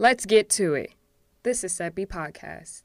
Let's 0.00 0.26
get 0.26 0.48
to 0.50 0.74
it. 0.74 0.92
This 1.42 1.64
is 1.64 1.72
Sebi 1.72 2.06
Podcast. 2.06 2.82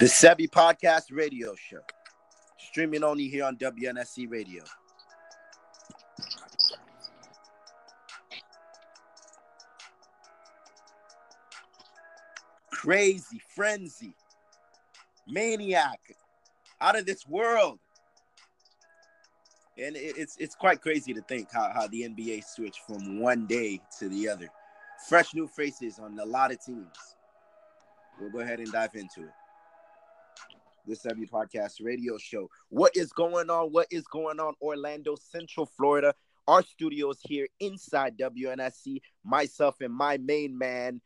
The 0.00 0.06
Sebi 0.06 0.48
Podcast 0.48 1.04
Radio 1.12 1.54
Show, 1.54 1.80
streaming 2.78 3.02
only 3.02 3.26
here 3.26 3.44
on 3.44 3.56
WNSC 3.56 4.30
Radio. 4.30 4.62
Crazy, 12.70 13.42
frenzy, 13.48 14.14
maniac, 15.26 15.98
out 16.80 16.96
of 16.96 17.04
this 17.04 17.26
world. 17.26 17.80
And 19.76 19.96
it's 19.96 20.36
it's 20.38 20.54
quite 20.54 20.80
crazy 20.80 21.12
to 21.14 21.20
think 21.22 21.48
how, 21.52 21.72
how 21.74 21.88
the 21.88 22.02
NBA 22.02 22.44
switched 22.44 22.82
from 22.86 23.18
one 23.18 23.46
day 23.46 23.80
to 23.98 24.08
the 24.08 24.28
other. 24.28 24.46
Fresh 25.08 25.34
new 25.34 25.48
faces 25.48 25.98
on 25.98 26.16
a 26.20 26.24
lot 26.24 26.52
of 26.52 26.64
teams. 26.64 27.16
We'll 28.20 28.30
go 28.30 28.38
ahead 28.38 28.60
and 28.60 28.70
dive 28.70 28.94
into 28.94 29.22
it 29.22 29.32
the 30.88 30.96
Sebi 30.96 31.28
Podcast 31.28 31.74
radio 31.82 32.16
show. 32.18 32.48
What 32.70 32.96
is 32.96 33.12
going 33.12 33.50
on? 33.50 33.68
What 33.68 33.88
is 33.90 34.04
going 34.04 34.40
on, 34.40 34.54
Orlando, 34.62 35.16
Central 35.16 35.66
Florida? 35.66 36.14
Our 36.46 36.62
studios 36.62 37.18
here 37.22 37.46
inside 37.60 38.16
WNSC. 38.18 39.02
Myself 39.22 39.76
and 39.82 39.92
my 39.92 40.16
main 40.16 40.56
man. 40.56 41.02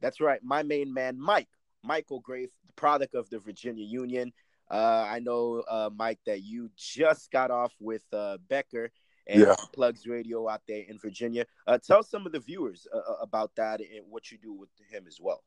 That's 0.00 0.20
right, 0.20 0.40
my 0.42 0.62
main 0.64 0.92
man, 0.92 1.18
Mike. 1.18 1.48
Michael 1.84 2.20
Gray, 2.20 2.46
the 2.66 2.72
product 2.74 3.14
of 3.14 3.30
the 3.30 3.38
Virginia 3.38 3.84
Union. 3.86 4.32
Uh, 4.70 5.06
I 5.08 5.20
know, 5.20 5.62
uh, 5.68 5.90
Mike, 5.94 6.18
that 6.26 6.42
you 6.42 6.70
just 6.76 7.30
got 7.30 7.50
off 7.50 7.72
with 7.80 8.02
uh, 8.12 8.38
Becker 8.48 8.90
and 9.28 9.40
Yeah. 9.42 9.54
Plugs 9.72 10.06
Radio 10.06 10.48
out 10.48 10.62
there 10.66 10.84
in 10.88 10.98
Virginia. 10.98 11.46
Uh, 11.66 11.78
tell 11.78 12.02
some 12.02 12.26
of 12.26 12.32
the 12.32 12.40
viewers 12.40 12.86
uh, 12.92 12.98
uh, 12.98 13.16
about 13.22 13.54
that 13.56 13.80
and 13.80 14.04
what 14.08 14.30
you 14.30 14.38
do 14.38 14.52
with 14.52 14.68
him 14.90 15.04
as 15.06 15.18
well. 15.20 15.42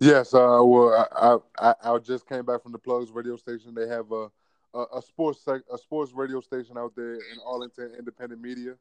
Yes, 0.00 0.34
uh, 0.34 0.60
well, 0.62 1.08
I, 1.16 1.38
I 1.58 1.74
I 1.94 1.98
just 1.98 2.26
came 2.28 2.44
back 2.44 2.62
from 2.62 2.72
the 2.72 2.78
Plugs 2.78 3.10
radio 3.10 3.36
station. 3.36 3.74
They 3.74 3.88
have 3.88 4.10
a 4.12 4.28
a, 4.74 4.84
a 4.96 5.02
sports 5.02 5.46
a 5.46 5.78
sports 5.78 6.12
radio 6.12 6.40
station 6.40 6.76
out 6.78 6.94
there 6.96 7.14
in 7.14 7.38
Arlington, 7.46 7.92
independent 7.98 8.40
media. 8.40 8.74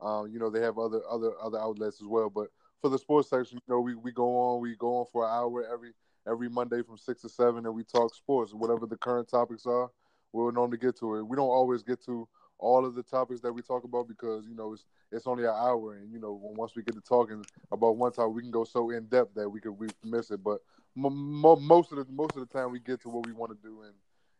Um, 0.00 0.28
you 0.30 0.38
know, 0.38 0.50
they 0.50 0.60
have 0.60 0.78
other 0.78 1.00
other 1.08 1.32
other 1.40 1.58
outlets 1.58 2.00
as 2.00 2.06
well. 2.06 2.30
But 2.30 2.48
for 2.80 2.88
the 2.90 2.98
sports 2.98 3.28
section, 3.30 3.58
you 3.66 3.74
know, 3.74 3.80
we, 3.80 3.94
we 3.94 4.12
go 4.12 4.36
on 4.38 4.60
we 4.60 4.76
go 4.76 4.98
on 4.98 5.06
for 5.12 5.24
an 5.24 5.30
hour 5.30 5.64
every 5.72 5.92
every 6.26 6.48
Monday 6.48 6.82
from 6.82 6.96
six 6.96 7.22
to 7.22 7.28
seven, 7.28 7.66
and 7.66 7.74
we 7.74 7.84
talk 7.84 8.14
sports, 8.14 8.52
whatever 8.54 8.86
the 8.86 8.96
current 8.96 9.28
topics 9.28 9.66
are. 9.66 9.90
We'll 10.32 10.52
normally 10.52 10.78
get 10.78 10.96
to 10.98 11.16
it. 11.16 11.22
We 11.26 11.36
don't 11.36 11.48
always 11.48 11.82
get 11.82 12.04
to 12.06 12.28
all 12.60 12.84
of 12.84 12.94
the 12.94 13.02
topics 13.02 13.40
that 13.40 13.52
we 13.52 13.62
talk 13.62 13.84
about 13.84 14.06
because 14.06 14.46
you 14.46 14.54
know 14.54 14.72
it's 14.72 14.84
it's 15.10 15.26
only 15.26 15.44
an 15.44 15.54
hour, 15.54 15.94
and 15.94 16.12
you 16.12 16.20
know 16.20 16.38
once 16.42 16.76
we 16.76 16.82
get 16.82 16.94
to 16.94 17.00
talking 17.00 17.44
about 17.72 17.96
one 17.96 18.12
topic, 18.12 18.34
we 18.34 18.42
can 18.42 18.50
go 18.50 18.64
so 18.64 18.90
in 18.90 19.06
depth 19.06 19.34
that 19.34 19.48
we 19.48 19.60
could 19.60 19.72
we 19.72 19.88
miss 20.04 20.30
it. 20.30 20.42
But 20.44 20.60
mo 20.94 21.10
mo 21.10 21.56
most 21.56 21.90
of 21.92 21.98
the 21.98 22.06
most 22.12 22.36
of 22.36 22.46
the 22.46 22.58
time, 22.58 22.70
we 22.70 22.78
get 22.78 23.00
to 23.02 23.08
what 23.08 23.26
we 23.26 23.32
want 23.32 23.50
to 23.50 23.68
do, 23.68 23.82
and 23.82 23.94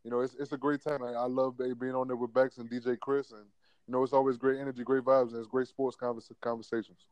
you 0.05 0.11
know 0.11 0.21
it's 0.21 0.35
it's 0.39 0.53
a 0.53 0.59
great 0.59 0.83
time. 0.83 1.03
I, 1.03 1.13
I 1.13 1.27
love 1.27 1.59
being 1.59 1.95
on 1.95 2.07
there 2.07 2.17
with 2.17 2.33
Bex 2.33 2.59
and 2.59 2.71
DJ 2.71 2.99
Chris, 2.99 3.33
and 3.33 3.45
you 3.87 3.93
know 3.93 4.03
it's 4.05 4.13
always 4.13 4.37
great 4.37 4.61
energy, 4.61 4.85
great 4.85 5.03
vibes, 5.05 5.31
and 5.31 5.39
it's 5.39 5.49
great 5.49 5.69
sports 5.69 5.97
convers- 5.97 6.31
conversations. 6.41 7.07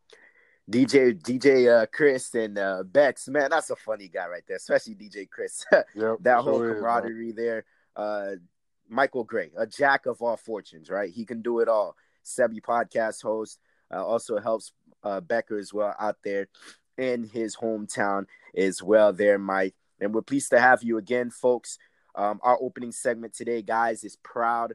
DJ 0.70 1.18
DJ 1.20 1.82
uh, 1.82 1.86
Chris 1.86 2.34
and 2.34 2.58
uh, 2.58 2.82
Bex, 2.84 3.28
man, 3.28 3.48
that's 3.50 3.70
a 3.70 3.76
funny 3.76 4.08
guy 4.08 4.26
right 4.26 4.42
there, 4.46 4.58
especially 4.58 4.94
DJ 4.94 5.28
Chris. 5.28 5.64
Yep, 5.94 6.18
that 6.20 6.42
sure 6.42 6.42
whole 6.42 6.62
is, 6.62 6.74
camaraderie 6.74 7.32
there. 7.32 7.64
Uh, 7.96 8.32
Michael 8.88 9.24
Gray, 9.24 9.50
a 9.56 9.66
jack 9.66 10.06
of 10.06 10.22
all 10.22 10.36
fortunes, 10.36 10.90
right? 10.90 11.12
He 11.12 11.24
can 11.24 11.42
do 11.42 11.60
it 11.60 11.68
all. 11.68 11.96
Sebi 12.24 12.60
podcast 12.60 13.22
host, 13.22 13.58
uh, 13.92 14.04
also 14.04 14.38
helps 14.38 14.72
uh, 15.02 15.20
Becker 15.20 15.58
as 15.58 15.72
well 15.72 15.94
out 15.98 16.16
there 16.24 16.48
in 16.96 17.24
his 17.24 17.56
hometown 17.56 18.26
as 18.56 18.82
well. 18.82 19.12
There, 19.12 19.38
Mike, 19.38 19.74
and 20.00 20.12
we're 20.12 20.22
pleased 20.22 20.50
to 20.50 20.60
have 20.60 20.82
you 20.82 20.98
again, 20.98 21.30
folks. 21.30 21.78
Um, 22.14 22.40
our 22.42 22.58
opening 22.60 22.92
segment 22.92 23.34
today, 23.34 23.62
guys, 23.62 24.04
is 24.04 24.16
proud 24.16 24.74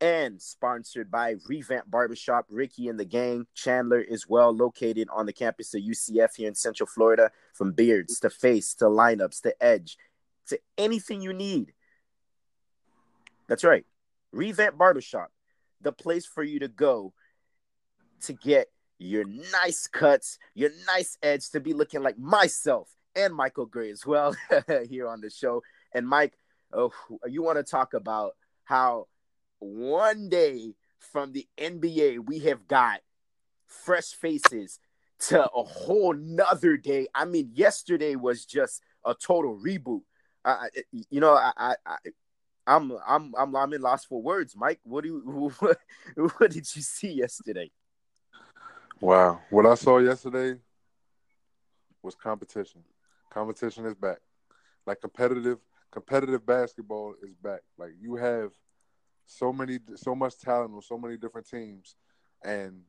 and 0.00 0.40
sponsored 0.40 1.10
by 1.10 1.34
Revamp 1.46 1.90
Barbershop. 1.90 2.46
Ricky 2.48 2.88
and 2.88 2.98
the 2.98 3.04
gang, 3.04 3.46
Chandler 3.54 4.00
is 4.00 4.28
well 4.28 4.54
located 4.54 5.08
on 5.12 5.26
the 5.26 5.32
campus 5.32 5.74
of 5.74 5.82
UCF 5.82 6.36
here 6.36 6.48
in 6.48 6.54
Central 6.54 6.86
Florida. 6.86 7.30
From 7.52 7.72
beards 7.72 8.20
to 8.20 8.30
face 8.30 8.74
to 8.76 8.86
lineups 8.86 9.42
to 9.42 9.54
edge 9.62 9.98
to 10.48 10.58
anything 10.78 11.20
you 11.20 11.32
need. 11.32 11.72
That's 13.50 13.64
right. 13.64 13.84
Revamp 14.30 14.78
Barbershop, 14.78 15.32
the 15.80 15.90
place 15.90 16.24
for 16.24 16.44
you 16.44 16.60
to 16.60 16.68
go 16.68 17.12
to 18.22 18.32
get 18.32 18.68
your 18.98 19.24
nice 19.24 19.88
cuts, 19.88 20.38
your 20.54 20.70
nice 20.86 21.18
edge 21.20 21.50
to 21.50 21.58
be 21.58 21.72
looking 21.72 22.00
like 22.00 22.16
myself 22.16 22.88
and 23.16 23.34
Michael 23.34 23.66
Gray 23.66 23.90
as 23.90 24.06
well 24.06 24.36
here 24.88 25.08
on 25.08 25.20
the 25.20 25.30
show. 25.30 25.62
And 25.92 26.06
Mike, 26.06 26.38
oh, 26.72 26.92
you 27.26 27.42
want 27.42 27.58
to 27.58 27.64
talk 27.64 27.92
about 27.92 28.36
how 28.62 29.08
one 29.58 30.28
day 30.28 30.76
from 31.00 31.32
the 31.32 31.48
NBA 31.58 32.20
we 32.24 32.38
have 32.40 32.68
got 32.68 33.00
fresh 33.66 34.12
faces 34.12 34.78
to 35.26 35.42
a 35.42 35.64
whole 35.64 36.14
nother 36.14 36.76
day. 36.76 37.08
I 37.16 37.24
mean, 37.24 37.50
yesterday 37.52 38.14
was 38.14 38.44
just 38.44 38.80
a 39.04 39.12
total 39.12 39.58
reboot. 39.58 40.02
Uh, 40.44 40.66
you 41.10 41.20
know, 41.20 41.34
I, 41.34 41.52
I, 41.56 41.74
I 41.84 41.96
I'm 42.70 42.92
I'm 43.06 43.34
I'm 43.36 43.56
I'm 43.56 43.72
in 43.72 43.80
lost 43.80 44.06
for 44.06 44.22
words, 44.22 44.54
Mike. 44.56 44.78
What 44.84 45.02
do 45.02 45.08
you 45.08 45.52
what, 45.58 45.78
what 46.38 46.50
did 46.50 46.66
you 46.74 46.82
see 46.82 47.12
yesterday? 47.12 47.70
Wow, 49.00 49.40
what 49.50 49.66
I 49.66 49.74
saw 49.74 49.98
yesterday 49.98 50.58
was 52.02 52.14
competition. 52.14 52.82
Competition 53.30 53.86
is 53.86 53.94
back. 53.94 54.18
Like 54.86 55.00
competitive 55.00 55.58
competitive 55.90 56.46
basketball 56.46 57.14
is 57.22 57.34
back. 57.34 57.60
Like 57.76 57.92
you 58.00 58.14
have 58.14 58.52
so 59.26 59.52
many 59.52 59.80
so 59.96 60.14
much 60.14 60.38
talent 60.38 60.72
on 60.72 60.82
so 60.82 60.96
many 60.96 61.16
different 61.16 61.48
teams 61.48 61.96
and 62.44 62.82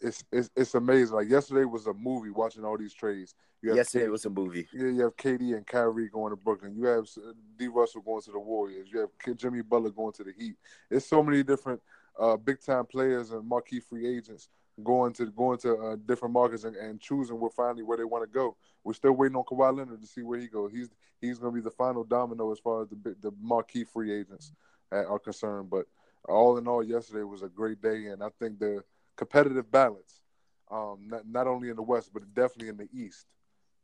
it's 0.00 0.24
it's 0.30 0.50
it's 0.56 0.74
amazing. 0.74 1.16
Like 1.16 1.28
yesterday 1.28 1.64
was 1.64 1.86
a 1.86 1.94
movie 1.94 2.30
watching 2.30 2.64
all 2.64 2.76
these 2.76 2.94
trades. 2.94 3.34
You 3.62 3.70
have 3.70 3.78
Yesterday 3.78 4.04
K- 4.04 4.10
was 4.10 4.24
a 4.26 4.30
movie. 4.30 4.68
yeah, 4.72 4.88
you 4.88 5.02
have 5.02 5.16
KD 5.16 5.56
and 5.56 5.66
Kyrie 5.66 6.08
going 6.08 6.30
to 6.30 6.36
Brooklyn. 6.36 6.74
You 6.76 6.84
have 6.86 7.04
uh, 7.16 7.32
D. 7.58 7.68
Russell 7.68 8.02
going 8.02 8.22
to 8.22 8.32
the 8.32 8.38
Warriors. 8.38 8.88
You 8.92 9.00
have 9.00 9.36
Jimmy 9.36 9.62
Butler 9.62 9.90
going 9.90 10.12
to 10.14 10.24
the 10.24 10.32
Heat. 10.38 10.56
It's 10.90 11.06
so 11.06 11.22
many 11.22 11.42
different 11.42 11.80
uh, 12.18 12.36
big 12.36 12.60
time 12.60 12.86
players 12.86 13.30
and 13.30 13.48
marquee 13.48 13.80
free 13.80 14.06
agents 14.06 14.48
going 14.84 15.12
to 15.14 15.26
going 15.30 15.58
to 15.58 15.74
uh, 15.76 15.96
different 16.04 16.34
markets 16.34 16.64
and, 16.64 16.76
and 16.76 17.00
choosing 17.00 17.40
where 17.40 17.50
finally 17.50 17.82
where 17.82 17.96
they 17.96 18.04
want 18.04 18.22
to 18.22 18.32
go. 18.32 18.56
We're 18.84 18.92
still 18.92 19.12
waiting 19.12 19.36
on 19.36 19.44
Kawhi 19.44 19.76
Leonard 19.76 20.00
to 20.00 20.06
see 20.06 20.22
where 20.22 20.38
he 20.38 20.46
goes. 20.48 20.70
He's 20.72 20.90
he's 21.20 21.38
going 21.38 21.54
to 21.54 21.60
be 21.60 21.64
the 21.64 21.70
final 21.70 22.04
domino 22.04 22.52
as 22.52 22.58
far 22.58 22.82
as 22.82 22.88
the 22.88 23.16
the 23.20 23.32
marquee 23.40 23.84
free 23.84 24.12
agents 24.12 24.52
are 24.92 25.18
concerned. 25.18 25.70
But 25.70 25.86
all 26.28 26.58
in 26.58 26.68
all, 26.68 26.82
yesterday 26.82 27.22
was 27.22 27.42
a 27.42 27.48
great 27.48 27.80
day, 27.80 28.06
and 28.06 28.22
I 28.22 28.28
think 28.38 28.58
the 28.58 28.84
competitive 29.16 29.70
balance, 29.70 30.20
um, 30.70 31.06
not, 31.08 31.26
not 31.26 31.46
only 31.46 31.68
in 31.70 31.76
the 31.76 31.82
West 31.82 32.10
but 32.12 32.22
definitely 32.34 32.68
in 32.68 32.76
the 32.76 32.88
East, 32.92 33.26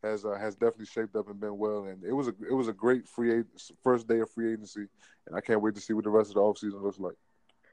has 0.03 0.25
uh, 0.25 0.35
has 0.35 0.55
definitely 0.55 0.87
shaped 0.87 1.15
up 1.17 1.29
and 1.29 1.41
been 1.41 1.57
well. 1.57 1.85
And 1.85 2.03
it 2.05 2.13
was 2.13 2.29
a 2.29 2.35
it 2.49 2.55
was 2.55 2.69
a 2.69 2.73
great 2.73 3.09
free 3.09 3.43
first 3.83 4.09
day 4.09 4.21
of 4.21 4.31
free 4.31 4.53
agency, 4.53 4.87
and 5.27 5.37
I 5.37 5.41
can't 5.41 5.61
wait 5.63 5.75
to 5.77 5.81
see 5.81 5.93
what 5.93 6.05
the 6.05 6.11
rest 6.11 6.31
of 6.31 6.35
the 6.35 6.41
offseason 6.41 6.83
looks 6.83 6.99
like. 6.99 7.17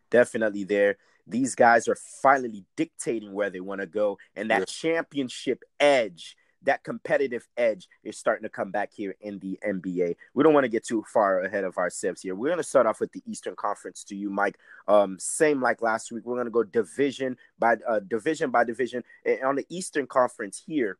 Definitely 0.10 0.64
there. 0.64 0.98
These 1.28 1.54
guys 1.54 1.88
are 1.88 1.96
finally 1.96 2.66
dictating 2.76 3.34
where 3.34 3.50
they 3.52 3.60
want 3.60 3.82
to 3.82 3.88
go, 3.88 4.18
and 4.36 4.50
that 4.50 4.60
Yeah. 4.60 4.66
championship 4.66 5.64
edge, 5.80 6.36
that 6.64 6.84
competitive 6.84 7.48
edge, 7.58 7.88
is 8.04 8.18
starting 8.18 8.44
to 8.44 8.50
come 8.50 8.72
back 8.72 8.92
here 8.94 9.16
in 9.22 9.40
the 9.40 9.60
NBA. 9.66 10.16
We 10.34 10.44
don't 10.44 10.54
want 10.54 10.66
to 10.66 10.70
get 10.70 10.86
too 10.86 11.04
far 11.12 11.42
ahead 11.42 11.64
of 11.64 11.78
ourselves 11.78 12.22
here. 12.22 12.36
We're 12.36 12.50
going 12.50 12.58
to 12.58 12.64
start 12.64 12.86
off 12.86 13.00
with 13.00 13.12
the 13.12 13.24
Eastern 13.26 13.56
Conference 13.56 14.04
to 14.06 14.16
you, 14.16 14.30
Mike. 14.30 14.58
Um, 14.88 15.18
same 15.20 15.62
like 15.62 15.82
last 15.82 16.12
week. 16.12 16.26
We're 16.26 16.36
going 16.36 16.46
to 16.46 16.52
go 16.52 16.64
division 16.64 17.38
by 17.58 17.78
uh, 17.88 18.00
division 18.00 18.52
by 18.52 18.64
division. 18.64 19.04
And 19.26 19.44
on 19.44 19.56
the 19.56 19.66
Eastern 19.70 20.08
Conference 20.08 20.62
here, 20.66 20.98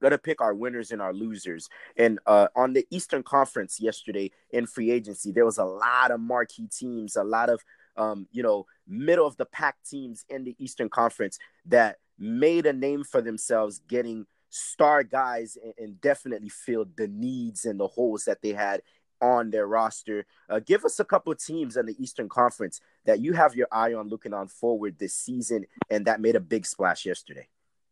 gonna 0.00 0.18
pick 0.18 0.40
our 0.40 0.54
winners 0.54 0.90
and 0.90 1.00
our 1.00 1.14
losers. 1.14 1.68
And 1.96 2.18
uh, 2.26 2.48
on 2.54 2.72
the 2.72 2.86
Eastern 2.90 3.22
Conference 3.22 3.80
yesterday 3.80 4.30
in 4.50 4.66
free 4.66 4.90
agency, 4.90 5.32
there 5.32 5.44
was 5.44 5.58
a 5.58 5.64
lot 5.64 6.10
of 6.10 6.20
marquee 6.20 6.68
teams, 6.68 7.16
a 7.16 7.24
lot 7.24 7.48
of 7.48 7.62
um, 7.96 8.26
you 8.32 8.42
know, 8.42 8.66
middle 8.86 9.26
of 9.26 9.36
the 9.36 9.46
pack 9.46 9.76
teams 9.88 10.24
in 10.28 10.44
the 10.44 10.56
Eastern 10.58 10.88
Conference 10.88 11.38
that 11.66 11.98
made 12.18 12.66
a 12.66 12.72
name 12.72 13.04
for 13.04 13.20
themselves, 13.20 13.80
getting 13.88 14.26
star 14.54 15.02
guys 15.02 15.58
and, 15.62 15.74
and 15.78 16.00
definitely 16.00 16.48
filled 16.48 16.96
the 16.96 17.08
needs 17.08 17.64
and 17.64 17.78
the 17.78 17.88
holes 17.88 18.24
that 18.24 18.40
they 18.42 18.52
had 18.52 18.82
on 19.20 19.50
their 19.50 19.66
roster. 19.66 20.26
Uh, 20.48 20.60
give 20.60 20.84
us 20.84 21.00
a 21.00 21.04
couple 21.04 21.32
of 21.32 21.42
teams 21.42 21.76
in 21.76 21.86
the 21.86 22.02
Eastern 22.02 22.28
Conference 22.28 22.80
that 23.04 23.20
you 23.20 23.32
have 23.32 23.54
your 23.54 23.68
eye 23.72 23.94
on 23.94 24.08
looking 24.08 24.34
on 24.34 24.48
forward 24.48 24.98
this 24.98 25.14
season 25.14 25.64
and 25.90 26.06
that 26.06 26.20
made 26.20 26.36
a 26.36 26.40
big 26.40 26.66
splash 26.66 27.04
yesterday. 27.06 27.48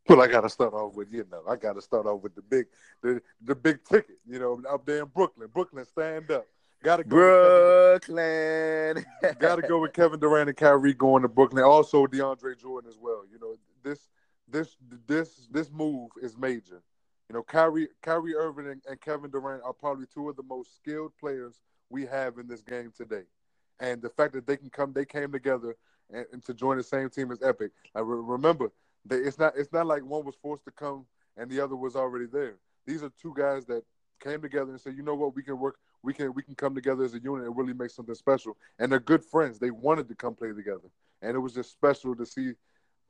Well, 0.08 0.20
I 0.20 0.26
got 0.26 0.40
to 0.40 0.48
start 0.48 0.74
off 0.74 0.94
with 0.94 1.12
you 1.12 1.24
know 1.30 1.42
I 1.48 1.54
got 1.54 1.74
to 1.74 1.80
start 1.80 2.06
off 2.06 2.22
with 2.22 2.34
the 2.34 2.42
big 2.42 2.66
the 3.02 3.22
the 3.40 3.54
big 3.54 3.84
ticket. 3.84 4.18
You 4.28 4.40
know, 4.40 4.60
up 4.68 4.84
there 4.84 5.02
in 5.02 5.06
Brooklyn. 5.06 5.48
Brooklyn, 5.52 5.84
stand 5.84 6.28
up. 6.32 6.44
Got 6.82 6.96
to 6.96 7.04
go 7.04 8.00
Brooklyn. 8.00 9.04
Got 9.38 9.56
to 9.56 9.62
go 9.62 9.80
with 9.80 9.92
Kevin 9.92 10.18
Durant 10.18 10.48
and 10.48 10.56
Kyrie 10.56 10.94
going 10.94 11.22
to 11.22 11.28
Brooklyn. 11.28 11.62
Also 11.62 12.06
DeAndre 12.08 12.58
Jordan 12.58 12.90
as 12.90 12.98
well. 13.00 13.22
You 13.30 13.38
know 13.38 13.54
this 13.84 14.08
this 14.52 14.76
this 15.06 15.48
this 15.50 15.70
move 15.70 16.10
is 16.22 16.36
major. 16.36 16.82
You 17.28 17.34
know, 17.34 17.42
Kyrie 17.42 17.88
Kyrie 18.02 18.34
Irving 18.34 18.68
and, 18.68 18.82
and 18.88 19.00
Kevin 19.00 19.30
Durant 19.30 19.62
are 19.64 19.72
probably 19.72 20.06
two 20.12 20.28
of 20.28 20.36
the 20.36 20.42
most 20.42 20.76
skilled 20.76 21.12
players 21.18 21.60
we 21.88 22.06
have 22.06 22.38
in 22.38 22.46
this 22.46 22.62
game 22.62 22.92
today. 22.96 23.22
And 23.80 24.00
the 24.02 24.10
fact 24.10 24.34
that 24.34 24.46
they 24.46 24.56
can 24.56 24.70
come, 24.70 24.92
they 24.92 25.04
came 25.04 25.32
together 25.32 25.76
and, 26.12 26.26
and 26.32 26.44
to 26.44 26.54
join 26.54 26.76
the 26.76 26.82
same 26.82 27.08
team 27.08 27.32
is 27.32 27.42
epic. 27.42 27.72
I 27.94 28.00
re- 28.00 28.22
remember, 28.22 28.70
they, 29.04 29.16
it's 29.16 29.38
not 29.38 29.54
it's 29.56 29.72
not 29.72 29.86
like 29.86 30.04
one 30.04 30.24
was 30.24 30.36
forced 30.36 30.64
to 30.66 30.70
come 30.70 31.06
and 31.36 31.50
the 31.50 31.60
other 31.60 31.74
was 31.76 31.96
already 31.96 32.26
there. 32.26 32.56
These 32.86 33.02
are 33.02 33.10
two 33.20 33.32
guys 33.36 33.64
that 33.66 33.82
came 34.20 34.42
together 34.42 34.70
and 34.70 34.80
said, 34.80 34.94
you 34.96 35.02
know 35.02 35.14
what, 35.14 35.34
we 35.34 35.42
can 35.42 35.58
work, 35.58 35.78
we 36.02 36.12
can 36.12 36.34
we 36.34 36.42
can 36.42 36.54
come 36.54 36.74
together 36.74 37.04
as 37.04 37.14
a 37.14 37.20
unit 37.20 37.46
and 37.46 37.56
really 37.56 37.72
make 37.72 37.90
something 37.90 38.14
special. 38.14 38.56
And 38.78 38.92
they're 38.92 39.00
good 39.00 39.24
friends. 39.24 39.58
They 39.58 39.70
wanted 39.70 40.08
to 40.08 40.14
come 40.14 40.34
play 40.34 40.52
together, 40.52 40.90
and 41.22 41.34
it 41.34 41.40
was 41.40 41.54
just 41.54 41.72
special 41.72 42.14
to 42.14 42.26
see 42.26 42.52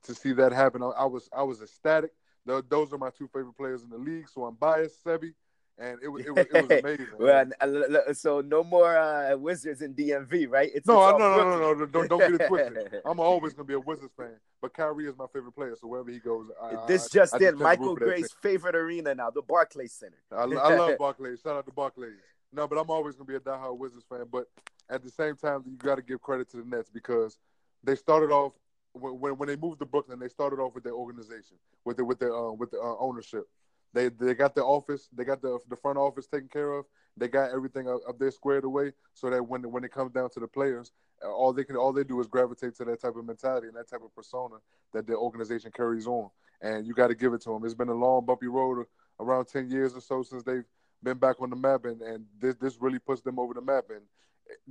to 0.05 0.15
see 0.15 0.33
that 0.33 0.53
happen. 0.53 0.83
I, 0.83 0.87
I 0.87 1.05
was 1.05 1.29
I 1.37 1.43
was 1.43 1.63
ecstatic. 1.63 2.13
The, 2.45 2.65
those 2.69 2.93
are 2.93 2.99
my 2.99 3.11
two 3.11 3.29
favorite 3.29 3.57
players 3.57 3.83
in 3.85 3.91
the 3.91 3.99
league, 3.99 4.29
so 4.29 4.45
I'm 4.45 4.57
biased, 4.57 5.05
Sebi 5.05 5.33
and 5.79 5.99
it 6.03 6.09
was 6.09 6.25
it 6.25 6.35
was, 6.35 6.47
it 6.47 6.69
was 6.69 6.81
amazing. 6.85 7.07
well, 7.19 8.15
so 8.15 8.41
no 8.41 8.63
more 8.63 8.97
uh, 8.97 9.37
Wizards 9.37 9.83
in 9.83 9.95
DMV, 9.95 10.49
right? 10.49 10.71
It's, 10.75 10.87
no, 10.87 11.09
it's 11.09 11.19
no, 11.19 11.37
no, 11.37 11.37
no, 11.37 11.59
no, 11.59 11.75
no, 11.75 11.87
don't 11.87 12.09
don't 12.09 12.19
get 12.19 12.41
it 12.41 12.49
twisted. 12.49 13.01
I'm 13.07 13.21
always 13.21 13.55
gonna 13.55 13.67
be 13.67 13.75
a 13.75 13.81
Wizards 13.81 14.13
fan, 14.17 14.37
but 14.61 14.75
Kyrie 14.75 15.07
is 15.07 15.17
my 15.17 15.27
favorite 15.33 15.53
player, 15.53 15.75
so 15.81 15.89
wherever 15.89 16.11
he 16.11 16.19
goes, 16.19 16.47
I, 16.63 16.87
this 16.87 17.07
I, 17.07 17.09
just 17.15 17.35
I, 17.35 17.49
in 17.49 17.59
Michael 17.59 17.95
Gray's 17.95 18.33
favorite 18.43 18.77
arena 18.77 19.15
now, 19.15 19.31
the 19.31 19.43
Barclays 19.43 19.93
Center. 19.93 20.19
I, 20.31 20.43
I 20.43 20.77
love 20.77 20.97
Barclays. 20.99 21.41
Shout 21.41 21.57
out 21.57 21.67
to 21.67 21.73
Barclays. 21.73 22.13
No, 22.53 22.69
but 22.69 22.77
I'm 22.79 22.91
always 22.91 23.17
gonna 23.17 23.27
be 23.27 23.37
a 23.37 23.41
diehard 23.41 23.79
Wizards 23.79 24.05
fan. 24.09 24.25
But 24.31 24.47
at 24.91 25.03
the 25.03 25.11
same 25.11 25.37
time, 25.37 25.63
you 25.67 25.77
got 25.77 25.97
to 25.97 26.03
give 26.03 26.21
credit 26.21 26.51
to 26.51 26.59
the 26.59 26.65
Nets 26.65 26.91
because 26.91 27.39
they 27.83 27.97
started 27.97 28.31
off 28.31 28.53
when 28.93 29.37
when 29.37 29.49
they 29.49 29.57
moved 29.57 29.81
to 29.81 29.87
Brooklyn. 29.87 30.19
They 30.19 30.29
started 30.29 30.61
off 30.61 30.75
with 30.75 30.85
their 30.85 30.95
organization, 30.95 31.57
with 31.85 31.97
the 31.97 32.05
with 32.05 32.19
their 32.19 32.35
uh, 32.35 32.53
with 32.53 32.71
the 32.71 32.79
uh, 32.79 32.97
ownership 32.99 33.47
they 33.93 34.09
they 34.09 34.35
got 34.35 34.55
the 34.55 34.63
office, 34.65 35.09
they 35.13 35.25
got 35.25 35.43
the 35.43 35.59
the 35.69 35.77
front 35.77 35.99
office 35.99 36.27
taken 36.27 36.49
care 36.49 36.73
of. 36.73 36.87
They 37.17 37.29
got 37.29 37.51
everything 37.51 37.89
up, 37.89 38.01
up 38.09 38.19
there 38.19 38.31
squared 38.31 38.65
away, 38.65 38.93
so 39.15 39.29
that 39.31 39.43
when 39.43 39.71
when 39.71 39.85
it 39.85 39.93
comes 39.93 40.13
down 40.13 40.31
to 40.31 40.41
the 40.41 40.49
players, 40.49 40.93
all 41.23 41.53
they 41.53 41.65
can 41.65 41.77
all 41.77 41.93
they 41.93 42.05
do 42.05 42.21
is 42.21 42.27
gravitate 42.27 42.75
to 42.77 42.85
that 42.87 43.03
type 43.03 43.17
of 43.17 43.27
mentality 43.27 43.69
and 43.69 43.77
that 43.77 43.89
type 43.89 44.01
of 44.03 44.15
persona 44.15 44.57
that 44.93 45.07
the 45.07 45.15
organization 45.15 45.71
carries 45.75 46.07
on. 46.07 46.31
And 46.63 46.87
you 46.87 46.95
got 46.95 47.09
to 47.09 47.15
give 47.15 47.33
it 47.35 47.43
to 47.43 47.51
them. 47.51 47.65
It's 47.65 47.75
been 47.75 47.89
a 47.89 47.95
long, 47.95 48.25
bumpy 48.25 48.47
road, 48.47 48.87
around 49.21 49.47
ten 49.47 49.69
years 49.71 49.95
or 49.95 50.01
so 50.01 50.23
since 50.23 50.43
they've 50.43 50.65
been 51.03 51.19
back 51.19 51.41
on 51.41 51.51
the 51.51 51.57
map, 51.57 51.85
and, 51.85 52.01
and 52.01 52.25
this 52.41 52.57
this 52.57 52.81
really 52.81 52.99
puts 52.99 53.21
them 53.21 53.39
over 53.39 53.53
the 53.53 53.61
map. 53.61 53.85
And 53.91 54.03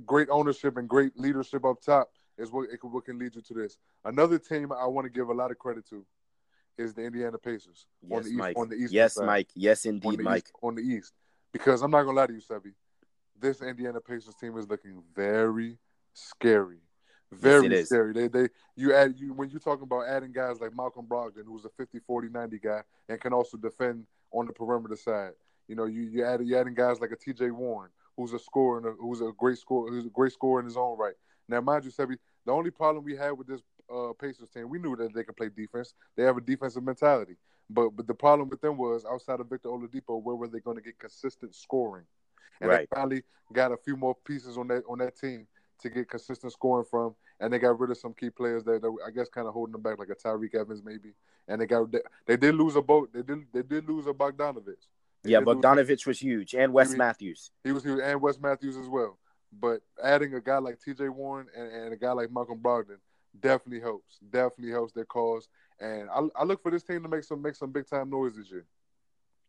great 0.04 0.28
ownership 0.30 0.76
and 0.76 0.88
great 0.88 1.18
leadership 1.18 1.64
up 1.64 1.80
top 1.80 2.10
is 2.38 2.50
what 2.50 2.68
it, 2.70 2.78
what 2.82 3.04
can 3.04 3.18
lead 3.18 3.34
you 3.34 3.42
to 3.42 3.54
this. 3.54 3.76
Another 4.04 4.38
team 4.38 4.72
I 4.72 4.86
want 4.86 5.06
to 5.06 5.10
give 5.10 5.28
a 5.28 5.34
lot 5.34 5.50
of 5.50 5.58
credit 5.58 5.88
to 5.90 6.04
is 6.78 6.94
the 6.94 7.02
Indiana 7.02 7.38
Pacers 7.38 7.86
yes, 8.02 8.16
on 8.16 8.22
the 8.22 8.28
east 8.28 8.38
Mike. 8.38 8.58
on 8.58 8.68
the 8.68 8.76
east. 8.76 8.92
Yes, 8.92 9.14
side. 9.14 9.26
Mike. 9.26 9.48
Yes, 9.54 9.84
indeed, 9.84 10.18
on 10.18 10.24
Mike. 10.24 10.44
East, 10.44 10.54
on 10.62 10.74
the 10.74 10.82
east, 10.82 11.12
because 11.52 11.82
I'm 11.82 11.90
not 11.90 12.02
gonna 12.04 12.16
lie 12.16 12.26
to 12.26 12.32
you, 12.32 12.40
Sebi. 12.40 12.72
This 13.38 13.60
Indiana 13.60 14.00
Pacers 14.00 14.34
team 14.34 14.56
is 14.56 14.68
looking 14.68 15.02
very 15.14 15.78
scary. 16.14 16.80
Very 17.32 17.68
yes, 17.68 17.86
scary. 17.86 18.12
They 18.12 18.28
they 18.28 18.48
you 18.76 18.94
add 18.94 19.14
you 19.16 19.32
when 19.32 19.48
you're 19.48 19.60
talking 19.60 19.84
about 19.84 20.06
adding 20.06 20.32
guys 20.32 20.60
like 20.60 20.76
Malcolm 20.76 21.06
Brogdon, 21.06 21.44
who's 21.46 21.64
a 21.64 21.70
50, 21.70 21.98
40, 22.00 22.28
90 22.28 22.58
guy 22.58 22.82
and 23.08 23.20
can 23.20 23.32
also 23.32 23.56
defend 23.56 24.04
on 24.32 24.46
the 24.46 24.52
perimeter 24.52 24.96
side. 24.96 25.32
You 25.66 25.76
know, 25.76 25.86
you 25.86 26.02
you 26.02 26.24
add 26.24 26.44
you 26.44 26.56
adding 26.58 26.74
guys 26.74 27.00
like 27.00 27.10
a 27.10 27.16
TJ 27.16 27.50
Warren, 27.52 27.90
who's 28.16 28.34
a 28.34 28.38
scorer, 28.38 28.78
and 28.78 28.96
who's 29.00 29.22
a 29.22 29.32
great 29.38 29.58
scorer, 29.58 29.90
who's 29.90 30.06
a 30.06 30.10
great 30.10 30.32
scorer 30.32 30.60
in 30.60 30.66
his 30.66 30.76
own 30.76 30.98
right. 30.98 31.14
Now, 31.48 31.60
mind 31.60 31.84
you, 31.84 31.90
Sebi, 31.90 32.16
the 32.44 32.52
only 32.52 32.70
problem 32.70 33.04
we 33.04 33.16
had 33.16 33.32
with 33.32 33.46
this 33.46 33.60
uh, 33.92 34.12
Pacers 34.18 34.48
team, 34.48 34.68
we 34.68 34.78
knew 34.78 34.96
that 34.96 35.14
they 35.14 35.24
could 35.24 35.36
play 35.36 35.48
defense. 35.54 35.94
They 36.16 36.24
have 36.24 36.36
a 36.36 36.40
defensive 36.40 36.82
mentality. 36.82 37.36
But 37.70 37.90
but 37.90 38.06
the 38.06 38.14
problem 38.14 38.48
with 38.48 38.60
them 38.60 38.76
was 38.76 39.04
outside 39.04 39.40
of 39.40 39.48
Victor 39.48 39.68
Oladipo, 39.68 40.22
where 40.22 40.36
were 40.36 40.48
they 40.48 40.60
going 40.60 40.76
to 40.76 40.82
get 40.82 40.98
consistent 40.98 41.54
scoring? 41.54 42.04
And 42.60 42.70
right. 42.70 42.88
they 42.90 42.96
finally 42.96 43.22
got 43.52 43.72
a 43.72 43.76
few 43.76 43.96
more 43.96 44.14
pieces 44.14 44.56
on 44.58 44.68
that 44.68 44.82
on 44.88 44.98
that 44.98 45.16
team 45.16 45.46
to 45.80 45.90
get 45.90 46.08
consistent 46.08 46.52
scoring 46.52 46.86
from, 46.88 47.14
and 47.40 47.52
they 47.52 47.58
got 47.58 47.78
rid 47.78 47.90
of 47.90 47.98
some 47.98 48.14
key 48.14 48.30
players 48.30 48.62
that, 48.64 48.82
that 48.82 48.96
I 49.06 49.10
guess 49.10 49.28
kind 49.28 49.46
of 49.46 49.52
holding 49.52 49.72
them 49.72 49.82
back, 49.82 49.98
like 49.98 50.10
a 50.10 50.14
Tyreke 50.14 50.54
Evans 50.54 50.82
maybe. 50.84 51.12
And 51.48 51.60
they 51.60 51.66
got 51.66 51.90
they, 51.90 52.00
they 52.26 52.36
did 52.36 52.54
lose 52.54 52.76
a 52.76 52.82
boat. 52.82 53.10
They 53.12 53.22
did 53.22 53.38
they 53.52 53.62
did 53.62 53.88
lose 53.88 54.06
a 54.06 54.12
Bogdanovich. 54.12 54.86
They 55.22 55.30
yeah, 55.30 55.40
Bogdanovich 55.40 56.06
was 56.06 56.18
huge, 56.18 56.54
and 56.54 56.72
Wes 56.72 56.94
Matthews. 56.94 57.50
He 57.64 57.72
was 57.72 57.84
huge, 57.84 58.00
and 58.02 58.20
Wes 58.20 58.38
Matthews 58.38 58.76
as 58.76 58.88
well. 58.88 59.18
But 59.60 59.80
adding 60.02 60.34
a 60.34 60.40
guy 60.40 60.58
like 60.58 60.80
T.J. 60.80 61.08
Warren 61.08 61.46
and, 61.56 61.70
and 61.70 61.92
a 61.92 61.96
guy 61.96 62.12
like 62.12 62.32
Malcolm 62.32 62.58
Brogdon 62.58 62.98
definitely 63.38 63.80
helps. 63.80 64.18
Definitely 64.30 64.72
helps 64.72 64.92
their 64.92 65.04
cause. 65.04 65.48
And 65.80 66.08
I, 66.10 66.20
I 66.40 66.44
look 66.44 66.62
for 66.62 66.70
this 66.70 66.82
team 66.82 67.02
to 67.02 67.08
make 67.08 67.24
some 67.24 67.42
make 67.42 67.54
some 67.54 67.72
big 67.72 67.88
time 67.88 68.10
noise 68.10 68.36
this 68.36 68.50
year. 68.50 68.64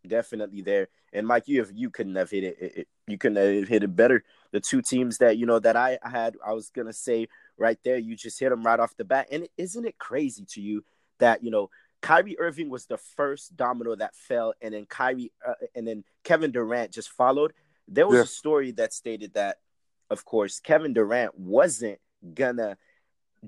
Definitely 0.05 0.61
there. 0.61 0.89
And 1.13 1.25
Mike, 1.25 1.47
you 1.47 1.61
if 1.61 1.69
you 1.73 1.89
couldn't 1.89 2.15
have 2.15 2.29
hit 2.29 2.43
it, 2.43 2.57
it, 2.59 2.77
it, 2.77 2.87
You 3.07 3.17
couldn't 3.17 3.37
have 3.37 3.67
hit 3.69 3.83
it 3.83 3.95
better. 3.95 4.23
The 4.51 4.59
two 4.59 4.81
teams 4.81 5.19
that 5.19 5.37
you 5.37 5.45
know 5.45 5.59
that 5.59 5.77
I 5.77 5.97
had, 6.03 6.35
I 6.45 6.53
was 6.53 6.69
gonna 6.69 6.93
say 6.93 7.27
right 7.57 7.77
there. 7.83 7.97
You 7.97 8.15
just 8.15 8.39
hit 8.39 8.49
them 8.49 8.63
right 8.63 8.79
off 8.79 8.97
the 8.97 9.05
bat. 9.05 9.27
And 9.31 9.47
isn't 9.57 9.85
it 9.85 9.97
crazy 9.97 10.45
to 10.49 10.61
you 10.61 10.83
that 11.19 11.43
you 11.43 11.51
know 11.51 11.69
Kyrie 12.03 12.37
Irving 12.37 12.69
was 12.69 12.85
the 12.85 12.97
first 12.97 13.55
domino 13.55 13.95
that 13.95 14.13
fell, 14.13 14.53
and 14.61 14.73
then 14.73 14.85
Kyrie 14.85 15.31
uh, 15.47 15.53
and 15.73 15.87
then 15.87 16.03
Kevin 16.23 16.51
Durant 16.51 16.91
just 16.91 17.09
followed. 17.09 17.53
There 17.87 18.07
was 18.07 18.17
yeah. 18.17 18.23
a 18.23 18.27
story 18.27 18.71
that 18.73 18.93
stated 18.93 19.33
that, 19.33 19.57
of 20.13 20.23
course, 20.25 20.59
Kevin 20.59 20.93
Durant 20.93 21.37
wasn't 21.37 21.99
gonna 22.33 22.77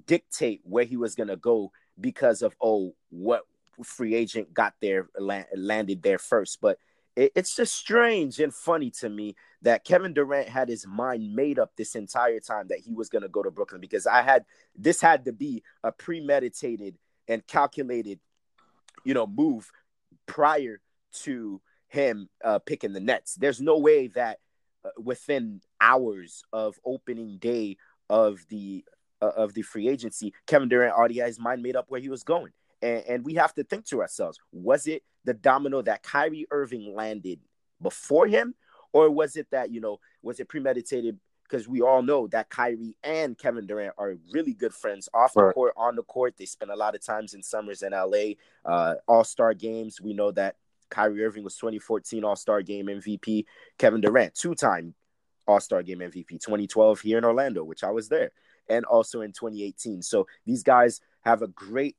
dictate 0.06 0.60
where 0.64 0.84
he 0.84 0.98
was 0.98 1.16
to 1.16 1.38
go 1.38 1.72
because 2.00 2.42
of 2.42 2.54
oh 2.62 2.94
what 3.10 3.44
free 3.84 4.16
agent 4.16 4.54
got 4.54 4.74
there 4.82 5.08
landed 5.56 6.04
there 6.04 6.18
first. 6.18 6.60
But 6.62 6.78
it, 7.16 7.32
it's 7.36 7.56
just 7.56 7.76
strange 7.76 8.40
and 8.40 8.54
funny 8.54 8.92
to 9.00 9.10
me 9.10 9.36
that 9.62 9.84
Kevin 9.86 10.14
Durant 10.14 10.50
had 10.50 10.70
his 10.70 10.86
mind 10.86 11.34
made 11.34 11.60
up 11.60 11.72
this 11.76 11.96
entire 11.96 12.40
time 12.40 12.68
that 12.70 12.80
he 12.80 12.94
was 12.94 13.10
going 13.10 13.22
to 13.22 13.30
go 13.30 13.42
to 13.44 13.52
Brooklyn 13.52 13.82
because 13.82 14.06
I 14.06 14.22
had 14.22 14.46
this 14.76 15.02
had 15.02 15.26
to 15.26 15.32
be 15.32 15.64
a 15.84 15.92
premeditated 15.92 16.98
and 17.28 17.46
calculated 17.48 18.20
you 19.04 19.14
know 19.14 19.28
move 19.28 19.72
prior 20.26 20.82
to 21.24 21.62
him 21.88 22.30
uh, 22.44 22.60
picking 22.60 22.94
the 22.94 23.00
Nets. 23.00 23.36
There's 23.36 23.62
no 23.62 23.78
way 23.78 24.08
that 24.08 24.40
within 24.98 25.62
hours 25.82 26.44
of 26.54 26.80
opening 26.86 27.38
day 27.38 27.78
of 28.10 28.40
the 28.50 28.84
uh, 29.22 29.32
of 29.36 29.54
the 29.54 29.62
free 29.62 29.88
agency, 29.88 30.34
Kevin 30.46 30.70
Durant 30.70 30.94
already 30.94 31.20
had 31.20 31.28
his 31.28 31.40
mind 31.40 31.64
made 31.64 31.76
up 31.76 31.86
where 31.90 32.02
he 32.02 32.10
was 32.10 32.24
going. 32.24 32.52
And, 32.82 33.04
and 33.08 33.26
we 33.26 33.36
have 33.36 33.54
to 33.56 33.64
think 33.64 33.86
to 33.88 34.02
ourselves, 34.02 34.40
was 34.52 34.88
it 34.88 35.04
the 35.24 35.34
domino 35.34 35.82
that 35.82 36.04
Kyrie 36.04 36.48
Irving 36.52 36.94
landed 36.94 37.40
before 37.82 38.28
him? 38.28 38.56
Or 38.94 39.10
was 39.10 39.36
it 39.36 39.48
that, 39.52 39.72
you 39.72 39.82
know, 39.82 40.00
was 40.22 40.40
it 40.40 40.48
premeditated? 40.48 41.20
Because 41.44 41.68
we 41.68 41.82
all 41.82 42.02
know 42.02 42.28
that 42.28 42.50
Kyrie 42.50 42.96
and 43.04 43.38
Kevin 43.38 43.68
Durant 43.68 43.94
are 43.98 44.16
really 44.32 44.54
good 44.54 44.74
friends 44.74 45.08
off 45.14 45.34
the 45.34 45.44
right. 45.44 45.54
court, 45.54 45.74
on 45.78 45.96
the 45.96 46.04
court. 46.04 46.36
They 46.38 46.46
spend 46.46 46.72
a 46.72 46.76
lot 46.76 46.96
of 46.96 47.06
times 47.06 47.34
in 47.34 47.44
summers 47.44 47.84
in 47.84 47.92
LA, 47.92 48.34
uh, 48.66 48.96
All 49.08 49.24
Star 49.24 49.54
games. 49.54 50.02
We 50.02 50.14
know 50.14 50.32
that 50.32 50.56
Kyrie 50.90 51.24
Irving 51.24 51.44
was 51.44 51.56
2014 51.56 52.24
All 52.24 52.36
Star 52.36 52.62
Game 52.62 52.88
MVP. 52.88 53.46
Kevin 53.78 54.02
Durant, 54.02 54.36
two 54.36 54.56
time 54.56 54.94
All 55.48 55.60
Star 55.60 55.84
Game 55.84 56.00
MVP, 56.00 56.30
2012 56.30 57.02
here 57.02 57.18
in 57.18 57.26
Orlando, 57.26 57.64
which 57.64 57.84
I 57.84 57.92
was 57.92 58.10
there 58.10 58.32
and 58.70 58.86
also 58.86 59.22
in 59.22 59.32
2018. 59.32 60.02
So 60.02 60.28
these 60.46 60.64
guys 60.64 61.02
have 61.22 61.42
a 61.42 61.48
great 61.48 61.96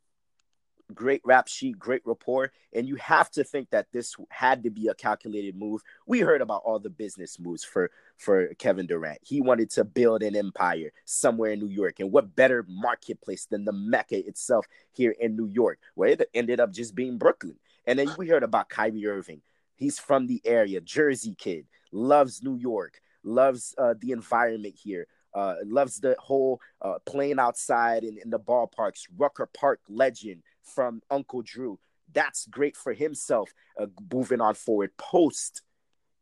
great 0.95 1.21
rap 1.25 1.49
sheet, 1.49 1.77
great 1.77 2.03
rapport, 2.05 2.53
and 2.73 2.87
you 2.87 2.95
have 2.95 3.29
to 3.29 3.43
think 3.43 3.69
that 3.71 3.87
this 3.93 4.15
had 4.31 4.63
to 4.63 4.71
be 4.71 4.87
a 4.87 4.95
calculated 4.95 5.57
move. 5.57 5.83
We 6.07 6.21
heard 6.21 6.41
about 6.41 6.63
all 6.65 6.79
the 6.79 6.91
business 6.91 7.41
moves 7.41 7.65
for 7.65 7.91
for 8.19 8.55
Kevin 8.55 8.87
Durant. 8.87 9.19
He 9.23 9.41
wanted 9.41 9.71
to 9.71 9.85
build 9.85 10.23
an 10.23 10.37
empire 10.37 10.93
somewhere 11.05 11.51
in 11.51 11.59
New 11.59 11.69
York, 11.69 11.99
and 11.99 12.13
what 12.13 12.37
better 12.37 12.65
marketplace 12.69 13.47
than 13.47 13.65
the 13.65 13.73
Mecca 13.73 14.27
itself 14.27 14.67
here 14.93 15.15
in 15.19 15.37
New 15.37 15.49
York, 15.49 15.81
where 15.95 16.11
it 16.11 16.31
ended 16.35 16.61
up 16.61 16.73
just 16.73 16.95
being 16.95 17.19
Brooklyn. 17.19 17.57
And 17.87 17.99
then 17.99 18.09
we 18.19 18.29
heard 18.29 18.43
about 18.43 18.69
Kyrie 18.69 19.07
Irving. 19.07 19.43
He's 19.77 19.99
from 19.99 20.27
the 20.27 20.41
area, 20.45 20.81
Jersey 20.81 21.35
kid, 21.39 21.67
loves 21.93 22.43
New 22.43 22.57
York, 22.57 23.01
loves 23.23 23.75
uh, 23.79 23.95
the 23.99 24.13
environment 24.13 24.75
here. 24.83 25.07
Uh, 25.35 25.57
loves 25.67 26.01
the 26.01 26.17
whole 26.19 26.59
uh, 26.81 26.95
playing 27.05 27.39
outside 27.39 28.05
in, 28.05 28.17
in 28.25 28.31
the 28.31 28.39
ballparks. 28.39 29.07
Rucker 29.19 29.47
Park 29.53 29.81
legend 29.87 30.43
from 30.63 31.03
Uncle 31.11 31.43
Drew. 31.43 31.79
That's 32.15 32.47
great 32.47 32.75
for 32.75 32.95
himself. 32.95 33.53
Uh, 33.79 33.85
moving 34.11 34.41
on 34.41 34.55
forward 34.55 34.97
post 34.97 35.61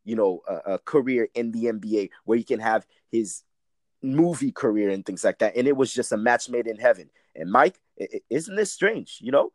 you 0.04 0.16
know, 0.16 0.42
a, 0.46 0.74
a 0.74 0.78
career 0.78 1.28
in 1.34 1.50
the 1.50 1.64
NBA 1.64 2.10
where 2.24 2.38
he 2.38 2.44
can 2.44 2.60
have 2.60 2.86
his 3.10 3.42
movie 4.02 4.52
career 4.52 4.90
and 4.90 5.04
things 5.04 5.24
like 5.24 5.38
that. 5.38 5.56
And 5.56 5.66
it 5.66 5.76
was 5.76 5.92
just 5.92 6.12
a 6.12 6.16
match 6.16 6.48
made 6.48 6.66
in 6.66 6.76
heaven. 6.76 7.10
And 7.34 7.50
Mike, 7.50 7.80
isn't 8.30 8.54
this 8.54 8.70
strange? 8.70 9.18
You 9.20 9.32
know, 9.32 9.50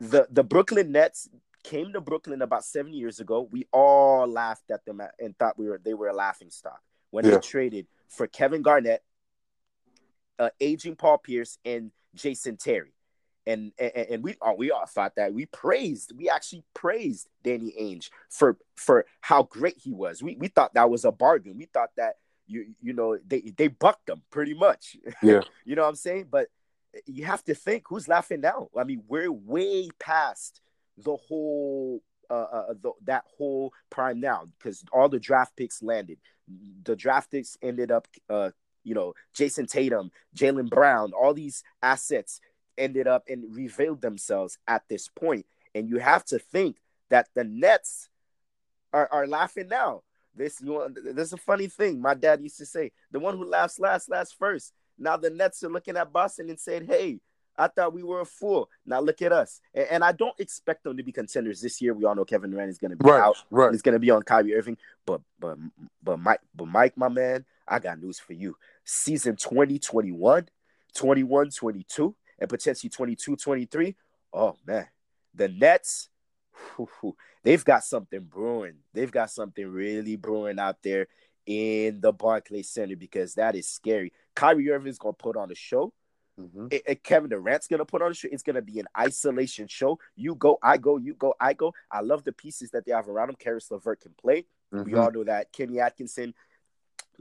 the 0.00 0.26
the 0.30 0.44
Brooklyn 0.44 0.92
Nets 0.92 1.28
came 1.64 1.92
to 1.92 2.00
Brooklyn 2.00 2.42
about 2.42 2.64
seven 2.64 2.92
years 2.92 3.20
ago. 3.20 3.48
We 3.50 3.66
all 3.72 4.26
laughed 4.26 4.70
at 4.70 4.84
them 4.84 5.02
and 5.18 5.36
thought 5.38 5.58
we 5.58 5.68
were 5.68 5.80
they 5.82 5.94
were 5.94 6.08
a 6.08 6.14
laughing 6.14 6.50
stock 6.50 6.80
when 7.10 7.24
yeah. 7.24 7.32
they 7.32 7.38
traded 7.40 7.86
for 8.08 8.26
Kevin 8.26 8.62
Garnett, 8.62 9.02
uh, 10.38 10.50
aging 10.60 10.96
Paul 10.96 11.18
Pierce, 11.18 11.58
and 11.64 11.90
Jason 12.14 12.56
Terry. 12.56 12.92
And, 13.46 13.72
and, 13.78 13.92
and 13.96 14.22
we 14.22 14.36
all 14.42 14.56
we 14.56 14.70
all 14.70 14.86
thought 14.86 15.16
that 15.16 15.32
we 15.32 15.46
praised 15.46 16.12
we 16.16 16.28
actually 16.28 16.64
praised 16.74 17.28
Danny 17.42 17.74
Ainge 17.80 18.10
for 18.28 18.58
for 18.76 19.06
how 19.20 19.44
great 19.44 19.78
he 19.78 19.92
was. 19.92 20.22
We 20.22 20.36
we 20.36 20.48
thought 20.48 20.74
that 20.74 20.90
was 20.90 21.04
a 21.04 21.12
bargain. 21.12 21.56
We 21.56 21.64
thought 21.64 21.90
that 21.96 22.16
you 22.46 22.74
you 22.82 22.92
know 22.92 23.18
they 23.26 23.52
they 23.56 23.68
bucked 23.68 24.06
them 24.06 24.22
pretty 24.30 24.54
much. 24.54 24.96
Yeah. 25.22 25.40
you 25.64 25.76
know 25.76 25.82
what 25.82 25.88
I'm 25.88 25.94
saying? 25.94 26.26
But 26.30 26.48
you 27.06 27.24
have 27.24 27.44
to 27.44 27.54
think 27.54 27.84
who's 27.88 28.08
laughing 28.08 28.40
now. 28.40 28.68
I 28.76 28.84
mean, 28.84 29.02
we're 29.08 29.32
way 29.32 29.88
past 29.98 30.60
the 30.96 31.16
whole 31.16 32.02
uh, 32.30 32.34
uh 32.34 32.74
the, 32.80 32.92
that 33.04 33.24
whole 33.36 33.72
prime 33.90 34.20
now 34.20 34.46
because 34.58 34.84
all 34.92 35.08
the 35.08 35.20
draft 35.20 35.56
picks 35.56 35.82
landed. 35.82 36.18
The 36.84 36.96
draft 36.96 37.30
picks 37.30 37.56
ended 37.62 37.90
up 37.90 38.08
uh 38.28 38.50
you 38.84 38.94
know 38.94 39.14
Jayson 39.34 39.66
Tatum, 39.66 40.10
Jaylen 40.36 40.68
Brown, 40.68 41.12
all 41.12 41.34
these 41.34 41.62
assets 41.82 42.40
ended 42.76 43.06
up 43.06 43.24
and 43.28 43.54
revealed 43.54 44.00
themselves 44.00 44.58
at 44.66 44.82
this 44.88 45.08
point. 45.08 45.46
And 45.74 45.88
you 45.88 45.98
have 45.98 46.24
to 46.26 46.38
think 46.38 46.76
that 47.10 47.28
the 47.34 47.44
Nets 47.44 48.08
are, 48.92 49.08
are 49.10 49.26
laughing 49.26 49.68
now. 49.68 50.02
This 50.34 50.60
you 50.60 50.68
know, 50.68 50.88
there's 50.88 51.32
a 51.32 51.38
funny 51.38 51.66
thing. 51.66 52.00
My 52.00 52.14
dad 52.14 52.40
used 52.40 52.58
to 52.58 52.66
say, 52.66 52.92
"The 53.10 53.18
one 53.18 53.36
who 53.36 53.44
laughs 53.44 53.78
last, 53.78 54.08
laughs 54.08 54.32
first. 54.32 54.72
Now 54.98 55.16
the 55.16 55.30
Nets 55.30 55.62
are 55.62 55.68
looking 55.68 55.96
at 55.96 56.12
Boston 56.12 56.50
and 56.50 56.58
said, 56.58 56.86
"Hey, 56.86 57.20
I 57.56 57.68
thought 57.68 57.94
we 57.94 58.02
were 58.02 58.20
a 58.20 58.24
fool. 58.24 58.68
Now 58.84 59.00
look 59.00 59.22
at 59.22 59.32
us." 59.32 59.60
And, 59.74 59.86
and 59.90 60.04
I 60.04 60.12
don't 60.12 60.38
expect 60.38 60.84
them 60.84 60.96
to 60.96 61.02
be 61.02 61.12
contenders 61.12 61.60
this 61.60 61.80
year. 61.80 61.94
We 61.94 62.04
all 62.04 62.14
know 62.14 62.24
Kevin 62.24 62.50
Durant 62.50 62.70
is 62.70 62.78
going 62.78 62.92
to 62.92 62.96
be 62.96 63.08
right, 63.08 63.20
out. 63.20 63.36
Right. 63.50 63.72
He's 63.72 63.82
going 63.82 63.94
to 63.94 63.98
be 64.00 64.10
on 64.10 64.22
Kyrie 64.22 64.54
Irving. 64.54 64.76
But 65.06 65.20
but 65.38 65.58
but 66.02 66.18
Mike, 66.18 66.40
but 66.54 66.68
Mike, 66.68 66.96
my 66.96 67.08
man, 67.08 67.44
I 67.66 67.78
got 67.78 68.00
news 68.00 68.18
for 68.18 68.32
you. 68.32 68.56
Season 68.84 69.36
2021, 69.36 70.48
21, 70.94 71.50
22, 71.50 72.16
and 72.38 72.48
potentially 72.48 72.90
22, 72.90 73.36
23. 73.36 73.96
Oh 74.32 74.56
man, 74.66 74.86
the 75.34 75.48
Nets 75.48 76.08
they've 77.42 77.64
got 77.64 77.84
something 77.84 78.20
brewing. 78.20 78.76
They've 78.92 79.10
got 79.10 79.30
something 79.30 79.66
really 79.66 80.16
brewing 80.16 80.58
out 80.58 80.76
there 80.82 81.08
in 81.46 82.00
the 82.00 82.12
Barclays 82.12 82.70
Center 82.70 82.96
because 82.96 83.34
that 83.34 83.54
is 83.54 83.68
scary. 83.68 84.12
Kyrie 84.38 84.70
Irving 84.70 84.88
is 84.88 84.98
gonna 84.98 85.14
put 85.14 85.36
on 85.36 85.50
a 85.50 85.54
show. 85.56 85.92
Mm-hmm. 86.40 86.68
It, 86.70 86.82
it, 86.86 87.02
Kevin 87.02 87.28
Durant's 87.28 87.66
gonna 87.66 87.84
put 87.84 88.02
on 88.02 88.12
a 88.12 88.14
show. 88.14 88.28
It's 88.30 88.44
gonna 88.44 88.62
be 88.62 88.78
an 88.78 88.86
isolation 88.96 89.66
show. 89.66 89.98
You 90.14 90.36
go, 90.36 90.58
I 90.62 90.76
go, 90.76 90.96
you 90.96 91.14
go, 91.14 91.34
I 91.40 91.54
go. 91.54 91.74
I 91.90 92.02
love 92.02 92.22
the 92.22 92.30
pieces 92.30 92.70
that 92.70 92.86
they 92.86 92.92
have 92.92 93.08
around 93.08 93.30
him. 93.30 93.36
Caris 93.36 93.68
LeVert 93.68 94.00
can 94.00 94.14
play. 94.20 94.46
Mm-hmm. 94.72 94.84
We 94.84 94.94
all 94.94 95.10
know 95.10 95.24
that 95.24 95.52
Kenny 95.52 95.80
Atkinson 95.80 96.34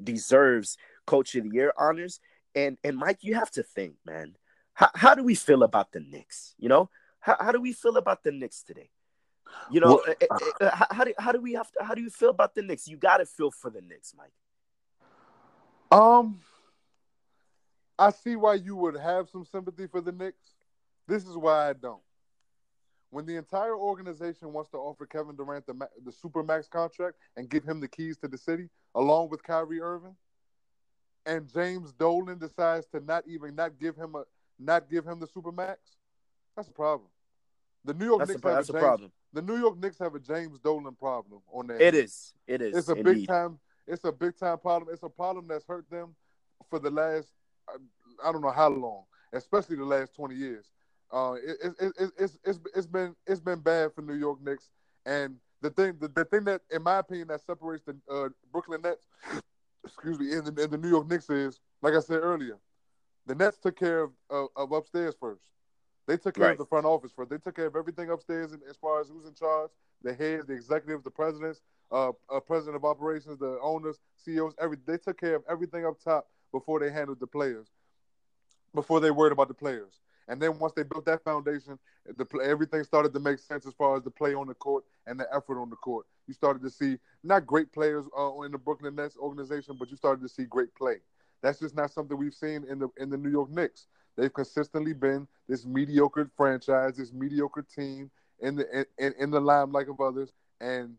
deserves 0.02 0.78
Coach 1.08 1.34
of 1.34 1.46
the 1.46 1.50
Year 1.50 1.74
honors. 1.76 2.20
And 2.54 2.78
and 2.84 2.96
Mike, 2.96 3.24
you 3.24 3.34
have 3.34 3.50
to 3.52 3.64
think, 3.64 3.96
man. 4.06 4.36
How, 4.76 4.92
how 4.94 5.16
do 5.16 5.24
we 5.24 5.34
feel 5.34 5.64
about 5.64 5.92
the 5.92 6.02
Knicks? 6.02 6.54
You 6.60 6.70
know, 6.70 6.92
how, 7.20 7.36
how 7.40 7.52
do 7.52 7.60
we 7.60 7.74
feel 7.74 7.98
about 7.98 8.24
the 8.24 8.32
Knicks 8.32 8.62
today? 8.62 8.92
You 9.72 9.80
know, 9.80 10.04
well, 10.06 10.16
uh, 10.30 10.66
uh, 10.66 10.70
how, 10.70 10.88
how, 10.92 11.04
do 11.04 11.14
how 11.18 11.32
do 11.32 11.42
we 11.42 11.54
have 11.54 11.72
to, 11.72 11.84
how 11.84 11.96
do 11.96 12.02
you 12.04 12.12
feel 12.12 12.30
about 12.30 12.54
the 12.54 12.62
Knicks? 12.62 12.88
You 12.88 12.98
got 12.98 13.18
to 13.18 13.26
feel 13.26 13.50
for 13.50 13.72
the 13.72 13.82
Knicks, 13.82 14.14
Mike. 14.16 14.34
Um, 15.92 16.42
I 18.00 18.12
see 18.12 18.36
why 18.36 18.56
you 18.56 18.76
would 18.76 18.98
have 18.98 19.30
some 19.30 19.46
sympathy 19.46 19.88
for 19.88 20.02
the 20.02 20.12
Knicks. 20.12 20.54
This 21.08 21.26
is 21.26 21.36
why 21.36 21.70
I 21.70 21.74
don't. 21.74 22.02
When 23.10 23.26
the 23.26 23.38
entire 23.38 23.76
organization 23.76 24.52
wants 24.52 24.70
to 24.72 24.78
offer 24.78 25.06
Kevin 25.06 25.36
Durant 25.36 25.66
the 25.66 25.74
the 26.06 26.12
super 26.12 26.44
max 26.44 26.68
contract 26.68 27.16
and 27.38 27.50
give 27.50 27.64
him 27.64 27.80
the 27.80 27.88
keys 27.88 28.18
to 28.18 28.28
the 28.28 28.38
city, 28.38 28.70
along 28.96 29.30
with 29.30 29.42
Kyrie 29.44 29.82
Irving, 29.82 30.16
and 31.26 31.52
James 31.52 31.94
Dolan 31.94 32.38
decides 32.38 32.86
to 32.88 33.00
not 33.00 33.24
even 33.26 33.56
not 33.56 33.80
give 33.80 33.96
him 33.96 34.16
a 34.16 34.24
not 34.60 34.90
give 34.90 35.06
him 35.06 35.20
the 35.20 35.28
super 35.28 35.52
max, 35.52 35.80
that's 36.56 36.68
a 36.68 36.74
problem. 36.74 37.10
The 37.86 37.94
New 37.94 38.06
York 38.06 38.20
that's 38.20 38.32
Knicks 38.32 38.44
a, 38.44 38.50
have 38.50 38.58
a, 38.58 38.74
James, 38.74 38.84
problem. 38.84 39.12
The 39.32 39.42
New 39.42 39.58
York 39.58 39.80
Knicks 39.80 40.00
have 40.00 40.16
a 40.16 40.20
James 40.20 40.60
Dolan 40.60 40.96
problem 40.96 41.42
on 41.54 41.68
that. 41.68 41.82
It 41.82 41.96
is. 41.96 42.34
It 42.46 42.62
is. 42.62 42.76
It's 42.76 42.90
a 42.90 42.94
indeed. 42.94 43.14
big 43.20 43.28
time. 43.28 43.60
It's 43.88 44.04
a 44.04 44.12
big 44.12 44.38
time 44.38 44.58
problem. 44.58 44.94
It's 44.94 45.04
a 45.04 45.10
problem 45.10 45.48
that's 45.48 45.66
hurt 45.66 45.90
them 45.90 46.14
for 46.70 46.80
the 46.80 46.90
last 46.90 47.30
I 48.24 48.32
don't 48.32 48.42
know 48.42 48.52
how 48.52 48.70
long, 48.70 49.04
especially 49.34 49.76
the 49.76 49.86
last 49.86 50.16
twenty 50.16 50.36
years. 50.36 50.66
Uh, 51.12 51.36
it, 51.36 51.58
it, 51.64 51.94
it, 52.00 52.12
it's 52.20 52.38
it's 52.44 52.60
it's 52.76 52.88
been 52.88 53.16
it's 53.26 53.40
been 53.40 53.60
bad 53.60 53.94
for 53.94 54.02
New 54.02 54.16
York 54.16 54.44
Knicks, 54.44 54.70
and 55.06 55.36
the 55.62 55.70
thing 55.70 55.96
the, 56.00 56.08
the 56.10 56.26
thing 56.26 56.44
that 56.46 56.62
in 56.72 56.84
my 56.84 57.00
opinion 57.00 57.28
that 57.30 57.42
separates 57.42 57.84
the 57.86 57.96
uh, 58.12 58.30
Brooklyn 58.52 58.82
Nets, 58.82 59.08
excuse 59.86 60.20
me, 60.20 60.34
in 60.34 60.44
the, 60.44 60.64
in 60.64 60.70
the 60.70 60.78
New 60.78 60.90
York 60.90 61.10
Knicks 61.10 61.30
is 61.30 61.60
like 61.82 61.94
I 61.94 62.00
said 62.00 62.20
earlier, 62.22 62.58
the 63.26 63.36
Nets 63.36 63.58
took 63.58 63.78
care 63.78 64.02
of, 64.04 64.12
of, 64.30 64.48
of 64.56 64.72
upstairs 64.72 65.16
first. 65.20 65.44
They 66.08 66.18
took 66.18 66.36
care 66.36 66.46
right. 66.46 66.52
of 66.54 66.58
the 66.58 66.66
front 66.66 66.86
office 66.86 67.12
first. 67.14 67.30
They 67.30 67.38
took 67.38 67.56
care 67.56 67.68
of 67.68 67.76
everything 67.76 68.10
upstairs 68.10 68.52
as 68.70 68.78
far 68.78 69.02
as 69.02 69.10
who's 69.10 69.26
in 69.26 69.34
charge, 69.34 69.72
the 70.02 70.14
heads, 70.14 70.46
the 70.48 70.54
executives, 70.54 71.04
the 71.04 71.12
presidents, 71.12 71.62
uh, 71.92 72.12
uh, 72.34 72.40
president 72.40 72.78
of 72.78 72.86
operations, 72.86 73.38
the 73.40 73.60
owners, 73.62 74.00
CEOs. 74.16 74.54
Every 74.60 74.78
they 74.86 74.98
took 74.98 75.20
care 75.20 75.36
of 75.36 75.44
everything 75.50 75.86
up 75.86 76.02
top 76.02 76.28
before 76.52 76.80
they 76.80 76.92
handled 76.92 77.20
the 77.20 77.28
players, 77.28 77.68
before 78.74 79.00
they 79.00 79.12
worried 79.12 79.34
about 79.34 79.48
the 79.48 79.54
players. 79.54 80.00
And 80.28 80.42
then 80.42 80.60
once 80.60 80.74
they 80.74 80.84
built 80.84 81.06
that 81.06 81.24
foundation, 81.24 81.80
the 82.06 82.26
everything 82.44 82.84
started 82.84 83.14
to 83.14 83.20
make 83.20 83.40
sense 83.40 83.66
as 83.66 83.74
far 83.74 83.96
as 83.96 84.04
the 84.04 84.12
play 84.12 84.34
on 84.34 84.48
the 84.48 84.54
court 84.54 84.84
and 85.06 85.20
the 85.20 85.28
effort 85.34 85.62
on 85.62 85.70
the 85.70 85.76
court. 85.78 86.06
You 86.28 86.34
started 86.34 86.62
to 86.64 86.70
see 86.70 86.98
not 87.24 87.46
great 87.46 87.72
players 87.72 88.06
uh, 88.18 88.42
in 88.42 88.52
the 88.52 88.58
Brooklyn 88.58 88.96
Nets 88.96 89.16
organization, 89.18 89.78
but 89.80 89.90
you 89.90 89.96
started 89.96 90.22
to 90.22 90.30
see 90.30 90.44
great 90.44 90.74
play. 90.76 90.98
That's 91.42 91.60
just 91.60 91.76
not 91.76 91.92
something 91.92 92.18
we've 92.18 92.34
seen 92.34 92.66
in 92.70 92.80
the 92.80 92.90
in 92.98 93.10
the 93.10 93.18
New 93.18 93.30
York 93.30 93.50
Knicks. 93.50 93.88
They've 94.18 94.34
consistently 94.34 94.94
been 94.94 95.28
this 95.48 95.66
mediocre 95.66 96.30
franchise, 96.36 96.98
this 96.98 97.14
mediocre 97.14 97.62
team 97.62 98.12
in 98.40 98.56
the 98.56 98.86
in, 98.98 99.14
in 99.20 99.32
the 99.32 99.40
limelight 99.40 99.88
of 99.88 100.02
others, 100.02 100.34
and 100.60 100.96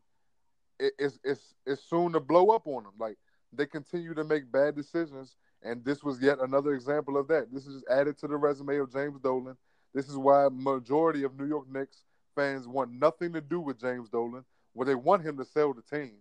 it, 0.79 0.93
it's 0.99 1.19
it's 1.25 1.55
it's 1.67 1.83
soon 1.83 2.13
to 2.13 2.21
blow 2.21 2.51
up 2.51 2.67
on 2.67 2.85
them. 2.85 2.93
Like 2.99 3.19
they 3.53 3.67
continue 3.67 4.15
to 4.15 4.25
make 4.25 4.51
bad 4.51 4.77
decisions, 4.77 5.37
and 5.63 5.85
this 5.85 6.03
was 6.03 6.21
yet 6.21 6.39
another 6.41 6.75
example 6.75 7.17
of 7.17 7.29
that. 7.29 7.53
This 7.53 7.67
is 7.67 7.75
just 7.75 7.89
added 7.91 8.19
to 8.19 8.29
the 8.29 8.37
resume 8.37 8.79
of 8.79 8.93
James 8.93 9.19
Dolan. 9.21 9.57
This 9.95 10.09
is 10.09 10.17
why 10.17 10.49
majority 10.53 11.25
of 11.25 11.39
New 11.39 11.47
York 11.47 11.67
Knicks 11.71 12.05
fans 12.35 12.69
want 12.69 12.93
nothing 12.93 13.33
to 13.33 13.41
do 13.41 13.61
with 13.61 13.81
James 13.81 14.09
Dolan. 14.09 14.45
Where 14.75 14.87
they 14.87 14.95
want 14.95 15.25
him 15.25 15.37
to 15.39 15.45
sell 15.45 15.73
the 15.73 15.83
team 15.83 16.13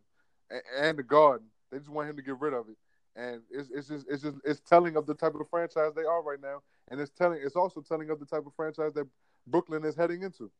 and, 0.49 0.61
and 0.79 0.97
the 0.97 1.03
garden. 1.03 1.47
They 1.71 1.77
just 1.77 1.89
want 1.89 2.09
him 2.09 2.15
to 2.15 2.23
get 2.23 2.39
rid 2.39 2.53
of 2.53 2.69
it 2.69 2.77
and 3.17 3.41
it's, 3.49 3.69
it's 3.73 3.87
just 3.87 4.05
it's 4.07 4.23
just 4.23 4.37
it's 4.45 4.61
telling 4.61 4.95
of 4.95 5.05
the 5.05 5.15
type 5.15 5.33
of 5.35 5.49
franchise 5.49 5.91
they 5.95 6.03
are 6.03 6.21
right 6.21 6.41
now, 6.41 6.61
and 6.89 7.01
it's 7.01 7.11
telling 7.11 7.39
it's 7.43 7.55
also 7.55 7.81
telling 7.81 8.09
of 8.09 8.19
the 8.19 8.25
type 8.25 8.45
of 8.45 8.53
franchise 8.55 8.93
that 8.93 9.07
Brooklyn 9.47 9.83
is 9.83 9.95
heading 9.95 10.21
into. 10.21 10.51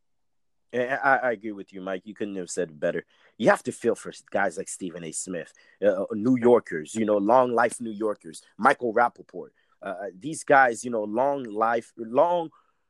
I, 0.74 1.20
I 1.24 1.32
agree 1.32 1.52
with 1.52 1.74
you, 1.74 1.82
Mike. 1.82 2.04
You 2.06 2.14
couldn't 2.14 2.36
have 2.36 2.50
said 2.50 2.70
it 2.70 2.80
better. 2.80 3.06
You 3.38 3.50
have 3.50 3.64
to 3.64 3.72
feel 3.72 3.96
for 3.96 4.12
guys 4.32 4.58
like 4.58 4.70
Stephen 4.70 5.04
A. 5.04 5.12
Smith, 5.12 5.54
uh, 5.86 6.06
New 6.12 6.38
Yorkers, 6.38 6.96
you 6.96 7.06
know, 7.06 7.18
long 7.18 7.54
life 7.54 7.80
New 7.80 7.92
Yorkers, 7.92 8.42
Michael 8.58 8.94
Rapaport. 8.94 9.50
Uh, 9.82 9.86
uh 9.86 10.06
these 10.18 10.44
guys, 10.44 10.84
you 10.84 10.92
know, 10.92 11.04
long 11.04 11.44
life, 11.44 11.94
long, 11.98 12.50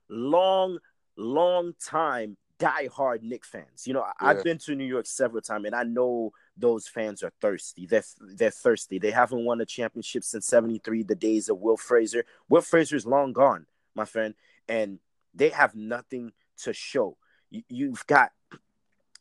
long, 0.09 0.79
long 1.17 1.73
time 1.83 2.37
die-hard 2.59 3.23
Knick 3.23 3.45
fans. 3.45 3.85
You 3.85 3.93
know, 3.93 4.05
yeah. 4.21 4.27
I've 4.27 4.43
been 4.43 4.57
to 4.59 4.75
New 4.75 4.85
York 4.85 5.05
several 5.05 5.41
times, 5.41 5.65
and 5.65 5.75
I 5.75 5.83
know 5.83 6.31
those 6.55 6.87
fans 6.87 7.23
are 7.23 7.31
thirsty. 7.41 7.85
They're 7.85 8.03
they're 8.19 8.51
thirsty. 8.51 8.99
They 8.99 9.11
haven't 9.11 9.45
won 9.45 9.61
a 9.61 9.65
championship 9.65 10.23
since 10.23 10.47
'73, 10.47 11.03
the 11.03 11.15
days 11.15 11.49
of 11.49 11.59
Will 11.59 11.77
Frazier. 11.77 12.25
Will 12.49 12.61
Frazier 12.61 12.95
is 12.95 13.05
long 13.05 13.33
gone, 13.33 13.65
my 13.95 14.05
friend, 14.05 14.33
and 14.67 14.99
they 15.33 15.49
have 15.49 15.75
nothing 15.75 16.31
to 16.63 16.73
show. 16.73 17.17
You, 17.49 17.63
you've 17.69 18.07
got, 18.07 18.31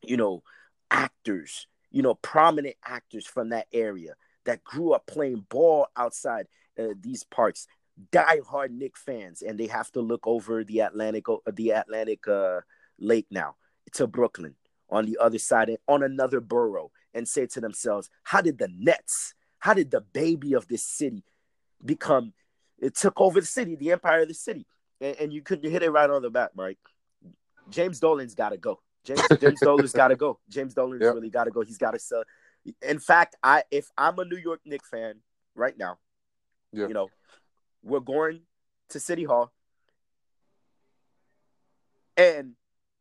you 0.02 0.16
know, 0.16 0.42
actors, 0.90 1.66
you 1.90 2.02
know, 2.02 2.14
prominent 2.14 2.76
actors 2.84 3.26
from 3.26 3.50
that 3.50 3.66
area 3.72 4.14
that 4.44 4.64
grew 4.64 4.92
up 4.92 5.06
playing 5.06 5.46
ball 5.48 5.88
outside 5.96 6.46
uh, 6.78 6.94
these 7.00 7.24
parks. 7.24 7.66
Die-hard 8.12 8.72
Knick 8.72 8.94
fans, 8.96 9.40
and 9.40 9.58
they 9.58 9.68
have 9.68 9.90
to 9.92 10.00
look 10.00 10.26
over 10.26 10.62
the 10.62 10.80
Atlantic, 10.80 11.28
uh, 11.30 11.38
the 11.50 11.70
Atlantic 11.70 12.28
uh, 12.28 12.60
Lake 12.98 13.26
now 13.30 13.56
to 13.92 14.06
Brooklyn 14.06 14.54
on 14.90 15.06
the 15.06 15.16
other 15.18 15.38
side, 15.38 15.74
on 15.88 16.02
another 16.02 16.40
borough, 16.40 16.90
and 17.14 17.26
say 17.26 17.46
to 17.46 17.60
themselves, 17.60 18.10
how 18.22 18.42
did 18.42 18.58
the 18.58 18.68
Nets, 18.78 19.32
how 19.58 19.72
did 19.72 19.90
the 19.90 20.02
baby 20.02 20.52
of 20.52 20.68
this 20.68 20.82
city 20.82 21.24
become, 21.84 22.34
it 22.78 22.94
took 22.94 23.18
over 23.18 23.40
the 23.40 23.46
city, 23.46 23.76
the 23.76 23.92
empire 23.92 24.20
of 24.20 24.28
the 24.28 24.34
city. 24.34 24.66
And, 25.00 25.16
and 25.16 25.32
you 25.32 25.40
couldn't 25.40 25.70
hit 25.70 25.82
it 25.82 25.90
right 25.90 26.10
on 26.10 26.20
the 26.20 26.30
back, 26.30 26.50
Mike. 26.54 26.78
James 27.70 28.00
Dolan's 28.00 28.34
got 28.34 28.50
to 28.50 28.56
go. 28.56 28.80
James 29.04 29.20
James 29.40 29.60
Dolan's 29.60 29.92
got 29.92 30.08
to 30.08 30.16
go. 30.16 30.38
James 30.48 30.74
Dolan's 30.74 31.02
Yep. 31.02 31.14
really 31.14 31.30
got 31.30 31.44
to 31.44 31.50
go. 31.50 31.62
He's 31.62 31.78
got 31.78 31.92
to 31.92 31.98
sell. 31.98 32.24
In 32.82 32.98
fact, 32.98 33.36
I 33.42 33.62
if 33.70 33.88
I'm 33.96 34.18
a 34.18 34.24
New 34.24 34.36
York 34.36 34.60
Knicks 34.64 34.88
fan 34.88 35.20
right 35.54 35.76
now, 35.78 35.98
Yeah. 36.72 36.88
you 36.88 36.94
know, 36.94 37.08
we're 37.82 38.00
going 38.00 38.40
to 38.90 39.00
City 39.00 39.24
Hall 39.24 39.52
and 42.16 42.54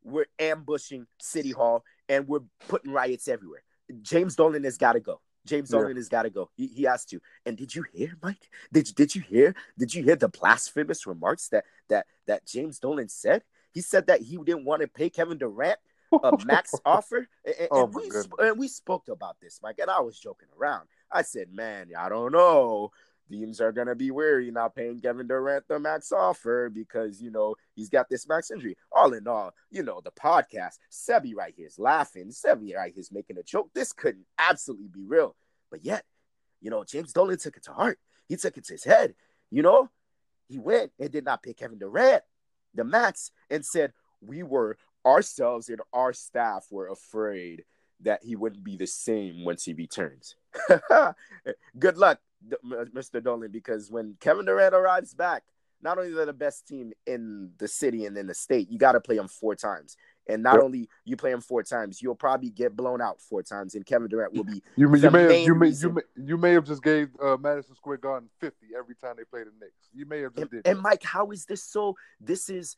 we're 0.03 0.27
ambushing 0.39 1.07
City 1.19 1.51
Hall 1.51 1.83
and 2.07 2.27
we're 2.27 2.41
putting 2.67 2.91
riots 2.91 3.27
everywhere. 3.27 3.63
James 4.01 4.35
Dolan 4.35 4.63
has 4.63 4.77
got 4.77 4.93
to 4.93 4.99
go. 4.99 5.21
James 5.45 5.71
Yeah. 5.71 5.79
Dolan 5.79 5.95
has 5.95 6.09
got 6.09 6.23
to 6.23 6.29
go. 6.29 6.49
He, 6.55 6.67
he 6.67 6.83
has 6.83 7.05
to. 7.05 7.19
And 7.45 7.55
did 7.57 7.73
you 7.75 7.83
hear, 7.93 8.15
Mike? 8.21 8.49
Did 8.71 8.93
did 8.95 9.15
you 9.15 9.21
hear? 9.21 9.55
Did 9.77 9.93
you 9.93 10.03
hear 10.03 10.15
the 10.15 10.27
blasphemous 10.29 11.05
remarks 11.05 11.47
that 11.49 11.65
that 11.89 12.07
that 12.27 12.45
James 12.45 12.79
Dolan 12.79 13.09
said? 13.09 13.43
He 13.75 13.81
said 13.81 14.07
that 14.07 14.21
he 14.21 14.37
didn't 14.37 14.65
want 14.65 14.81
to 14.81 14.87
pay 14.87 15.11
Kevin 15.11 15.37
Durant 15.37 15.77
a 16.23 16.31
max 16.45 16.73
offer. 16.85 17.27
Oh 17.45 17.49
and, 17.51 17.55
and 17.59 17.69
Oh, 17.71 17.85
we 17.85 18.09
sp- 18.09 18.39
and 18.39 18.57
we 18.57 18.67
spoke 18.67 19.09
about 19.09 19.35
this, 19.41 19.59
Mike, 19.61 19.79
and 19.79 19.91
I 19.91 19.99
was 19.99 20.17
joking 20.17 20.47
around. 20.57 20.87
I 21.11 21.21
said, 21.21 21.53
"Man, 21.53 21.91
I 21.95 22.09
don't 22.09 22.31
know. 22.31 22.91
Teams 23.29 23.59
are 23.59 23.71
gonna 23.71 23.95
be 23.95 24.11
weary 24.11 24.49
not 24.51 24.75
paying 24.75 24.99
Kevin 25.01 25.27
Durant 25.27 25.67
the 25.67 25.79
max 25.79 26.11
offer 26.11 26.69
because 26.69 27.21
you 27.21 27.31
know 27.31 27.55
he's 27.75 27.89
got 27.89 28.07
this 28.07 28.27
max 28.29 28.49
injury." 28.49 28.77
All 28.93 29.13
in 29.13 29.27
all, 29.27 29.51
you 29.71 29.83
know 29.83 29.99
the 29.99 30.11
podcast. 30.11 30.77
Sebi 30.89 31.35
right 31.35 31.53
here 31.57 31.67
is 31.67 31.77
laughing. 31.77 32.29
Sebi 32.29 32.75
right 32.75 32.93
here 32.93 33.01
is 33.01 33.11
making 33.11 33.37
a 33.37 33.43
joke. 33.43 33.71
This 33.73 33.91
couldn't 33.91 34.25
absolutely 34.39 34.87
be 34.87 35.03
real, 35.05 35.35
but 35.69 35.83
yet, 35.83 36.05
you 36.61 36.69
know, 36.69 36.83
James 36.85 37.11
Dolan 37.11 37.39
took 37.39 37.57
it 37.57 37.63
to 37.63 37.73
heart. 37.73 37.99
He 38.29 38.37
took 38.37 38.57
it 38.57 38.63
to 38.65 38.73
his 38.73 38.83
head. 38.85 39.15
You 39.51 39.63
know, 39.63 39.89
he 40.47 40.59
went 40.59 40.91
and 40.99 41.11
did 41.11 41.25
not 41.25 41.43
pay 41.43 41.53
Kevin 41.53 41.79
Durant 41.79 42.23
the 42.75 42.83
mats 42.83 43.31
and 43.49 43.65
said 43.65 43.93
we 44.21 44.43
were 44.43 44.77
ourselves 45.05 45.69
and 45.69 45.81
our 45.93 46.13
staff 46.13 46.65
were 46.71 46.87
afraid 46.87 47.63
that 48.01 48.23
he 48.23 48.35
wouldn't 48.35 48.63
be 48.63 48.75
the 48.75 48.87
same 48.87 49.45
once 49.45 49.63
he 49.63 49.73
returns. 49.73 50.35
Good 51.79 51.97
luck, 51.97 52.19
Mr. 52.65 53.23
Dolan, 53.23 53.51
because 53.51 53.89
when 53.89 54.17
Kevin 54.19 54.45
Durant 54.45 54.75
arrives 54.75 55.13
back, 55.13 55.43
not 55.81 55.97
only 55.97 56.11
they're 56.11 56.25
the 56.25 56.33
best 56.33 56.67
team 56.67 56.93
in 57.05 57.51
the 57.57 57.67
city 57.67 58.05
and 58.05 58.17
in 58.17 58.27
the 58.27 58.33
state, 58.33 58.69
you 58.69 58.77
got 58.77 58.93
to 58.93 58.99
play 58.99 59.15
them 59.15 59.27
four 59.27 59.55
times. 59.55 59.95
And 60.27 60.41
not 60.41 60.55
Yep. 60.55 60.63
only 60.63 60.89
you 61.03 61.15
play 61.15 61.31
them 61.31 61.41
four 61.41 61.61
times, 61.61 62.01
you'll 62.01 62.15
probably 62.15 62.49
get 62.49 62.75
blown 62.75 63.01
out 63.01 63.21
four 63.21 63.43
times, 63.43 63.75
and 63.75 63.85
Kevin 63.85 64.07
Durant 64.07 64.33
will 64.33 64.43
be 64.43 64.63
You, 64.75 64.93
you 64.95 65.11
may 65.11 65.21
have, 65.21 65.31
you 65.31 65.55
may 65.55 65.69
you 65.69 65.89
may 65.91 66.01
you 66.15 66.37
may 66.37 66.53
have 66.53 66.65
just 66.65 66.81
gave 66.81 67.09
uh, 67.21 67.37
Madison 67.39 67.75
Square 67.75 67.97
Garden 67.97 68.29
fifty 68.39 68.67
every 68.77 68.95
time 68.95 69.15
they 69.17 69.23
play 69.23 69.43
the 69.43 69.51
Knicks. 69.59 69.89
You 69.93 70.05
may 70.05 70.21
have 70.21 70.33
just 70.33 70.41
and, 70.41 70.49
did. 70.51 70.67
and 70.67 70.77
that. 70.79 70.81
Mike, 70.81 71.03
how 71.03 71.29
is 71.31 71.45
this 71.45 71.63
so? 71.63 71.95
This 72.19 72.49
is 72.49 72.75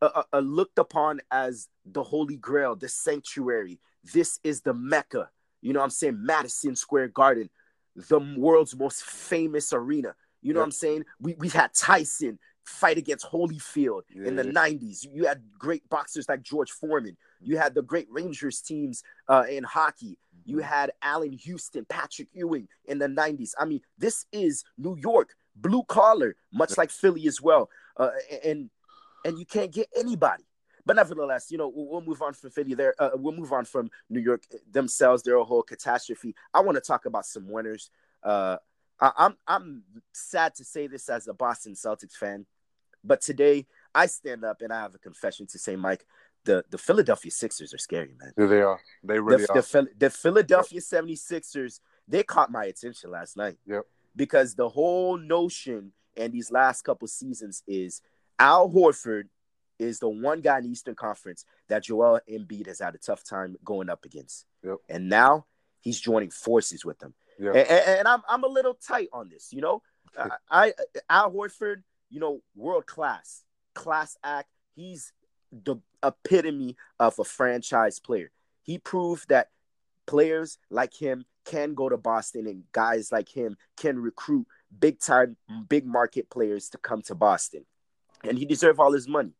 uh, 0.00 0.08
uh, 0.14 0.22
uh, 0.32 0.38
looked 0.38 0.78
upon 0.78 1.20
as 1.30 1.68
the 1.84 2.02
holy 2.02 2.36
grail, 2.36 2.76
the 2.76 2.88
sanctuary. 2.88 3.78
This 4.14 4.40
is 4.42 4.62
the 4.62 4.74
Mecca. 4.74 5.30
You 5.60 5.72
know 5.72 5.80
what 5.80 5.84
I'm 5.84 5.90
saying? 5.90 6.18
Madison 6.24 6.76
Square 6.76 7.08
Garden, 7.08 7.50
the 7.94 8.20
world's 8.38 8.76
most 8.76 9.02
famous 9.02 9.72
arena. 9.72 10.14
You 10.42 10.54
know 10.54 10.60
what 10.60 10.66
I'm 10.66 10.72
saying? 10.72 11.04
We, 11.20 11.34
we 11.34 11.48
had 11.48 11.74
Tyson 11.74 12.38
fight 12.66 12.98
against 12.98 13.26
Holyfield 13.26 14.02
in 14.14 14.36
the 14.36 14.42
90s. 14.42 15.06
You 15.10 15.26
had 15.26 15.42
great 15.58 15.88
boxers 15.88 16.28
like 16.28 16.42
George 16.42 16.70
Foreman. 16.70 17.16
You 17.40 17.56
had 17.58 17.74
the 17.74 17.82
great 17.82 18.08
Rangers 18.10 18.60
teams 18.60 19.02
uh, 19.28 19.44
in 19.48 19.64
hockey. 19.64 20.18
You 20.44 20.58
had 20.58 20.90
Allan 21.00 21.32
Houston, 21.32 21.84
Patrick 21.84 22.28
Ewing 22.32 22.68
in 22.86 22.98
the 22.98 23.06
90s. 23.06 23.52
I 23.58 23.64
mean, 23.64 23.80
this 23.98 24.26
is 24.32 24.64
New 24.76 24.96
York, 24.96 25.34
blue 25.54 25.84
collar, 25.84 26.36
much 26.52 26.76
like 26.76 26.90
Philly 26.90 27.26
as 27.26 27.40
well. 27.40 27.70
Uh, 27.96 28.10
and 28.44 28.70
and 29.24 29.38
you 29.38 29.46
can't 29.46 29.72
get 29.72 29.88
anybody. 29.96 30.44
But 30.84 30.96
nevertheless, 30.96 31.50
you 31.50 31.58
know, 31.58 31.68
we'll, 31.68 31.86
we'll 31.86 32.00
move 32.00 32.22
on 32.22 32.32
from 32.32 32.50
Philly 32.50 32.74
there. 32.74 32.94
Uh, 32.98 33.10
we'll 33.14 33.34
move 33.34 33.52
on 33.52 33.64
from 33.64 33.90
New 34.08 34.20
York 34.20 34.42
themselves, 34.70 35.22
their 35.22 35.38
whole 35.38 35.62
catastrophe. 35.62 36.34
I 36.54 36.60
want 36.60 36.76
to 36.76 36.80
talk 36.80 37.06
about 37.06 37.26
some 37.26 37.48
winners. 37.48 37.90
Uh, 38.22 38.58
I, 39.00 39.12
I'm 39.16 39.36
I'm 39.46 39.82
sad 40.12 40.54
to 40.56 40.64
say 40.64 40.86
this 40.86 41.08
as 41.08 41.28
a 41.28 41.34
Boston 41.34 41.74
Celtics 41.74 42.12
fan, 42.12 42.46
but 43.06 43.20
today 43.20 43.66
I 43.94 44.06
stand 44.06 44.44
up 44.44 44.60
and 44.62 44.72
I 44.72 44.80
have 44.80 44.94
a 44.94 44.98
confession 44.98 45.46
to 45.48 45.58
say, 45.58 45.76
Mike. 45.76 46.06
The, 46.44 46.64
the 46.70 46.78
Philadelphia 46.78 47.32
Sixers 47.32 47.74
are 47.74 47.78
scary, 47.78 48.14
man 48.20 48.32
Yeah, 48.38 48.46
they 48.46 48.60
are. 48.62 48.78
They 49.02 49.18
really 49.18 49.46
the, 49.46 49.52
are. 49.54 49.62
the, 49.62 49.88
the 49.98 50.10
Philadelphia 50.10 50.78
76ers, 50.80 51.80
they 52.06 52.22
caught 52.22 52.52
my 52.52 52.66
attention 52.66 53.10
last 53.10 53.36
night. 53.36 53.56
Yep. 53.66 53.82
Because 54.14 54.54
the 54.54 54.68
whole 54.68 55.16
notion 55.18 55.90
in 56.16 56.30
these 56.30 56.52
last 56.52 56.82
couple 56.82 57.08
seasons 57.08 57.64
is 57.66 58.00
Al 58.38 58.70
Horford 58.70 59.24
is 59.80 59.98
the 59.98 60.08
one 60.08 60.40
guy 60.40 60.58
in 60.58 60.64
the 60.64 60.70
Eastern 60.70 60.94
Conference 60.94 61.44
that 61.68 61.82
Joel 61.82 62.20
Embiid 62.30 62.68
has 62.68 62.78
had 62.78 62.94
a 62.94 62.98
tough 62.98 63.24
time 63.24 63.56
going 63.64 63.90
up 63.90 64.04
against. 64.04 64.46
Yep. 64.62 64.76
And 64.88 65.08
now 65.08 65.46
he's 65.80 65.98
joining 66.00 66.30
forces 66.30 66.84
with 66.84 67.00
them. 67.00 67.12
Yeah. 67.40 67.48
And, 67.50 67.68
and- 67.68 67.98
and 67.98 68.08
I'm, 68.08 68.22
I'm 68.28 68.44
a 68.44 68.48
little 68.48 68.74
tight 68.74 69.08
on 69.12 69.28
this, 69.30 69.52
you 69.52 69.62
know. 69.62 69.82
I, 70.16 70.28
I 70.50 70.72
Al 71.10 71.32
Horford, 71.32 71.82
you 72.16 72.20
know, 72.20 72.40
world 72.54 72.86
class, 72.86 73.44
class 73.74 74.16
act. 74.24 74.48
He's 74.74 75.12
the 75.52 75.76
epitome 76.02 76.74
of 76.98 77.18
a 77.18 77.24
franchise 77.24 78.00
player. 78.00 78.30
He 78.62 78.78
proved 78.78 79.28
that 79.28 79.50
players 80.06 80.56
like 80.70 80.94
him 80.94 81.26
can 81.44 81.74
go 81.74 81.90
to 81.90 81.98
Boston 81.98 82.46
and 82.46 82.62
guys 82.72 83.12
like 83.12 83.28
him 83.28 83.58
can 83.76 83.98
recruit 83.98 84.46
big 84.80 84.98
time, 84.98 85.36
big 85.68 85.84
market 85.84 86.30
players 86.30 86.70
to 86.70 86.78
come 86.78 87.02
to 87.02 87.14
Boston. 87.14 87.66
And 88.24 88.38
he 88.38 88.46
deserved 88.46 88.80
all 88.80 88.92
his 88.92 89.06
money. 89.06 89.34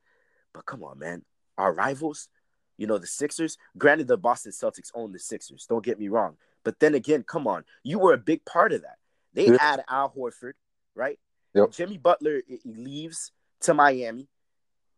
But 0.52 0.66
come 0.66 0.84
on, 0.84 0.98
man. 0.98 1.22
Our 1.56 1.72
rivals, 1.72 2.28
you 2.76 2.86
know, 2.86 2.98
the 2.98 3.06
Sixers, 3.06 3.56
granted, 3.78 4.06
the 4.06 4.18
Boston 4.18 4.52
Celtics 4.52 4.90
own 4.94 5.12
the 5.12 5.18
Sixers. 5.18 5.64
Don't 5.66 5.82
get 5.82 5.98
me 5.98 6.08
wrong. 6.08 6.36
But 6.62 6.78
then 6.78 6.94
again, 6.94 7.22
come 7.22 7.46
on. 7.46 7.64
You 7.84 8.00
were 8.00 8.12
a 8.12 8.18
big 8.18 8.44
part 8.44 8.74
of 8.74 8.82
that. 8.82 8.98
They 9.32 9.46
Yeah. 9.46 9.56
add 9.60 9.84
Al 9.88 10.10
Horford, 10.10 10.52
right? 10.94 11.18
Yep. 11.56 11.72
Jimmy 11.72 11.96
Butler 11.96 12.42
he 12.46 12.60
leaves 12.64 13.32
to 13.62 13.72
Miami. 13.74 14.28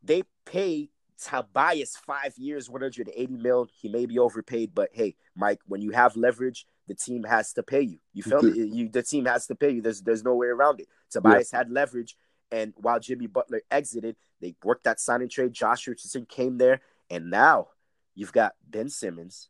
They 0.03 0.25
pay 0.44 0.90
Tobias 1.23 1.97
five 1.97 2.37
years, 2.37 2.68
180 2.68 3.37
mil. 3.37 3.68
He 3.81 3.88
may 3.88 4.07
be 4.07 4.18
overpaid, 4.18 4.73
but 4.75 4.90
hey, 4.92 5.14
Mike, 5.37 5.61
when 5.66 5.81
you 5.81 5.92
have 5.92 6.16
leverage, 6.16 6.66
the 6.88 6.94
team 6.94 7.23
has 7.23 7.53
to 7.53 7.62
pay 7.62 7.83
you. 7.83 7.99
You 8.12 8.23
feel 8.23 8.42
me? 8.42 8.59
You, 8.59 8.88
the 8.88 9.03
team 9.03 9.27
has 9.27 9.47
to 9.47 9.55
pay 9.55 9.71
you. 9.71 9.83
There's 9.83 10.03
there's 10.03 10.25
no 10.25 10.35
way 10.35 10.49
around 10.49 10.81
it. 10.81 10.88
Tobias 11.11 11.51
had 11.51 11.71
leverage, 11.71 12.16
and 12.51 12.73
while 12.77 12.99
Jimmy 12.99 13.27
Butler 13.27 13.62
exited, 13.71 14.16
they 14.40 14.55
worked 14.64 14.85
that 14.85 15.01
signing 15.01 15.29
trade. 15.29 15.53
Josh 15.53 15.87
Richardson 15.87 16.27
came 16.27 16.59
there, 16.59 16.81
and 17.11 17.31
now 17.31 17.68
you've 18.14 18.33
got 18.33 18.55
Ben 18.66 18.88
Simmons, 18.88 19.49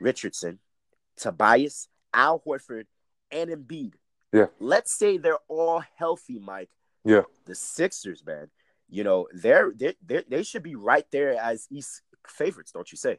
Richardson, 0.00 0.58
Tobias, 1.16 1.88
Al 2.12 2.40
Horford, 2.40 2.86
and 3.30 3.50
Embiid. 3.50 3.94
Yeah. 4.32 4.46
Let's 4.58 4.92
say 4.92 5.18
they're 5.18 5.38
all 5.48 5.82
healthy, 5.96 6.38
Mike. 6.38 6.70
Yeah. 7.04 7.22
The 7.46 7.54
Sixers, 7.54 8.24
man. 8.26 8.48
You 8.88 9.04
know, 9.04 9.26
they're, 9.32 9.72
they're, 9.74 9.94
they're 10.04 10.24
they 10.28 10.42
should 10.42 10.62
be 10.62 10.74
right 10.76 11.06
there 11.10 11.36
as 11.40 11.66
East 11.70 12.02
favorites, 12.28 12.72
don't 12.72 12.90
you 12.90 12.98
say? 12.98 13.18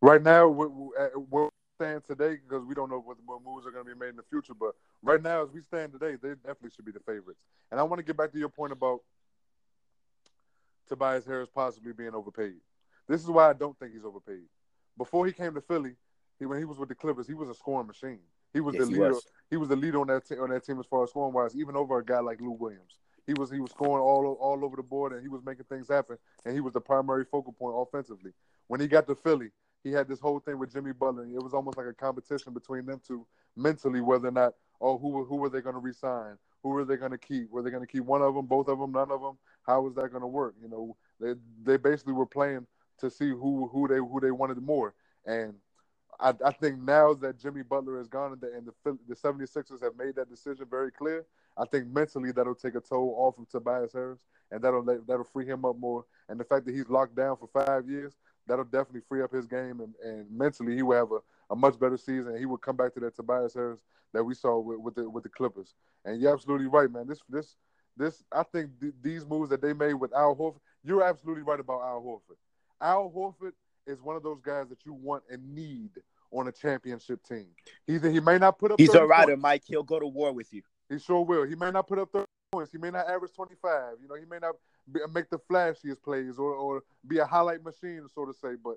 Right 0.00 0.22
now, 0.22 0.48
we- 0.48 0.66
we- 0.66 0.96
uh, 0.98 1.48
stand 1.76 2.04
today, 2.04 2.36
because 2.36 2.64
we 2.64 2.72
don't 2.74 2.88
know 2.88 3.00
what, 3.00 3.16
what 3.26 3.40
moves 3.44 3.66
are 3.66 3.72
going 3.72 3.84
to 3.84 3.92
be 3.92 3.98
made 3.98 4.10
in 4.10 4.16
the 4.16 4.22
future, 4.30 4.54
but 4.54 4.76
right 5.02 5.20
now, 5.20 5.42
as 5.42 5.50
we 5.50 5.60
stand 5.60 5.92
today, 5.92 6.14
they 6.22 6.28
definitely 6.36 6.70
should 6.70 6.84
be 6.84 6.92
the 6.92 7.00
favorites. 7.00 7.40
And 7.72 7.80
I 7.80 7.82
want 7.82 7.98
to 7.98 8.04
get 8.04 8.16
back 8.16 8.30
to 8.30 8.38
your 8.38 8.48
point 8.48 8.72
about 8.72 9.00
Tobias 10.88 11.24
Harris 11.26 11.48
possibly 11.52 11.92
being 11.92 12.14
overpaid. 12.14 12.54
This 13.08 13.22
is 13.22 13.26
why 13.28 13.50
I 13.50 13.54
don't 13.54 13.76
think 13.78 13.92
he's 13.92 14.04
overpaid. 14.04 14.44
Before 14.96 15.26
he 15.26 15.32
came 15.32 15.52
to 15.54 15.60
Philly, 15.60 15.96
he, 16.38 16.46
when 16.46 16.58
he 16.58 16.64
was 16.64 16.78
with 16.78 16.88
the 16.88 16.94
Clippers, 16.94 17.26
he 17.26 17.34
was 17.34 17.48
a 17.48 17.54
scoring 17.54 17.86
machine. 17.86 18.20
He 18.54 18.60
was 18.60 18.74
Yes, 18.76 18.84
the 18.86 18.94
he 18.94 19.00
leader. 19.00 19.10
was. 19.12 19.26
He 19.50 19.56
was 19.58 19.68
the 19.68 19.76
leader 19.76 20.00
on 20.00 20.06
that 20.06 20.30
on 20.40 20.50
that 20.50 20.64
team 20.64 20.80
as 20.80 20.86
far 20.86 21.04
as 21.04 21.10
scoring 21.10 21.34
wise, 21.34 21.54
even 21.56 21.76
over 21.76 21.98
a 21.98 22.04
guy 22.04 22.20
like 22.20 22.40
Lou 22.40 22.52
Williams. 22.52 22.98
He 23.26 23.34
was 23.34 23.50
he 23.50 23.60
was 23.60 23.72
scoring 23.72 24.02
all 24.02 24.26
all 24.40 24.64
over 24.64 24.76
the 24.76 24.82
board 24.82 25.12
and 25.12 25.22
he 25.22 25.28
was 25.28 25.42
making 25.44 25.64
things 25.64 25.88
happen. 25.88 26.16
And 26.44 26.54
he 26.54 26.60
was 26.60 26.72
the 26.72 26.80
primary 26.80 27.24
focal 27.24 27.52
point 27.52 27.74
offensively. 27.76 28.32
When 28.68 28.80
he 28.80 28.86
got 28.86 29.06
to 29.08 29.14
Philly, 29.14 29.50
he 29.82 29.92
had 29.92 30.08
this 30.08 30.20
whole 30.20 30.40
thing 30.40 30.58
with 30.58 30.72
Jimmy 30.72 30.92
Butler. 30.92 31.24
It 31.24 31.42
was 31.42 31.52
almost 31.54 31.76
like 31.76 31.86
a 31.86 31.92
competition 31.92 32.54
between 32.54 32.86
them 32.86 33.00
two 33.06 33.26
mentally, 33.56 34.00
whether 34.00 34.28
or 34.28 34.32
not 34.32 34.54
oh 34.80 34.98
who 34.98 35.08
were- 35.08 35.24
who 35.24 35.36
were 35.36 35.48
they 35.48 35.60
going 35.60 35.74
to 35.74 35.80
resign, 35.80 36.36
who 36.62 36.70
were 36.70 36.84
they 36.84 36.96
going 36.96 37.12
to 37.12 37.18
keep, 37.18 37.50
were 37.50 37.62
they 37.62 37.70
going 37.70 37.86
to 37.86 37.92
keep 37.92 38.04
one 38.04 38.22
of 38.22 38.34
them, 38.34 38.46
both 38.46 38.68
of 38.68 38.78
them, 38.78 38.92
none 38.92 39.10
of 39.10 39.20
them? 39.20 39.36
How 39.62 39.80
was 39.82 39.94
that 39.94 40.10
going 40.10 40.22
to 40.22 40.26
work? 40.26 40.54
You 40.60 40.68
know, 40.68 40.96
they 41.20 41.34
they 41.62 41.76
basically 41.76 42.12
were 42.14 42.26
playing 42.26 42.66
to 42.98 43.10
see 43.10 43.30
who 43.30 43.68
who 43.72 43.88
they 43.88 43.96
who 43.96 44.20
they 44.20 44.30
wanted 44.30 44.60
more. 44.62 44.94
And 45.26 45.54
I, 46.20 46.32
I 46.44 46.52
think 46.52 46.78
now 46.80 47.14
that 47.14 47.38
Jimmy 47.38 47.62
Butler 47.62 48.00
is 48.00 48.08
gone 48.08 48.32
and 48.32 48.40
the, 48.40 48.52
and 48.52 48.66
the 48.66 48.98
the 49.08 49.14
76ers 49.14 49.82
have 49.82 49.96
made 49.96 50.14
that 50.16 50.30
decision 50.30 50.66
very 50.70 50.90
clear, 50.90 51.26
I 51.56 51.64
think 51.66 51.88
mentally 51.88 52.32
that'll 52.32 52.54
take 52.54 52.74
a 52.74 52.80
toll 52.80 53.14
off 53.18 53.38
of 53.38 53.48
Tobias 53.48 53.92
Harris 53.92 54.20
and 54.50 54.62
that'll 54.62 54.82
that'll 54.82 55.24
free 55.24 55.46
him 55.46 55.64
up 55.64 55.78
more. 55.78 56.04
And 56.28 56.38
the 56.38 56.44
fact 56.44 56.66
that 56.66 56.74
he's 56.74 56.88
locked 56.88 57.16
down 57.16 57.36
for 57.36 57.48
five 57.48 57.88
years, 57.88 58.14
that'll 58.46 58.64
definitely 58.64 59.02
free 59.08 59.22
up 59.22 59.32
his 59.32 59.46
game 59.46 59.80
and, 59.80 59.94
and 60.04 60.30
mentally 60.30 60.76
he 60.76 60.82
will 60.82 60.96
have 60.96 61.12
a, 61.12 61.52
a 61.52 61.56
much 61.56 61.78
better 61.78 61.96
season. 61.96 62.36
He 62.38 62.46
will 62.46 62.58
come 62.58 62.76
back 62.76 62.94
to 62.94 63.00
that 63.00 63.16
Tobias 63.16 63.54
Harris 63.54 63.80
that 64.12 64.24
we 64.24 64.34
saw 64.34 64.58
with, 64.58 64.78
with 64.78 64.94
the 64.94 65.08
with 65.08 65.24
the 65.24 65.30
Clippers. 65.30 65.74
And 66.04 66.20
you're 66.20 66.32
absolutely 66.32 66.66
right, 66.66 66.90
man. 66.90 67.06
This 67.06 67.20
this 67.28 67.56
this 67.96 68.22
I 68.32 68.42
think 68.44 68.70
th- 68.80 68.94
these 69.02 69.26
moves 69.26 69.50
that 69.50 69.62
they 69.62 69.72
made 69.72 69.94
with 69.94 70.14
Al 70.14 70.34
Horford, 70.34 70.60
you're 70.82 71.02
absolutely 71.04 71.42
right 71.42 71.60
about 71.60 71.82
Al 71.82 72.02
Horford. 72.02 72.36
Al 72.80 73.10
Horford 73.14 73.52
is 73.86 74.00
one 74.02 74.16
of 74.16 74.22
those 74.22 74.40
guys 74.40 74.68
that 74.68 74.84
you 74.84 74.92
want 74.92 75.22
and 75.30 75.54
need 75.54 75.90
on 76.30 76.48
a 76.48 76.52
championship 76.52 77.22
team. 77.22 77.46
He's 77.86 78.02
he 78.02 78.20
may 78.20 78.38
not 78.38 78.58
put 78.58 78.72
up. 78.72 78.80
He's 78.80 78.94
a 78.94 79.04
rider, 79.04 79.32
points. 79.32 79.42
Mike. 79.42 79.62
He'll 79.66 79.82
go 79.82 80.00
to 80.00 80.06
war 80.06 80.32
with 80.32 80.52
you. 80.52 80.62
He 80.88 80.98
sure 80.98 81.24
will. 81.24 81.44
He 81.44 81.54
may 81.54 81.70
not 81.70 81.86
put 81.86 81.98
up 81.98 82.10
30 82.12 82.26
points. 82.52 82.72
He 82.72 82.78
may 82.78 82.90
not 82.90 83.08
average 83.08 83.32
25. 83.34 83.94
You 84.02 84.08
know, 84.08 84.14
he 84.14 84.26
may 84.28 84.38
not 84.38 84.56
be, 84.92 85.00
make 85.12 85.30
the 85.30 85.38
flashiest 85.50 86.02
plays 86.02 86.38
or, 86.38 86.52
or 86.52 86.82
be 87.06 87.18
a 87.18 87.24
highlight 87.24 87.64
machine, 87.64 88.06
so 88.14 88.26
to 88.26 88.32
say. 88.34 88.54
But 88.62 88.76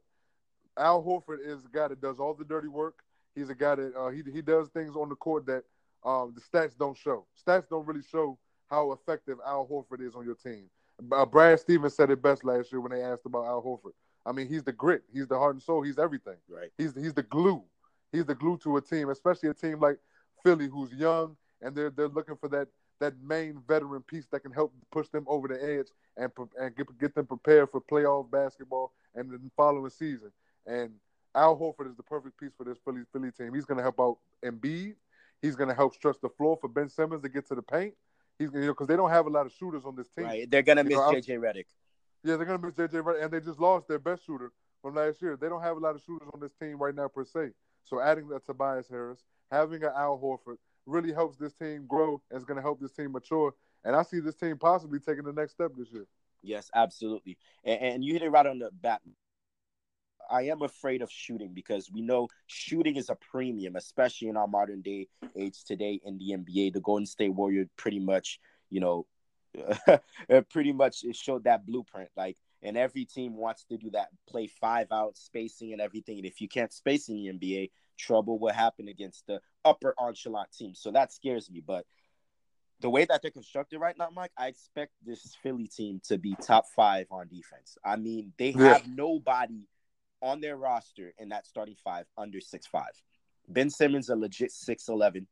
Al 0.78 1.04
Horford 1.04 1.40
is 1.46 1.66
a 1.66 1.70
guy 1.76 1.88
that 1.88 2.02
does 2.02 2.20
all 2.20 2.34
the 2.34 2.46
dirty 2.46 2.68
work. 2.68 3.04
He's 3.36 3.50
a 3.50 3.56
guy 3.56 3.76
that 3.76 3.96
uh, 3.96 4.10
he 4.10 4.24
he 4.32 4.42
does 4.42 4.70
things 4.70 4.96
on 4.96 5.10
the 5.10 5.16
court 5.16 5.46
that 5.48 5.64
um, 6.04 6.34
the 6.36 6.42
stats 6.42 6.78
don't 6.78 6.98
show. 6.98 7.26
Stats 7.46 7.70
don't 7.70 7.86
really 7.86 8.04
show 8.12 8.38
how 8.70 8.92
effective 8.92 9.38
Al 9.46 9.68
Horford 9.68 10.06
is 10.06 10.16
on 10.16 10.26
your 10.26 10.36
team. 10.36 10.70
Uh, 11.12 11.26
Brad 11.26 11.60
Stevens 11.60 11.96
said 11.96 12.10
it 12.10 12.22
best 12.22 12.44
last 12.44 12.72
year 12.72 12.82
when 12.82 12.92
they 12.92 13.02
asked 13.02 13.26
about 13.26 13.46
Al 13.46 13.62
Horford. 13.62 13.94
I 14.28 14.34
mean, 14.34 14.48
he's 14.48 14.64
the 14.64 14.74
grit. 14.74 15.04
He's 15.14 15.28
the 15.28 15.38
heart 15.38 15.56
and 15.56 15.64
soul. 15.64 15.82
He's 15.82 15.98
everything. 15.98 16.38
Right. 16.50 16.70
He's 16.78 16.94
he's 16.94 17.14
the 17.14 17.24
glue. 17.24 17.64
He's 18.12 18.26
the 18.26 18.36
glue 18.36 18.58
to 18.60 18.78
a 18.78 18.82
team, 18.82 19.10
especially 19.10 19.50
a 19.50 19.54
team 19.54 19.80
like 19.80 19.98
Philly, 20.44 20.68
who's 20.68 20.94
young 20.94 21.38
and 21.62 21.76
they're 21.76 21.90
they're 21.90 22.08
looking 22.08 22.36
for 22.36 22.50
that 22.50 22.68
that 23.00 23.14
main 23.22 23.62
veteran 23.68 24.02
piece 24.02 24.26
that 24.32 24.40
can 24.40 24.52
help 24.52 24.74
push 24.92 25.08
them 25.10 25.24
over 25.28 25.48
the 25.48 25.64
edge 25.64 25.88
and 26.18 26.32
and 26.60 26.76
get 26.76 27.00
get 27.00 27.16
them 27.16 27.26
prepared 27.26 27.70
for 27.70 27.82
playoff 27.82 28.30
basketball 28.30 28.92
and 29.16 29.32
the 29.32 29.40
following 29.56 29.90
season. 29.90 30.32
And 30.66 30.92
Al 31.36 31.58
Horford 31.58 31.90
is 31.90 31.96
the 31.96 32.04
perfect 32.04 32.40
piece 32.40 32.52
for 32.58 32.64
this 32.64 32.78
Philly 32.84 33.02
Philly 33.12 33.32
team. 33.32 33.54
He's 33.54 33.66
going 33.66 33.78
to 33.78 33.84
help 33.84 34.00
out 34.00 34.18
Embiid. 34.44 34.96
He's 35.42 35.56
going 35.56 35.70
to 35.70 35.76
help 35.76 35.94
stretch 35.94 36.18
the 36.22 36.30
floor 36.30 36.58
for 36.60 36.68
Ben 36.68 36.90
Simmons 36.90 37.22
to 37.22 37.30
get 37.30 37.48
to 37.48 37.56
the 37.56 37.62
paint. 37.62 37.94
He's 38.40 38.52
you 38.54 38.62
know 38.62 38.68
because 38.68 38.88
they 38.88 38.96
don't 38.96 39.12
have 39.12 39.28
a 39.28 39.30
lot 39.30 39.46
of 39.46 39.52
shooters 39.52 39.86
on 39.86 39.96
this 39.96 40.08
team. 40.10 40.26
Right. 40.26 40.50
They're 40.50 40.62
gonna 40.62 40.84
You 40.84 40.90
miss 40.90 40.98
know, 40.98 41.12
JJ 41.12 41.40
Redick. 41.40 41.66
Yeah, 42.28 42.36
they're 42.36 42.46
gonna 42.46 42.60
miss 42.60 42.74
JJ 42.74 43.02
Redick, 43.02 43.24
and 43.24 43.32
they 43.32 43.40
just 43.40 43.58
lost 43.58 43.88
their 43.88 44.00
best 44.00 44.26
shooter 44.26 44.52
from 44.82 44.96
last 44.96 45.22
year. 45.22 45.38
They 45.38 45.48
don't 45.48 45.62
have 45.62 45.78
a 45.78 45.80
lot 45.80 45.96
of 45.96 46.02
shooters 46.02 46.28
on 46.34 46.42
this 46.42 46.52
team 46.62 46.78
right 46.78 46.94
now 46.94 47.08
per 47.08 47.24
se. 47.24 47.52
So 47.86 48.02
adding 48.02 48.28
that 48.28 48.46
Tobias 48.46 48.90
Harris, 48.90 49.24
having 49.50 49.82
an 49.82 49.92
Al 49.96 50.20
Horford, 50.22 50.58
really 50.86 51.14
helps 51.14 51.38
this 51.38 51.54
team 51.54 51.86
grow 51.88 52.22
and 52.30 52.38
is 52.38 52.44
gonna 52.44 52.62
help 52.62 52.82
this 52.82 52.92
team 52.92 53.14
mature. 53.14 53.54
And 53.86 53.96
I 53.96 54.02
see 54.02 54.20
this 54.20 54.36
team 54.36 54.58
possibly 54.58 55.00
taking 55.00 55.24
the 55.24 55.32
next 55.32 55.54
step 55.54 55.72
this 55.78 55.88
year. 55.90 56.06
Yes, 56.44 56.70
absolutely. 56.76 57.38
And, 57.64 57.80
and 57.80 58.04
you 58.04 58.12
hit 58.12 58.24
it 58.24 58.30
right 58.30 58.46
on 58.46 58.60
the 58.60 58.72
bat. 58.74 59.00
I 60.30 60.42
am 60.44 60.64
afraid 60.64 61.02
of 61.02 61.10
shooting 61.10 61.54
because 61.54 61.90
we 61.90 62.02
know 62.02 62.28
shooting 62.48 62.98
is 62.98 63.10
a 63.10 63.16
premium, 63.16 63.78
especially 63.78 64.28
in 64.28 64.36
our 64.36 64.50
modern 64.50 64.82
day 64.82 65.08
age 65.38 65.64
today 65.64 66.02
in 66.04 66.18
the 66.18 66.32
NBA. 66.32 66.74
The 66.74 66.82
Golden 66.82 67.06
State 67.06 67.34
Warrior 67.34 67.70
pretty 67.78 68.00
much, 68.00 68.42
you 68.70 68.82
know, 68.82 69.06
pretty 70.50 70.74
much 70.74 71.04
it 71.04 71.16
showed 71.16 71.44
that 71.46 71.66
blueprint. 71.66 72.10
Like, 72.16 72.38
and 72.62 72.78
every 72.78 73.06
team 73.06 73.36
wants 73.36 73.64
to 73.66 73.78
do 73.78 73.92
that, 73.92 74.10
play 74.30 74.48
five 74.48 74.88
out 74.92 75.18
spacing 75.18 75.74
and 75.74 75.82
everything. 75.82 76.18
And 76.18 76.26
if 76.26 76.42
you 76.42 76.48
can't 76.48 76.74
space 76.74 77.10
in 77.10 77.16
the 77.16 77.28
NBA, 77.34 77.72
trouble 77.98 78.40
will 78.40 78.54
happen 78.54 78.88
against 78.88 79.26
the 79.28 79.42
upper 79.66 79.94
echelon 80.02 80.46
teams. 80.58 80.80
So 80.80 80.92
that 80.92 81.12
scares 81.12 81.50
me. 81.50 81.62
But 81.66 81.86
the 82.80 82.90
way 82.90 83.06
that 83.06 83.22
they're 83.22 83.32
constructed 83.32 83.80
right 83.80 83.98
now, 83.98 84.10
Mike, 84.14 84.32
I 84.38 84.48
expect 84.48 84.94
this 85.06 85.36
Philly 85.42 85.68
team 85.68 86.02
to 86.08 86.18
be 86.18 86.36
top 86.42 86.66
five 86.76 87.08
on 87.12 87.28
defense. 87.28 87.78
I 87.84 87.96
mean, 87.96 88.34
they 88.38 88.52
Yeah. 88.52 88.74
have 88.74 88.88
nobody 88.88 89.68
on 90.22 90.42
their 90.42 90.58
roster 90.58 91.14
in 91.20 91.30
that 91.30 91.46
starting 91.46 91.76
five 91.84 92.06
under 92.18 92.42
six 92.42 92.66
five. 92.66 92.92
Ben 93.48 93.70
Simmons 93.70 94.10
a 94.10 94.16
legit 94.16 94.52
six 94.52 94.90
eleven. 94.90 95.28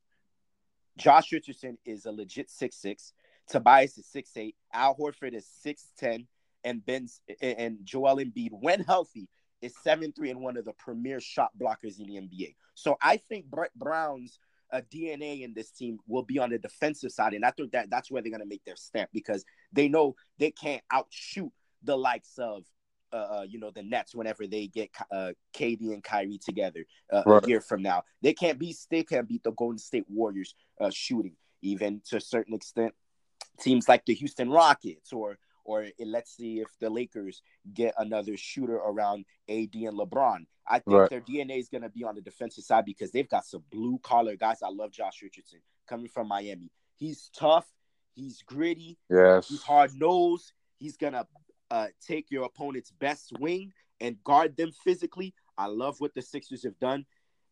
Josh 0.97 1.31
Richardson 1.31 1.77
is 1.85 2.05
a 2.05 2.11
legit 2.11 2.49
six 2.49 2.77
six. 2.77 3.13
Tobias 3.49 3.97
is 3.97 4.05
six 4.05 4.31
eight. 4.35 4.55
Al 4.73 4.95
Horford 4.95 5.33
is 5.33 5.47
six 5.61 5.91
ten, 5.97 6.27
and 6.63 6.85
Ben 6.85 7.07
and 7.41 7.79
Joel 7.83 8.17
Embiid, 8.17 8.49
when 8.51 8.81
healthy, 8.81 9.27
is 9.61 9.73
seven 9.83 10.11
three 10.11 10.29
and 10.31 10.41
one 10.41 10.57
of 10.57 10.65
the 10.65 10.73
premier 10.73 11.19
shot 11.19 11.51
blockers 11.59 11.99
in 11.99 12.07
the 12.07 12.15
NBA. 12.15 12.55
So 12.73 12.97
I 13.01 13.17
think 13.17 13.45
Brett 13.45 13.71
Brown's 13.75 14.39
uh, 14.71 14.81
DNA 14.93 15.41
in 15.41 15.53
this 15.53 15.71
team 15.71 15.99
will 16.07 16.23
be 16.23 16.39
on 16.39 16.49
the 16.49 16.57
defensive 16.57 17.11
side, 17.11 17.33
and 17.33 17.45
I 17.45 17.51
think 17.51 17.71
that 17.71 17.89
that's 17.89 18.09
where 18.11 18.21
they're 18.21 18.31
gonna 18.31 18.45
make 18.45 18.63
their 18.65 18.75
stamp 18.75 19.09
because 19.13 19.45
they 19.71 19.87
know 19.87 20.15
they 20.39 20.51
can't 20.51 20.81
outshoot 20.91 21.51
the 21.83 21.97
likes 21.97 22.37
of. 22.37 22.63
Uh, 23.13 23.17
uh, 23.37 23.45
you 23.47 23.59
know 23.59 23.71
the 23.71 23.83
Nets 23.83 24.13
whenever 24.13 24.45
they 24.45 24.67
get 24.67 24.89
uh, 25.09 25.31
KD 25.55 25.93
and 25.93 26.03
Kyrie 26.03 26.39
together 26.43 26.85
uh, 27.13 27.21
Right. 27.25 27.45
a 27.45 27.47
year 27.47 27.61
from 27.61 27.81
now, 27.81 28.03
they 28.21 28.33
can't 28.33 28.59
beat 28.59 28.75
they 28.89 29.03
can't 29.03 29.25
beat 29.25 29.43
the 29.43 29.51
Golden 29.51 29.77
State 29.77 30.03
Warriors 30.09 30.53
uh, 30.81 30.89
shooting 30.91 31.33
even 31.61 32.01
to 32.09 32.17
a 32.17 32.19
certain 32.21 32.53
extent. 32.53 32.93
Teams 33.59 33.87
like 33.87 34.05
the 34.05 34.13
Houston 34.13 34.49
Rockets 34.49 35.13
or 35.13 35.37
or 35.65 35.87
let's 35.99 36.35
see 36.35 36.59
if 36.59 36.67
the 36.79 36.89
Lakers 36.89 37.41
get 37.73 37.95
another 37.97 38.37
shooter 38.37 38.75
around 38.75 39.25
AD 39.49 39.73
and 39.73 39.97
LeBron. 39.97 40.45
I 40.67 40.79
think 40.79 40.97
Right. 40.97 41.09
their 41.09 41.21
DNA 41.21 41.57
is 41.57 41.69
going 41.69 41.81
to 41.81 41.89
be 41.89 42.03
on 42.03 42.15
the 42.15 42.21
defensive 42.21 42.63
side 42.63 42.85
because 42.85 43.11
they've 43.11 43.27
got 43.27 43.45
some 43.45 43.63
blue 43.71 43.99
collar 44.03 44.35
guys. 44.35 44.61
I 44.61 44.69
love 44.69 44.91
Josh 44.91 45.21
Richardson 45.21 45.59
coming 45.87 46.07
from 46.07 46.27
Miami. 46.27 46.71
He's 46.97 47.29
tough. 47.35 47.67
He's 48.13 48.41
gritty. 48.43 48.97
Yes. 49.09 49.49
He's 49.49 49.63
hard 49.63 49.91
nosed. 49.95 50.53
He's 50.77 50.97
gonna 50.97 51.27
uh, 51.71 51.87
take 52.05 52.29
your 52.29 52.45
opponent's 52.45 52.91
best 52.91 53.33
wing 53.39 53.73
and 53.99 54.23
guard 54.23 54.55
them 54.55 54.71
physically. 54.71 55.33
I 55.57 55.65
love 55.65 55.99
what 55.99 56.13
the 56.13 56.21
Sixers 56.21 56.63
have 56.63 56.77
done, 56.79 57.05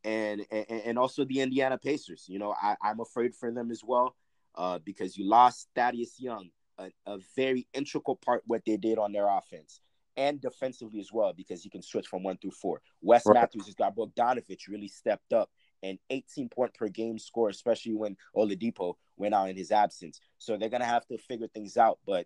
and 0.04 0.46
and, 0.52 0.66
and 0.70 1.00
also 1.00 1.26
the 1.26 1.42
Indiana 1.42 1.78
Pacers. 1.78 2.26
You 2.28 2.40
know, 2.40 2.54
I, 2.62 2.76
I'm 2.82 3.00
afraid 3.00 3.36
for 3.36 3.52
them 3.52 3.72
as 3.72 3.84
well 3.84 4.16
uh, 4.56 4.80
because 4.80 5.18
you 5.18 5.28
lost 5.28 5.68
Thaddeus 5.76 6.20
Young, 6.20 6.50
a, 6.78 6.90
a 7.06 7.18
very 7.36 7.68
integral 7.74 8.16
part 8.16 8.44
what 8.46 8.64
they 8.66 8.78
did 8.78 8.98
on 8.98 9.12
their 9.12 9.28
offense. 9.28 9.82
And 10.16 10.40
defensively 10.40 11.00
as 11.00 11.12
well, 11.12 11.34
because 11.34 11.66
you 11.66 11.72
can 11.72 11.82
switch 11.82 12.06
from 12.06 12.22
one 12.22 12.38
through 12.38 12.52
four. 12.52 12.82
Wes 13.02 13.26
Right. 13.26 13.34
Matthews 13.34 13.66
has 13.66 13.74
got 13.74 13.96
Bogdanovich 13.96 14.68
really 14.70 14.88
stepped 14.88 15.34
up 15.34 15.50
and 15.84 16.00
18 16.10 16.50
point 16.50 16.74
per 16.74 16.88
game 16.88 17.20
score, 17.20 17.50
especially 17.50 17.94
when 17.94 18.16
Oladipo 18.36 18.96
went 19.18 19.34
out 19.36 19.50
in 19.50 19.56
his 19.56 19.72
absence. 19.72 20.20
So 20.38 20.58
they're 20.58 20.70
gonna 20.70 20.86
have 20.86 21.06
to 21.08 21.18
figure 21.18 21.48
things 21.48 21.78
out. 21.78 22.00
But 22.06 22.26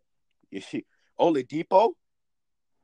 if 0.51 0.73
you, 0.73 0.83
Oladipo 1.19 1.93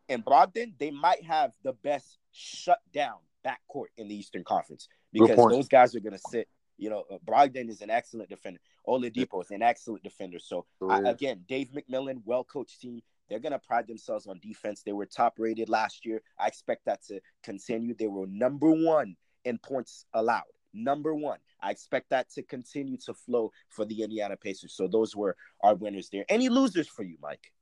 and 0.10 0.26
Brogdon, 0.26 0.74
they 0.78 0.92
might 0.92 1.24
have 1.24 1.54
the 1.64 1.74
best 1.74 2.18
shut 2.32 2.80
down 2.94 3.18
backcourt 3.46 3.88
in 3.98 4.08
the 4.08 4.16
Eastern 4.16 4.44
Conference 4.44 4.88
because 5.12 5.38
those 5.38 5.68
guys 5.68 5.96
are 5.96 6.00
gonna 6.00 6.18
sit. 6.18 6.48
You 6.84 6.90
know, 6.90 7.06
uh, 7.10 7.18
Brogdon 7.26 7.70
is 7.70 7.82
an 7.82 7.90
excellent 7.90 8.30
defender. 8.30 8.60
Oladipo 8.86 9.42
is 9.42 9.52
an 9.52 9.62
excellent 9.62 10.04
defender. 10.04 10.38
So 10.38 10.66
I, 10.90 11.00
again, 11.10 11.46
Dave 11.48 11.70
McMillan, 11.74 12.22
well 12.26 12.44
coached 12.44 12.82
team. 12.82 13.02
They're 13.30 13.40
gonna 13.40 13.58
pride 13.58 13.88
themselves 13.88 14.28
on 14.28 14.38
defense. 14.44 14.84
They 14.84 14.92
were 14.92 15.06
top 15.06 15.36
rated 15.38 15.70
last 15.70 16.06
year. 16.06 16.22
I 16.38 16.48
expect 16.48 16.84
that 16.86 17.02
to 17.06 17.22
continue. 17.42 17.96
They 17.98 18.08
were 18.08 18.28
number 18.28 18.70
one 18.70 19.16
in 19.46 19.60
points 19.60 20.06
allowed. 20.14 20.44
Number 20.74 21.16
one. 21.16 21.40
I 21.62 21.72
expect 21.72 22.10
that 22.10 22.30
to 22.32 22.44
continue 22.44 22.98
to 23.06 23.14
flow 23.14 23.54
for 23.70 23.86
the 23.86 24.04
Indiana 24.04 24.36
Pacers. 24.36 24.74
So 24.74 24.90
those 24.90 25.16
were 25.16 25.38
our 25.62 25.76
winners 25.76 26.10
there. 26.12 26.26
Any 26.28 26.50
losers 26.50 26.90
for 26.90 27.04
you, 27.04 27.16
Mike? 27.22 27.54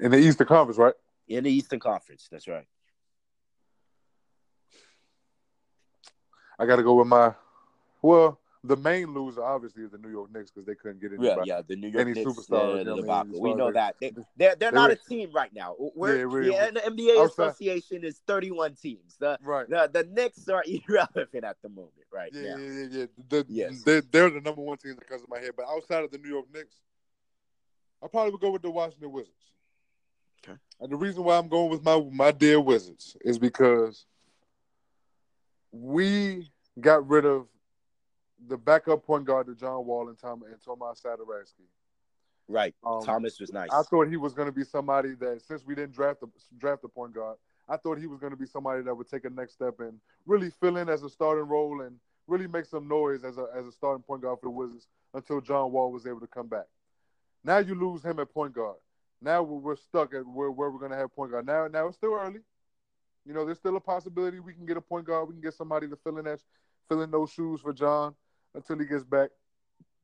In 0.00 0.10
the 0.10 0.18
Eastern 0.18 0.48
Conference, 0.48 0.78
right? 0.78 0.94
In 1.28 1.44
the 1.44 1.52
Eastern 1.52 1.78
Conference. 1.78 2.26
That's 2.28 2.48
right. 2.48 2.66
I 6.58 6.66
got 6.66 6.76
to 6.76 6.82
go 6.82 6.94
with 6.94 7.06
my. 7.08 7.34
Well, 8.02 8.38
the 8.62 8.76
main 8.76 9.12
loser 9.12 9.42
obviously 9.44 9.82
is 9.84 9.90
the 9.90 9.98
New 9.98 10.08
York 10.10 10.32
Knicks 10.32 10.50
because 10.50 10.66
they 10.66 10.74
couldn't 10.74 11.00
get 11.00 11.10
Yeah, 11.20 11.30
anybody. 11.32 11.48
yeah, 11.48 11.60
the 11.66 11.76
New 11.76 11.88
York 11.88 12.00
Any 12.00 12.12
Knicks, 12.14 12.30
superstars, 12.30 12.78
you 12.78 12.84
know 12.84 12.96
the 12.96 13.02
what 13.02 13.10
I 13.14 13.22
mean, 13.24 13.32
debacle. 13.32 13.40
We 13.42 13.54
know 13.54 13.72
that 13.72 13.96
they- 14.00 14.10
they, 14.10 14.22
they're 14.36 14.54
they're 14.56 14.70
they 14.70 14.74
not 14.74 14.90
a 14.90 14.96
team 14.96 15.32
right 15.34 15.52
now. 15.52 15.76
We're, 15.94 16.18
Yeah, 16.20 16.24
we're- 16.24 16.70
the 16.72 16.80
NBA 16.80 17.18
outside- 17.20 17.48
Association 17.48 18.04
is 18.04 18.20
31 18.26 18.74
teams. 18.76 19.16
The, 19.18 19.38
Right. 19.42 19.68
the 19.68 19.90
the 19.92 20.04
Knicks 20.04 20.48
are 20.48 20.64
irrelevant 20.88 21.44
at 21.44 21.56
the 21.62 21.68
moment 21.68 21.92
right 22.12 22.30
Yeah, 22.32 22.42
now. 22.54 22.56
yeah, 22.56 22.70
yeah, 22.70 22.86
yeah. 22.90 23.06
The, 23.28 23.46
Yes. 23.48 23.82
they, 23.82 24.00
they're 24.00 24.30
the 24.30 24.40
number 24.40 24.62
one 24.62 24.78
team 24.78 24.94
that 24.94 25.06
comes 25.08 25.22
to 25.22 25.28
my 25.28 25.40
head. 25.40 25.50
But 25.56 25.66
outside 25.68 26.04
of 26.04 26.10
the 26.10 26.18
New 26.18 26.30
York 26.30 26.46
Knicks, 26.54 26.76
I 28.02 28.06
probably 28.06 28.32
would 28.32 28.40
go 28.40 28.50
with 28.50 28.62
the 28.62 28.70
Washington 28.70 29.12
Wizards. 29.12 29.30
Okay. 30.46 30.58
And 30.80 30.90
the 30.92 30.96
reason 30.96 31.22
why 31.24 31.36
I'm 31.38 31.48
going 31.48 31.70
with 31.70 31.82
my 31.82 32.02
my 32.12 32.30
dear 32.30 32.60
Wizards 32.60 33.16
is 33.22 33.38
because 33.38 34.04
we 35.74 36.50
got 36.80 37.06
rid 37.08 37.24
of 37.24 37.46
the 38.48 38.56
backup 38.56 39.04
point 39.04 39.24
guard 39.24 39.46
to 39.46 39.54
John 39.54 39.84
Wall 39.86 40.08
and 40.08 40.18
Tom 40.18 40.42
and 40.42 40.62
Tomas 40.64 41.00
Satoransky. 41.04 41.66
Right. 42.46 42.74
Um, 42.84 43.02
Thomas 43.02 43.40
was 43.40 43.52
nice. 43.52 43.70
I 43.72 43.82
thought 43.82 44.08
he 44.08 44.16
was 44.16 44.34
going 44.34 44.46
to 44.46 44.52
be 44.52 44.64
somebody 44.64 45.14
that, 45.14 45.40
since 45.42 45.64
we 45.64 45.74
didn't 45.74 45.94
draft 45.94 46.20
the 46.20 46.28
draft 46.58 46.84
a 46.84 46.88
point 46.88 47.14
guard, 47.14 47.36
I 47.68 47.76
thought 47.76 47.98
he 47.98 48.06
was 48.06 48.20
going 48.20 48.32
to 48.32 48.36
be 48.36 48.46
somebody 48.46 48.82
that 48.82 48.94
would 48.94 49.08
take 49.08 49.24
a 49.24 49.30
next 49.30 49.54
step 49.54 49.80
and 49.80 49.98
really 50.26 50.50
fill 50.50 50.76
in 50.76 50.88
as 50.88 51.02
a 51.02 51.08
starting 51.08 51.48
role 51.48 51.80
and 51.80 51.96
really 52.26 52.46
make 52.46 52.66
some 52.66 52.86
noise 52.86 53.24
as 53.24 53.38
a 53.38 53.46
as 53.56 53.66
a 53.66 53.72
starting 53.72 54.02
point 54.02 54.22
guard 54.22 54.38
for 54.40 54.46
the 54.46 54.50
Wizards 54.50 54.86
until 55.14 55.40
John 55.40 55.72
Wall 55.72 55.90
was 55.90 56.06
able 56.06 56.20
to 56.20 56.26
come 56.26 56.46
back. 56.46 56.66
Now 57.42 57.58
you 57.58 57.74
lose 57.74 58.02
him 58.02 58.20
at 58.20 58.32
point 58.32 58.52
guard. 58.52 58.76
Now 59.20 59.42
we're, 59.42 59.58
we're 59.58 59.76
stuck 59.76 60.12
at 60.14 60.26
where, 60.26 60.50
where 60.50 60.70
we're 60.70 60.78
going 60.78 60.90
to 60.90 60.98
have 60.98 61.14
point 61.14 61.32
guard. 61.32 61.46
Now 61.46 61.66
now 61.66 61.88
it's 61.88 61.96
still 61.96 62.14
early. 62.14 62.40
You 63.26 63.32
know, 63.32 63.44
there's 63.44 63.58
still 63.58 63.76
a 63.76 63.80
possibility 63.80 64.38
we 64.40 64.52
can 64.52 64.66
get 64.66 64.76
a 64.76 64.80
point 64.80 65.06
guard. 65.06 65.28
We 65.28 65.34
can 65.34 65.42
get 65.42 65.54
somebody 65.54 65.88
to 65.88 65.96
fill 65.96 66.18
in 66.18 66.24
that 66.26 66.40
fill 66.88 67.02
in 67.02 67.10
those 67.10 67.30
shoes 67.30 67.60
for 67.62 67.72
John 67.72 68.14
until 68.54 68.78
he 68.78 68.84
gets 68.84 69.04
back. 69.04 69.30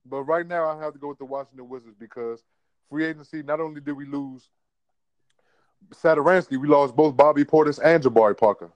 But 0.07 0.23
right 0.23 0.47
now, 0.47 0.67
I 0.69 0.83
have 0.83 0.95
to 0.95 0.99
go 0.99 1.09
with 1.09 1.19
the 1.19 1.27
Washington 1.27 1.69
Wizards 1.69 1.97
because 1.99 2.43
free 2.89 3.05
agency. 3.05 3.43
Not 3.43 3.61
only 3.61 3.81
did 3.81 3.93
we 3.93 4.07
lose 4.07 4.49
Satoransky, 5.95 6.57
we 6.61 6.69
lost 6.69 6.95
both 6.97 7.17
Bobby 7.17 7.45
Portis 7.45 7.79
and 7.83 8.03
Jabari 8.03 8.37
Parker. 8.37 8.71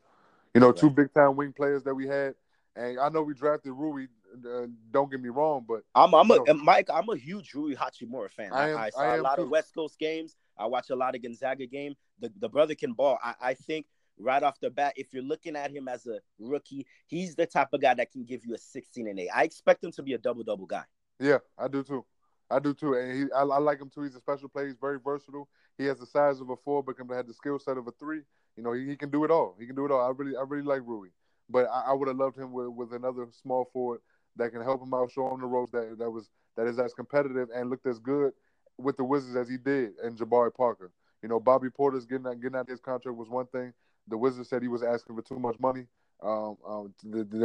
You 0.54 0.60
know, 0.60 0.68
Right. 0.68 0.76
two 0.76 0.90
big 0.90 1.12
time 1.12 1.36
wing 1.36 1.52
players 1.52 1.82
that 1.84 1.94
we 1.94 2.06
had. 2.06 2.34
And 2.76 2.98
I 2.98 3.08
know 3.08 3.22
we 3.22 3.34
drafted 3.34 3.72
Rui. 3.72 4.06
Uh, 4.44 4.66
don't 4.90 5.10
get 5.10 5.20
me 5.20 5.28
wrong, 5.28 5.64
but 5.66 5.82
I'm, 5.94 6.12
I'm 6.12 6.28
a 6.30 6.36
No. 6.36 6.44
and 6.48 6.60
Mike. 6.60 6.88
I'm 6.92 7.08
a 7.08 7.16
huge 7.16 7.54
Rui 7.54 7.74
Hachimura 7.76 8.30
fan. 8.30 8.52
I 8.52 8.70
am- 8.70 8.78
I 8.78 8.90
saw 8.90 9.00
I 9.00 9.06
a 9.14 9.16
am 9.18 9.22
lot 9.22 9.36
too. 9.36 9.42
of 9.42 9.50
West 9.50 9.72
Coast 9.74 9.96
games. 9.98 10.36
I 10.58 10.66
watch 10.66 10.90
a 10.90 10.96
lot 10.96 11.14
of 11.14 11.22
Gonzaga 11.22 11.66
game. 11.66 11.94
The 12.18 12.32
the 12.40 12.48
brother 12.48 12.74
can 12.74 12.92
ball. 12.92 13.18
I, 13.22 13.34
I 13.40 13.54
think 13.54 13.86
right 14.18 14.42
off 14.42 14.60
the 14.60 14.70
bat, 14.70 14.94
if 14.96 15.12
you're 15.12 15.22
looking 15.22 15.56
at 15.56 15.70
him 15.70 15.88
as 15.88 16.06
a 16.06 16.20
rookie, 16.38 16.86
he's 17.06 17.34
the 17.34 17.46
type 17.46 17.68
of 17.72 17.80
guy 17.80 17.94
that 17.94 18.12
can 18.12 18.24
give 18.24 18.44
you 18.44 18.54
a 18.54 18.58
16 18.58 19.08
and 19.08 19.18
8. 19.18 19.28
I 19.34 19.44
expect 19.44 19.82
him 19.82 19.92
to 19.92 20.02
be 20.02 20.14
a 20.14 20.18
double 20.18 20.44
double 20.44 20.66
guy. 20.66 20.84
yeah, 21.20 21.38
I 21.58 21.68
do 21.68 21.82
too. 21.82 22.04
I 22.50 22.58
do 22.58 22.74
too. 22.74 22.94
And 22.94 23.12
he, 23.12 23.24
I, 23.34 23.42
I 23.42 23.58
like 23.58 23.80
him 23.80 23.90
too. 23.92 24.02
He's 24.02 24.14
a 24.14 24.20
special 24.20 24.48
player. 24.48 24.66
He's 24.66 24.76
very 24.80 24.98
versatile. 25.02 25.48
He 25.78 25.86
has 25.86 25.98
the 25.98 26.06
size 26.06 26.40
of 26.40 26.50
a 26.50 26.56
four, 26.56 26.82
but 26.82 26.96
can 26.96 27.08
have 27.08 27.26
the 27.26 27.34
skill 27.34 27.58
set 27.58 27.78
of 27.78 27.86
a 27.86 27.92
three. 27.92 28.20
You 28.56 28.62
know, 28.62 28.72
he, 28.72 28.86
he 28.86 28.96
can 28.96 29.10
do 29.10 29.24
it 29.24 29.30
all. 29.30 29.56
He 29.58 29.66
can 29.66 29.74
do 29.74 29.84
it 29.86 29.90
all. 29.90 30.00
I 30.00 30.12
really, 30.16 30.36
I 30.36 30.42
really 30.42 30.62
like 30.62 30.82
Rui. 30.84 31.08
But 31.50 31.66
I, 31.66 31.86
I 31.88 31.92
would 31.92 32.08
have 32.08 32.16
loved 32.16 32.38
him 32.38 32.52
with, 32.52 32.68
with 32.68 32.92
another 32.92 33.26
small 33.42 33.68
forward 33.72 34.00
that 34.36 34.50
can 34.50 34.62
help 34.62 34.82
him 34.82 34.94
out, 34.94 35.10
show 35.10 35.32
him 35.32 35.40
the 35.40 35.46
ropes 35.46 35.72
that 35.72 35.98
that 35.98 36.10
was 36.10 36.30
that 36.56 36.66
is 36.66 36.78
as 36.78 36.94
competitive 36.94 37.48
and 37.54 37.70
looked 37.70 37.86
as 37.86 37.98
good 37.98 38.32
with 38.78 38.96
the 38.96 39.04
Wizards 39.04 39.36
as 39.36 39.48
he 39.48 39.56
did 39.56 39.92
and 40.02 40.16
Jabari 40.16 40.54
Parker. 40.54 40.92
You 41.22 41.28
know, 41.28 41.40
Bobby 41.40 41.68
Portis 41.68 42.08
getting 42.08 42.26
out, 42.26 42.40
getting 42.40 42.56
out 42.56 42.62
of 42.62 42.68
his 42.68 42.80
contract 42.80 43.16
was 43.16 43.28
one 43.28 43.46
thing. 43.46 43.72
The 44.08 44.16
Wizards 44.16 44.48
said 44.48 44.62
he 44.62 44.68
was 44.68 44.82
asking 44.82 45.16
for 45.16 45.22
too 45.22 45.38
much 45.38 45.58
money 45.58 45.86
um, 46.22 46.56
um, 46.66 46.94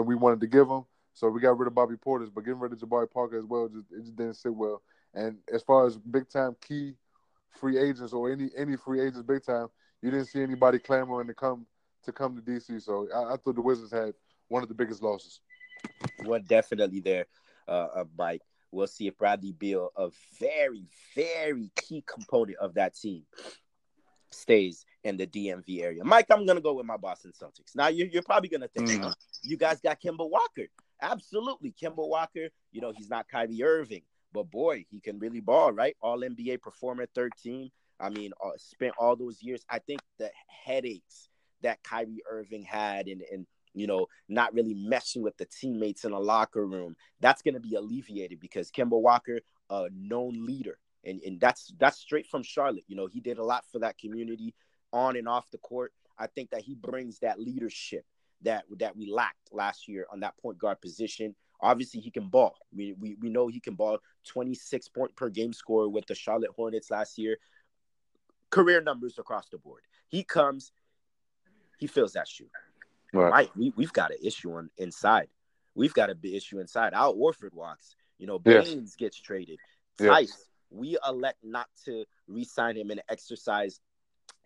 we 0.05 0.15
wanted 0.15 0.39
to 0.41 0.47
give 0.47 0.67
him. 0.67 0.85
So 1.13 1.27
we 1.29 1.41
got 1.41 1.57
rid 1.57 1.67
of 1.67 1.75
Bobby 1.75 1.95
Portis, 1.95 2.29
but 2.33 2.45
getting 2.45 2.59
rid 2.59 2.71
of 2.71 2.79
Jabari 2.79 3.11
Parker 3.11 3.37
as 3.37 3.45
well, 3.45 3.67
just 3.67 3.91
it 3.91 4.01
just 4.01 4.15
didn't 4.15 4.35
sit 4.35 4.53
well. 4.53 4.81
And 5.13 5.37
as 5.51 5.63
far 5.63 5.85
as 5.85 5.97
big 5.97 6.29
time 6.29 6.55
key 6.65 6.93
free 7.49 7.77
agents 7.77 8.13
or 8.13 8.31
any 8.31 8.49
any 8.55 8.77
free 8.77 9.01
agents 9.01 9.23
big 9.23 9.43
time, 9.43 9.67
you 10.01 10.11
didn't 10.11 10.27
see 10.27 10.41
anybody 10.41 10.79
clamoring 10.79 11.27
to 11.27 11.33
come 11.33 11.65
to 12.05 12.11
come 12.11 12.35
to 12.35 12.41
DC. 12.41 12.81
So 12.81 13.07
I, 13.13 13.33
I 13.33 13.37
thought 13.37 13.55
the 13.55 13.61
Wizards 13.61 13.91
had 13.91 14.13
one 14.47 14.63
of 14.63 14.69
the 14.69 14.75
biggest 14.75 15.03
losses. 15.03 15.41
We're 16.23 16.39
definitely 16.39 17.01
there, 17.01 17.25
uh, 17.67 17.87
uh, 17.95 18.05
Mike. 18.17 18.41
We'll 18.71 18.87
see 18.87 19.07
if 19.07 19.17
Bradley 19.17 19.51
Beal, 19.51 19.91
a 19.97 20.09
very, 20.39 20.85
very 21.15 21.71
key 21.75 22.03
component 22.05 22.57
of 22.59 22.75
that 22.75 22.95
team, 22.95 23.23
stays 24.31 24.85
in 25.03 25.17
the 25.17 25.25
DMV 25.27 25.81
area. 25.81 26.03
Mike, 26.03 26.27
I'm 26.29 26.45
gonna 26.45 26.61
go 26.61 26.73
with 26.73 26.85
my 26.85 26.97
Boston 26.97 27.31
Celtics. 27.31 27.75
Now 27.75 27.87
you're, 27.87 28.07
you're 28.07 28.23
probably 28.23 28.49
gonna 28.49 28.67
think, 28.67 28.89
Mm. 28.89 29.05
"Oh, 29.05 29.13
you 29.43 29.57
guys 29.57 29.79
got 29.81 30.01
Kemba 30.01 30.29
Walker. 30.29 30.67
Absolutely, 31.01 31.73
Kemba 31.81 32.07
Walker. 32.07 32.49
You 32.71 32.81
know 32.81 32.91
he's 32.95 33.09
not 33.09 33.27
Kyrie 33.27 33.63
Irving, 33.63 34.03
but 34.33 34.49
boy, 34.51 34.85
he 34.89 34.99
can 34.99 35.19
really 35.19 35.39
ball, 35.39 35.71
right? 35.71 35.95
All 36.01 36.19
NBA 36.19 36.61
performer, 36.61 37.05
13. 37.15 37.71
I 37.99 38.09
mean, 38.09 38.31
uh, 38.43 38.51
spent 38.57 38.93
all 38.97 39.15
those 39.15 39.41
years. 39.41 39.65
I 39.69 39.79
think 39.79 40.01
the 40.17 40.29
headaches 40.47 41.29
that 41.61 41.83
Kyrie 41.83 42.23
Irving 42.29 42.63
had, 42.63 43.07
and 43.07 43.21
and 43.31 43.45
you 43.73 43.87
know, 43.87 44.07
not 44.27 44.53
really 44.53 44.73
meshing 44.75 45.21
with 45.21 45.37
the 45.37 45.45
teammates 45.45 46.03
in 46.03 46.11
the 46.11 46.19
locker 46.19 46.65
room, 46.65 46.95
that's 47.19 47.41
going 47.41 47.53
to 47.53 47.59
be 47.59 47.75
alleviated 47.75 48.39
because 48.39 48.71
Kemba 48.71 48.99
Walker, 48.99 49.39
a 49.69 49.89
known 49.93 50.45
leader, 50.45 50.77
and 51.09 51.21
and 51.23 51.39
that's 51.39 51.73
that's 51.79 51.97
straight 51.99 52.27
from 52.27 52.43
Charlotte. 52.43 52.83
You 52.87 52.95
know, 52.95 53.07
he 53.07 53.19
did 53.19 53.37
a 53.37 53.43
lot 53.43 53.65
for 53.71 53.79
that 53.79 53.97
community 53.97 54.53
on 54.93 55.15
and 55.15 55.27
off 55.27 55.49
the 55.51 55.57
court. 55.57 55.93
I 56.17 56.27
think 56.27 56.51
that 56.51 56.61
he 56.61 56.75
brings 56.75 57.19
that 57.19 57.39
leadership 57.39 58.05
that 58.43 58.65
that 58.77 58.95
we 58.95 59.09
lacked 59.11 59.49
last 59.51 59.87
year 59.87 60.05
on 60.11 60.21
that 60.21 60.37
point 60.37 60.57
guard 60.57 60.81
position. 60.81 61.35
Obviously, 61.61 61.99
he 61.99 62.09
can 62.09 62.29
ball. 62.29 62.55
We, 62.73 62.93
we, 62.93 63.17
we 63.19 63.29
know 63.29 63.47
he 63.49 63.59
can 63.59 63.75
ball 63.75 63.97
26 64.27 64.87
point 64.89 65.13
per 65.17 65.29
game 65.29 65.51
score 65.51 65.89
with 65.89 66.05
the 66.07 66.15
Charlotte 66.15 66.51
Hornets 66.55 66.89
last 66.89 67.17
year. 67.17 67.37
Career 68.49 68.81
numbers 68.81 69.19
across 69.19 69.49
the 69.49 69.57
board. 69.57 69.81
He 70.07 70.23
comes, 70.23 70.71
he 71.77 71.85
fills 71.87 72.13
that 72.13 72.29
shoe. 72.29 72.47
Mike, 73.29 73.51
we, 73.57 73.73
we've 73.75 73.91
got 73.91 74.11
an 74.11 74.17
issue 74.23 74.53
on 74.53 74.69
inside. 74.77 75.27
We've 75.75 75.93
got 75.93 76.09
a 76.09 76.15
big 76.15 76.33
issue 76.33 76.59
inside. 76.59 76.93
Al 76.93 77.13
Horford 77.15 77.53
walks. 77.53 77.95
You 78.17 78.27
know, 78.27 78.41
Yes. 78.45 78.69
Baynes 78.69 78.95
gets 78.95 79.19
traded. 79.19 79.59
Yes. 79.99 80.09
We 80.69 80.97
elect 81.07 81.39
not 81.43 81.67
to 81.85 82.05
re-sign 82.27 82.77
him 82.77 82.91
and 82.91 83.01
exercise 83.09 83.79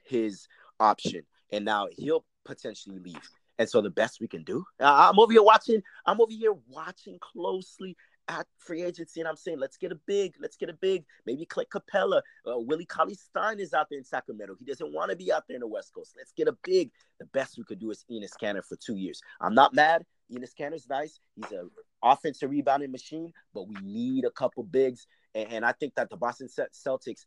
his 0.06 0.48
option. 0.80 1.24
And 1.52 1.66
now 1.66 1.88
he'll 1.92 2.26
potentially 2.46 3.00
leave. 3.00 3.30
And 3.60 3.70
so 3.70 3.82
the 3.82 3.90
best 3.90 4.20
we 4.20 4.28
can 4.28 4.44
do, 4.44 4.66
I'm 4.80 5.20
over 5.20 5.32
here 5.32 5.44
watching, 5.44 5.82
I'm 6.06 6.20
over 6.20 6.32
here 6.32 6.54
watching 6.68 7.20
closely 7.20 7.96
at 8.28 8.48
free 8.58 8.84
agency, 8.84 9.20
and 9.20 9.28
I'm 9.28 9.36
saying, 9.36 9.60
let's 9.60 9.78
get 9.78 9.92
a 9.92 10.00
big, 10.08 10.36
let's 10.40 10.56
get 10.56 10.70
a 10.70 10.74
big, 10.74 11.04
maybe 11.26 11.46
Clint 11.46 11.70
Capela. 11.70 12.22
Uh, 12.48 12.58
Willie 12.58 12.86
Cauley 12.86 13.16
Stein 13.16 13.60
is 13.60 13.74
out 13.74 13.88
there 13.90 14.00
in 14.00 14.06
Sacramento. 14.06 14.56
He 14.58 14.66
doesn't 14.66 14.94
want 14.94 15.12
to 15.12 15.18
be 15.18 15.32
out 15.32 15.44
there 15.48 15.56
in 15.56 15.62
the 15.62 15.68
West 15.68 15.94
Coast. 15.94 16.14
Let's 16.18 16.32
get 16.32 16.48
a 16.48 16.58
big. 16.64 16.92
The 17.20 17.26
best 17.26 17.58
we 17.58 17.64
could 17.64 17.80
do 17.80 17.92
is 17.92 18.06
Enes 18.10 18.32
Kanter 18.42 18.64
for 18.66 18.78
two 18.78 18.96
years. 18.96 19.22
I'm 19.42 19.54
not 19.54 19.74
mad. 19.74 20.06
Enes 20.32 20.52
Kanter's 20.58 20.88
nice. 20.90 21.20
He's 21.36 21.52
a 21.52 21.66
offensive 22.02 22.50
rebounding 22.50 22.92
machine, 22.92 23.34
but 23.54 23.68
we 23.68 23.76
need 23.84 24.26
a 24.26 24.32
couple 24.32 24.64
bigs. 24.64 25.06
And, 25.36 25.52
and 25.52 25.66
I 25.66 25.72
think 25.72 25.96
that 25.96 26.10
the 26.10 26.18
Boston 26.18 26.48
Celtics 26.48 27.26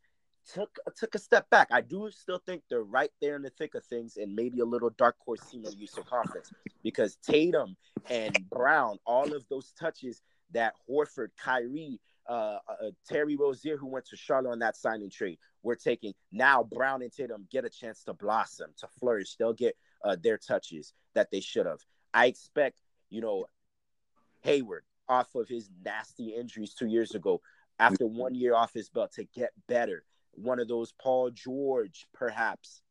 took 0.53 0.77
took 0.95 1.15
a 1.15 1.19
step 1.19 1.49
back. 1.49 1.67
I 1.71 1.81
do 1.81 2.09
still 2.11 2.41
think 2.45 2.63
they're 2.69 2.83
right 2.83 3.11
there 3.21 3.35
in 3.35 3.41
the 3.41 3.49
thick 3.49 3.75
of 3.75 3.83
things, 3.85 4.17
and 4.17 4.35
maybe 4.35 4.59
a 4.59 4.65
little 4.65 4.91
dark 4.91 5.15
horse 5.25 5.41
team 5.49 5.65
in 5.65 5.71
the 5.71 5.83
Eastern 5.83 6.05
Conference 6.05 6.51
because 6.83 7.17
Tatum 7.17 7.75
and 8.09 8.37
Brown, 8.49 8.97
all 9.05 9.33
of 9.33 9.45
those 9.49 9.73
touches 9.79 10.21
that 10.51 10.73
Horford, 10.89 11.29
Kyrie, 11.37 11.99
uh, 12.29 12.59
uh, 12.69 12.91
Terry 13.07 13.35
Rozier, 13.35 13.77
who 13.77 13.87
went 13.87 14.05
to 14.05 14.15
Charlotte 14.15 14.51
on 14.51 14.59
that 14.59 14.77
signing 14.77 15.09
trade, 15.09 15.37
we're 15.63 15.75
taking 15.75 16.13
now. 16.31 16.63
Brown 16.63 17.01
and 17.01 17.11
Tatum 17.11 17.47
get 17.51 17.65
a 17.65 17.69
chance 17.69 18.03
to 18.03 18.13
blossom, 18.13 18.71
to 18.77 18.87
flourish. 18.99 19.35
They'll 19.35 19.53
get 19.53 19.75
uh, 20.03 20.15
their 20.21 20.37
touches 20.37 20.93
that 21.13 21.29
they 21.31 21.41
should 21.41 21.65
have. 21.65 21.79
I 22.13 22.27
expect, 22.27 22.79
you 23.09 23.21
know, 23.21 23.47
Hayward 24.41 24.83
off 25.09 25.35
of 25.35 25.47
his 25.47 25.69
nasty 25.83 26.35
injuries 26.35 26.73
two 26.73 26.87
years 26.87 27.15
ago, 27.15 27.41
after 27.79 28.05
one 28.05 28.35
year 28.35 28.55
off 28.55 28.73
his 28.73 28.89
belt, 28.89 29.13
to 29.13 29.23
get 29.23 29.51
better. 29.67 30.03
One 30.33 30.59
of 30.59 30.67
those 30.67 30.93
Paul 31.01 31.31
George, 31.31 32.07
perhaps, 32.13 32.81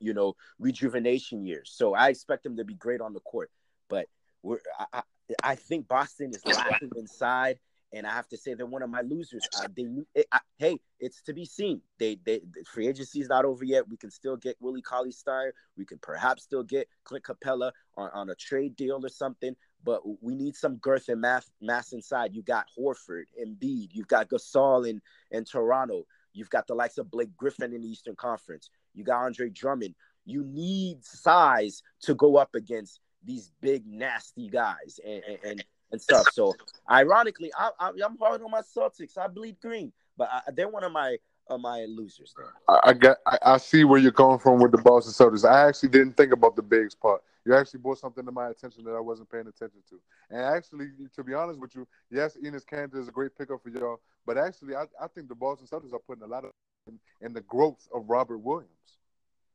you 0.00 0.14
know, 0.14 0.34
rejuvenation 0.58 1.44
years. 1.44 1.72
So 1.74 1.94
I 1.94 2.08
expect 2.08 2.44
him 2.44 2.56
to 2.56 2.64
be 2.64 2.74
great 2.74 3.00
on 3.00 3.12
the 3.12 3.20
court. 3.20 3.50
But 3.88 4.06
we're, 4.42 4.58
I, 4.92 5.02
I, 5.42 5.54
think 5.54 5.86
Boston 5.86 6.30
is 6.30 6.44
lacking 6.46 6.92
inside, 6.96 7.58
and 7.92 8.06
I 8.06 8.10
have 8.10 8.28
to 8.28 8.36
say 8.36 8.54
they're 8.54 8.66
one 8.66 8.82
of 8.82 8.90
my 8.90 9.02
losers. 9.02 9.46
Uh, 9.56 9.68
they, 9.76 9.86
it, 10.14 10.26
I, 10.32 10.40
hey, 10.58 10.78
it's 10.98 11.22
to 11.22 11.34
be 11.34 11.44
seen. 11.44 11.82
They, 11.98 12.18
they, 12.24 12.38
the 12.38 12.64
free 12.64 12.88
agency 12.88 13.20
is 13.20 13.28
not 13.28 13.44
over 13.44 13.64
yet. 13.64 13.88
We 13.88 13.96
can 13.96 14.10
still 14.10 14.36
get 14.36 14.56
Willie 14.60 14.82
Cauley 14.82 15.12
Stein. 15.12 15.52
We 15.76 15.84
can 15.84 15.98
perhaps 15.98 16.42
still 16.42 16.62
get 16.62 16.88
Clint 17.04 17.24
Capela 17.24 17.72
on, 17.96 18.10
on 18.14 18.30
a 18.30 18.34
trade 18.34 18.76
deal 18.76 19.00
or 19.02 19.10
something. 19.10 19.54
But 19.84 20.02
we 20.22 20.34
need 20.34 20.54
some 20.54 20.76
girth 20.76 21.08
and 21.08 21.20
mass, 21.20 21.50
mass 21.60 21.92
inside. 21.92 22.34
You 22.34 22.42
got 22.42 22.66
Horford, 22.78 23.24
Embiid. 23.42 23.88
You've 23.92 24.08
got 24.08 24.28
Gasol 24.28 24.88
in, 24.88 25.00
in 25.30 25.44
Toronto. 25.44 26.06
You've 26.32 26.50
got 26.50 26.66
the 26.66 26.74
likes 26.74 26.98
of 26.98 27.10
Blake 27.10 27.36
Griffin 27.36 27.72
in 27.72 27.82
the 27.82 27.88
Eastern 27.88 28.16
Conference. 28.16 28.70
You 28.94 29.04
got 29.04 29.24
Andre 29.24 29.48
Drummond. 29.50 29.94
You 30.24 30.44
need 30.44 31.04
size 31.04 31.82
to 32.02 32.14
go 32.14 32.36
up 32.36 32.54
against 32.54 33.00
these 33.24 33.52
big 33.60 33.86
nasty 33.86 34.48
guys 34.48 35.00
and 35.04 35.22
and, 35.44 35.64
and, 35.90 36.00
stuff. 36.00 36.26
So 36.32 36.54
ironically, 36.90 37.52
I, 37.56 37.70
I, 37.78 37.88
am 37.88 38.16
hard 38.20 38.42
on 38.42 38.50
my 38.50 38.62
Celtics. 38.62 39.18
I 39.18 39.28
bleed 39.28 39.60
green, 39.60 39.92
but 40.16 40.28
I, 40.32 40.40
they're 40.52 40.68
one 40.68 40.84
of 40.84 40.92
my 40.92 41.16
of 41.48 41.60
my 41.60 41.86
losers. 41.88 42.34
There, 42.36 42.52
I, 42.68 42.90
I 42.90 42.92
got. 42.92 43.18
I, 43.26 43.38
I 43.42 43.56
see 43.58 43.84
where 43.84 43.98
you're 43.98 44.12
coming 44.12 44.38
from 44.38 44.60
with 44.60 44.72
the 44.72 44.78
Boston 44.78 45.12
Celtics. 45.12 45.48
I 45.48 45.68
actually 45.68 45.90
didn't 45.90 46.16
think 46.16 46.32
about 46.32 46.56
the 46.56 46.62
bigs 46.62 46.94
part. 46.94 47.22
You 47.44 47.54
actually 47.56 47.80
brought 47.80 47.98
something 47.98 48.24
to 48.24 48.32
my 48.32 48.50
attention 48.50 48.84
that 48.84 48.92
I 48.92 49.00
wasn't 49.00 49.30
paying 49.30 49.48
attention 49.48 49.80
to. 49.90 50.00
And 50.30 50.40
actually, 50.40 50.86
to 51.14 51.24
be 51.24 51.34
honest 51.34 51.60
with 51.60 51.74
you, 51.74 51.86
yes, 52.10 52.36
Enes 52.36 52.64
Kanter 52.64 52.96
is 53.00 53.08
a 53.08 53.12
great 53.12 53.36
pickup 53.36 53.62
for 53.62 53.70
y'all. 53.70 54.00
But 54.26 54.38
actually, 54.38 54.76
I, 54.76 54.84
I 55.02 55.08
think 55.08 55.28
the 55.28 55.34
Boston 55.34 55.66
Celtics 55.66 55.92
are 55.92 55.98
putting 55.98 56.22
a 56.22 56.26
lot 56.26 56.44
of 56.44 56.50
in, 56.86 56.98
in 57.20 57.32
the 57.32 57.40
growth 57.42 57.88
of 57.94 58.08
Robert 58.08 58.38
Williams. 58.38 58.70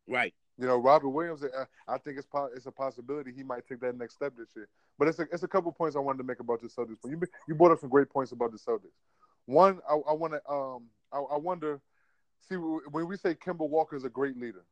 right? 0.08 0.34
You 0.58 0.66
know, 0.66 0.78
Robert 0.78 1.10
Williams. 1.10 1.44
uh, 1.44 1.66
I 1.88 1.98
think 1.98 2.18
it's 2.18 2.28
it's 2.56 2.66
a 2.66 2.72
possibility 2.72 3.32
he 3.36 3.44
might 3.44 3.68
take 3.68 3.80
that 3.82 3.98
next 3.98 4.16
step 4.16 4.34
this 4.38 4.50
year. 4.56 4.68
But 4.98 5.08
it's 5.08 5.20
a 5.20 5.28
it's 5.32 5.44
a 5.44 5.48
couple 5.48 5.72
points 5.72 5.96
I 5.96 6.00
wanted 6.00 6.18
to 6.20 6.24
make 6.24 6.40
about 6.40 6.62
the 6.62 6.68
Celtics. 6.68 6.98
But 7.02 7.12
you 7.12 7.22
you 7.48 7.56
brought 7.56 7.72
up 7.72 7.80
some 7.80 7.90
great 7.90 8.10
points 8.10 8.32
about 8.32 8.52
the 8.52 8.58
Celtics. 8.58 8.98
One, 9.46 9.80
I, 9.90 9.94
I 9.94 10.14
want 10.14 10.34
to 10.34 10.52
um 10.52 10.86
I, 11.14 11.20
I 11.20 11.38
wonder. 11.38 11.80
See, 12.50 12.56
when 12.56 13.08
we 13.08 13.18
say 13.18 13.36
Kemba 13.36 13.68
Walker 13.68 13.96
is 13.96 14.06
a 14.06 14.10
great 14.10 14.38
leader, 14.38 14.64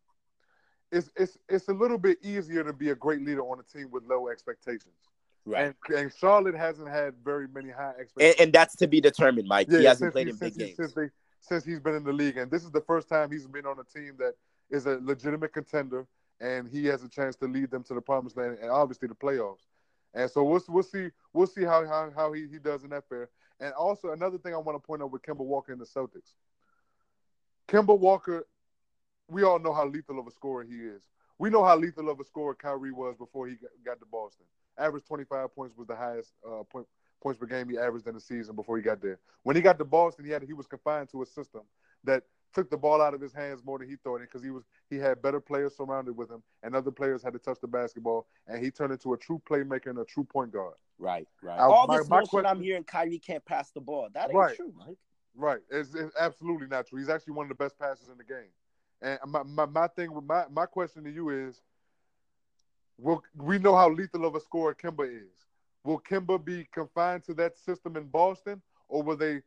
it's 0.95 1.09
it's 1.15 1.37
it's 1.49 1.67
a 1.67 1.73
little 1.73 1.97
bit 1.97 2.17
easier 2.23 2.63
to 2.63 2.73
be 2.73 2.89
a 2.89 2.95
great 2.95 3.21
leader 3.21 3.41
on 3.41 3.59
a 3.59 3.63
team 3.77 3.89
with 3.91 4.03
low 4.05 4.29
expectations. 4.29 4.95
Right. 5.45 5.75
And, 5.89 5.95
and 5.95 6.11
Charlotte 6.19 6.55
hasn't 6.55 6.87
had 6.89 7.13
very 7.23 7.47
many 7.47 7.69
high 7.69 7.93
expectations. 7.99 8.35
and 8.39 8.51
that's 8.51 8.75
to 8.77 8.87
be 8.87 8.99
determined, 8.99 9.47
Mike. 9.47 9.69
he 9.69 9.83
hasn't 9.83 10.13
played 10.13 10.27
he- 10.27 10.31
in 10.31 10.37
big 10.37 10.53
he- 10.53 10.59
games. 10.59 10.77
since 10.77 10.93
they 10.93 11.09
since 11.41 11.63
he's 11.63 11.79
been 11.79 11.93
in 11.95 12.03
the 12.03 12.13
league, 12.13 12.37
and 12.37 12.49
this 12.49 12.63
is 12.63 12.71
the 12.71 12.81
first 12.81 13.07
time 13.07 13.29
he's 13.31 13.45
been 13.45 13.67
on 13.67 13.77
a 13.79 13.83
team 13.83 14.15
that 14.17 14.33
is 14.71 14.87
a 14.87 14.97
legitimate 15.03 15.53
contender, 15.53 16.07
and 16.39 16.67
he 16.67 16.85
has 16.87 17.03
a 17.03 17.09
chance 17.09 17.35
to 17.35 17.45
lead 17.45 17.69
them 17.69 17.83
to 17.83 17.93
the 17.93 18.01
promised 18.01 18.35
land 18.37 18.57
and 18.61 18.71
obviously 18.71 19.07
the 19.07 19.13
playoffs. 19.15 19.67
And 20.15 20.31
so 20.31 20.43
we'll 20.43 20.63
we'll 20.69 20.83
see 20.83 21.09
we'll 21.33 21.45
see 21.47 21.63
how 21.63 21.85
how, 21.85 22.11
how 22.15 22.31
he, 22.33 22.47
he 22.51 22.57
does 22.57 22.83
in 22.83 22.89
that 22.91 23.07
fair. 23.07 23.29
And 23.59 23.73
also 23.73 24.11
another 24.11 24.37
thing 24.37 24.53
I 24.53 24.57
want 24.57 24.81
to 24.81 24.85
point 24.85 25.01
out 25.01 25.11
with 25.11 25.21
Kemba 25.21 25.45
Walker 25.45 25.71
and 25.71 25.79
the 25.79 25.85
Celtics. 25.85 26.33
Kemba 27.67 27.97
Walker 27.97 28.47
we 29.27 29.43
all 29.43 29.59
know 29.59 29.73
how 29.73 29.85
lethal 29.85 30.19
of 30.19 30.27
a 30.27 30.31
scorer 30.31 30.63
he 30.63 30.75
is. 30.75 31.03
We 31.37 31.49
know 31.49 31.63
how 31.63 31.75
lethal 31.75 32.09
of 32.09 32.19
a 32.19 32.23
scorer 32.23 32.55
Kyrie 32.55 32.91
was 32.91 33.15
before 33.17 33.47
he 33.47 33.55
got 33.85 33.99
to 33.99 34.05
Boston. 34.05 34.45
Average 34.77 35.05
25 35.05 35.53
points 35.53 35.77
was 35.77 35.87
the 35.87 35.95
highest 35.95 36.33
uh, 36.47 36.63
point, 36.63 36.87
points 37.21 37.39
per 37.39 37.45
game 37.45 37.69
he 37.69 37.77
averaged 37.77 38.07
in 38.07 38.13
the 38.13 38.21
season 38.21 38.55
before 38.55 38.77
he 38.77 38.83
got 38.83 39.01
there. 39.01 39.19
When 39.43 39.55
he 39.55 39.61
got 39.61 39.77
to 39.79 39.85
Boston, 39.85 40.25
he 40.25 40.31
had 40.31 40.43
he 40.43 40.53
was 40.53 40.67
confined 40.67 41.09
to 41.09 41.23
a 41.23 41.25
system 41.25 41.61
that 42.03 42.23
took 42.53 42.69
the 42.69 42.77
ball 42.77 43.01
out 43.01 43.13
of 43.13 43.19
his 43.19 43.33
hands 43.33 43.61
more 43.65 43.77
than 43.77 43.89
he 43.89 43.97
thought 43.97 44.17
it 44.17 44.29
because 44.31 44.43
he 44.43 44.49
was 44.49 44.63
he 44.89 44.97
had 44.97 45.21
better 45.21 45.41
players 45.41 45.75
surrounded 45.75 46.15
with 46.15 46.31
him 46.31 46.41
and 46.63 46.73
other 46.73 46.91
players 46.91 47.21
had 47.21 47.33
to 47.33 47.39
touch 47.39 47.59
the 47.59 47.67
basketball 47.67 48.27
and 48.47 48.63
he 48.63 48.71
turned 48.71 48.93
into 48.93 49.13
a 49.13 49.17
true 49.17 49.41
playmaker 49.49 49.87
and 49.87 49.99
a 49.99 50.05
true 50.05 50.23
point 50.23 50.53
guard. 50.53 50.75
Right, 50.97 51.27
right. 51.41 51.59
I, 51.59 51.63
All 51.63 51.85
my, 51.87 51.97
this 51.97 52.09
my 52.09 52.17
notion 52.17 52.29
question, 52.29 52.49
I'm 52.49 52.61
hearing 52.61 52.85
Kyrie 52.85 53.19
can't 53.19 53.43
pass 53.43 53.71
the 53.71 53.81
ball. 53.81 54.07
That 54.13 54.29
ain't 54.29 54.35
right, 54.35 54.55
true, 54.55 54.73
Mike. 54.77 54.97
Right. 55.35 55.59
It's, 55.69 55.93
it's 55.93 56.15
absolutely 56.17 56.67
not 56.67 56.87
true. 56.87 56.99
He's 56.99 57.09
actually 57.09 57.33
one 57.33 57.45
of 57.45 57.49
the 57.49 57.61
best 57.61 57.77
passers 57.77 58.07
in 58.09 58.17
the 58.17 58.23
game. 58.23 58.49
And 59.01 59.19
my, 59.27 59.43
my, 59.43 59.65
my 59.65 59.87
thing 59.87 60.13
with 60.13 60.25
my, 60.25 60.45
my 60.51 60.65
question 60.65 61.03
to 61.03 61.11
you 61.11 61.29
is 61.29 61.61
will 62.97 63.21
we 63.35 63.59
know 63.59 63.75
how 63.75 63.89
lethal 63.89 64.25
of 64.25 64.35
a 64.35 64.39
scorer 64.39 64.73
Kemba 64.73 65.05
is. 65.05 65.45
Will 65.83 65.99
Kemba 65.99 66.43
be 66.43 66.67
confined 66.73 67.23
to 67.25 67.33
that 67.35 67.57
system 67.57 67.97
in 67.97 68.05
Boston 68.05 68.61
or 68.87 69.03
will 69.03 69.17
they 69.17 69.41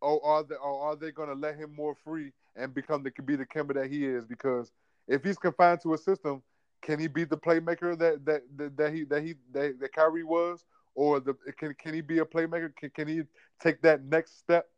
or 0.00 0.24
are 0.24 0.42
they 0.42 0.54
or 0.54 0.82
are 0.82 0.96
they 0.96 1.10
gonna 1.10 1.34
let 1.34 1.56
him 1.56 1.74
more 1.74 1.94
free 1.94 2.32
and 2.56 2.74
become 2.74 3.02
the 3.02 3.10
be 3.22 3.36
the 3.36 3.46
Kemba 3.46 3.74
that 3.74 3.90
he 3.90 4.06
is? 4.06 4.24
Because 4.24 4.72
if 5.08 5.24
he's 5.24 5.38
confined 5.38 5.80
to 5.82 5.94
a 5.94 5.98
system, 5.98 6.42
can 6.80 6.98
he 6.98 7.06
be 7.08 7.24
the 7.24 7.36
playmaker 7.36 7.98
that 7.98 8.24
that 8.24 8.42
that, 8.56 8.76
that 8.76 8.94
he 8.94 9.04
that 9.04 9.22
he 9.22 9.34
that, 9.52 9.78
that 9.80 9.92
Kyrie 9.92 10.24
was? 10.24 10.64
Or 10.94 11.20
the 11.20 11.34
can 11.58 11.74
can 11.74 11.94
he 11.94 12.00
be 12.00 12.18
a 12.18 12.24
playmaker? 12.24 12.74
Can, 12.76 12.90
can 12.90 13.08
he 13.08 13.22
take 13.60 13.80
that 13.82 14.04
next 14.04 14.38
step 14.38 14.68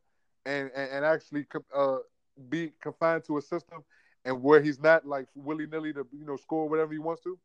and 0.46 0.70
and, 0.74 0.90
and 0.90 1.04
actually 1.04 1.46
uh, 1.74 1.98
be 2.48 2.72
confined 2.80 3.24
to 3.24 3.38
a 3.38 3.42
system 3.42 3.84
and 4.24 4.42
where 4.42 4.60
he's 4.60 4.80
not 4.80 5.06
like 5.06 5.26
willy 5.34 5.66
nilly 5.66 5.92
to 5.92 6.06
you 6.12 6.24
know 6.24 6.36
score 6.36 6.68
whatever 6.68 6.92
he 6.92 6.98
wants 6.98 7.22
to? 7.22 7.38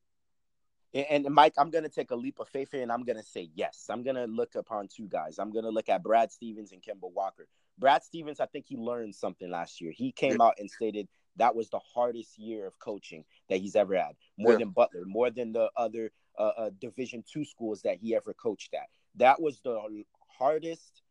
And, 0.94 1.26
and 1.26 1.36
Mike, 1.36 1.54
I'm 1.58 1.70
gonna 1.70 1.90
take 1.90 2.12
a 2.12 2.16
leap 2.16 2.40
of 2.40 2.48
faith 2.48 2.70
here, 2.72 2.82
and 2.82 2.92
I'm 2.92 3.04
gonna 3.04 3.24
say 3.24 3.50
yes. 3.54 3.86
I'm 3.90 4.04
gonna 4.04 4.28
look 4.28 4.56
upon 4.56 4.88
two 4.88 5.08
guys. 5.08 5.40
I'm 5.40 5.52
gonna 5.52 5.70
look 5.70 5.90
at 5.90 6.04
Brad 6.04 6.32
Stevens 6.32 6.72
and 6.72 6.82
Kemba 6.82 7.12
Walker. 7.14 7.48
Brad 7.78 8.04
Stevens, 8.04 8.40
I 8.40 8.46
think 8.46 8.66
he 8.68 8.76
learned 8.76 9.16
something 9.16 9.50
last 9.50 9.80
year. 9.80 9.92
He 9.96 10.12
came 10.12 10.38
yeah. 10.40 10.48
out 10.48 10.56
and 10.60 10.70
stated 10.70 11.08
that 11.38 11.56
was 11.56 11.70
the 11.70 11.80
hardest 11.80 12.38
year 12.38 12.68
of 12.68 12.78
coaching 12.80 13.24
that 13.50 13.60
he's 13.60 13.76
ever 13.76 13.96
had, 13.96 14.16
more 14.38 14.54
yeah. 14.54 14.60
than 14.60 14.70
Butler, 14.70 15.04
more 15.06 15.30
than 15.30 15.54
the 15.54 15.70
other 15.78 16.12
uh, 16.38 16.52
uh, 16.58 16.70
Division 16.80 17.24
two 17.32 17.46
schools 17.46 17.82
that 17.84 17.98
he 17.98 18.16
ever 18.16 18.34
coached 18.34 18.74
at. 18.74 18.88
That 19.16 19.42
was 19.42 19.60
the 19.62 20.04
hardest 20.28 21.02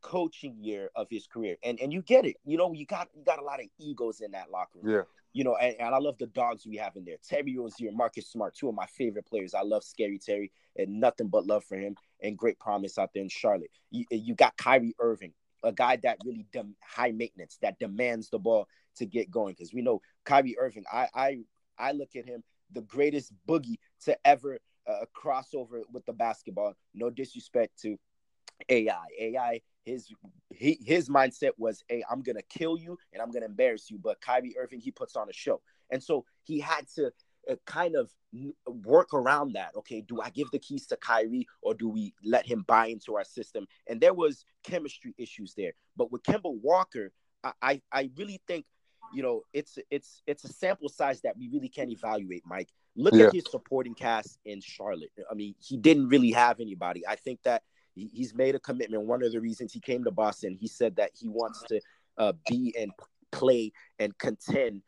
coaching 0.00 0.56
year 0.60 0.90
of 0.96 1.08
his 1.10 1.26
career. 1.26 1.56
And 1.62 1.78
and 1.80 1.92
you 1.92 2.02
get 2.02 2.24
it. 2.24 2.36
You 2.44 2.56
know, 2.56 2.72
you 2.72 2.86
got 2.86 3.08
you 3.14 3.24
got 3.24 3.38
a 3.38 3.44
lot 3.44 3.60
of 3.60 3.66
egos 3.78 4.20
in 4.20 4.32
that 4.32 4.50
locker 4.50 4.78
room. 4.82 4.94
Yeah. 4.94 5.02
You 5.32 5.44
know, 5.44 5.54
and, 5.56 5.76
and 5.78 5.94
I 5.94 5.98
love 5.98 6.18
the 6.18 6.26
dogs 6.26 6.66
we 6.66 6.76
have 6.76 6.96
in 6.96 7.04
there. 7.04 7.16
Terry 7.22 7.56
Rozier, 7.56 7.92
Marcus 7.92 8.26
Smart, 8.26 8.54
two 8.54 8.68
of 8.68 8.74
my 8.74 8.86
favorite 8.86 9.26
players. 9.26 9.54
I 9.54 9.62
love 9.62 9.84
Scary 9.84 10.18
Terry 10.18 10.50
and 10.76 10.98
nothing 10.98 11.28
but 11.28 11.46
love 11.46 11.64
for 11.64 11.76
him 11.76 11.94
and 12.20 12.36
great 12.36 12.58
promise 12.58 12.98
out 12.98 13.10
there 13.14 13.22
in 13.22 13.28
Charlotte. 13.28 13.70
You, 13.92 14.06
you 14.10 14.34
got 14.34 14.56
Kyrie 14.56 14.96
Irving, 14.98 15.32
a 15.62 15.70
guy 15.70 15.96
that 16.02 16.18
really 16.24 16.46
dem- 16.52 16.74
high 16.82 17.12
maintenance, 17.12 17.58
that 17.62 17.78
demands 17.78 18.28
the 18.28 18.40
ball 18.40 18.66
to 18.96 19.06
get 19.06 19.30
going. 19.30 19.54
Because 19.54 19.72
we 19.72 19.82
know 19.82 20.00
Kyrie 20.24 20.56
Irving, 20.58 20.84
I 20.92 21.08
I 21.14 21.38
I 21.78 21.92
look 21.92 22.16
at 22.16 22.26
him 22.26 22.42
the 22.72 22.82
greatest 22.82 23.32
boogie 23.48 23.78
to 24.04 24.16
ever 24.26 24.58
uh, 24.86 25.04
cross 25.12 25.54
over 25.54 25.82
with 25.92 26.04
the 26.06 26.12
basketball. 26.12 26.74
No 26.94 27.10
disrespect 27.10 27.80
to 27.82 27.98
AI. 28.68 29.06
AI 29.18 29.60
his 29.84 30.08
he, 30.50 30.78
his 30.84 31.08
mindset 31.08 31.52
was, 31.56 31.84
"Hey, 31.88 32.02
I'm 32.10 32.22
gonna 32.22 32.42
kill 32.42 32.76
you 32.78 32.98
and 33.12 33.22
I'm 33.22 33.30
gonna 33.30 33.46
embarrass 33.46 33.90
you." 33.90 33.98
But 33.98 34.20
Kyrie 34.20 34.56
Irving, 34.58 34.80
he 34.80 34.90
puts 34.90 35.16
on 35.16 35.28
a 35.28 35.32
show, 35.32 35.60
and 35.90 36.02
so 36.02 36.24
he 36.42 36.60
had 36.60 36.86
to 36.96 37.12
uh, 37.50 37.56
kind 37.66 37.96
of 37.96 38.10
work 38.66 39.12
around 39.14 39.54
that. 39.54 39.72
Okay, 39.76 40.02
do 40.02 40.20
I 40.20 40.30
give 40.30 40.50
the 40.50 40.58
keys 40.58 40.86
to 40.88 40.96
Kyrie 40.96 41.46
or 41.62 41.74
do 41.74 41.88
we 41.88 42.14
let 42.24 42.46
him 42.46 42.64
buy 42.66 42.86
into 42.86 43.16
our 43.16 43.24
system? 43.24 43.66
And 43.88 44.00
there 44.00 44.14
was 44.14 44.44
chemistry 44.62 45.14
issues 45.18 45.54
there. 45.56 45.72
But 45.96 46.12
with 46.12 46.22
Kemba 46.22 46.54
Walker, 46.60 47.12
I 47.42 47.52
I, 47.62 47.82
I 47.92 48.10
really 48.16 48.40
think 48.46 48.66
you 49.12 49.22
know 49.22 49.42
it's 49.52 49.78
it's 49.90 50.22
it's 50.26 50.44
a 50.44 50.52
sample 50.52 50.88
size 50.88 51.20
that 51.22 51.36
we 51.36 51.48
really 51.48 51.68
can't 51.68 51.90
evaluate, 51.90 52.42
Mike. 52.46 52.68
Look 52.96 53.14
yeah. 53.14 53.26
at 53.26 53.34
his 53.34 53.44
supporting 53.50 53.94
cast 53.94 54.38
in 54.44 54.60
Charlotte. 54.60 55.12
I 55.30 55.34
mean, 55.34 55.54
he 55.60 55.76
didn't 55.76 56.08
really 56.08 56.32
have 56.32 56.60
anybody. 56.60 57.06
I 57.06 57.16
think 57.16 57.40
that 57.44 57.62
he's 58.12 58.34
made 58.34 58.54
a 58.54 58.60
commitment. 58.60 59.04
One 59.04 59.22
of 59.22 59.32
the 59.32 59.40
reasons 59.40 59.72
he 59.72 59.80
came 59.80 60.04
to 60.04 60.10
Boston, 60.10 60.56
he 60.58 60.68
said 60.68 60.96
that 60.96 61.10
he 61.18 61.28
wants 61.28 61.62
to 61.68 61.80
uh, 62.18 62.32
be 62.48 62.74
and 62.78 62.92
play 63.32 63.72
and 63.98 64.16
contend 64.18 64.82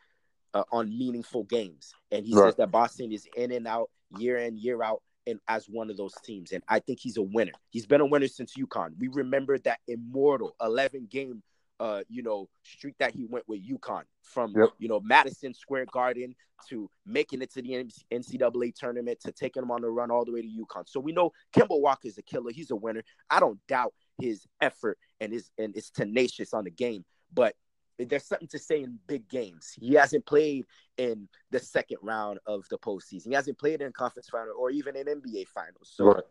uh, 0.54 0.64
on 0.72 0.88
meaningful 0.88 1.44
games. 1.44 1.94
And 2.10 2.26
he 2.26 2.34
right. 2.34 2.48
says 2.48 2.56
that 2.56 2.70
Boston 2.70 3.12
is 3.12 3.26
in 3.36 3.52
and 3.52 3.66
out, 3.66 3.90
year 4.18 4.38
in, 4.38 4.56
year 4.56 4.82
out, 4.82 5.02
and 5.26 5.38
as 5.48 5.66
one 5.66 5.90
of 5.90 5.96
those 5.96 6.14
teams. 6.24 6.52
And 6.52 6.62
I 6.68 6.80
think 6.80 6.98
he's 7.00 7.16
a 7.16 7.22
winner. 7.22 7.52
He's 7.70 7.86
been 7.86 8.00
a 8.00 8.06
winner 8.06 8.28
since 8.28 8.54
UConn. 8.56 8.90
We 8.98 9.08
remember 9.08 9.58
that 9.58 9.78
immortal 9.86 10.54
11 10.60 11.08
game 11.10 11.42
uh, 11.80 12.02
you 12.08 12.22
know, 12.22 12.48
streak 12.62 12.94
that 12.98 13.12
he 13.12 13.26
went 13.26 13.48
with 13.48 13.60
UConn 13.66 14.02
from, 14.22 14.52
yep. 14.56 14.70
you 14.78 14.88
know, 14.88 15.00
Madison 15.00 15.54
Square 15.54 15.86
Garden 15.92 16.34
to 16.68 16.88
making 17.04 17.42
it 17.42 17.52
to 17.52 17.62
the 17.62 17.86
NCAA 18.12 18.74
tournament 18.74 19.18
to 19.20 19.32
taking 19.32 19.62
him 19.62 19.70
on 19.70 19.82
the 19.82 19.90
run 19.90 20.10
all 20.10 20.24
the 20.24 20.32
way 20.32 20.42
to 20.42 20.48
UConn. 20.48 20.88
So 20.88 21.00
we 21.00 21.12
know 21.12 21.32
Kemba 21.56 21.80
Walker 21.80 22.06
is 22.06 22.18
a 22.18 22.22
killer. 22.22 22.52
He's 22.52 22.70
a 22.70 22.76
winner. 22.76 23.02
I 23.30 23.40
don't 23.40 23.58
doubt 23.66 23.94
his 24.20 24.46
effort 24.60 24.98
and 25.20 25.32
his 25.32 25.50
and 25.58 25.76
is 25.76 25.90
tenacious 25.90 26.54
on 26.54 26.64
the 26.64 26.70
game, 26.70 27.04
but 27.32 27.56
there's 27.98 28.26
something 28.26 28.48
to 28.48 28.58
say 28.58 28.82
in 28.82 28.98
big 29.06 29.28
games. 29.28 29.72
He 29.78 29.94
hasn't 29.94 30.26
played 30.26 30.64
in 30.98 31.28
the 31.50 31.58
second 31.58 31.98
round 32.02 32.38
of 32.46 32.64
the 32.70 32.78
postseason. 32.78 33.28
He 33.28 33.34
hasn't 33.34 33.58
played 33.58 33.80
in 33.80 33.92
conference 33.92 34.28
final 34.28 34.54
or 34.58 34.70
even 34.70 34.96
in 34.96 35.06
NBA 35.06 35.48
finals. 35.48 35.92
So 35.94 36.06
right. 36.06 36.24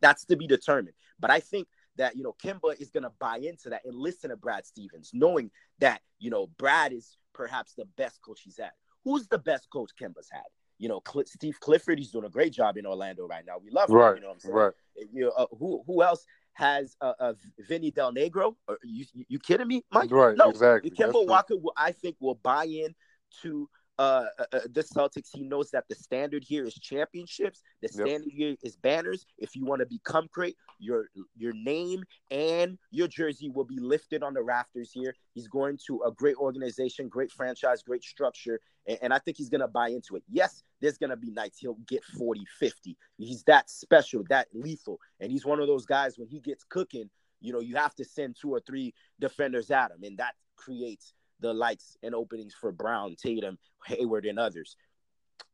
that's 0.00 0.24
to 0.26 0.36
be 0.36 0.46
determined. 0.46 0.94
But 1.18 1.30
I 1.30 1.40
think 1.40 1.68
that 1.98 2.16
you 2.16 2.22
know 2.22 2.34
Kemba 2.42 2.80
is 2.80 2.90
going 2.90 3.02
to 3.02 3.12
buy 3.18 3.38
into 3.38 3.68
that 3.70 3.82
and 3.84 3.94
listen 3.94 4.30
to 4.30 4.36
Brad 4.36 4.66
Stevens, 4.66 5.10
knowing 5.12 5.50
that 5.80 6.00
you 6.18 6.30
know 6.30 6.48
Brad 6.58 6.92
is 6.92 7.18
perhaps 7.34 7.74
the 7.74 7.84
best 7.96 8.22
coach 8.22 8.40
he's 8.42 8.58
had. 8.58 8.70
Who's 9.04 9.28
the 9.28 9.38
best 9.38 9.68
coach 9.70 9.90
Kemba's 10.00 10.28
had? 10.30 10.42
You 10.78 10.88
know, 10.88 11.02
Cl- 11.06 11.26
Steve 11.26 11.58
Clifford. 11.60 11.98
He's 11.98 12.10
doing 12.10 12.24
a 12.24 12.30
great 12.30 12.52
job 12.52 12.76
in 12.76 12.86
Orlando 12.86 13.26
right 13.26 13.44
now. 13.46 13.58
We 13.62 13.70
love 13.70 13.90
him. 13.90 13.96
Right, 13.96 14.14
you 14.16 14.22
know 14.22 14.28
what 14.28 14.34
I'm 14.34 14.40
saying? 14.40 14.54
Right. 14.54 14.72
You 15.12 15.24
know, 15.26 15.30
uh, 15.36 15.46
who 15.58 15.82
who 15.86 16.02
else 16.02 16.24
has 16.54 16.96
uh, 17.00 17.12
uh, 17.20 17.34
Vinny 17.68 17.90
Del 17.90 18.12
Negro? 18.12 18.54
Are 18.68 18.78
you 18.84 19.04
you 19.28 19.38
kidding 19.38 19.68
me, 19.68 19.84
Mike? 19.92 20.10
Right. 20.10 20.36
No, 20.36 20.50
exactly. 20.50 20.90
Kemba 20.90 21.26
Walker, 21.26 21.56
will, 21.56 21.72
I 21.76 21.92
think, 21.92 22.16
will 22.20 22.36
buy 22.36 22.64
in 22.64 22.94
to 23.42 23.68
uh, 23.98 24.26
uh, 24.38 24.44
uh, 24.52 24.60
the 24.72 24.82
Celtics, 24.82 25.30
he 25.34 25.42
knows 25.42 25.70
that 25.70 25.84
the 25.88 25.94
standard 25.94 26.44
here 26.44 26.64
is 26.64 26.74
championships. 26.74 27.62
The 27.82 27.88
standard 27.88 28.32
yep. 28.32 28.36
here 28.36 28.56
is 28.62 28.76
banners. 28.76 29.26
If 29.38 29.56
you 29.56 29.64
want 29.64 29.80
to 29.80 29.86
become 29.86 30.28
great, 30.32 30.56
your 30.78 31.06
your 31.36 31.52
name 31.52 32.04
and 32.30 32.78
your 32.92 33.08
jersey 33.08 33.48
will 33.48 33.64
be 33.64 33.80
lifted 33.80 34.22
on 34.22 34.34
the 34.34 34.42
rafters 34.42 34.92
here. 34.92 35.14
He's 35.34 35.48
going 35.48 35.78
to 35.88 36.02
a 36.06 36.12
great 36.12 36.36
organization, 36.36 37.08
great 37.08 37.32
franchise, 37.32 37.82
great 37.82 38.04
structure, 38.04 38.60
and, 38.86 38.98
and 39.02 39.12
I 39.12 39.18
think 39.18 39.36
he's 39.36 39.48
going 39.48 39.62
to 39.62 39.68
buy 39.68 39.88
into 39.88 40.14
it. 40.14 40.22
Yes, 40.30 40.62
there's 40.80 40.98
going 40.98 41.10
to 41.10 41.16
be 41.16 41.30
nights 41.30 41.58
he'll 41.58 41.78
get 41.88 42.04
40, 42.04 42.44
50. 42.60 42.96
He's 43.16 43.42
that 43.44 43.68
special, 43.68 44.22
that 44.28 44.46
lethal, 44.54 45.00
and 45.18 45.32
he's 45.32 45.44
one 45.44 45.60
of 45.60 45.66
those 45.66 45.86
guys 45.86 46.18
when 46.18 46.28
he 46.28 46.38
gets 46.38 46.64
cooking, 46.68 47.10
you 47.40 47.52
know, 47.52 47.60
you 47.60 47.76
have 47.76 47.94
to 47.96 48.04
send 48.04 48.36
two 48.40 48.50
or 48.50 48.60
three 48.60 48.94
defenders 49.18 49.70
at 49.70 49.90
him, 49.90 50.02
and 50.04 50.18
that 50.18 50.34
creates 50.56 51.14
the 51.40 51.52
lights 51.52 51.96
and 52.02 52.14
openings 52.14 52.54
for 52.58 52.72
Brown, 52.72 53.16
Tatum, 53.20 53.58
Hayward, 53.86 54.26
and 54.26 54.38
others. 54.38 54.76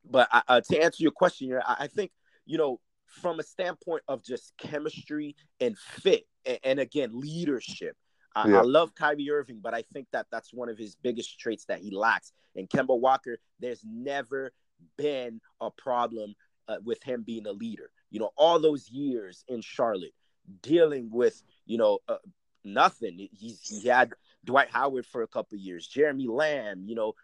But 0.09 0.29
uh, 0.49 0.61
to 0.61 0.83
answer 0.83 1.03
your 1.03 1.13
question, 1.13 1.59
I, 1.65 1.77
I 1.81 1.87
think 1.87 2.11
you 2.47 2.59
know 2.59 2.81
from 3.07 3.39
a 3.39 3.43
standpoint 3.43 4.03
of 4.09 4.25
just 4.25 4.53
chemistry 4.59 5.37
and 5.61 5.79
fit, 5.79 6.27
and, 6.45 6.59
and 6.65 6.81
again 6.81 7.11
leadership. 7.13 7.97
I, 8.37 8.49
yeah. 8.49 8.59
I, 8.59 8.63
love 8.63 8.95
Kyrie 8.97 9.31
Irving, 9.31 9.61
but 9.63 9.75
I 9.75 9.83
think 9.93 10.09
that 10.13 10.27
that's 10.33 10.53
one 10.53 10.69
of 10.69 10.77
his 10.77 10.97
biggest 10.97 11.39
traits 11.39 11.67
that 11.67 11.79
he 11.79 11.95
lacks. 11.95 12.33
And 12.57 12.69
Kemba 12.69 12.99
Walker, 12.99 13.39
there's 13.61 13.85
never 13.85 14.53
been 14.97 15.41
a 15.61 15.71
problem 15.71 16.35
uh, 16.67 16.79
with 16.83 17.01
him 17.03 17.23
being 17.23 17.47
a 17.47 17.53
leader. 17.53 17.91
You 18.11 18.21
know, 18.21 18.31
all 18.37 18.59
those 18.59 18.89
years 18.89 19.45
in 19.49 19.61
Charlotte, 19.61 20.15
dealing 20.63 21.11
with 21.11 21.43
you 21.67 21.79
know 21.79 22.01
uh, 22.09 22.17
nothing. 22.65 23.29
He's 23.33 23.61
he 23.63 23.89
had 23.89 24.13
Dwight 24.45 24.69
Howard 24.71 25.07
for 25.07 25.23
a 25.23 25.27
couple 25.27 25.59
years, 25.59 25.87
Jeremy 25.87 26.27
Lamb, 26.27 26.85
you 26.87 26.95
know, 26.95 27.15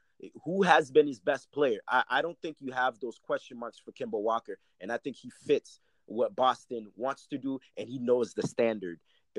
who 0.44 0.62
has 0.62 0.90
been 0.90 1.06
his 1.06 1.20
best 1.20 1.50
player? 1.52 1.80
I, 1.88 2.02
I 2.08 2.22
don't 2.22 2.38
think 2.42 2.56
you 2.60 2.72
have 2.72 2.98
those 3.00 3.18
question 3.18 3.58
marks 3.58 3.78
for 3.78 3.92
Kemba 3.92 4.20
Walker, 4.20 4.58
and 4.80 4.92
I 4.92 4.98
think 4.98 5.16
he 5.16 5.30
fits 5.46 5.80
what 6.06 6.34
Boston 6.34 6.88
wants 6.96 7.26
to 7.28 7.38
do, 7.38 7.60
and 7.76 7.88
he 7.88 7.98
knows 7.98 8.34
the 8.34 8.46
standard 8.46 8.98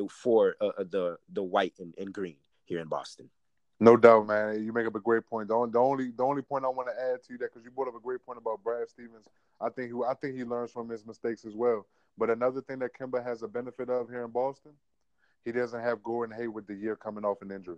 for 0.10 0.56
uh, 0.62 0.68
uh, 0.68 0.84
the 0.90 1.18
the 1.34 1.44
white 1.44 1.74
and, 1.80 1.94
and 1.98 2.14
green 2.14 2.38
here 2.66 2.80
in 2.80 2.88
Boston. 2.88 3.30
No 3.80 3.98
doubt, 3.98 4.28
man. 4.28 4.64
You 4.64 4.72
make 4.72 4.86
up 4.86 4.96
a 4.96 5.00
great 5.00 5.26
point. 5.26 5.48
The 5.48 5.56
only, 5.56 5.72
the 5.72 5.80
only, 5.80 6.12
the 6.12 6.24
only 6.24 6.42
point 6.44 6.64
I 6.64 6.70
want 6.70 6.88
to 6.88 6.94
add 6.94 7.24
to 7.24 7.38
that 7.40 7.52
because 7.52 7.66
you 7.66 7.72
brought 7.72 7.88
up 7.88 7.96
a 7.96 8.00
great 8.00 8.24
point 8.24 8.38
about 8.38 8.64
Brad 8.64 8.88
Stevens. 8.88 9.26
I 9.60 9.70
think 9.70 9.92
he, 9.92 10.00
I 10.08 10.14
think 10.14 10.36
he 10.36 10.44
learns 10.44 10.72
from 10.72 10.88
his 10.88 11.06
mistakes 11.06 11.46
as 11.46 11.56
well. 11.56 11.88
But 12.18 12.30
another 12.30 12.62
thing 12.62 12.80
that 12.80 12.92
Kemba 12.94 13.24
has 13.24 13.42
a 13.42 13.48
benefit 13.48 13.90
of 13.90 14.08
here 14.08 14.24
in 14.24 14.30
Boston 14.30 14.74
he 15.46 15.52
doesn't 15.52 15.82
have 15.82 16.04
Gordon 16.04 16.36
Hayward 16.36 16.68
the 16.68 16.76
year 16.76 16.96
coming 16.96 17.26
off 17.26 17.42
an 17.42 17.52
injury. 17.52 17.78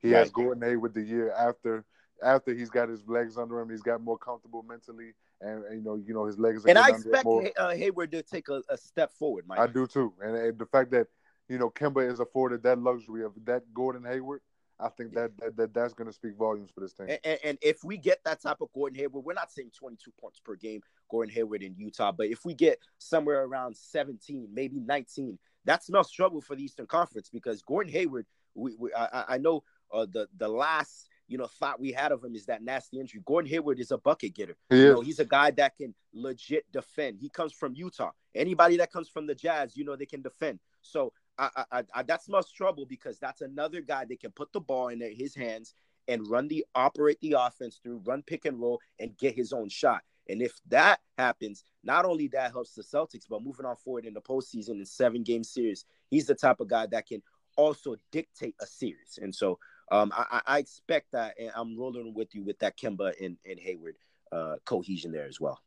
He 0.00 0.12
right. 0.12 0.20
has 0.20 0.30
Gordon 0.30 0.62
Hayward 0.62 0.94
the 0.94 1.02
year 1.02 1.32
after 1.32 1.84
after 2.22 2.54
he's 2.54 2.70
got 2.70 2.88
his 2.88 3.06
legs 3.06 3.36
under 3.36 3.60
him, 3.60 3.70
he's 3.70 3.82
got 3.82 4.02
more 4.02 4.18
comfortable 4.18 4.62
mentally, 4.62 5.12
and, 5.40 5.64
and 5.64 5.76
you 5.76 5.82
know, 5.82 5.96
you 5.96 6.14
know, 6.14 6.26
his 6.26 6.38
legs. 6.38 6.64
and 6.66 6.78
I 6.78 6.90
expect 6.90 7.26
uh, 7.56 7.70
Hayward 7.70 8.12
to 8.12 8.22
take 8.22 8.48
a, 8.48 8.62
a, 8.68 8.76
step 8.76 9.12
forward. 9.12 9.44
Mike. 9.46 9.58
I 9.58 9.66
do 9.66 9.86
too, 9.86 10.12
and, 10.22 10.36
and, 10.36 10.58
the 10.58 10.66
fact 10.66 10.90
that 10.92 11.08
you 11.48 11.58
know 11.58 11.70
Kemba 11.70 12.08
is 12.10 12.20
afforded 12.20 12.62
that 12.64 12.78
luxury 12.78 13.24
of 13.24 13.32
that 13.44 13.62
Gordon 13.72 14.04
Hayward, 14.04 14.40
I 14.78 14.88
think 14.88 15.14
that, 15.14 15.36
that, 15.38 15.56
that 15.56 15.74
that's 15.74 15.94
going 15.94 16.08
to 16.08 16.12
speak 16.12 16.36
volumes 16.36 16.70
for 16.74 16.80
this 16.80 16.92
team. 16.92 17.08
And, 17.24 17.38
and, 17.44 17.58
if 17.62 17.84
we 17.84 17.96
get 17.96 18.22
that 18.24 18.42
type 18.42 18.60
of 18.60 18.68
Gordon 18.72 18.98
Hayward, 18.98 19.24
we're 19.24 19.34
not 19.34 19.50
saying 19.50 19.70
22 19.78 20.10
points 20.20 20.40
per 20.40 20.56
game, 20.56 20.82
Gordon 21.10 21.34
Hayward 21.34 21.62
in 21.62 21.74
Utah, 21.76 22.12
but 22.12 22.26
if 22.26 22.44
we 22.44 22.54
get 22.54 22.78
somewhere 22.98 23.44
around 23.44 23.76
17, 23.76 24.48
maybe 24.52 24.80
19, 24.80 25.38
that's 25.64 25.86
smells 25.86 26.10
trouble 26.10 26.40
for 26.40 26.56
the 26.56 26.62
Eastern 26.62 26.86
Conference 26.86 27.28
because 27.30 27.62
Gordon 27.62 27.92
Hayward, 27.92 28.26
we, 28.54 28.74
we 28.78 28.92
I, 28.94 29.24
I 29.28 29.38
know 29.38 29.62
uh, 29.92 30.06
the 30.10 30.28
the 30.36 30.48
last 30.48 31.08
you 31.28 31.38
know 31.38 31.46
thought 31.46 31.80
we 31.80 31.92
had 31.92 32.12
of 32.12 32.24
him 32.24 32.34
is 32.34 32.46
that 32.46 32.62
nasty 32.62 32.98
injury. 32.98 33.22
Gordon 33.24 33.50
Hayward 33.50 33.78
is 33.78 33.90
a 33.90 33.98
bucket 33.98 34.34
getter. 34.34 34.56
He 34.68 34.78
you 34.78 34.92
know, 34.92 35.00
he's 35.00 35.18
a 35.18 35.24
guy 35.24 35.50
that 35.52 35.76
can 35.76 35.94
legit 36.12 36.70
defend. 36.72 37.18
He 37.20 37.28
comes 37.28 37.52
from 37.52 37.74
Utah. 37.74 38.10
Anybody 38.34 38.76
that 38.78 38.92
comes 38.92 39.08
from 39.08 39.26
the 39.26 39.34
Jazz, 39.34 39.76
you 39.76 39.84
know, 39.84 39.96
they 39.96 40.06
can 40.06 40.22
defend. 40.22 40.60
So 40.82 41.12
I, 41.38 41.64
I, 41.72 41.84
I, 41.94 42.02
that's 42.02 42.28
much 42.28 42.54
trouble 42.54 42.84
because 42.86 43.18
that's 43.18 43.40
another 43.40 43.80
guy 43.80 44.04
that 44.04 44.20
can 44.20 44.30
put 44.30 44.52
the 44.52 44.60
ball 44.60 44.88
in 44.88 45.00
his 45.00 45.34
hands 45.34 45.74
and 46.08 46.28
run 46.28 46.48
the 46.48 46.64
operate 46.74 47.18
the 47.20 47.36
offense 47.38 47.80
through, 47.82 48.02
run 48.04 48.22
pick 48.22 48.44
and 48.44 48.60
roll, 48.60 48.80
and 48.98 49.16
get 49.16 49.34
his 49.34 49.52
own 49.52 49.68
shot. 49.68 50.02
And 50.30 50.42
if 50.42 50.52
that 50.68 51.00
happens, 51.18 51.64
not 51.84 52.04
only 52.04 52.28
that 52.28 52.52
helps 52.52 52.74
the 52.74 52.82
Celtics, 52.82 53.24
but 53.28 53.42
moving 53.42 53.66
on 53.66 53.76
forward 53.76 54.06
in 54.06 54.14
the 54.14 54.20
postseason 54.20 54.70
in 54.70 54.86
seven 54.86 55.22
game 55.22 55.44
series, 55.44 55.84
he's 56.08 56.26
the 56.26 56.34
type 56.34 56.60
of 56.60 56.68
guy 56.68 56.86
that 56.86 57.06
can 57.06 57.22
also 57.56 57.96
dictate 58.10 58.54
a 58.60 58.66
series. 58.66 59.18
And 59.20 59.34
so 59.34 59.58
um, 59.90 60.12
I, 60.16 60.40
I, 60.46 60.58
expect 60.58 61.12
that, 61.12 61.34
and 61.38 61.50
I'm 61.54 61.76
rolling 61.76 62.14
with 62.14 62.34
you 62.34 62.44
with 62.44 62.58
that 62.60 62.78
Kemba 62.78 63.12
and, 63.20 63.36
and 63.44 63.58
Hayward 63.58 63.96
uh, 64.30 64.54
cohesion 64.64 65.10
there 65.10 65.26
as 65.26 65.40
well. 65.40 65.60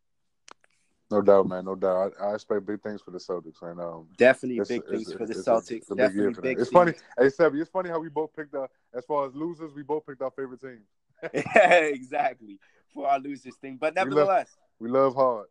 No 1.11 1.22
doubt, 1.22 1.47
man. 1.47 1.66
No 1.66 1.76
doubt. 1.76 2.14
I, 2.20 2.28
I, 2.28 2.34
expect 2.34 2.66
big 2.66 2.82
things 2.82 3.01
for 3.01 3.11
the 3.11 3.18
Celtics, 3.18 3.61
and 3.61 3.82
um, 3.82 4.07
definitely 4.18 4.59
big 4.68 4.88
things 4.88 5.14
for 5.14 5.26
the 5.26 5.34
Celtics. 5.34 5.91
A, 5.91 5.95
definitely 5.95 6.34
big. 6.34 6.41
big 6.41 6.59
it's 6.59 6.72
funny. 6.72 6.93
Hey, 7.20 7.26
Sebi, 7.26 7.59
it's 7.59 7.70
funny 7.70 7.89
how 7.89 7.99
we 7.99 8.09
both 8.09 8.34
picked 8.34 8.53
the 8.53 8.68
as 8.95 9.03
far 9.05 9.28
as 9.28 9.36
losers, 9.36 9.74
we 9.74 9.84
both 9.84 10.05
picked 10.05 10.22
our 10.22 10.32
favorite 10.32 10.61
teams. 10.61 10.88
exactly 11.34 12.59
for 12.94 13.10
lose 13.20 13.41
this 13.41 13.56
thing, 13.56 13.78
but 13.80 13.96
nevertheless, 13.96 14.50
we 14.80 14.89
love, 14.89 14.94
we 14.94 15.00
love 15.00 15.16
hard. 15.16 15.48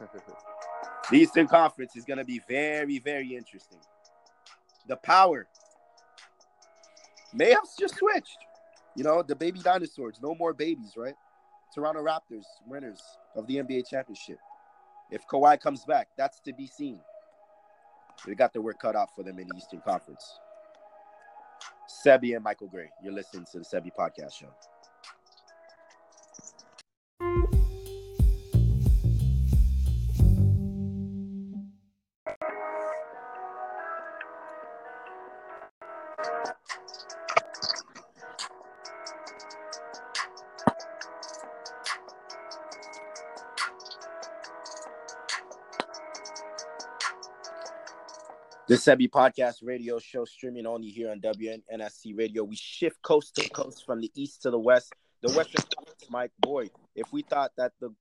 the 1.10 1.18
Eastern 1.18 1.46
Conference 1.46 1.96
is 1.96 2.04
going 2.04 2.18
to 2.18 2.24
be 2.24 2.40
very, 2.48 2.98
very 2.98 3.34
interesting. 3.34 3.78
The 4.88 4.96
power 4.96 5.46
may 7.34 7.50
have 7.50 7.64
just 7.78 7.96
switched. 7.96 8.38
You 8.94 9.04
know, 9.04 9.22
the 9.22 9.36
baby 9.36 9.60
dinosaurs, 9.60 10.18
no 10.22 10.34
more 10.38 10.54
babies, 10.54 10.92
right? 10.96 11.14
Toronto 11.74 12.02
Raptors, 12.02 12.44
winners 12.66 13.02
of 13.34 13.46
the 13.46 13.56
NBA 13.56 13.88
championship. 13.88 14.38
If 15.10 15.26
Kawhi 15.26 15.60
comes 15.60 15.84
back, 15.84 16.08
that's 16.16 16.40
to 16.40 16.54
be 16.54 16.66
seen. 16.66 17.00
They 18.26 18.34
got 18.34 18.52
their 18.52 18.62
work 18.62 18.78
cut 18.80 18.96
out 18.96 19.08
for 19.14 19.22
them 19.22 19.38
in 19.38 19.48
the 19.48 19.56
Eastern 19.56 19.80
Conference. 19.80 20.38
Sebi 22.04 22.34
and 22.34 22.42
Michael 22.42 22.68
Gray, 22.68 22.90
you're 23.02 23.12
listening 23.12 23.44
to 23.52 23.58
the 23.58 23.64
Sebi 23.64 23.90
Podcast 23.96 24.32
Show. 24.32 24.52
The 48.76 48.82
Sebi 48.92 49.08
Podcast 49.08 49.60
Radio 49.62 49.98
Show 49.98 50.26
streaming 50.26 50.66
only 50.66 50.88
here 50.88 51.10
on 51.10 51.18
WNSC 51.22 52.14
Radio. 52.14 52.44
We 52.44 52.56
shift 52.56 53.00
coast 53.00 53.34
to 53.36 53.48
coast 53.48 53.86
from 53.86 54.02
the 54.02 54.12
east 54.14 54.42
to 54.42 54.50
the 54.50 54.58
west. 54.58 54.92
The 55.22 55.32
Western 55.32 55.64
Conference, 55.74 56.04
Mike, 56.10 56.32
boy, 56.38 56.68
if 56.94 57.10
we 57.10 57.22
thought 57.22 57.52
that 57.56 57.72
the 57.80 57.94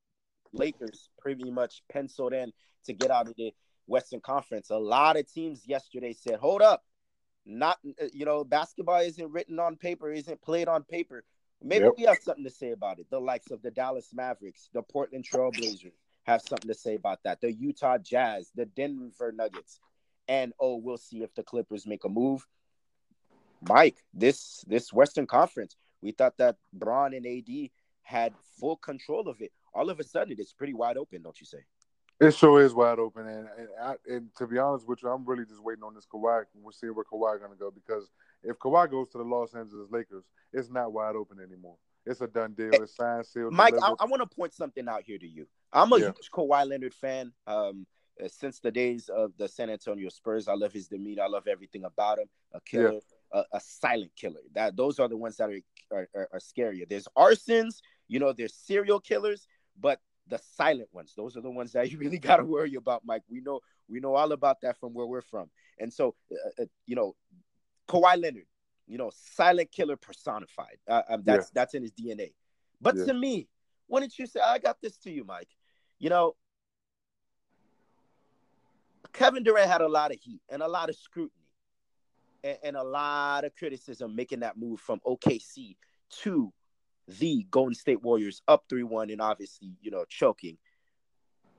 Lakers 0.52 1.08
pretty 1.18 1.50
much 1.50 1.82
penciled 1.90 2.34
in 2.34 2.52
to 2.88 2.94
get 2.94 3.10
out 3.10 3.30
of 3.30 3.36
the 3.38 3.54
Western 3.88 4.20
Conference, 4.20 4.70
a 4.70 4.76
lot 4.76 5.16
of 5.16 5.32
teams 5.32 5.66
yesterday 5.66 6.12
said, 6.12 6.40
"Hold 6.40 6.62
up, 6.62 6.84
not 7.46 7.80
you 8.12 8.26
know, 8.26 8.44
basketball 8.44 9.00
isn't 9.00 9.32
written 9.32 9.62
on 9.62 9.78
paper, 9.78 10.12
isn't 10.12 10.42
played 10.42 10.68
on 10.68 10.84
paper. 10.84 11.24
Maybe 11.62 11.86
yep. 11.86 11.94
we 11.98 12.04
have 12.04 12.18
something 12.22 12.44
to 12.44 12.52
say 12.52 12.72
about 12.72 13.00
it." 13.00 13.10
The 13.10 13.22
likes 13.22 13.50
of 13.50 13.62
the 13.62 13.72
Dallas 13.72 14.10
Mavericks, 14.14 14.68
the 14.74 14.82
Portland 14.82 15.24
Trailblazers 15.24 15.94
have 16.24 16.42
something 16.42 16.68
to 16.68 16.78
say 16.78 16.96
about 16.96 17.24
that. 17.24 17.40
The 17.40 17.54
Utah 17.54 17.98
Jazz, 17.98 18.52
the 18.56 18.66
Denver 18.66 19.32
Nuggets 19.32 19.80
and 20.28 20.54
oh, 20.60 20.78
we'll 20.78 20.98
see 20.98 21.24
if 21.24 21.34
the 21.36 21.44
Clippers 21.44 21.86
make 21.86 22.04
a 22.04 22.10
move. 22.10 22.46
Mike, 23.62 23.98
this 24.14 24.64
this 24.68 24.94
Western 24.94 25.26
Conference, 25.26 25.76
we 26.02 26.12
thought 26.12 26.38
that 26.38 26.58
Bron 26.74 27.14
and 27.14 27.26
AD 27.26 27.70
had 28.04 28.34
full 28.60 28.78
control 28.78 29.28
of 29.28 29.42
it. 29.42 29.52
All 29.74 29.90
of 29.90 30.00
a 30.00 30.04
sudden, 30.04 30.36
it's 30.38 30.54
pretty 30.54 30.74
wide 30.74 30.98
open, 30.98 31.22
don't 31.22 31.40
you 31.40 31.46
say? 31.46 31.60
It 32.20 32.34
sure 32.34 32.62
is 32.62 32.74
wide 32.74 33.00
open, 33.00 33.28
and 33.28 33.48
and, 33.58 33.68
I, 33.82 33.96
and 34.08 34.30
to 34.38 34.48
be 34.48 34.58
honest 34.58 34.88
with 34.88 35.04
you, 35.04 35.10
I'm 35.10 35.26
really 35.26 35.46
just 35.46 35.62
waiting 35.62 35.84
on 35.84 35.94
this 35.94 36.06
Kawhi. 36.06 36.44
We'll 36.54 36.72
see 36.72 36.88
where 36.88 37.04
Kawhi 37.04 37.40
going 37.40 37.52
to 37.52 37.58
go 37.58 37.72
because 37.72 38.10
if 38.44 38.58
Kawhi 38.58 38.90
goes 38.90 39.10
to 39.10 39.18
the 39.18 39.24
Los 39.24 39.54
Angeles 39.54 39.90
Lakers, 39.92 40.24
it's 40.54 40.70
not 40.70 40.94
wide 40.94 41.16
open 41.16 41.40
anymore. 41.42 41.76
It's 42.06 42.22
a 42.22 42.28
done 42.28 42.54
deal. 42.54 42.70
It's 42.74 42.96
signed, 42.96 43.26
sealed. 43.26 43.52
Mike, 43.52 43.74
I, 43.82 43.94
I 44.00 44.06
want 44.06 44.22
to 44.22 44.36
point 44.36 44.54
something 44.54 44.88
out 44.88 45.04
here 45.04 45.18
to 45.18 45.28
you. 45.28 45.48
I'm 45.74 45.92
a 45.92 45.98
yeah. 45.98 46.06
huge 46.06 46.30
Kawhi 46.32 46.68
Leonard 46.68 46.94
fan. 46.94 47.34
Um, 47.48 47.86
since 48.28 48.60
the 48.60 48.72
days 48.72 49.10
of 49.10 49.32
the 49.38 49.48
San 49.48 49.70
Antonio 49.70 50.10
Spurs. 50.10 50.48
I 50.48 50.54
love 50.54 50.74
his 50.74 50.88
demeanor. 50.88 51.24
I 51.24 51.28
love 51.28 51.48
everything 51.48 51.84
about 51.84 52.20
him. 52.20 52.28
A 52.54 52.62
killer, 52.62 52.94
yeah. 52.94 53.00
a, 53.52 53.58
a, 53.58 53.60
silent 53.60 54.12
killer. 54.16 54.40
That 54.54 54.76
those 54.76 55.00
are 55.00 55.08
the 55.08 55.18
ones 55.18 55.38
that 55.38 55.50
are, 55.50 55.60
are, 55.92 56.10
are, 56.16 56.30
are 56.34 56.40
scarier. 56.40 56.88
There's 56.88 57.08
arsons, 57.18 57.82
you 58.08 58.20
know, 58.20 58.32
there's 58.32 58.54
serial 58.54 59.00
killers, 59.00 59.48
but 59.80 60.00
the 60.28 60.40
silent 60.56 60.90
ones, 60.92 61.14
those 61.16 61.36
are 61.38 61.42
the 61.42 61.50
ones 61.50 61.74
that 61.74 61.92
you 61.92 61.98
really 61.98 62.20
got 62.20 62.38
to 62.38 62.46
worry 62.46 62.76
about, 62.76 63.04
Mike. 63.06 63.24
We 63.30 63.42
know 63.42 63.60
we 63.88 64.00
know 64.00 64.16
all 64.16 64.32
about 64.32 64.62
that 64.62 64.80
from 64.80 64.94
where 64.94 65.06
we're 65.06 65.22
from. 65.22 65.50
And 65.80 65.94
so, 65.94 66.16
uh, 66.32 66.64
uh, 66.64 66.66
you 66.86 66.96
know, 66.96 67.16
Kawhi 67.88 68.20
Leonard, 68.20 68.48
you 68.88 68.98
know, 68.98 69.12
silent 69.14 69.72
killer 69.72 69.96
personified. 69.96 70.78
Uh, 70.88 71.02
um, 71.10 71.24
that's 71.24 71.48
yeah. 71.48 71.52
that's 71.54 71.74
in 71.74 71.84
his 71.84 71.92
DNA. 71.92 72.34
But 72.82 72.96
yeah. 72.96 73.06
to 73.06 73.14
me, 73.14 73.48
why 73.88 74.00
didn't 74.00 74.18
you 74.18 74.26
say 74.26 74.40
I 74.40 74.60
got 74.60 74.82
this 74.82 74.98
to 75.00 75.12
you, 75.12 75.24
Mike? 75.24 75.50
You 76.00 76.10
know, 76.10 76.36
Kevin 79.16 79.44
Durant 79.44 79.70
had 79.70 79.82
a 79.82 79.88
lot 79.88 80.12
of 80.12 80.20
heat 80.22 80.42
and 80.50 80.62
a 80.62 80.68
lot 80.68 80.90
of 80.90 80.96
scrutiny 80.96 81.32
and, 82.44 82.58
and, 82.64 82.76
a 82.76 82.84
lot 82.84 83.46
of 83.46 83.56
criticism 83.56 84.16
making 84.16 84.42
that 84.42 84.58
move 84.58 84.80
from 84.80 85.00
OKC 85.06 85.78
to 86.22 86.52
the 87.08 87.48
Golden 87.50 87.74
State 87.74 88.04
Warriors 88.04 88.42
up 88.48 88.66
3 88.70 88.84
1 88.84 89.10
and 89.10 89.22
obviously, 89.22 89.78
you 89.82 89.90
know, 89.90 90.04
choking 90.10 90.58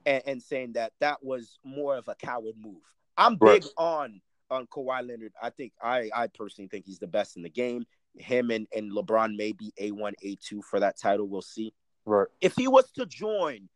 and, 0.04 0.22
and, 0.26 0.42
saying 0.42 0.74
that 0.74 0.92
that 1.00 1.24
was 1.24 1.58
more 1.64 1.96
of 1.96 2.08
a 2.08 2.14
coward 2.14 2.56
move. 2.60 2.82
I'm 3.16 3.36
big 3.36 3.64
right. 3.64 3.66
on 3.78 4.20
on 4.50 4.66
Kawhi 4.66 5.06
Leonard. 5.06 5.32
I 5.42 5.50
think 5.50 5.72
I 5.82 6.10
I 6.14 6.26
personally 6.26 6.68
think 6.68 6.84
he's 6.84 6.98
the 6.98 7.06
best 7.06 7.36
in 7.36 7.42
the 7.42 7.48
game. 7.48 7.86
Him 8.18 8.50
and, 8.50 8.66
and 8.74 8.92
LeBron 8.92 9.36
may 9.36 9.52
be 9.52 9.72
A1, 9.80 10.12
A2 10.24 10.62
for 10.62 10.80
that 10.80 10.98
title. 10.98 11.26
We'll 11.26 11.42
see. 11.42 11.72
Right. 12.04 12.28
If 12.40 12.54
he 12.54 12.68
was 12.68 12.90
to 12.92 13.06
join 13.06 13.68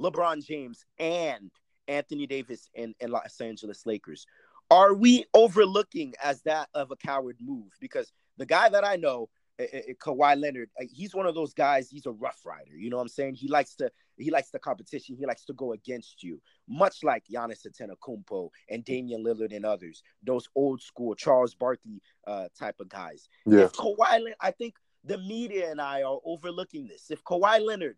LeBron 0.00 0.44
James 0.44 0.84
and 0.98 1.50
Anthony 1.88 2.26
Davis 2.26 2.68
and, 2.76 2.94
and 3.00 3.10
Los 3.10 3.40
Angeles 3.40 3.86
Lakers. 3.86 4.26
Are 4.70 4.94
we 4.94 5.24
overlooking 5.34 6.14
as 6.22 6.42
that 6.42 6.68
of 6.74 6.90
a 6.90 6.96
coward 6.96 7.38
move? 7.40 7.72
Because 7.80 8.12
the 8.36 8.46
guy 8.46 8.68
that 8.68 8.84
I 8.84 8.96
know, 8.96 9.30
Kawhi 9.58 10.38
Leonard, 10.38 10.70
uh, 10.80 10.84
he's 10.90 11.14
one 11.14 11.26
of 11.26 11.34
those 11.34 11.54
guys. 11.54 11.88
He's 11.90 12.06
a 12.06 12.12
rough 12.12 12.40
rider. 12.44 12.76
You 12.76 12.90
know 12.90 12.98
what 12.98 13.02
I'm 13.02 13.08
saying? 13.08 13.34
He 13.34 13.48
likes 13.48 13.74
to 13.76 13.90
he 14.16 14.30
likes 14.30 14.50
the 14.50 14.58
competition. 14.58 15.16
He 15.16 15.26
likes 15.26 15.44
to 15.46 15.52
go 15.52 15.72
against 15.72 16.22
you, 16.22 16.40
much 16.68 17.02
like 17.02 17.24
Giannis 17.32 17.66
Antetokounmpo 17.66 18.50
and 18.68 18.84
Damian 18.84 19.24
Lillard 19.24 19.54
and 19.54 19.64
others. 19.64 20.02
Those 20.22 20.48
old 20.54 20.82
school 20.82 21.14
Charles 21.14 21.54
Barkley 21.54 22.02
uh, 22.26 22.48
type 22.58 22.76
of 22.80 22.88
guys. 22.88 23.28
Yeah. 23.46 23.60
If 23.60 23.72
Kawhi, 23.72 24.12
Leonard, 24.12 24.34
I 24.40 24.50
think 24.50 24.74
the 25.04 25.18
media 25.18 25.70
and 25.70 25.80
I 25.80 26.02
are 26.02 26.18
overlooking 26.24 26.86
this. 26.86 27.10
If 27.10 27.24
Kawhi 27.24 27.64
Leonard 27.64 27.96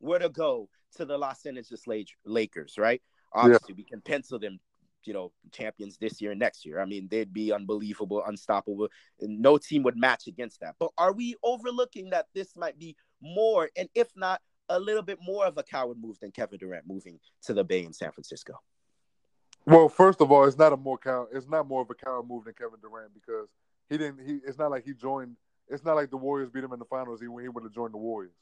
were 0.00 0.18
to 0.18 0.28
go 0.28 0.68
to 0.96 1.04
the 1.04 1.16
Los 1.16 1.44
Angeles 1.46 1.86
Lakers, 2.24 2.74
right? 2.78 3.02
Obviously, 3.32 3.72
yeah. 3.74 3.76
we 3.76 3.84
can 3.84 4.00
pencil 4.00 4.38
them, 4.38 4.58
you 5.04 5.12
know, 5.12 5.32
champions 5.52 5.96
this 5.98 6.20
year 6.20 6.32
and 6.32 6.40
next 6.40 6.64
year. 6.64 6.80
I 6.80 6.84
mean, 6.84 7.08
they'd 7.10 7.32
be 7.32 7.52
unbelievable, 7.52 8.22
unstoppable, 8.26 8.88
and 9.20 9.40
no 9.40 9.58
team 9.58 9.82
would 9.84 9.96
match 9.96 10.26
against 10.26 10.60
that. 10.60 10.74
But 10.78 10.90
are 10.98 11.12
we 11.12 11.36
overlooking 11.42 12.10
that 12.10 12.26
this 12.34 12.56
might 12.56 12.78
be 12.78 12.96
more, 13.22 13.70
and 13.76 13.88
if 13.94 14.08
not, 14.16 14.40
a 14.68 14.78
little 14.78 15.02
bit 15.02 15.18
more 15.22 15.46
of 15.46 15.58
a 15.58 15.62
coward 15.62 15.98
move 16.00 16.18
than 16.20 16.30
Kevin 16.30 16.58
Durant 16.58 16.86
moving 16.86 17.18
to 17.42 17.54
the 17.54 17.64
Bay 17.64 17.84
in 17.84 17.92
San 17.92 18.12
Francisco? 18.12 18.54
Well, 19.66 19.88
first 19.88 20.20
of 20.20 20.30
all, 20.30 20.44
it's 20.44 20.58
not 20.58 20.72
a 20.72 20.76
more 20.76 20.98
cow. 20.98 21.26
It's 21.32 21.48
not 21.48 21.66
more 21.66 21.82
of 21.82 21.90
a 21.90 21.94
coward 21.94 22.28
move 22.28 22.44
than 22.44 22.54
Kevin 22.54 22.78
Durant 22.80 23.12
because 23.12 23.48
he 23.88 23.98
didn't. 23.98 24.24
He. 24.24 24.38
It's 24.46 24.58
not 24.58 24.70
like 24.70 24.84
he 24.84 24.94
joined 24.94 25.36
it's 25.70 25.84
not 25.84 25.94
like 25.94 26.10
the 26.10 26.16
Warriors 26.16 26.50
beat 26.50 26.64
him 26.64 26.72
in 26.72 26.78
the 26.78 26.84
finals. 26.84 27.20
He 27.20 27.26
he 27.26 27.48
would 27.48 27.62
have 27.62 27.72
joined 27.72 27.94
the 27.94 27.98
Warriors. 27.98 28.34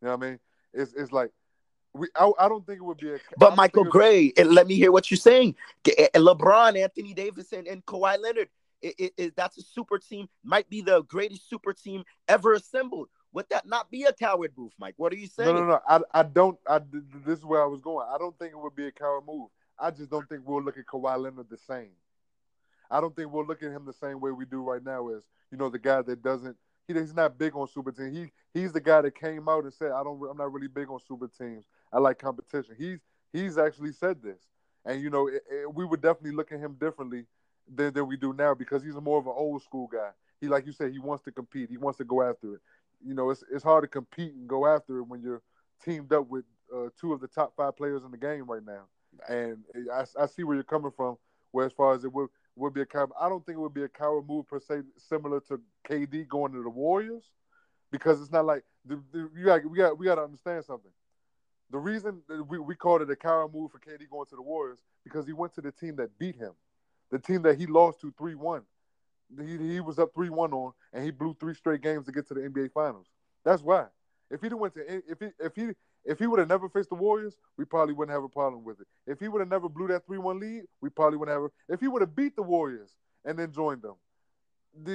You 0.00 0.06
know 0.06 0.16
what 0.16 0.24
I 0.24 0.30
mean? 0.30 0.38
It's 0.72 0.94
it's 0.94 1.12
like 1.12 1.32
we. 1.94 2.08
I, 2.16 2.30
I 2.38 2.48
don't 2.48 2.66
think 2.66 2.78
it 2.78 2.84
would 2.84 2.98
be 2.98 3.12
a. 3.12 3.18
But 3.36 3.56
Michael 3.56 3.84
Gray, 3.84 4.32
and 4.36 4.50
let 4.50 4.66
me 4.66 4.74
hear 4.74 4.92
what 4.92 5.10
you're 5.10 5.18
saying. 5.18 5.54
Eh, 5.86 5.92
eh, 5.98 6.18
LeBron, 6.18 6.80
Anthony 6.80 7.14
Davis, 7.14 7.52
and, 7.52 7.66
and 7.66 7.84
Kawhi 7.84 8.18
Leonard. 8.20 8.48
It, 8.80 8.94
it, 8.98 9.12
it, 9.16 9.36
that's 9.36 9.58
a 9.58 9.62
super 9.62 9.98
team. 9.98 10.28
Might 10.44 10.70
be 10.70 10.82
the 10.82 11.02
greatest 11.02 11.50
super 11.50 11.72
team 11.72 12.04
ever 12.28 12.52
assembled. 12.52 13.08
Would 13.32 13.48
that 13.50 13.66
not 13.66 13.90
be 13.90 14.04
a 14.04 14.12
coward 14.12 14.52
move, 14.56 14.72
Mike? 14.78 14.94
What 14.96 15.12
are 15.12 15.16
you 15.16 15.26
saying? 15.26 15.54
No, 15.54 15.60
no, 15.60 15.66
no. 15.66 15.80
I, 15.88 16.00
I 16.20 16.22
don't. 16.22 16.58
I 16.66 16.80
this 17.26 17.40
is 17.40 17.44
where 17.44 17.62
I 17.62 17.66
was 17.66 17.80
going. 17.80 18.06
I 18.12 18.18
don't 18.18 18.38
think 18.38 18.52
it 18.52 18.58
would 18.58 18.76
be 18.76 18.86
a 18.86 18.92
coward 18.92 19.24
move. 19.26 19.48
I 19.78 19.90
just 19.90 20.10
don't 20.10 20.28
think 20.28 20.42
we'll 20.44 20.62
look 20.62 20.78
at 20.78 20.86
Kawhi 20.86 21.18
Leonard 21.20 21.50
the 21.50 21.56
same. 21.56 21.90
I 22.90 23.00
don't 23.00 23.14
think 23.14 23.32
we'll 23.32 23.46
look 23.46 23.62
at 23.62 23.70
him 23.70 23.84
the 23.84 23.92
same 23.92 24.20
way 24.20 24.30
we 24.30 24.44
do 24.46 24.62
right 24.62 24.82
now 24.82 25.08
as 25.08 25.22
you 25.50 25.58
know 25.58 25.68
the 25.68 25.78
guy 25.78 26.02
that 26.02 26.22
doesn't 26.22 26.56
he, 26.88 26.94
he's 26.94 27.14
not 27.14 27.38
big 27.38 27.54
on 27.54 27.68
super 27.68 27.92
teams. 27.92 28.16
He 28.16 28.32
he's 28.58 28.72
the 28.72 28.80
guy 28.80 29.02
that 29.02 29.14
came 29.14 29.48
out 29.48 29.64
and 29.64 29.72
said 29.72 29.92
I 29.92 30.02
don't 30.02 30.20
I'm 30.30 30.36
not 30.36 30.52
really 30.52 30.68
big 30.68 30.90
on 30.90 30.98
super 31.06 31.28
teams. 31.28 31.66
I 31.92 31.98
like 31.98 32.18
competition. 32.18 32.74
He's 32.78 32.98
he's 33.32 33.58
actually 33.58 33.92
said 33.92 34.22
this, 34.22 34.48
and 34.84 35.00
you 35.00 35.10
know 35.10 35.28
it, 35.28 35.42
it, 35.50 35.74
we 35.74 35.84
would 35.84 36.00
definitely 36.00 36.36
look 36.36 36.52
at 36.52 36.60
him 36.60 36.76
differently 36.80 37.26
than 37.72 37.92
than 37.94 38.08
we 38.08 38.16
do 38.16 38.32
now 38.32 38.54
because 38.54 38.82
he's 38.82 38.94
more 38.94 39.18
of 39.18 39.26
an 39.26 39.34
old 39.36 39.62
school 39.62 39.86
guy. 39.86 40.10
He 40.40 40.48
like 40.48 40.66
you 40.66 40.72
said 40.72 40.92
he 40.92 40.98
wants 40.98 41.24
to 41.24 41.32
compete. 41.32 41.70
He 41.70 41.76
wants 41.76 41.98
to 41.98 42.04
go 42.04 42.22
after 42.22 42.54
it. 42.54 42.60
You 43.04 43.14
know 43.14 43.30
it's 43.30 43.44
it's 43.52 43.64
hard 43.64 43.84
to 43.84 43.88
compete 43.88 44.34
and 44.34 44.48
go 44.48 44.66
after 44.66 44.98
it 44.98 45.04
when 45.04 45.22
you're 45.22 45.42
teamed 45.84 46.12
up 46.12 46.28
with 46.28 46.44
uh, 46.74 46.88
two 47.00 47.12
of 47.12 47.20
the 47.20 47.28
top 47.28 47.54
five 47.56 47.76
players 47.76 48.02
in 48.04 48.10
the 48.10 48.16
game 48.16 48.46
right 48.46 48.64
now. 48.64 48.84
And 49.28 49.58
I, 49.92 50.04
I 50.20 50.26
see 50.26 50.44
where 50.44 50.54
you're 50.54 50.64
coming 50.64 50.92
from. 50.96 51.16
Where 51.50 51.64
as 51.66 51.72
far 51.72 51.94
as 51.94 52.04
it 52.04 52.12
would 52.12 52.28
would 52.58 52.74
be 52.74 52.80
a 52.82 52.86
coward. 52.86 53.10
I 53.20 53.28
don't 53.28 53.44
think 53.44 53.56
it 53.58 53.60
would 53.60 53.74
be 53.74 53.84
a 53.84 53.88
coward 53.88 54.28
move 54.28 54.46
per 54.48 54.60
se, 54.60 54.82
similar 54.96 55.40
to 55.48 55.60
KD 55.88 56.28
going 56.28 56.52
to 56.52 56.62
the 56.62 56.70
Warriors, 56.70 57.30
because 57.90 58.20
it's 58.20 58.32
not 58.32 58.44
like 58.44 58.64
the, 58.84 59.02
the, 59.12 59.30
you 59.36 59.44
got 59.44 59.64
we 59.64 59.78
got 59.78 59.98
we 59.98 60.06
got 60.06 60.16
to 60.16 60.22
understand 60.22 60.64
something. 60.64 60.90
The 61.70 61.78
reason 61.78 62.22
we, 62.48 62.58
we 62.58 62.74
called 62.74 63.02
it 63.02 63.10
a 63.10 63.16
coward 63.16 63.52
move 63.52 63.70
for 63.72 63.78
KD 63.78 64.08
going 64.10 64.26
to 64.26 64.36
the 64.36 64.42
Warriors 64.42 64.78
because 65.04 65.26
he 65.26 65.32
went 65.32 65.54
to 65.54 65.60
the 65.60 65.72
team 65.72 65.96
that 65.96 66.18
beat 66.18 66.36
him, 66.36 66.52
the 67.10 67.18
team 67.18 67.42
that 67.42 67.58
he 67.58 67.66
lost 67.66 68.00
to 68.00 68.12
three 68.16 68.34
one. 68.34 68.62
He, 69.38 69.58
he 69.58 69.80
was 69.80 69.98
up 69.98 70.14
three 70.14 70.30
one 70.30 70.52
on, 70.52 70.72
and 70.92 71.04
he 71.04 71.10
blew 71.10 71.36
three 71.38 71.54
straight 71.54 71.82
games 71.82 72.06
to 72.06 72.12
get 72.12 72.26
to 72.28 72.34
the 72.34 72.40
NBA 72.40 72.72
Finals. 72.72 73.06
That's 73.44 73.62
why. 73.62 73.86
If 74.30 74.42
he'd 74.42 74.52
went 74.52 74.74
to 74.74 74.80
if 74.86 75.20
he 75.20 75.28
if 75.38 75.54
he 75.54 75.70
if 76.04 76.18
he 76.18 76.26
would 76.26 76.38
have 76.38 76.48
never 76.48 76.68
faced 76.68 76.88
the 76.88 76.94
Warriors, 76.94 77.36
we 77.56 77.64
probably 77.64 77.94
wouldn't 77.94 78.14
have 78.14 78.24
a 78.24 78.28
problem 78.28 78.64
with 78.64 78.80
it. 78.80 78.86
If 79.06 79.20
he 79.20 79.28
would 79.28 79.40
have 79.40 79.50
never 79.50 79.68
blew 79.68 79.88
that 79.88 80.06
three 80.06 80.18
one 80.18 80.40
lead, 80.40 80.62
we 80.80 80.90
probably 80.90 81.18
wouldn't 81.18 81.34
have. 81.34 81.44
A, 81.44 81.72
if 81.72 81.80
he 81.80 81.88
would 81.88 82.02
have 82.02 82.16
beat 82.16 82.36
the 82.36 82.42
Warriors 82.42 82.90
and 83.24 83.38
then 83.38 83.52
joined 83.52 83.82
them, 83.82 83.96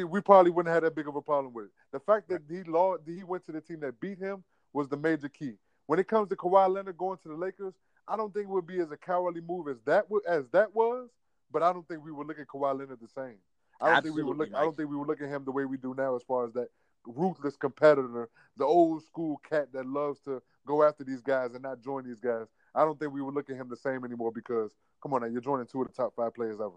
we 0.09 0.21
probably 0.21 0.51
wouldn't 0.51 0.73
have 0.73 0.83
that 0.83 0.95
big 0.95 1.07
of 1.07 1.15
a 1.15 1.21
problem 1.21 1.53
with 1.53 1.65
it. 1.65 1.71
The 1.91 1.99
fact 1.99 2.29
that 2.29 2.41
he 2.49 2.63
lost, 2.63 3.03
he 3.05 3.23
went 3.23 3.45
to 3.45 3.51
the 3.51 3.61
team 3.61 3.81
that 3.81 3.99
beat 3.99 4.17
him 4.17 4.43
was 4.71 4.87
the 4.87 4.97
major 4.97 5.29
key. 5.29 5.53
When 5.87 5.99
it 5.99 6.07
comes 6.07 6.29
to 6.29 6.35
Kawhi 6.35 6.73
Leonard 6.73 6.97
going 6.97 7.17
to 7.19 7.27
the 7.27 7.35
Lakers, 7.35 7.73
I 8.07 8.15
don't 8.15 8.33
think 8.33 8.45
it 8.45 8.49
would 8.49 8.67
be 8.67 8.79
as 8.79 8.91
a 8.91 8.97
cowardly 8.97 9.41
move 9.41 9.67
as 9.67 9.77
that 9.85 10.05
as 10.27 10.47
that 10.51 10.73
was, 10.73 11.09
but 11.51 11.63
I 11.63 11.73
don't 11.73 11.87
think 11.87 12.03
we 12.03 12.11
would 12.11 12.27
look 12.27 12.39
at 12.39 12.47
Kawhi 12.47 12.79
Leonard 12.79 12.99
the 13.01 13.07
same. 13.07 13.37
I 13.81 13.87
don't 13.87 13.97
Absolutely, 13.97 14.09
think 14.09 14.15
we 14.15 14.23
would 14.23 14.37
look. 14.37 14.51
Mike. 14.51 14.61
I 14.61 14.63
don't 14.63 14.77
think 14.77 14.89
we 14.89 14.95
would 14.95 15.07
look 15.07 15.21
at 15.21 15.29
him 15.29 15.43
the 15.43 15.51
way 15.51 15.65
we 15.65 15.77
do 15.77 15.93
now, 15.97 16.15
as 16.15 16.23
far 16.23 16.45
as 16.45 16.53
that 16.53 16.69
ruthless 17.05 17.57
competitor, 17.57 18.29
the 18.55 18.63
old 18.63 19.03
school 19.03 19.41
cat 19.49 19.67
that 19.73 19.85
loves 19.85 20.19
to 20.21 20.41
go 20.65 20.83
after 20.83 21.03
these 21.03 21.21
guys 21.21 21.53
and 21.53 21.63
not 21.63 21.81
join 21.81 22.05
these 22.05 22.19
guys. 22.19 22.47
I 22.75 22.81
don't 22.83 22.99
think 22.99 23.13
we 23.13 23.21
would 23.21 23.33
look 23.33 23.49
at 23.49 23.55
him 23.55 23.69
the 23.69 23.75
same 23.75 24.03
anymore 24.03 24.31
because 24.31 24.71
come 25.01 25.13
on 25.13 25.21
now, 25.21 25.27
you're 25.27 25.41
joining 25.41 25.67
two 25.67 25.81
of 25.81 25.87
the 25.87 25.93
top 25.93 26.13
five 26.15 26.33
players 26.33 26.59
ever. 26.59 26.75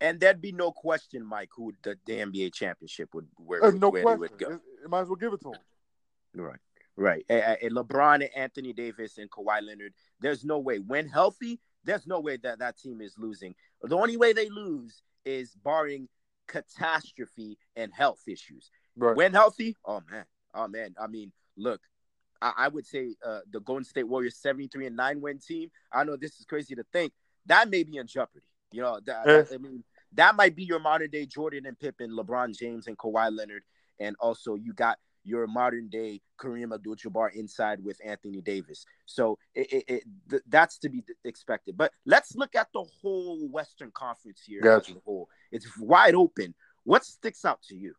And 0.00 0.20
there'd 0.20 0.40
be 0.40 0.52
no 0.52 0.70
question, 0.70 1.24
Mike, 1.24 1.50
who 1.56 1.72
the, 1.82 1.98
the 2.06 2.14
NBA 2.14 2.54
championship 2.54 3.14
would 3.14 3.26
where, 3.36 3.64
uh, 3.64 3.70
no 3.72 3.88
where 3.88 4.02
question. 4.02 4.20
would 4.20 4.38
go. 4.38 4.60
It, 4.84 4.90
might 4.90 5.00
as 5.00 5.08
well 5.08 5.16
give 5.16 5.32
it 5.32 5.40
to 5.42 5.48
him. 5.48 5.58
Right. 6.34 6.60
Right. 6.96 7.24
And 7.28 7.72
LeBron 7.72 8.14
and 8.16 8.30
Anthony 8.36 8.72
Davis 8.72 9.18
and 9.18 9.30
Kawhi 9.30 9.62
Leonard, 9.62 9.94
there's 10.20 10.44
no 10.44 10.58
way. 10.58 10.78
When 10.78 11.08
healthy, 11.08 11.60
there's 11.84 12.06
no 12.06 12.20
way 12.20 12.36
that 12.38 12.58
that 12.60 12.78
team 12.78 13.00
is 13.00 13.14
losing. 13.18 13.54
The 13.82 13.96
only 13.96 14.16
way 14.16 14.32
they 14.32 14.48
lose 14.48 15.02
is 15.24 15.54
barring 15.64 16.08
catastrophe 16.48 17.58
and 17.76 17.92
health 17.92 18.22
issues. 18.26 18.70
Right. 18.96 19.16
When 19.16 19.32
healthy, 19.32 19.76
oh 19.84 20.02
man, 20.10 20.24
oh 20.54 20.66
man. 20.66 20.94
I 21.00 21.06
mean, 21.06 21.32
look, 21.56 21.80
I, 22.40 22.52
I 22.56 22.68
would 22.68 22.86
say 22.86 23.14
uh, 23.24 23.40
the 23.50 23.60
Golden 23.60 23.84
State 23.84 24.08
Warriors 24.08 24.36
73 24.36 24.86
and 24.86 24.96
9 24.96 25.20
win 25.20 25.38
team. 25.38 25.70
I 25.92 26.04
know 26.04 26.16
this 26.16 26.38
is 26.38 26.46
crazy 26.46 26.74
to 26.74 26.84
think. 26.92 27.12
That 27.46 27.70
may 27.70 27.82
be 27.82 27.96
in 27.96 28.06
jeopardy. 28.06 28.44
You 28.72 28.82
know, 28.82 29.00
that, 29.06 29.26
yeah. 29.26 29.54
I 29.54 29.58
mean, 29.58 29.82
that 30.12 30.34
might 30.36 30.54
be 30.54 30.64
your 30.64 30.78
modern 30.78 31.10
day 31.10 31.26
Jordan 31.26 31.66
and 31.66 31.78
Pippen, 31.78 32.10
LeBron 32.10 32.56
James 32.56 32.86
and 32.86 32.96
Kawhi 32.96 33.34
Leonard. 33.34 33.62
And 33.98 34.16
also, 34.20 34.54
you 34.54 34.72
got 34.72 34.98
your 35.24 35.46
modern 35.46 35.88
day 35.88 36.20
Kareem 36.40 36.72
Abdul-Jabbar 36.72 37.34
inside 37.34 37.82
with 37.82 38.00
Anthony 38.04 38.40
Davis. 38.40 38.86
So 39.06 39.38
it, 39.54 39.72
it, 39.72 39.84
it 39.88 40.04
th- 40.30 40.42
that's 40.48 40.78
to 40.78 40.88
be 40.88 41.04
expected. 41.24 41.76
But 41.76 41.92
let's 42.06 42.36
look 42.36 42.54
at 42.54 42.68
the 42.72 42.84
whole 43.02 43.48
Western 43.48 43.90
Conference 43.92 44.42
here 44.46 44.60
gotcha. 44.60 44.92
as 44.92 44.96
a 44.96 45.00
whole. 45.04 45.28
It's 45.50 45.66
wide 45.78 46.14
open. 46.14 46.54
What 46.84 47.04
sticks 47.04 47.44
out 47.44 47.62
to 47.64 47.76
you? 47.76 47.94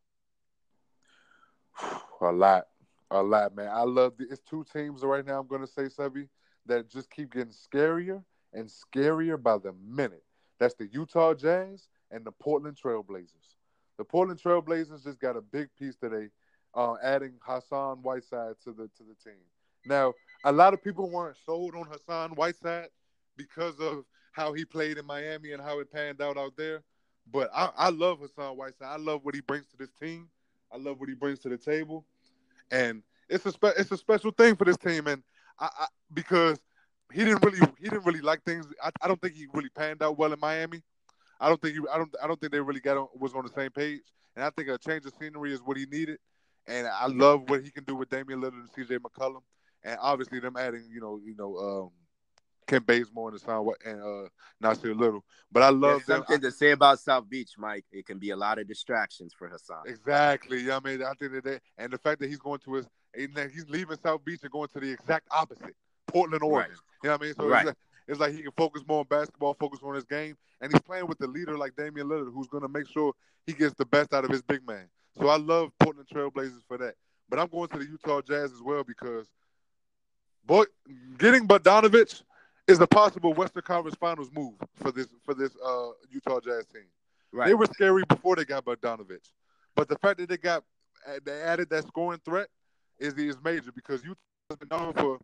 A 2.21 2.31
lot 2.31 2.65
a 3.11 3.21
lot, 3.21 3.55
man. 3.55 3.69
I 3.71 3.83
love 3.83 4.13
the, 4.17 4.27
it's 4.29 4.41
two 4.41 4.65
teams 4.71 5.03
right 5.03 5.25
now. 5.25 5.39
I'm 5.39 5.47
going 5.47 5.61
to 5.61 5.67
say, 5.67 5.83
Sebi, 5.83 6.27
that 6.65 6.89
just 6.89 7.09
keep 7.09 7.33
getting 7.33 7.53
scarier 7.53 8.23
and 8.53 8.69
scarier 8.69 9.41
by 9.41 9.57
the 9.57 9.73
minute. 9.73 10.23
That's 10.59 10.75
the 10.75 10.87
Utah 10.91 11.33
Jazz 11.33 11.87
and 12.11 12.25
the 12.25 12.31
Portland 12.31 12.77
Trailblazers. 12.83 13.55
The 13.97 14.03
Portland 14.03 14.41
Trailblazers 14.41 15.03
just 15.03 15.19
got 15.19 15.35
a 15.35 15.41
big 15.41 15.69
piece 15.77 15.95
today, 15.95 16.29
uh, 16.73 16.95
adding 17.03 17.33
Hassan 17.41 17.97
Whiteside 17.97 18.55
to 18.63 18.71
the 18.71 18.89
to 18.97 19.03
the 19.03 19.15
team. 19.23 19.39
Now, 19.85 20.13
a 20.43 20.51
lot 20.51 20.73
of 20.73 20.83
people 20.83 21.09
weren't 21.09 21.37
sold 21.45 21.75
on 21.75 21.85
Hassan 21.85 22.31
Whiteside 22.31 22.89
because 23.37 23.79
of 23.79 24.05
how 24.33 24.53
he 24.53 24.65
played 24.65 24.97
in 24.97 25.05
Miami 25.05 25.53
and 25.53 25.61
how 25.61 25.79
it 25.79 25.91
panned 25.91 26.21
out 26.21 26.37
out 26.37 26.55
there. 26.57 26.83
But 27.31 27.49
I, 27.53 27.69
I 27.75 27.89
love 27.89 28.19
Hassan 28.19 28.57
Whiteside. 28.57 28.87
I 28.87 28.97
love 28.97 29.21
what 29.23 29.35
he 29.35 29.41
brings 29.41 29.67
to 29.67 29.77
this 29.77 29.91
team. 30.01 30.29
I 30.71 30.77
love 30.77 30.99
what 30.99 31.09
he 31.09 31.15
brings 31.15 31.39
to 31.39 31.49
the 31.49 31.57
table 31.57 32.05
and 32.71 33.03
it's 33.29 33.45
a 33.45 33.51
spe- 33.51 33.77
it's 33.77 33.91
a 33.91 33.97
special 33.97 34.31
thing 34.31 34.55
for 34.55 34.65
this 34.65 34.77
team, 34.77 35.07
and 35.07 35.23
I, 35.59 35.69
I, 35.79 35.85
because 36.13 36.59
he 37.13 37.23
didn't 37.23 37.43
really 37.43 37.59
he 37.79 37.89
didn't 37.89 38.05
really 38.05 38.21
like 38.21 38.43
things. 38.43 38.67
I, 38.83 38.89
I 39.01 39.07
don't 39.07 39.21
think 39.21 39.35
he 39.35 39.47
really 39.53 39.69
panned 39.69 40.01
out 40.03 40.17
well 40.17 40.33
in 40.33 40.39
Miami. 40.39 40.81
I 41.39 41.47
don't 41.47 41.61
think 41.61 41.75
he, 41.75 41.81
I 41.91 41.97
don't 41.97 42.13
I 42.21 42.27
don't 42.27 42.39
think 42.39 42.51
they 42.51 42.59
really 42.59 42.81
got 42.81 42.97
on, 42.97 43.07
was 43.17 43.33
on 43.33 43.45
the 43.45 43.51
same 43.53 43.71
page, 43.71 44.01
and 44.35 44.43
I 44.43 44.49
think 44.49 44.69
a 44.69 44.77
change 44.77 45.05
of 45.05 45.13
scenery 45.19 45.53
is 45.53 45.61
what 45.61 45.77
he 45.77 45.85
needed. 45.85 46.19
And 46.67 46.87
I 46.87 47.07
love 47.07 47.49
what 47.49 47.63
he 47.63 47.71
can 47.71 47.83
do 47.83 47.95
with 47.95 48.09
Damian 48.09 48.41
Lillard 48.41 48.53
and 48.53 48.69
C.J. 48.75 48.97
McCollum, 48.97 49.41
and 49.83 49.97
obviously 50.01 50.39
them 50.39 50.55
adding 50.57 50.87
you 50.91 50.99
know 50.99 51.19
you 51.23 51.35
know 51.35 51.57
um, 51.57 51.89
Kent 52.69 52.85
Bazemore 52.85 53.31
and 53.31 53.41
Sound 53.41 53.67
and 53.83 54.01
uh 54.01 54.29
Nassir 54.63 54.97
Little. 54.97 55.25
But 55.51 55.63
I 55.63 55.69
love 55.69 56.03
There's 56.05 56.17
something 56.19 56.39
to 56.41 56.51
say 56.51 56.71
about 56.71 56.99
South 56.99 57.27
Beach, 57.27 57.51
Mike. 57.57 57.85
It 57.91 58.05
can 58.05 58.19
be 58.19 58.29
a 58.29 58.35
lot 58.35 58.59
of 58.59 58.67
distractions 58.67 59.33
for 59.37 59.47
Hassan. 59.47 59.83
Exactly. 59.87 60.61
Yeah, 60.61 60.77
I 60.77 60.87
mean, 60.87 61.01
I 61.01 61.13
think 61.13 61.31
that 61.33 61.43
they, 61.43 61.59
and 61.77 61.91
the 61.91 61.97
fact 61.97 62.19
that 62.21 62.29
he's 62.29 62.37
going 62.37 62.59
to 62.59 62.73
his 62.73 62.87
he's 63.15 63.67
leaving 63.69 63.97
South 64.03 64.23
Beach 64.23 64.41
and 64.43 64.51
going 64.51 64.69
to 64.73 64.79
the 64.79 64.91
exact 64.91 65.27
opposite, 65.31 65.75
Portland, 66.07 66.43
Oregon. 66.43 66.71
Right. 66.71 66.79
You 67.03 67.09
know 67.09 67.13
what 67.15 67.21
I 67.21 67.25
mean? 67.25 67.33
So 67.33 67.47
right. 67.47 67.59
it's, 67.59 67.65
like, 67.65 67.77
it's 68.07 68.19
like 68.19 68.33
he 68.33 68.43
can 68.43 68.51
focus 68.55 68.83
more 68.87 68.99
on 68.99 69.05
basketball, 69.09 69.55
focus 69.55 69.79
on 69.83 69.95
his 69.95 70.05
game, 70.05 70.37
and 70.61 70.71
he's 70.71 70.81
playing 70.81 71.07
with 71.07 71.19
a 71.21 71.27
leader 71.27 71.57
like 71.57 71.75
Damian 71.75 72.07
Lillard, 72.07 72.31
who's 72.33 72.47
going 72.47 72.63
to 72.63 72.69
make 72.69 72.87
sure 72.87 73.13
he 73.47 73.53
gets 73.53 73.73
the 73.75 73.85
best 73.85 74.13
out 74.13 74.25
of 74.25 74.29
his 74.29 74.43
big 74.43 74.65
man. 74.67 74.87
So 75.19 75.27
I 75.27 75.37
love 75.37 75.71
Portland 75.79 76.07
Trailblazers 76.13 76.61
for 76.67 76.77
that. 76.77 76.93
But 77.29 77.39
I'm 77.39 77.47
going 77.47 77.69
to 77.69 77.79
the 77.79 77.85
Utah 77.85 78.21
Jazz 78.21 78.51
as 78.51 78.61
well 78.61 78.83
because, 78.83 79.27
boy, 80.45 80.65
getting 81.17 81.47
Bogdanovich 81.47 82.21
is 82.69 82.79
a 82.79 82.87
possible 82.87 83.33
Western 83.33 83.63
Conference 83.63 83.97
Finals 83.99 84.29
move 84.33 84.53
for 84.75 84.91
this 84.91 85.07
for 85.23 85.33
this 85.33 85.51
uh, 85.65 85.89
Utah 86.11 86.39
Jazz 86.39 86.65
team. 86.67 86.83
Right. 87.31 87.47
They 87.47 87.53
were 87.53 87.65
scary 87.65 88.03
before 88.07 88.35
they 88.35 88.45
got 88.45 88.65
Bogdanovich, 88.65 89.29
but 89.75 89.87
the 89.87 89.97
fact 89.97 90.19
that 90.19 90.29
they 90.29 90.37
got 90.37 90.63
they 91.25 91.41
added 91.41 91.69
that 91.69 91.87
scoring 91.87 92.19
threat 92.23 92.47
is 92.99 93.13
is 93.15 93.37
major 93.43 93.71
because 93.71 94.03
Utah 94.03 94.19
has 94.49 94.57
been 94.57 94.69
known 94.69 94.93
for 94.93 95.19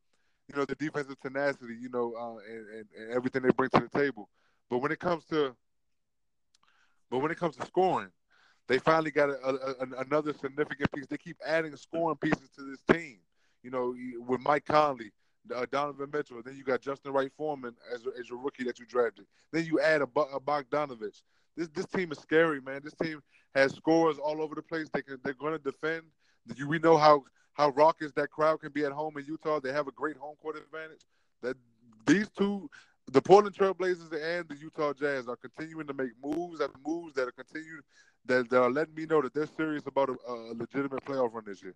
you 0.47 0.55
know 0.55 0.65
the 0.65 0.75
defensive 0.75 1.19
tenacity, 1.19 1.75
you 1.79 1.89
know, 1.89 2.13
uh, 2.19 2.37
and, 2.51 2.67
and, 2.69 2.85
and 2.97 3.11
everything 3.13 3.41
they 3.43 3.51
bring 3.51 3.69
to 3.71 3.79
the 3.79 3.99
table. 3.99 4.29
But 4.69 4.79
when 4.79 4.91
it 4.91 4.99
comes 4.99 5.25
to 5.25 5.55
but 7.09 7.19
when 7.19 7.31
it 7.31 7.37
comes 7.37 7.55
to 7.57 7.65
scoring, 7.65 8.09
they 8.67 8.79
finally 8.79 9.11
got 9.11 9.29
a, 9.29 9.35
a, 9.35 10.01
another 10.01 10.33
significant 10.33 10.91
piece. 10.91 11.07
They 11.07 11.17
keep 11.17 11.37
adding 11.45 11.75
scoring 11.75 12.17
pieces 12.17 12.49
to 12.55 12.63
this 12.63 12.81
team. 12.91 13.19
You 13.61 13.71
know, 13.71 13.95
with 14.27 14.41
Mike 14.41 14.65
Conley, 14.65 15.11
uh, 15.53 15.65
Donovan 15.71 16.09
Mitchell. 16.11 16.41
Then 16.43 16.55
you 16.55 16.63
got 16.63 16.81
Justin 16.81 17.11
Wright 17.11 17.31
Foreman 17.37 17.75
as, 17.93 18.01
as 18.19 18.29
your 18.29 18.39
rookie 18.39 18.63
that 18.63 18.79
you 18.79 18.85
drafted. 18.85 19.25
Then 19.51 19.65
you 19.65 19.79
add 19.79 20.01
a, 20.01 20.05
a 20.05 20.39
Bogdanovich. 20.39 21.21
This 21.55 21.69
this 21.69 21.85
team 21.85 22.11
is 22.11 22.19
scary, 22.19 22.61
man. 22.61 22.81
This 22.83 22.93
team 22.93 23.21
has 23.53 23.73
scores 23.73 24.17
all 24.17 24.41
over 24.41 24.55
the 24.55 24.61
place. 24.61 24.89
They 24.93 25.01
can 25.01 25.19
they're 25.23 25.33
going 25.33 25.53
to 25.53 25.59
defend. 25.59 26.03
You, 26.55 26.67
we 26.67 26.79
know 26.79 26.97
how 26.97 27.23
how 27.53 27.69
raucous 27.69 28.11
that 28.13 28.31
crowd 28.31 28.61
can 28.61 28.71
be 28.71 28.83
at 28.83 28.91
home 28.91 29.17
in 29.17 29.25
Utah. 29.25 29.59
They 29.59 29.71
have 29.71 29.87
a 29.87 29.91
great 29.91 30.17
home 30.17 30.35
court 30.41 30.57
advantage. 30.57 31.01
That 31.41 31.55
these 32.05 32.29
two 32.29 32.69
the 33.11 33.21
Portland 33.21 33.55
Trailblazers 33.55 34.11
and 34.11 34.49
the 34.49 34.55
Utah 34.59 34.93
Jazz 34.93 35.27
are 35.27 35.35
continuing 35.35 35.87
to 35.87 35.93
make 35.93 36.11
moves 36.23 36.59
after 36.59 36.77
moves 36.85 37.13
that 37.15 37.27
are 37.27 37.31
continued 37.31 37.83
that, 38.25 38.49
that 38.49 38.61
are 38.61 38.71
letting 38.71 38.95
me 38.95 39.05
know 39.05 39.21
that 39.21 39.33
they're 39.33 39.47
serious 39.57 39.85
about 39.85 40.09
a, 40.09 40.31
a 40.31 40.53
legitimate 40.53 41.05
playoff 41.05 41.33
run 41.33 41.43
this 41.45 41.61
year. 41.61 41.75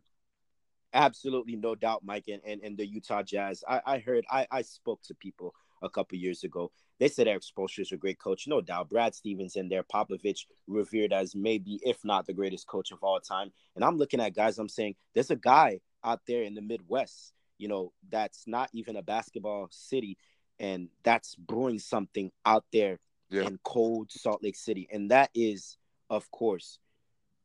Absolutely, 0.93 1.55
no 1.55 1.75
doubt, 1.75 2.03
Mike, 2.03 2.25
and, 2.27 2.41
and, 2.45 2.61
and 2.61 2.77
the 2.77 2.85
Utah 2.85 3.21
Jazz. 3.21 3.63
I, 3.67 3.81
I 3.85 3.99
heard, 3.99 4.25
I, 4.29 4.47
I 4.49 4.61
spoke 4.63 5.01
to 5.03 5.13
people 5.13 5.53
a 5.81 5.89
couple 5.89 6.17
years 6.17 6.43
ago. 6.43 6.71
They 6.99 7.07
said 7.07 7.27
Erik 7.27 7.43
Spoelstra 7.43 7.81
is 7.81 7.91
a 7.91 7.97
great 7.97 8.19
coach, 8.19 8.47
no 8.47 8.59
doubt. 8.59 8.89
Brad 8.89 9.15
Stevens 9.15 9.55
and 9.55 9.71
there, 9.71 9.83
Popovich 9.83 10.45
revered 10.67 11.13
as 11.13 11.35
maybe, 11.35 11.79
if 11.83 12.03
not 12.03 12.25
the 12.25 12.33
greatest 12.33 12.67
coach 12.67 12.91
of 12.91 12.99
all 13.01 13.19
time. 13.19 13.51
And 13.75 13.85
I'm 13.85 13.97
looking 13.97 14.19
at 14.19 14.35
guys, 14.35 14.57
I'm 14.57 14.67
saying 14.67 14.95
there's 15.13 15.31
a 15.31 15.35
guy 15.35 15.79
out 16.03 16.21
there 16.27 16.43
in 16.43 16.55
the 16.55 16.61
Midwest, 16.61 17.33
you 17.57 17.67
know, 17.67 17.93
that's 18.09 18.45
not 18.47 18.69
even 18.73 18.95
a 18.95 19.01
basketball 19.01 19.67
city, 19.71 20.17
and 20.59 20.89
that's 21.03 21.35
brewing 21.35 21.79
something 21.79 22.31
out 22.45 22.65
there 22.73 22.99
yeah. 23.29 23.43
in 23.43 23.59
cold 23.63 24.11
Salt 24.11 24.43
Lake 24.43 24.57
City. 24.57 24.87
And 24.91 25.11
that 25.11 25.29
is, 25.33 25.77
of 26.09 26.29
course, 26.31 26.79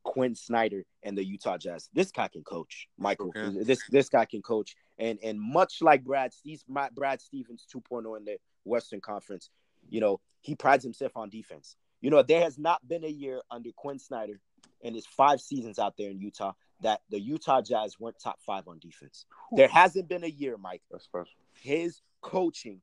Quin 0.05 0.35
Snyder 0.35 0.85
and 1.03 1.19
the 1.19 1.25
Utah 1.25 1.59
Jazz. 1.59 1.89
This 1.93 2.13
guy 2.13 2.29
can 2.29 2.45
coach, 2.45 2.89
Michael. 2.99 3.33
Okay. 3.37 3.65
This 3.65 3.81
this 3.91 4.09
guy 4.09 4.25
can 4.27 4.43
coach, 4.43 4.77
and 4.99 5.19
and 5.23 5.41
much 5.41 5.83
like 5.83 6.05
Brad, 6.05 6.33
he's 6.43 6.65
Brad 6.65 7.21
Stevens 7.21 7.67
2.0 7.75 8.17
in 8.17 8.25
the 8.25 8.37
Western 8.65 9.01
Conference. 9.01 9.51
You 9.89 10.01
know, 10.01 10.21
he 10.41 10.55
prides 10.55 10.85
himself 10.85 11.17
on 11.17 11.31
defense. 11.31 11.77
You 12.01 12.11
know, 12.11 12.23
there 12.23 12.43
has 12.43 12.59
not 12.59 12.87
been 12.87 13.05
a 13.05 13.09
year 13.09 13.41
under 13.51 13.71
Quin 13.75 13.99
Snyder 13.99 14.39
and 14.83 14.95
his 14.95 15.07
five 15.07 15.41
seasons 15.41 15.79
out 15.79 15.95
there 15.97 16.11
in 16.11 16.21
Utah 16.21 16.53
that 16.83 17.01
the 17.09 17.19
Utah 17.19 17.63
Jazz 17.63 17.99
weren't 17.99 18.21
top 18.23 18.41
five 18.47 18.69
on 18.69 18.79
defense. 18.79 19.25
There 19.53 19.69
hasn't 19.69 20.09
been 20.09 20.23
a 20.23 20.29
year, 20.29 20.57
Mike. 20.59 20.83
That's 20.91 21.05
special. 21.05 21.33
His 21.63 22.03
coaching 22.21 22.81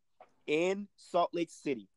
in 0.47 0.87
Salt 0.95 1.29
Lake 1.33 1.51
City, 1.51 1.87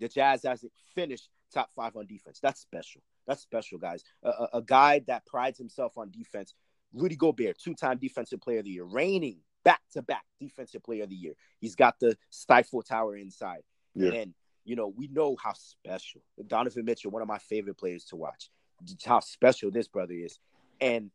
the 0.00 0.08
Jazz 0.08 0.42
hasn't 0.42 0.72
finished 0.94 1.28
top 1.54 1.70
five 1.74 1.94
on 1.96 2.06
defense. 2.06 2.40
That's 2.42 2.60
special. 2.60 3.00
That's 3.26 3.42
special, 3.42 3.78
guys. 3.78 4.04
A, 4.22 4.48
a, 4.54 4.62
guy 4.62 5.02
that 5.06 5.26
prides 5.26 5.58
himself 5.58 5.98
on 5.98 6.10
defense. 6.10 6.54
Rudy 6.92 7.16
Gobert, 7.16 7.58
two-time 7.58 7.98
Defensive 7.98 8.40
Player 8.40 8.60
of 8.60 8.64
the 8.64 8.70
Year, 8.70 8.84
reigning 8.84 9.38
back-to-back 9.64 10.24
Defensive 10.40 10.82
Player 10.82 11.04
of 11.04 11.10
the 11.10 11.16
Year. 11.16 11.34
He's 11.60 11.74
got 11.74 11.98
the 11.98 12.16
Stifle 12.30 12.82
Tower 12.82 13.16
inside, 13.16 13.62
yeah. 13.94 14.12
and 14.12 14.34
you 14.64 14.76
know 14.76 14.92
we 14.96 15.08
know 15.08 15.36
how 15.42 15.52
special 15.54 16.22
Donovan 16.46 16.84
Mitchell, 16.84 17.10
one 17.10 17.22
of 17.22 17.28
my 17.28 17.38
favorite 17.38 17.76
players 17.76 18.04
to 18.06 18.16
watch. 18.16 18.50
How 19.04 19.20
special 19.20 19.70
this 19.70 19.88
brother 19.88 20.14
is, 20.14 20.38
and 20.80 21.10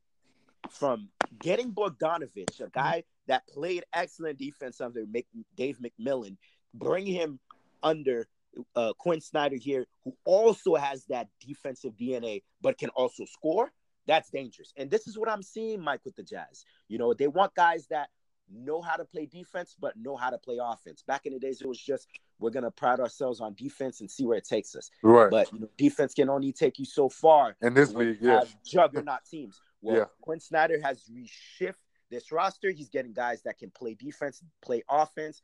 from 0.70 1.10
getting 1.40 1.72
Bogdanovich, 1.72 2.60
a 2.60 2.70
guy 2.70 3.04
that 3.28 3.48
played 3.48 3.84
excellent 3.94 4.38
defense 4.38 4.82
under 4.82 5.06
Nate 5.06 5.28
McMillan, 5.58 6.38
bring 6.74 7.06
him 7.06 7.40
under 7.84 8.28
uh, 8.76 8.94
Quin 8.98 9.22
Snyder 9.22 9.56
here, 9.56 9.86
who 10.04 10.16
also 10.26 10.76
has 10.76 11.06
that 11.06 11.28
defensive 11.40 11.94
DNA, 11.94 12.44
but 12.62 12.78
can 12.78 12.90
also 12.90 13.26
score. 13.26 13.72
That's 14.08 14.30
dangerous. 14.30 14.74
And 14.78 14.90
this 14.90 15.08
is 15.08 15.18
what 15.18 15.30
I'm 15.30 15.44
seeing, 15.44 15.82
Mike, 15.82 16.02
with 16.04 16.16
the 16.16 16.24
Jazz. 16.24 16.66
You 16.88 16.98
know, 16.98 17.14
they 17.14 17.28
want 17.28 17.54
guys 17.54 17.88
that 17.88 18.10
know 18.54 18.82
how 18.82 18.96
to 18.96 19.06
play 19.06 19.26
defense, 19.26 19.76
but 19.80 19.96
know 19.96 20.16
how 20.16 20.30
to 20.30 20.38
play 20.38 20.58
offense. 20.62 21.04
Back 21.06 21.26
in 21.26 21.34
the 21.34 21.40
days, 21.40 21.62
it 21.62 21.68
was 21.68 21.80
just 21.80 22.08
we're 22.40 22.50
gonna 22.50 22.72
pride 22.72 23.00
ourselves 23.00 23.40
on 23.40 23.54
defense 23.54 24.02
and 24.02 24.10
see 24.10 24.26
where 24.26 24.38
it 24.38 24.48
takes 24.48 24.76
us. 24.76 24.90
Right. 25.04 25.30
But 25.30 25.52
you 25.54 25.60
know, 25.60 25.70
defense 25.78 26.14
can 26.14 26.30
only 26.30 26.52
take 26.52 26.80
you 26.80 26.86
so 26.86 27.08
far. 27.10 27.56
In 27.62 27.74
this 27.74 27.94
league, 27.94 28.18
yeah. 28.22 28.42
Juggernaut 28.66 29.24
teams. 29.30 29.62
Well, 29.82 29.98
yeah. 29.98 30.06
Quin 30.22 30.40
Snyder 30.40 30.80
has 30.82 31.04
reshift 31.10 31.76
this 32.10 32.32
roster. 32.32 32.72
He's 32.72 32.90
getting 32.90 33.14
guys 33.14 33.42
that 33.44 33.58
can 33.58 33.72
play 33.72 33.94
defense, 33.94 34.44
play 34.62 34.84
offense. 34.90 35.42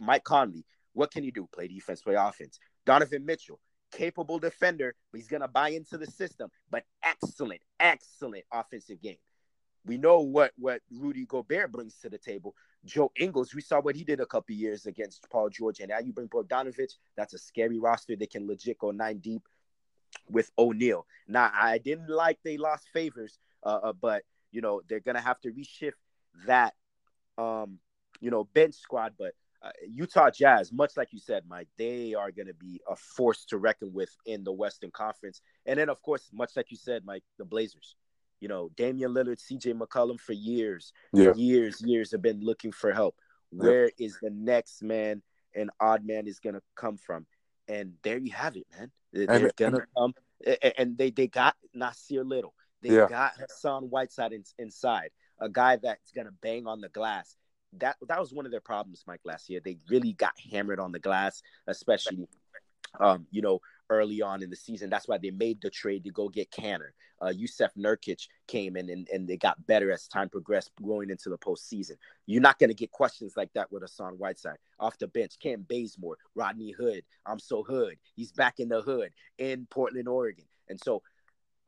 Mike 0.00 0.24
Conley, 0.24 0.64
what 0.94 1.10
can 1.10 1.24
you 1.24 1.32
do? 1.32 1.48
Play 1.52 1.68
defense, 1.68 2.00
play 2.00 2.14
offense. 2.14 2.58
Donovan 2.86 3.26
Mitchell, 3.26 3.60
capable 3.92 4.38
defender, 4.38 4.94
but 5.10 5.18
he's 5.18 5.28
going 5.28 5.42
to 5.42 5.48
buy 5.48 5.70
into 5.70 5.98
the 5.98 6.06
system. 6.06 6.50
But 6.70 6.84
excellent, 7.02 7.60
excellent 7.78 8.44
offensive 8.52 9.00
game. 9.02 9.18
We 9.86 9.98
know 9.98 10.20
what 10.20 10.52
what 10.56 10.80
Rudy 10.90 11.26
Gobert 11.26 11.70
brings 11.70 11.96
to 12.00 12.08
the 12.08 12.16
table. 12.16 12.54
Joe 12.84 13.12
Ingles, 13.16 13.54
we 13.54 13.60
saw 13.60 13.80
what 13.80 13.94
he 13.94 14.04
did 14.04 14.20
a 14.20 14.26
couple 14.26 14.54
years 14.54 14.86
against 14.86 15.28
Paul 15.30 15.50
George, 15.50 15.80
and 15.80 15.90
now 15.90 15.98
you 15.98 16.12
bring 16.12 16.28
Bogdanovich. 16.28 16.94
That's 17.16 17.34
a 17.34 17.38
scary 17.38 17.78
roster. 17.78 18.16
They 18.16 18.26
can 18.26 18.46
legit 18.46 18.78
go 18.78 18.92
nine 18.92 19.18
deep 19.18 19.46
with 20.30 20.50
O'Neal. 20.58 21.06
Now, 21.28 21.50
I 21.54 21.78
didn't 21.78 22.08
like 22.08 22.38
they 22.42 22.56
lost 22.56 22.88
favors, 22.92 23.38
uh, 23.62 23.80
uh, 23.82 23.92
but 23.92 24.22
you 24.52 24.62
know 24.62 24.80
they're 24.88 25.00
gonna 25.00 25.20
have 25.20 25.40
to 25.42 25.52
reshift 25.52 25.92
that, 26.46 26.74
um, 27.36 27.78
you 28.20 28.30
know, 28.30 28.44
bench 28.44 28.74
squad. 28.74 29.14
But 29.18 29.34
Uh, 29.64 29.70
Utah 29.88 30.28
Jazz, 30.28 30.72
much 30.72 30.94
like 30.94 31.08
you 31.12 31.18
said, 31.18 31.44
Mike, 31.48 31.68
they 31.78 32.12
are 32.12 32.30
going 32.30 32.48
to 32.48 32.54
be 32.54 32.82
a 32.86 32.94
force 32.94 33.46
to 33.46 33.56
reckon 33.56 33.94
with 33.94 34.14
in 34.26 34.44
the 34.44 34.52
Western 34.52 34.90
Conference. 34.90 35.40
And 35.64 35.78
then, 35.78 35.88
of 35.88 36.02
course, 36.02 36.28
much 36.34 36.50
like 36.54 36.70
you 36.70 36.76
said, 36.76 37.02
Mike, 37.06 37.24
the 37.38 37.46
Blazers. 37.46 37.96
You 38.40 38.48
know, 38.48 38.70
Damian 38.76 39.14
Lillard, 39.14 39.40
CJ 39.40 39.78
McCollum 39.78 40.20
for 40.20 40.34
years, 40.34 40.92
yeah. 41.14 41.32
years, 41.34 41.80
years 41.80 42.12
have 42.12 42.20
been 42.20 42.40
looking 42.42 42.72
for 42.72 42.92
help. 42.92 43.16
Where 43.50 43.84
yeah. 43.96 44.06
is 44.06 44.18
the 44.20 44.28
next 44.28 44.82
man 44.82 45.22
and 45.54 45.70
odd 45.80 46.04
man 46.04 46.26
is 46.26 46.40
going 46.40 46.54
to 46.54 46.62
come 46.76 46.98
from? 46.98 47.24
And 47.66 47.94
there 48.02 48.18
you 48.18 48.32
have 48.32 48.56
it, 48.56 48.66
man. 48.76 48.90
They're 49.14 49.50
going 49.56 49.72
to 49.72 49.86
come. 49.96 50.12
And 50.76 50.98
they, 50.98 51.10
they 51.10 51.28
got 51.28 51.56
Nassir 51.74 52.26
Little. 52.26 52.52
They 52.82 52.96
yeah. 52.96 53.06
got 53.08 53.32
Hassan 53.38 53.84
Whiteside 53.84 54.34
in, 54.34 54.44
inside, 54.58 55.08
a 55.40 55.48
guy 55.48 55.76
that's 55.76 56.10
going 56.12 56.26
to 56.26 56.34
bang 56.42 56.66
on 56.66 56.82
the 56.82 56.90
glass 56.90 57.34
that 57.78 57.96
that 58.08 58.20
was 58.20 58.32
one 58.32 58.46
of 58.46 58.52
their 58.52 58.60
problems, 58.60 59.04
Mike, 59.06 59.20
last 59.24 59.48
year. 59.48 59.60
They 59.64 59.78
really 59.88 60.12
got 60.12 60.32
hammered 60.50 60.80
on 60.80 60.92
the 60.92 60.98
glass, 60.98 61.42
especially 61.66 62.28
um, 63.00 63.26
you 63.30 63.42
know, 63.42 63.60
early 63.90 64.22
on 64.22 64.42
in 64.42 64.50
the 64.50 64.56
season. 64.56 64.90
That's 64.90 65.08
why 65.08 65.18
they 65.18 65.30
made 65.30 65.60
the 65.60 65.70
trade 65.70 66.04
to 66.04 66.10
go 66.10 66.28
get 66.28 66.50
Kanter. 66.50 66.90
Uh, 67.20 67.32
Jusuf 67.32 67.70
Nurkic 67.78 68.28
came 68.46 68.76
in 68.76 68.90
and, 68.90 69.08
and 69.12 69.26
they 69.26 69.36
got 69.36 69.66
better 69.66 69.92
as 69.92 70.08
time 70.08 70.28
progressed 70.28 70.70
going 70.82 71.10
into 71.10 71.28
the 71.30 71.38
postseason. 71.38 71.96
You're 72.26 72.42
not 72.42 72.58
going 72.58 72.70
to 72.70 72.74
get 72.74 72.90
questions 72.90 73.34
like 73.36 73.52
that 73.54 73.70
with 73.72 73.82
Hassan 73.82 74.14
Whiteside. 74.14 74.58
Off 74.80 74.98
the 74.98 75.08
bench, 75.08 75.38
Cam 75.40 75.64
Bazemore, 75.68 76.18
Rodney 76.34 76.72
Hood. 76.72 77.02
I'm 77.24 77.38
so 77.38 77.62
hood. 77.62 77.96
He's 78.14 78.32
back 78.32 78.58
in 78.58 78.68
the 78.68 78.82
hood 78.82 79.12
in 79.38 79.66
Portland, 79.70 80.08
Oregon. 80.08 80.44
And 80.68 80.80
so 80.82 81.02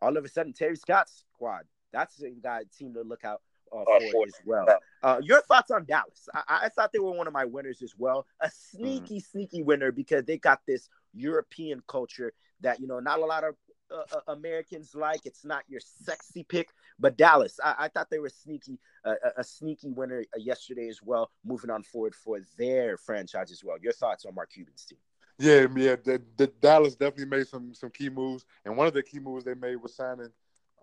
all 0.00 0.16
of 0.16 0.24
a 0.24 0.28
sudden, 0.28 0.52
Terry 0.52 0.76
Stotts' 0.76 1.24
squad, 1.34 1.64
that's 1.92 2.20
a 2.22 2.30
guy 2.30 2.64
team 2.76 2.94
to 2.94 3.02
look 3.02 3.24
out 3.24 3.42
uh, 3.72 3.84
for 3.84 4.26
as 4.26 4.34
well. 4.44 4.66
Uh, 5.07 5.20
your 5.22 5.40
thoughts 5.42 5.70
on 5.70 5.84
Dallas? 5.84 6.28
I-, 6.34 6.62
I 6.64 6.68
thought 6.68 6.92
they 6.92 6.98
were 6.98 7.12
one 7.12 7.28
of 7.28 7.32
my 7.32 7.44
winners 7.44 7.80
as 7.80 7.94
well. 7.96 8.26
A 8.40 8.50
sneaky, 8.50 9.18
mm-hmm. 9.18 9.30
sneaky 9.30 9.62
winner 9.62 9.92
because 9.92 10.24
they 10.24 10.36
got 10.36 10.62
this 10.66 10.88
European 11.14 11.80
culture 11.86 12.32
that 12.61 12.80
you 12.80 12.88
know 12.88 12.98
not 12.98 13.20
a 13.20 13.24
lot 13.24 13.44
of 13.44 13.54
uh, 13.92 14.16
uh 14.16 14.32
Americans 14.32 14.96
like. 14.96 15.20
It's 15.24 15.44
not 15.44 15.62
your 15.68 15.80
sexy 15.80 16.42
pick, 16.42 16.70
but 16.98 17.16
Dallas, 17.16 17.61
I, 17.62 17.74
I 17.78 17.88
thought 17.88 18.11
they 18.11 18.18
were 18.18 18.28
sneaky, 18.28 18.80
uh, 19.04 19.14
a, 19.36 19.44
sneaky 19.44 19.92
winner 19.92 20.24
uh, 20.34 20.40
yesterday 20.40 20.88
as 20.88 21.00
well. 21.00 21.30
Moving 21.44 21.70
on 21.70 21.84
forward 21.84 22.16
for 22.16 22.40
their 22.59 22.96
franchise 22.96 23.52
as 23.52 23.62
well. 23.62 23.76
Your 23.80 23.92
thoughts 23.92 24.24
on 24.24 24.34
Mark 24.34 24.50
Cuban's 24.50 24.86
team? 24.86 24.98
Yeah, 25.38 25.68
yeah. 25.76 25.94
The, 26.02 26.20
the 26.36 26.48
Dallas 26.48 26.96
definitely 26.96 27.26
made 27.26 27.46
some 27.46 27.74
some 27.74 27.90
key 27.90 28.09
moves, 28.09 28.44
and 28.64 28.76
one 28.76 28.88
of 28.88 28.92
the 28.92 29.04
key 29.04 29.20
moves 29.20 29.44
they 29.44 29.54
made 29.54 29.76
was 29.76 29.94
signing 29.94 30.32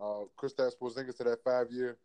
uh, 0.02 0.24
Kristaps 0.38 0.78
Porzingis 0.82 1.18
to 1.18 1.26
that 1.26 1.44
five 1.44 1.72
year, 1.72 1.98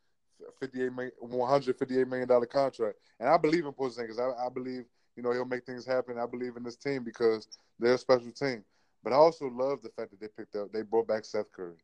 58 0.60 0.92
million, 0.92 1.12
158 1.20 2.08
million 2.08 2.28
dollar 2.28 2.46
contract. 2.46 2.98
And 3.20 3.28
I 3.28 3.36
believe 3.36 3.66
in 3.66 3.72
Porzingis. 3.72 4.18
I, 4.18 4.46
I 4.46 4.48
believe 4.48 4.84
you 5.16 5.22
know 5.22 5.32
he'll 5.32 5.44
make 5.44 5.64
things 5.64 5.86
happen. 5.86 6.18
I 6.18 6.26
believe 6.26 6.56
in 6.56 6.62
this 6.62 6.76
team 6.76 7.04
because 7.04 7.48
they're 7.78 7.94
a 7.94 7.98
special 7.98 8.30
team. 8.32 8.64
But 9.02 9.12
I 9.12 9.16
also 9.16 9.46
love 9.48 9.82
the 9.82 9.90
fact 9.90 10.10
that 10.10 10.20
they 10.20 10.28
picked 10.28 10.56
up, 10.56 10.72
they 10.72 10.82
brought 10.82 11.06
back 11.06 11.24
Seth 11.24 11.52
Curry. 11.52 11.76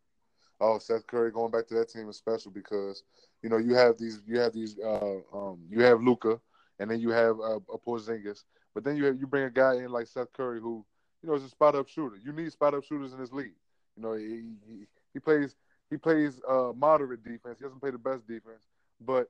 Oh, 0.61 0.79
Seth 0.79 1.07
Curry 1.07 1.31
going 1.31 1.51
back 1.51 1.67
to 1.69 1.75
that 1.75 1.89
team 1.89 2.09
is 2.09 2.17
special 2.17 2.51
because 2.51 3.03
you 3.43 3.49
know 3.49 3.57
you 3.59 3.75
have 3.75 3.99
these, 3.99 4.21
you 4.27 4.39
have 4.39 4.53
these, 4.53 4.79
uh, 4.79 5.17
um, 5.33 5.59
you 5.69 5.83
have 5.83 6.03
Luka, 6.03 6.41
and 6.79 6.91
then 6.91 7.01
you 7.01 7.11
have 7.11 7.39
uh, 7.41 7.61
a 7.73 7.79
Porzingis. 7.79 8.45
But 8.75 8.85
then 8.85 8.97
you 8.97 9.05
have, 9.05 9.17
you 9.17 9.27
bring 9.27 9.45
a 9.45 9.51
guy 9.51 9.75
in 9.75 9.91
like 9.91 10.07
Seth 10.07 10.33
Curry 10.33 10.61
who 10.61 10.85
you 11.23 11.29
know 11.29 11.35
is 11.35 11.45
a 11.45 11.49
spot 11.49 11.75
up 11.75 11.89
shooter. 11.89 12.17
You 12.17 12.33
need 12.33 12.53
spot 12.53 12.75
up 12.75 12.85
shooters 12.85 13.13
in 13.13 13.21
this 13.21 13.33
league. 13.33 13.55
You 13.97 14.03
know 14.03 14.15
he, 14.15 14.43
he, 14.67 14.87
he 15.13 15.19
plays 15.21 15.55
he 15.91 15.97
plays 15.97 16.41
uh, 16.49 16.73
moderate 16.77 17.23
defense. 17.23 17.59
He 17.59 17.65
doesn't 17.65 17.81
play 17.81 17.91
the 17.91 17.99
best 17.99 18.27
defense, 18.27 18.67
but 19.01 19.29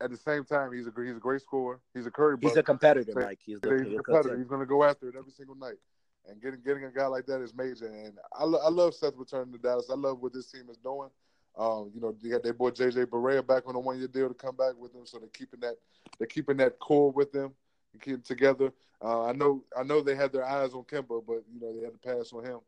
at 0.00 0.10
the 0.10 0.16
same 0.16 0.44
time, 0.44 0.72
he's 0.72 0.86
a 0.86 0.92
he's 0.96 1.16
a 1.16 1.20
great 1.20 1.40
scorer. 1.40 1.80
He's 1.94 2.06
a 2.06 2.10
Curry. 2.10 2.36
He's 2.40 2.56
a 2.56 2.62
competitor, 2.62 3.12
Mike. 3.14 3.38
He's, 3.44 3.58
he's 3.62 3.92
a 3.92 4.02
competitor. 4.02 4.36
He's 4.36 4.48
going 4.48 4.60
to 4.60 4.66
go 4.66 4.84
after 4.84 5.08
it 5.08 5.14
every 5.16 5.32
single 5.32 5.54
night. 5.54 5.76
And 6.28 6.40
getting 6.40 6.60
getting 6.64 6.84
a 6.84 6.90
guy 6.90 7.06
like 7.06 7.26
that 7.26 7.40
is 7.40 7.54
major. 7.54 7.86
And 7.86 8.14
I, 8.36 8.44
lo- 8.44 8.60
I 8.64 8.68
love 8.68 8.94
Seth 8.94 9.14
returning 9.16 9.52
to 9.52 9.58
Dallas. 9.58 9.90
I 9.90 9.94
love 9.94 10.20
what 10.20 10.32
this 10.32 10.50
team 10.50 10.68
is 10.70 10.76
doing. 10.76 11.10
Um, 11.56 11.90
you 11.94 12.00
know, 12.00 12.14
they 12.22 12.30
got 12.30 12.42
their 12.42 12.52
boy 12.52 12.70
JJ 12.70 13.06
Barea 13.06 13.46
back 13.46 13.64
on 13.66 13.74
a 13.74 13.80
one 13.80 13.98
year 13.98 14.08
deal 14.08 14.28
to 14.28 14.34
come 14.34 14.56
back 14.56 14.74
with 14.78 14.92
them, 14.92 15.04
so 15.04 15.18
they're 15.18 15.28
keeping 15.28 15.60
that 15.60 15.74
they're 16.18 16.26
keeping 16.26 16.56
that 16.58 16.78
core 16.78 17.10
with 17.10 17.32
them, 17.32 17.52
keep 18.00 18.24
together. 18.24 18.72
Uh, 19.02 19.24
I 19.26 19.32
know 19.32 19.62
I 19.76 19.82
know 19.82 20.00
they 20.00 20.14
had 20.14 20.32
their 20.32 20.44
eyes 20.44 20.72
on 20.74 20.84
Kemba, 20.84 21.22
but 21.26 21.42
you 21.52 21.60
know 21.60 21.76
they 21.76 21.84
had 21.84 21.92
to 21.92 21.98
pass 21.98 22.32
on 22.32 22.44
him. 22.44 22.60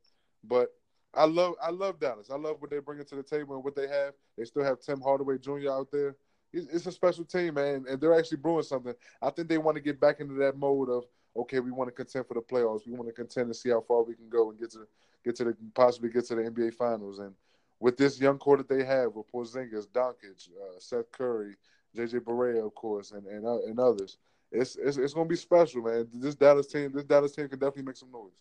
But 0.43 0.73
I 1.17 1.25
love 1.25 1.55
I 1.63 1.71
love 1.71 2.01
Dallas. 2.01 2.31
I 2.31 2.37
love 2.37 2.57
what 2.61 2.71
they 2.71 2.79
bring 2.79 3.05
to 3.05 3.15
the 3.15 3.23
table 3.23 3.55
and 3.55 3.65
what 3.65 3.75
they 3.75 3.89
have. 3.89 4.15
They 4.37 4.45
still 4.45 4.65
have 4.65 4.81
Tim 4.81 5.01
Hardaway 5.01 5.39
Jr. 5.39 5.71
out 5.71 5.91
there. 5.91 6.17
It's, 6.53 6.67
it's 6.73 6.87
a 6.87 6.93
special 6.93 7.25
team, 7.25 7.55
man, 7.55 7.85
and 7.89 8.01
they're 8.01 8.17
actually 8.17 8.37
brewing 8.39 8.63
something. 8.63 8.95
I 9.21 9.31
think 9.31 9.49
they 9.49 9.59
want 9.59 9.77
to 9.77 9.83
get 9.83 10.01
back 10.01 10.21
into 10.21 10.35
that 10.35 10.57
mode 10.57 10.89
of 10.89 11.05
okay, 11.37 11.61
we 11.61 11.71
want 11.71 11.89
to 11.89 11.93
contend 11.93 12.27
for 12.27 12.35
the 12.35 12.41
playoffs. 12.41 12.87
We 12.87 12.93
want 12.93 13.09
to 13.09 13.13
contend 13.13 13.47
and 13.47 13.57
see 13.57 13.71
how 13.71 13.81
far 13.81 14.03
we 14.03 14.15
can 14.15 14.29
go 14.29 14.51
and 14.51 14.59
get 14.59 14.71
to 14.73 14.87
get 15.25 15.37
to 15.37 15.45
the 15.45 15.57
possibly 15.75 16.11
get 16.11 16.27
to 16.27 16.37
the 16.37 16.43
NBA 16.43 16.75
Finals. 16.75 17.19
And 17.19 17.35
with 17.81 17.97
this 17.97 18.21
young 18.21 18.39
core 18.39 18.57
that 18.59 18.69
they 18.69 18.85
have 18.85 19.15
with 19.15 19.31
Porzingis, 19.33 19.89
Doncic, 19.89 20.49
uh, 20.49 20.79
Seth 20.79 21.11
Curry, 21.13 21.57
JJ 21.97 22.21
Barea, 22.21 22.65
of 22.65 22.75
course, 22.75 23.13
and 23.13 23.27
and, 23.27 23.47
uh, 23.47 23.63
and 23.63 23.79
others, 23.79 24.19
it's, 24.53 24.77
it's 24.77 24.97
it's 24.97 25.15
gonna 25.15 25.29
be 25.29 25.37
special, 25.37 25.83
man. 25.83 26.09
This 26.13 26.35
Dallas 26.35 26.67
team, 26.67 26.93
this 26.93 27.05
Dallas 27.05 27.33
team 27.33 27.49
can 27.49 27.59
definitely 27.59 27.85
make 27.85 27.97
some 27.97 28.13
noise. 28.13 28.33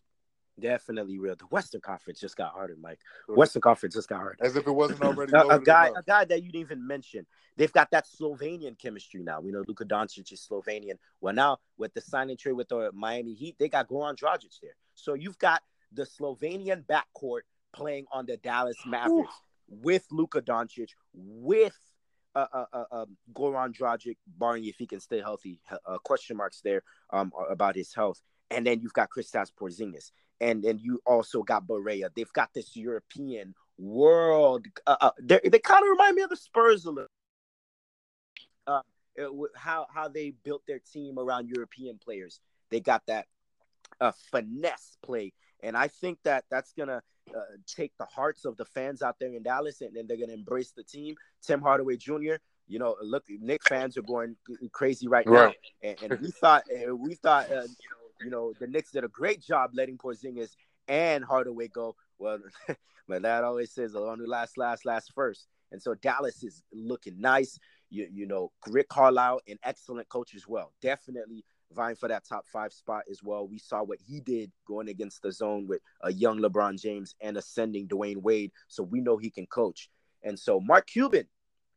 Definitely 0.60 1.18
real. 1.18 1.36
The 1.36 1.46
Western 1.46 1.82
Conference 1.82 2.20
just 2.20 2.38
got 2.38 2.52
harder, 2.54 2.76
Mike. 2.80 3.00
Western 3.28 3.62
Conference 3.62 3.96
just 3.96 4.08
got 4.08 4.18
harder. 4.18 4.38
As 4.40 4.56
if 4.56 4.68
it 4.68 4.72
wasn't 4.72 5.02
already. 5.04 5.34
a, 5.34 5.48
a 5.48 5.60
guy, 5.60 5.88
enough. 5.88 5.98
a 6.00 6.04
guy 6.04 6.26
that 6.26 6.44
you 6.44 6.52
didn't 6.52 6.62
even 6.62 6.86
mention. 6.86 7.26
They've 7.58 7.72
got 7.72 7.90
that 7.92 8.06
Slovenian 8.08 8.78
chemistry 8.78 9.24
now. 9.24 9.42
We 9.42 9.52
know 9.52 9.64
Luka 9.68 9.86
Doncic 9.86 10.32
is 10.32 10.48
Slovenian. 10.48 10.98
Well, 11.22 11.34
now 11.34 11.58
with 11.78 11.94
the 11.94 12.02
signing 12.02 12.38
trade 12.38 12.54
with 12.54 12.70
the 12.70 12.92
Miami 12.94 13.34
Heat, 13.34 13.56
they 13.58 13.68
got 13.68 13.88
Goran 13.88 14.16
Dragic 14.16 14.60
there. 14.62 14.76
So 14.96 15.16
you've 15.16 15.40
got 15.40 15.62
the 15.92 16.04
Slovenian 16.04 16.86
backcourt 16.86 17.42
playing 17.74 18.06
on 18.12 18.26
the 18.26 18.38
Dallas 18.38 18.78
Mavericks 18.86 19.34
Ooh. 19.72 19.78
with 19.82 20.06
Luka 20.12 20.42
Doncic, 20.42 20.90
with 21.14 21.78
uh, 22.36 22.48
uh, 22.52 22.66
uh, 22.74 22.84
um, 22.92 23.18
Goran 23.34 23.76
Dragic, 23.76 24.18
barring 24.38 24.66
if 24.66 24.78
he 24.78 24.88
can 24.88 25.00
stay 25.00 25.20
healthy. 25.20 25.60
Uh, 25.86 25.98
question 26.00 26.38
marks 26.38 26.62
there 26.62 26.84
um, 27.12 27.32
about 27.50 27.76
his 27.76 27.94
health. 27.94 28.22
And 28.50 28.68
then 28.68 28.82
you've 28.82 28.94
got 28.94 29.10
Kristaps 29.10 29.52
Porzingis 29.52 30.12
and 30.44 30.62
then 30.62 30.78
you 30.78 31.02
also 31.06 31.42
got 31.42 31.66
Barea. 31.66 32.10
They've 32.14 32.34
got 32.34 32.54
this 32.54 32.76
European 32.76 33.56
world. 33.78 34.66
Uh, 34.86 34.98
uh, 35.00 35.12
they 35.22 35.40
kind 35.40 35.84
of 35.84 35.90
remind 35.90 36.16
me 36.16 36.22
of 36.22 36.30
the 36.30 36.36
Spurs 36.36 36.86
a 36.86 36.92
little. 36.92 37.10
Uh, 38.68 38.82
it, 39.16 39.30
how 39.56 39.88
how 39.94 40.10
they 40.10 40.34
built 40.44 40.64
their 40.68 40.80
team 40.80 41.18
around 41.18 41.48
European 41.48 41.98
players. 41.98 42.42
They 42.72 42.82
got 42.82 43.04
that 43.08 43.28
uh, 44.02 44.12
finesse 44.32 44.98
play, 45.02 45.32
and 45.62 45.78
I 45.78 45.88
think 45.88 46.20
that 46.24 46.44
that's 46.52 46.74
gonna 46.74 47.02
uh, 47.34 47.40
take 47.66 47.94
the 47.98 48.06
hearts 48.06 48.44
of 48.44 48.58
the 48.58 48.66
fans 48.66 49.02
out 49.02 49.16
there 49.20 49.34
in 49.34 49.44
Dallas, 49.44 49.80
and 49.80 49.96
then 49.96 50.08
they're 50.08 50.18
gonna 50.18 50.34
embrace 50.34 50.72
the 50.72 50.84
team. 50.84 51.16
Tim 51.42 51.62
Hardaway 51.62 51.96
Jr. 51.96 52.36
You 52.68 52.80
know, 52.80 52.96
look, 53.02 53.24
Knick 53.30 53.62
fans 53.68 53.98
are 53.98 54.02
going 54.02 54.36
crazy 54.72 55.08
right, 55.08 55.26
right. 55.26 55.56
now, 55.84 55.90
and, 55.90 56.12
and, 56.12 56.22
we 56.22 56.32
thought 56.32 56.64
we 56.98 57.16
thought 57.16 57.50
uh, 57.52 57.64
you 57.64 57.90
know 57.92 58.03
you 58.22 58.30
know, 58.30 58.54
the 58.60 58.68
Knicks 58.68 58.92
did 58.92 59.04
a 59.04 59.10
great 59.10 59.42
job 59.42 59.72
letting 59.74 59.98
Porzingis 59.98 60.52
and 60.88 61.24
Hardaway 61.24 61.68
go. 61.68 61.96
Well, 62.20 62.40
my 63.08 63.20
dad 63.20 63.44
always 63.44 63.72
says 63.72 63.94
the 63.94 64.02
one 64.02 64.20
who 64.20 64.28
last, 64.28 64.58
last, 64.58 64.86
last 64.86 65.12
first. 65.14 65.48
And 65.72 65.82
so 65.82 65.96
Dallas 65.96 66.44
is 66.44 66.64
looking 66.72 67.20
nice. 67.20 67.58
You, 67.90 68.08
you 68.12 68.28
know, 68.28 68.52
Rick 68.68 68.90
Carlisle, 68.90 69.42
an 69.48 69.58
excellent 69.64 70.10
coach 70.10 70.36
as 70.36 70.48
well. 70.48 70.72
Definitely 70.82 71.44
vying 71.74 71.96
for 71.96 72.08
that 72.08 72.24
top 72.28 72.46
five 72.52 72.72
spot 72.72 73.04
as 73.10 73.22
well. 73.24 73.48
We 73.48 73.58
saw 73.58 73.84
what 73.84 74.00
he 74.06 74.20
did 74.20 74.52
going 74.68 74.90
against 74.90 75.22
the 75.22 75.32
zone 75.32 75.68
with 75.68 75.82
a 76.02 76.14
young 76.14 76.40
LeBron 76.40 76.80
James 76.80 77.16
and 77.22 77.38
ascending 77.38 77.88
Dwyane 77.88 78.22
Wade. 78.22 78.52
So 78.68 78.84
we 78.84 79.02
know 79.02 79.18
he 79.18 79.30
can 79.30 79.48
coach. 79.48 79.90
And 80.24 80.40
so 80.40 80.60
Mark 80.60 80.88
Cuban, 80.88 81.28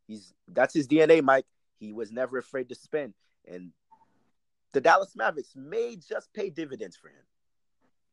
he's 0.07 0.35
that's 0.49 0.75
his 0.75 0.87
DNA, 0.87 1.23
Mike. 1.23 1.47
He 1.79 1.93
was 1.93 2.13
never 2.13 2.39
afraid 2.39 2.69
to 2.69 2.75
spend. 2.75 3.15
And 3.47 3.73
the 4.77 4.81
Dallas 4.83 5.17
Mavericks 5.17 5.57
may 5.57 5.97
just 5.97 6.31
pay 6.35 6.51
dividends 6.51 6.99
for 6.99 7.09
him. 7.09 7.25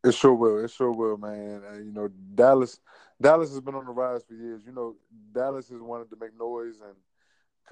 It 0.05 0.13
sure 0.13 0.33
will. 0.33 0.63
It 0.63 0.71
sure 0.71 0.93
will, 0.93 1.17
man. 1.17 1.61
Uh, 1.69 1.77
you 1.77 1.91
know, 1.91 2.07
Dallas. 2.35 2.79
Dallas 3.21 3.49
has 3.49 3.59
been 3.59 3.75
on 3.75 3.85
the 3.85 3.91
rise 3.91 4.23
for 4.23 4.33
years. 4.33 4.61
You 4.65 4.71
know, 4.71 4.95
Dallas 5.33 5.67
has 5.67 5.81
wanted 5.81 6.09
to 6.11 6.15
make 6.15 6.39
noise 6.39 6.75
and 6.79 6.95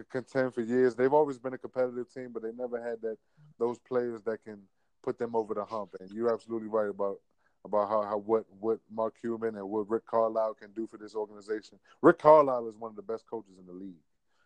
contend 0.10 0.54
for 0.54 0.60
years. 0.60 0.94
They've 0.94 1.14
always 1.14 1.40
been 1.40 1.54
a 1.54 1.58
competitive 1.58 2.14
team, 2.14 2.32
but 2.34 2.44
they 2.44 2.52
never 2.52 2.84
had 2.84 3.02
that 3.02 3.18
those 3.58 3.80
players 3.80 4.24
that 4.24 4.44
can 4.44 4.60
put 5.04 5.18
them 5.18 5.38
over 5.38 5.54
the 5.54 5.64
hump. 5.64 5.96
And 6.02 6.12
you're 6.12 6.34
absolutely 6.34 6.68
right 6.68 6.90
about 6.90 7.20
about 7.64 7.88
how, 7.88 8.02
how 8.02 8.18
what 8.18 8.44
what 8.60 8.80
Mark 8.92 9.16
Cuban 9.22 9.56
and 9.56 9.70
what 9.70 9.90
Rick 9.90 10.06
Carlisle 10.06 10.56
can 10.56 10.74
do 10.74 10.86
for 10.86 10.98
this 10.98 11.16
organization. 11.16 11.80
Rick 12.02 12.20
Carlisle 12.20 12.68
is 12.68 12.76
one 12.76 12.90
of 12.90 12.98
the 12.98 13.04
best 13.04 13.24
coaches 13.26 13.54
in 13.58 13.66
the 13.66 13.72
league 13.72 14.04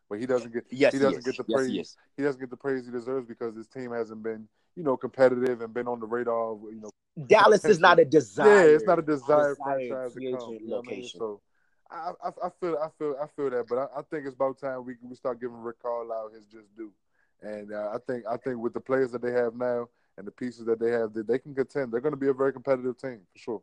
but 0.10 0.20
he 0.20 0.26
doesn't 0.26 0.54
get 0.54 0.66
yes, 0.70 0.94
he 0.94 1.00
doesn't 1.00 1.26
he 1.26 1.32
get 1.32 1.38
the 1.38 1.44
praise 1.44 1.72
yes, 1.72 1.98
he, 2.16 2.22
he, 2.22 2.26
doesn't 2.26 2.40
get 2.40 2.50
the 2.50 2.58
praise 2.58 2.86
he 2.86 2.92
deserves 2.92 3.28
because 3.28 3.56
his 3.56 3.68
team 3.68 3.92
hasn't 3.92 4.22
been 4.24 4.48
you 4.76 4.84
know 4.84 4.98
competitive 4.98 5.62
and 5.62 5.74
been 5.74 5.88
on 5.88 6.00
the 6.00 6.06
radar 6.06 6.52
of 6.52 6.60
you 6.72 6.82
know 6.82 6.90
Dallas 7.28 7.66
is 7.66 7.80
not 7.80 8.00
a 8.00 8.06
desire 8.06 8.70
yeah 8.70 8.76
it's 8.76 8.86
not 8.86 9.00
a 9.00 9.02
desired 9.02 9.58
franchise 9.64 10.14
to 10.14 10.20
come, 10.38 10.58
you 10.60 10.68
know 10.68 10.82
I 10.86 10.90
mean? 10.90 11.08
so 11.08 11.42
I, 11.90 12.12
I, 12.24 12.30
I 12.46 12.50
feel 12.60 12.78
I 12.78 12.90
feel 12.98 13.16
I 13.22 13.28
feel 13.36 13.50
that 13.52 13.68
but 13.68 13.78
I, 13.78 14.00
I, 14.00 14.02
think 14.10 14.26
it's 14.26 14.36
about 14.36 14.60
time 14.60 14.86
we 14.86 14.96
we 15.02 15.16
start 15.16 15.40
giving 15.40 15.58
Rick 15.58 15.82
Carlisle 15.82 16.32
his 16.34 16.46
just 16.46 16.76
due. 16.76 16.92
And 17.42 17.72
uh, 17.72 17.92
I 17.94 17.98
think 18.08 18.26
I 18.30 18.38
think 18.38 18.58
with 18.58 18.74
the 18.74 18.80
players 18.80 19.12
that 19.12 19.22
they 19.22 19.32
have 19.32 19.56
now 19.56 19.88
and 20.18 20.26
the 20.26 20.32
pieces 20.32 20.66
that 20.66 20.80
they 20.80 20.92
have 20.92 21.14
that 21.14 21.28
they 21.28 21.38
can 21.38 21.54
contend. 21.54 21.92
They're 21.92 22.02
going 22.02 22.14
to 22.14 22.20
be 22.20 22.30
a 22.30 22.34
very 22.34 22.54
competitive 22.54 22.98
team 22.98 23.20
for 23.32 23.38
sure. 23.38 23.62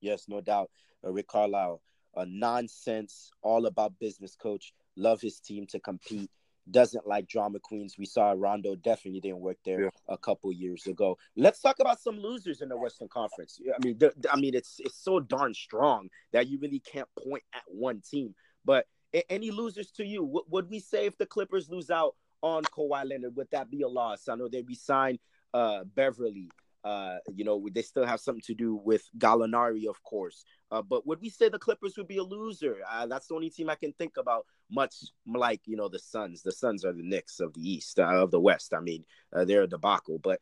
Yes 0.00 0.26
no 0.28 0.40
doubt. 0.40 0.70
Uh, 1.04 1.12
Rick 1.12 1.28
Carlisle 1.28 1.80
a 2.16 2.26
nonsense 2.26 3.30
all 3.42 3.66
about 3.66 3.98
business 3.98 4.34
coach 4.34 4.72
love 4.96 5.20
his 5.20 5.40
team 5.40 5.66
to 5.68 5.80
compete. 5.80 6.30
Doesn't 6.68 7.06
like 7.06 7.28
drama 7.28 7.60
queens. 7.60 7.94
We 7.96 8.06
saw 8.06 8.34
Rondo 8.36 8.74
definitely 8.74 9.20
didn't 9.20 9.38
work 9.38 9.58
there 9.64 9.84
yeah. 9.84 9.90
a 10.08 10.18
couple 10.18 10.52
years 10.52 10.88
ago. 10.88 11.16
Let's 11.36 11.60
talk 11.60 11.76
about 11.78 12.00
some 12.00 12.18
losers 12.18 12.60
in 12.60 12.68
the 12.68 12.76
Western 12.76 13.06
Conference. 13.06 13.60
I 13.72 13.84
mean, 13.84 14.00
I 14.28 14.36
mean, 14.36 14.54
it's 14.54 14.80
it's 14.80 15.00
so 15.00 15.20
darn 15.20 15.54
strong 15.54 16.08
that 16.32 16.48
you 16.48 16.58
really 16.58 16.80
can't 16.80 17.08
point 17.24 17.44
at 17.54 17.62
one 17.68 18.00
team. 18.00 18.34
But 18.64 18.86
any 19.30 19.52
losers 19.52 19.92
to 19.92 20.04
you? 20.04 20.24
What 20.24 20.50
would 20.50 20.68
we 20.68 20.80
say 20.80 21.06
if 21.06 21.16
the 21.18 21.26
Clippers 21.26 21.70
lose 21.70 21.90
out 21.90 22.16
on 22.42 22.64
Kawhi 22.64 23.08
Leonard? 23.08 23.36
Would 23.36 23.50
that 23.52 23.70
be 23.70 23.82
a 23.82 23.88
loss? 23.88 24.28
I 24.28 24.34
know 24.34 24.48
they 24.48 24.62
resigned 24.62 25.20
uh, 25.54 25.84
Beverley. 25.84 26.50
Uh, 26.86 27.18
you 27.34 27.42
know, 27.42 27.66
they 27.72 27.82
still 27.82 28.06
have 28.06 28.20
something 28.20 28.42
to 28.46 28.54
do 28.54 28.76
with 28.76 29.02
Gallinari, 29.18 29.88
of 29.88 30.00
course. 30.04 30.44
Uh, 30.70 30.80
but 30.80 31.04
would 31.04 31.20
we 31.20 31.28
say 31.28 31.48
the 31.48 31.58
Clippers 31.58 31.96
would 31.96 32.06
be 32.06 32.18
a 32.18 32.22
loser? 32.22 32.76
Uh, 32.88 33.06
that's 33.06 33.26
the 33.26 33.34
only 33.34 33.50
team 33.50 33.68
I 33.68 33.74
can 33.74 33.92
think 33.94 34.16
about. 34.16 34.46
Much 34.70 34.94
like 35.26 35.60
you 35.66 35.76
know 35.76 35.88
the 35.88 35.98
Suns. 35.98 36.42
The 36.42 36.52
Suns 36.52 36.84
are 36.84 36.92
the 36.92 37.02
Knicks 37.02 37.40
of 37.40 37.52
the 37.54 37.60
East, 37.60 37.98
uh, 37.98 38.04
of 38.04 38.30
the 38.30 38.38
West. 38.38 38.72
I 38.72 38.78
mean, 38.78 39.04
uh, 39.34 39.44
they're 39.44 39.64
a 39.64 39.66
debacle. 39.66 40.20
But 40.20 40.40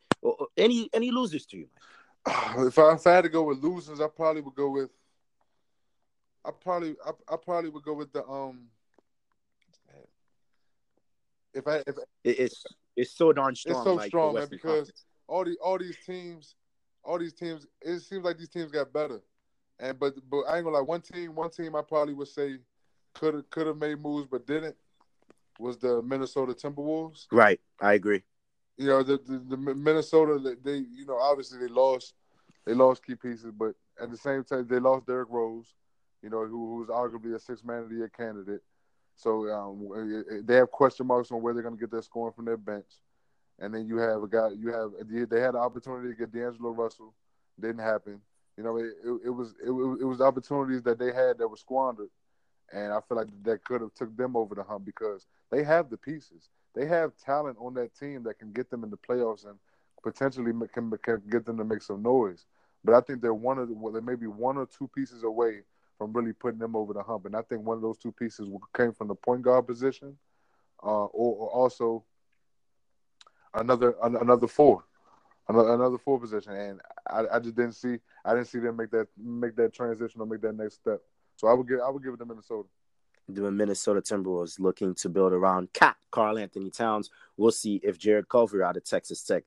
any 0.55 0.87
any 0.93 1.09
losers 1.09 1.47
to 1.47 1.57
you? 1.57 1.67
If 2.67 2.77
I, 2.77 2.93
if 2.93 3.07
I 3.07 3.13
had 3.13 3.23
to 3.23 3.29
go 3.29 3.41
with 3.41 3.63
losers, 3.63 3.99
I 3.99 4.07
probably 4.07 4.41
would 4.41 4.55
go 4.55 4.69
with. 4.69 4.91
I 6.45 6.51
probably 6.51 6.95
I, 7.03 7.09
I 7.27 7.37
probably 7.43 7.71
would 7.71 7.83
go 7.83 7.95
with 7.95 8.13
the 8.13 8.23
um. 8.23 8.67
If 11.55 11.67
I 11.67 11.77
if 11.87 11.95
it's 12.23 12.63
it's 12.95 13.17
so 13.17 13.33
darn 13.33 13.55
strong. 13.55 13.77
It's 13.77 13.83
so 13.83 13.93
like 13.95 14.07
strong, 14.09 14.35
man, 14.35 14.47
because. 14.47 14.91
Conference 14.91 15.04
all 15.27 15.45
the 15.45 15.57
all 15.63 15.77
these 15.77 15.97
teams, 16.05 16.55
all 17.03 17.19
these 17.19 17.33
teams, 17.33 17.65
it 17.81 17.99
seems 17.99 18.23
like 18.23 18.37
these 18.37 18.49
teams 18.49 18.71
got 18.71 18.93
better. 18.93 19.21
And 19.79 19.99
but 19.99 20.13
but 20.29 20.41
I 20.41 20.57
ain't 20.57 20.65
gonna 20.65 20.77
lie, 20.77 20.81
one 20.81 21.01
team, 21.01 21.35
one 21.35 21.49
team 21.49 21.75
I 21.75 21.81
probably 21.81 22.13
would 22.13 22.27
say 22.27 22.57
could 23.13 23.33
have 23.33 23.49
could 23.49 23.67
have 23.67 23.77
made 23.77 24.01
moves 24.01 24.27
but 24.29 24.45
didn't 24.47 24.75
was 25.59 25.77
the 25.77 26.01
Minnesota 26.01 26.53
Timberwolves. 26.53 27.27
Right, 27.31 27.59
I 27.81 27.93
agree. 27.93 28.23
You 28.77 28.87
know 28.87 29.03
the 29.03 29.17
the, 29.17 29.55
the 29.55 29.57
Minnesota 29.57 30.55
they 30.63 30.77
you 30.77 31.05
know 31.05 31.17
obviously 31.17 31.59
they 31.59 31.67
lost 31.67 32.13
they 32.65 32.73
lost 32.73 33.05
key 33.05 33.15
pieces, 33.15 33.51
but 33.57 33.75
at 34.01 34.11
the 34.11 34.17
same 34.17 34.43
time 34.43 34.67
they 34.69 34.79
lost 34.79 35.07
Derrick 35.07 35.29
Rose, 35.29 35.73
you 36.21 36.29
know 36.29 36.45
who, 36.45 36.67
who 36.67 36.75
was 36.77 36.89
arguably 36.89 37.35
a 37.35 37.39
six 37.39 37.63
man 37.63 37.83
of 37.83 37.89
the 37.89 37.95
year 37.95 38.09
candidate. 38.09 38.61
So 39.17 39.49
um, 39.49 40.43
they 40.43 40.55
have 40.55 40.71
question 40.71 41.07
marks 41.07 41.31
on 41.31 41.41
where 41.41 41.53
they're 41.53 41.63
going 41.63 41.75
to 41.75 41.79
get 41.79 41.89
their 41.89 42.01
scoring 42.01 42.33
from 42.33 42.43
their 42.43 42.57
bench 42.57 42.85
and 43.59 43.73
then 43.73 43.87
you 43.87 43.97
have 43.97 44.23
a 44.23 44.27
guy. 44.27 44.49
You 44.57 44.71
have 44.71 44.91
they 45.29 45.39
had 45.39 45.53
the 45.53 45.59
opportunity 45.59 46.09
to 46.09 46.15
get 46.15 46.31
D'Angelo 46.31 46.71
Russell, 46.71 47.13
didn't 47.59 47.79
happen. 47.79 48.21
You 48.57 48.63
know, 48.63 48.77
it, 48.77 48.85
it, 49.03 49.21
it 49.25 49.29
was 49.29 49.55
it, 49.61 49.69
it 49.69 50.05
was 50.05 50.21
opportunities 50.21 50.83
that 50.83 50.99
they 50.99 51.13
had 51.13 51.37
that 51.37 51.47
were 51.47 51.57
squandered, 51.57 52.09
and 52.71 52.93
I 52.93 52.99
feel 53.07 53.17
like 53.17 53.27
that 53.43 53.63
could 53.63 53.81
have 53.81 53.93
took 53.93 54.15
them 54.15 54.35
over 54.35 54.55
the 54.55 54.63
hump 54.63 54.85
because 54.85 55.27
they 55.51 55.63
have 55.63 55.89
the 55.89 55.97
pieces. 55.97 56.49
They 56.73 56.85
have 56.87 57.15
talent 57.17 57.57
on 57.59 57.73
that 57.75 57.95
team 57.95 58.23
that 58.23 58.37
can 58.39 58.51
get 58.51 58.69
them 58.69 58.83
in 58.83 58.89
the 58.89 58.97
playoffs 58.97 59.45
and 59.45 59.57
potentially 60.03 60.51
can, 60.73 60.91
can 61.03 61.21
get 61.29 61.45
them 61.45 61.57
to 61.57 61.63
make 61.63 61.81
some 61.81 62.03
noise. 62.03 62.45
But 62.83 62.95
I 62.95 63.01
think 63.01 63.21
they're 63.21 63.33
one 63.33 63.57
of 63.57 63.69
the, 63.69 63.73
well, 63.73 63.93
they 63.93 64.01
may 64.01 64.15
be 64.15 64.27
one 64.27 64.57
or 64.57 64.67
two 64.67 64.87
pieces 64.93 65.23
away 65.23 65.61
from 65.97 66.13
really 66.13 66.33
putting 66.33 66.59
them 66.59 66.75
over 66.75 66.93
the 66.93 67.01
hump. 67.01 67.25
And 67.25 67.35
I 67.35 67.41
think 67.41 67.65
one 67.65 67.77
of 67.77 67.81
those 67.81 67.97
two 67.97 68.11
pieces 68.11 68.47
came 68.75 68.91
from 68.91 69.07
the 69.07 69.15
point 69.15 69.41
guard 69.41 69.65
position, 69.65 70.17
uh, 70.83 71.05
or, 71.05 71.35
or 71.37 71.49
also 71.49 72.03
another 73.55 73.95
another 74.03 74.47
four, 74.47 74.83
another, 75.47 75.73
another 75.73 75.97
four 75.97 76.19
position, 76.19 76.53
and 76.53 76.81
I, 77.09 77.23
I 77.35 77.39
just 77.39 77.55
didn't 77.55 77.73
see 77.73 77.97
I 78.23 78.33
didn't 78.33 78.47
see 78.47 78.59
them 78.59 78.75
make 78.77 78.91
that 78.91 79.07
make 79.17 79.55
that 79.55 79.73
transition 79.73 80.21
or 80.21 80.27
make 80.27 80.41
that 80.41 80.55
next 80.55 80.75
step. 80.75 81.01
So 81.35 81.47
I 81.47 81.53
would 81.53 81.67
give 81.67 81.79
I 81.85 81.89
would 81.89 82.03
give 82.03 82.13
it 82.13 82.17
to 82.17 82.25
Minnesota. 82.25 82.67
The 83.27 83.49
Minnesota 83.51 84.01
Timberwolves 84.01 84.59
looking 84.59 84.93
to 84.95 85.09
build 85.09 85.33
around 85.33 85.73
KAT 85.73 85.95
Karl-Anthony 86.11 86.69
Towns. 86.69 87.09
We'll 87.37 87.51
see 87.51 87.81
if 87.83 87.97
Jarrett 87.97 88.29
Culver 88.29 88.63
out 88.63 88.77
of 88.77 88.83
Texas 88.83 89.23
Tech 89.23 89.45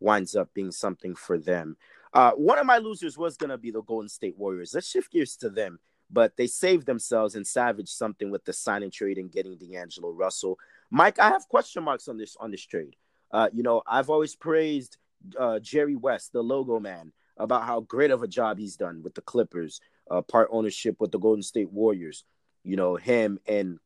winds 0.00 0.34
up 0.34 0.54
being 0.54 0.72
something 0.72 1.14
for 1.14 1.36
them. 1.36 1.76
Uh, 2.14 2.32
one 2.32 2.58
of 2.58 2.64
my 2.64 2.78
losers 2.78 3.18
was 3.18 3.36
going 3.36 3.50
to 3.50 3.58
be 3.58 3.70
the 3.70 3.82
Golden 3.82 4.08
State 4.08 4.38
Warriors. 4.38 4.72
Let's 4.74 4.88
shift 4.88 5.12
gears 5.12 5.36
to 5.36 5.50
them. 5.50 5.78
But 6.10 6.36
they 6.36 6.46
saved 6.46 6.86
themselves 6.86 7.34
and 7.34 7.46
savaged 7.46 7.88
something 7.88 8.30
with 8.30 8.44
the 8.44 8.52
signing 8.52 8.90
trade 8.90 9.16
and 9.16 9.32
getting 9.32 9.56
D'Angelo 9.56 10.10
Russell. 10.10 10.58
Mike, 10.90 11.18
I 11.18 11.28
have 11.28 11.48
question 11.48 11.84
marks 11.84 12.06
on 12.06 12.18
this 12.18 12.36
on 12.38 12.50
this 12.50 12.60
trade. 12.66 12.96
Uh, 13.32 13.48
you 13.52 13.62
know, 13.62 13.82
I've 13.86 14.10
always 14.10 14.34
praised 14.34 14.98
uh, 15.38 15.58
Jerry 15.58 15.96
West, 15.96 16.32
the 16.32 16.42
logo 16.42 16.78
man, 16.78 17.12
about 17.36 17.64
how 17.64 17.80
great 17.80 18.10
of 18.10 18.22
a 18.22 18.28
job 18.28 18.58
he's 18.58 18.76
done 18.76 19.02
with 19.02 19.14
the 19.14 19.22
Clippers, 19.22 19.80
uh, 20.10 20.22
part 20.22 20.48
ownership 20.50 20.96
with 21.00 21.12
the 21.12 21.18
Golden 21.18 21.42
State 21.42 21.70
Warriors. 21.70 22.24
You 22.64 22.76
know, 22.76 22.96
him 22.96 23.38
and 23.46 23.78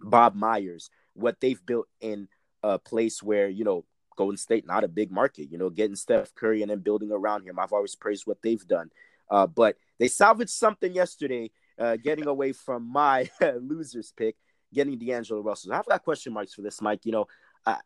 Bob 0.00 0.34
Myers, 0.34 0.90
what 1.14 1.40
they've 1.40 1.64
built 1.64 1.86
in 2.00 2.28
a 2.62 2.78
place 2.78 3.22
where, 3.22 3.48
you 3.48 3.64
know, 3.64 3.84
Golden 4.16 4.36
State, 4.36 4.66
not 4.66 4.84
a 4.84 4.88
big 4.88 5.10
market, 5.10 5.50
you 5.50 5.56
know, 5.56 5.70
getting 5.70 5.96
Steph 5.96 6.34
Curry 6.34 6.62
and 6.62 6.70
then 6.70 6.80
building 6.80 7.10
around 7.10 7.44
him. 7.44 7.58
I've 7.58 7.72
always 7.72 7.94
praised 7.94 8.26
what 8.26 8.42
they've 8.42 8.66
done. 8.66 8.90
Uh, 9.30 9.46
but 9.46 9.76
they 9.98 10.08
salvaged 10.08 10.50
something 10.50 10.92
yesterday, 10.92 11.50
uh, 11.78 11.96
getting 11.96 12.26
away 12.26 12.52
from 12.52 12.90
my 12.90 13.30
losers 13.60 14.12
pick, 14.14 14.36
getting 14.74 14.98
D'Angelo 14.98 15.40
Russell. 15.40 15.72
I've 15.72 15.86
got 15.86 16.04
question 16.04 16.32
marks 16.32 16.52
for 16.52 16.62
this, 16.62 16.82
Mike. 16.82 17.06
You 17.06 17.12
know, 17.12 17.26
I, 17.66 17.78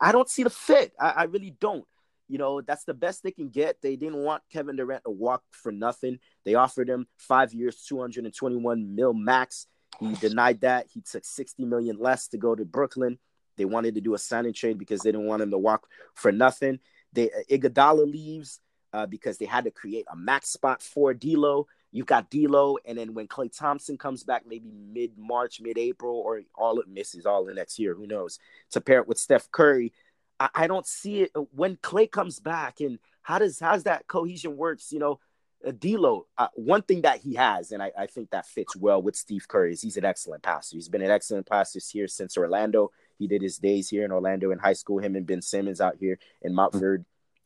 I 0.00 0.12
don't 0.12 0.28
see 0.28 0.42
the 0.42 0.50
fit. 0.50 0.92
I, 1.00 1.10
I 1.10 1.22
really 1.24 1.54
don't. 1.60 1.86
You 2.28 2.38
know, 2.38 2.60
that's 2.62 2.84
the 2.84 2.94
best 2.94 3.22
they 3.22 3.30
can 3.30 3.50
get. 3.50 3.82
They 3.82 3.96
didn't 3.96 4.22
want 4.22 4.42
Kevin 4.50 4.76
Durant 4.76 5.04
to 5.04 5.10
walk 5.10 5.42
for 5.50 5.70
nothing. 5.70 6.18
They 6.44 6.54
offered 6.54 6.88
him 6.88 7.06
five 7.18 7.52
years, 7.52 7.84
221 7.86 8.94
mil 8.94 9.12
max. 9.12 9.66
He 10.00 10.14
denied 10.14 10.62
that. 10.62 10.86
He 10.92 11.02
took 11.02 11.24
60 11.24 11.64
million 11.64 11.98
less 11.98 12.28
to 12.28 12.38
go 12.38 12.54
to 12.54 12.64
Brooklyn. 12.64 13.18
They 13.56 13.64
wanted 13.64 13.94
to 13.94 14.00
do 14.00 14.14
a 14.14 14.18
signing 14.18 14.52
trade 14.52 14.78
because 14.78 15.02
they 15.02 15.12
didn't 15.12 15.26
want 15.26 15.42
him 15.42 15.50
to 15.50 15.58
walk 15.58 15.86
for 16.14 16.32
nothing. 16.32 16.80
They 17.12 17.30
Iguodala 17.50 18.10
leaves 18.10 18.60
uh, 18.92 19.06
because 19.06 19.38
they 19.38 19.44
had 19.44 19.64
to 19.64 19.70
create 19.70 20.06
a 20.10 20.16
max 20.16 20.48
spot 20.48 20.82
for 20.82 21.14
D'Lo. 21.14 21.66
You've 21.94 22.06
got 22.06 22.28
D'Lo, 22.28 22.76
and 22.84 22.98
then 22.98 23.14
when 23.14 23.28
Klay 23.28 23.56
Thompson 23.56 23.96
comes 23.96 24.24
back, 24.24 24.42
maybe 24.48 24.68
mid 24.68 25.16
March, 25.16 25.60
mid 25.60 25.78
April, 25.78 26.16
or 26.16 26.42
all 26.56 26.80
it 26.80 26.88
misses 26.88 27.24
all 27.24 27.44
the 27.44 27.54
next 27.54 27.78
year, 27.78 27.94
who 27.94 28.08
knows? 28.08 28.40
To 28.72 28.80
pair 28.80 28.98
it 28.98 29.06
with 29.06 29.16
Steph 29.16 29.48
Curry, 29.52 29.92
I, 30.40 30.48
I 30.56 30.66
don't 30.66 30.88
see 30.88 31.20
it 31.20 31.30
when 31.52 31.78
Clay 31.80 32.08
comes 32.08 32.40
back. 32.40 32.80
And 32.80 32.98
how 33.22 33.38
does 33.38 33.60
how's 33.60 33.84
that 33.84 34.08
cohesion 34.08 34.56
works? 34.56 34.90
You 34.90 34.98
know, 34.98 35.20
uh, 35.64 35.70
D'Lo, 35.70 36.26
uh, 36.36 36.48
one 36.54 36.82
thing 36.82 37.02
that 37.02 37.20
he 37.20 37.34
has, 37.34 37.70
and 37.70 37.80
I, 37.80 37.92
I, 37.96 38.06
think 38.06 38.30
that 38.30 38.46
fits 38.46 38.74
well 38.74 39.00
with 39.00 39.14
Steve 39.14 39.46
Curry, 39.46 39.72
is 39.72 39.80
he's 39.80 39.96
an 39.96 40.04
excellent 40.04 40.42
passer. 40.42 40.74
He's 40.74 40.88
been 40.88 41.00
an 41.00 41.12
excellent 41.12 41.46
passer 41.46 41.78
here 41.92 42.08
since 42.08 42.36
Orlando. 42.36 42.90
He 43.20 43.28
did 43.28 43.40
his 43.40 43.58
days 43.58 43.88
here 43.88 44.04
in 44.04 44.10
Orlando 44.10 44.50
in 44.50 44.58
high 44.58 44.72
school. 44.72 44.98
Him 44.98 45.14
and 45.14 45.26
Ben 45.26 45.42
Simmons 45.42 45.80
out 45.80 45.94
here 46.00 46.18
in 46.42 46.56
Montverde 46.56 47.04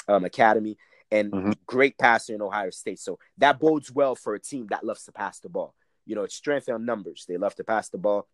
um, 0.09 0.25
Academy, 0.25 0.79
and 1.11 1.33
mm-hmm. 1.33 1.53
great 1.67 1.99
passer 1.99 2.35
in 2.35 2.43
Ohio 2.43 2.71
State. 2.71 2.99
So 2.99 3.19
that 3.39 3.59
bodes 3.59 3.91
well 3.91 4.15
for 4.15 4.35
a 4.35 4.41
team 4.41 4.67
that 4.71 4.85
loves 4.85 5.05
to 5.05 5.13
pass 5.13 5.41
the 5.41 5.49
ball. 5.49 5.75
You 6.07 6.15
know, 6.15 6.23
it's 6.23 6.35
strength 6.35 6.69
on 6.69 6.85
numbers. 6.85 7.25
They 7.29 7.37
love 7.37 7.55
to 7.57 7.65
pass 7.65 7.89
the 7.89 7.99
ball. 7.99 8.27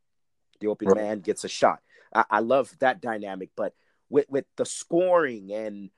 The 0.60 0.68
open 0.68 0.88
right. 0.88 0.96
man 0.96 1.20
gets 1.20 1.44
a 1.44 1.48
shot. 1.48 1.80
I, 2.14 2.24
I 2.30 2.40
love 2.40 2.72
that 2.80 3.00
dynamic, 3.00 3.50
but 3.56 3.74
with 4.08 4.26
with 4.28 4.44
the 4.56 4.64
scoring 4.64 5.52
and 5.52 5.90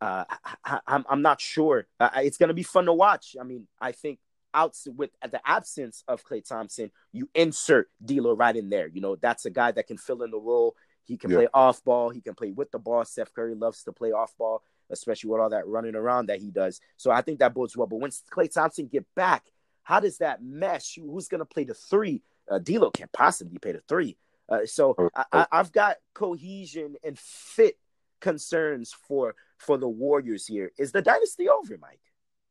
uh, 0.00 0.24
I, 0.64 0.74
am 0.74 0.80
I'm, 0.86 1.04
I'm 1.08 1.22
not 1.22 1.40
sure. 1.40 1.86
Uh, 1.98 2.10
it's 2.16 2.38
going 2.38 2.48
to 2.48 2.54
be 2.54 2.62
fun 2.62 2.86
to 2.86 2.92
watch. 2.92 3.36
I 3.40 3.44
mean, 3.44 3.66
I 3.80 3.92
think 3.92 4.18
out 4.52 4.76
with 4.96 5.10
the 5.22 5.40
absence 5.44 6.02
of 6.08 6.24
Klay 6.24 6.46
Thompson, 6.46 6.90
you 7.12 7.28
insert 7.34 7.88
D'Lo 8.04 8.34
right 8.34 8.56
in 8.56 8.68
there. 8.70 8.88
You 8.88 9.00
know, 9.00 9.16
that's 9.16 9.46
a 9.46 9.50
guy 9.50 9.70
that 9.72 9.86
can 9.86 9.98
fill 9.98 10.22
in 10.22 10.30
the 10.30 10.38
role. 10.38 10.74
He 11.04 11.16
can 11.16 11.30
yeah. 11.30 11.36
play 11.36 11.48
off 11.54 11.84
ball. 11.84 12.10
He 12.10 12.20
can 12.20 12.34
play 12.34 12.50
with 12.50 12.70
the 12.72 12.78
ball. 12.78 13.04
Steph 13.04 13.32
Curry 13.32 13.54
loves 13.54 13.84
to 13.84 13.92
play 13.92 14.12
off 14.12 14.36
ball, 14.36 14.62
especially 14.90 15.30
with 15.30 15.40
all 15.40 15.50
that 15.50 15.66
running 15.66 15.94
around 15.94 16.26
that 16.26 16.40
he 16.40 16.50
does. 16.50 16.80
So 16.96 17.10
I 17.10 17.22
think 17.22 17.38
that 17.40 17.54
bodes 17.54 17.76
well. 17.76 17.86
But 17.86 18.00
when 18.00 18.10
Klay 18.10 18.52
Thompson 18.52 18.86
get 18.86 19.04
back, 19.14 19.44
how 19.82 20.00
does 20.00 20.18
that 20.18 20.42
mesh? 20.42 20.96
Who's 20.96 21.28
going 21.28 21.40
to 21.40 21.44
play 21.44 21.64
the 21.64 21.74
three? 21.74 22.22
Uh, 22.50 22.58
D'Lo 22.58 22.90
can't 22.90 23.12
possibly 23.12 23.58
play 23.58 23.72
the 23.72 23.82
three. 23.88 24.16
Uh, 24.48 24.64
so 24.64 24.94
I, 25.32 25.46
have 25.50 25.72
got 25.72 25.96
cohesion 26.14 26.94
and 27.02 27.18
fit 27.18 27.78
concerns 28.20 28.94
for 29.08 29.34
for 29.58 29.76
the 29.76 29.88
Warriors 29.88 30.46
here. 30.46 30.70
Is 30.78 30.92
the 30.92 31.02
dynasty 31.02 31.48
over, 31.48 31.76
Mike? 31.80 32.00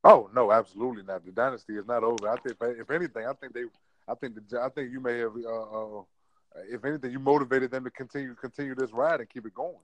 Oh 0.03 0.29
no, 0.33 0.51
absolutely 0.51 1.03
not. 1.03 1.25
The 1.25 1.31
dynasty 1.31 1.77
is 1.77 1.86
not 1.86 2.03
over. 2.03 2.29
I 2.29 2.38
think, 2.38 2.57
if 2.61 2.91
anything, 2.91 3.25
I 3.25 3.33
think 3.33 3.53
they, 3.53 3.63
I 4.07 4.15
think 4.15 4.36
the, 4.36 4.61
I 4.61 4.69
think 4.69 4.91
you 4.91 4.99
may 4.99 5.19
have, 5.19 5.33
uh, 5.36 5.99
uh, 5.99 6.01
if 6.69 6.83
anything, 6.86 7.11
you 7.11 7.19
motivated 7.19 7.71
them 7.71 7.86
to 7.86 7.89
continue 7.89 8.36
continue 8.36 8.75
this 8.75 8.91
ride 8.91 9.21
and 9.21 9.29
keep 9.29 9.45
it 9.45 9.53
going. 9.53 9.75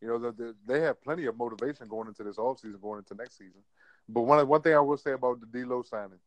You 0.00 0.08
know, 0.08 0.18
the, 0.18 0.32
the, 0.32 0.54
they 0.66 0.80
have 0.80 1.02
plenty 1.02 1.26
of 1.26 1.36
motivation 1.36 1.86
going 1.88 2.08
into 2.08 2.22
this 2.22 2.36
offseason, 2.36 2.80
going 2.80 2.98
into 2.98 3.14
next 3.14 3.36
season. 3.36 3.62
But 4.08 4.22
one 4.22 4.46
one 4.46 4.62
thing 4.62 4.74
I 4.74 4.80
will 4.80 4.96
say 4.96 5.12
about 5.12 5.40
the 5.40 5.46
D'Lo 5.46 5.82
signing, 5.82 6.20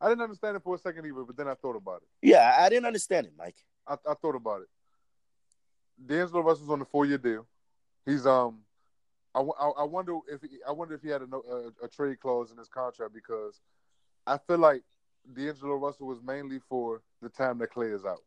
I 0.00 0.08
didn't 0.08 0.22
understand 0.22 0.56
it 0.56 0.62
for 0.62 0.74
a 0.74 0.78
second 0.78 1.04
either, 1.06 1.24
but 1.24 1.36
then 1.36 1.48
I 1.48 1.54
thought 1.54 1.76
about 1.76 2.02
it. 2.02 2.08
Yeah, 2.28 2.56
I 2.58 2.68
didn't 2.68 2.86
understand 2.86 3.26
it, 3.26 3.32
Mike. 3.36 3.56
I, 3.86 3.94
I 4.08 4.14
thought 4.14 4.36
about 4.36 4.62
it. 4.62 4.68
D'Angelo 6.06 6.42
Russell's 6.42 6.70
on 6.70 6.80
a 6.80 6.84
four 6.84 7.04
year 7.04 7.18
deal. 7.18 7.46
He's 8.06 8.26
um 8.26 8.60
I, 9.34 9.40
I, 9.40 9.84
wonder 9.84 10.18
if 10.28 10.40
he, 10.42 10.48
I 10.66 10.72
wonder 10.72 10.94
if 10.94 11.02
he 11.02 11.08
had 11.08 11.22
a, 11.22 11.36
a, 11.36 11.84
a, 11.84 11.88
trade 11.88 12.18
clause 12.18 12.50
in 12.50 12.58
his 12.58 12.66
contract 12.66 13.14
because 13.14 13.60
I 14.26 14.38
feel 14.38 14.58
like 14.58 14.82
D'Angelo 15.32 15.76
Russell 15.76 16.08
was 16.08 16.18
mainly 16.20 16.58
for 16.68 17.02
the 17.22 17.28
time 17.28 17.58
that 17.58 17.72
Klay 17.72 17.94
is 17.94 18.04
out, 18.04 18.24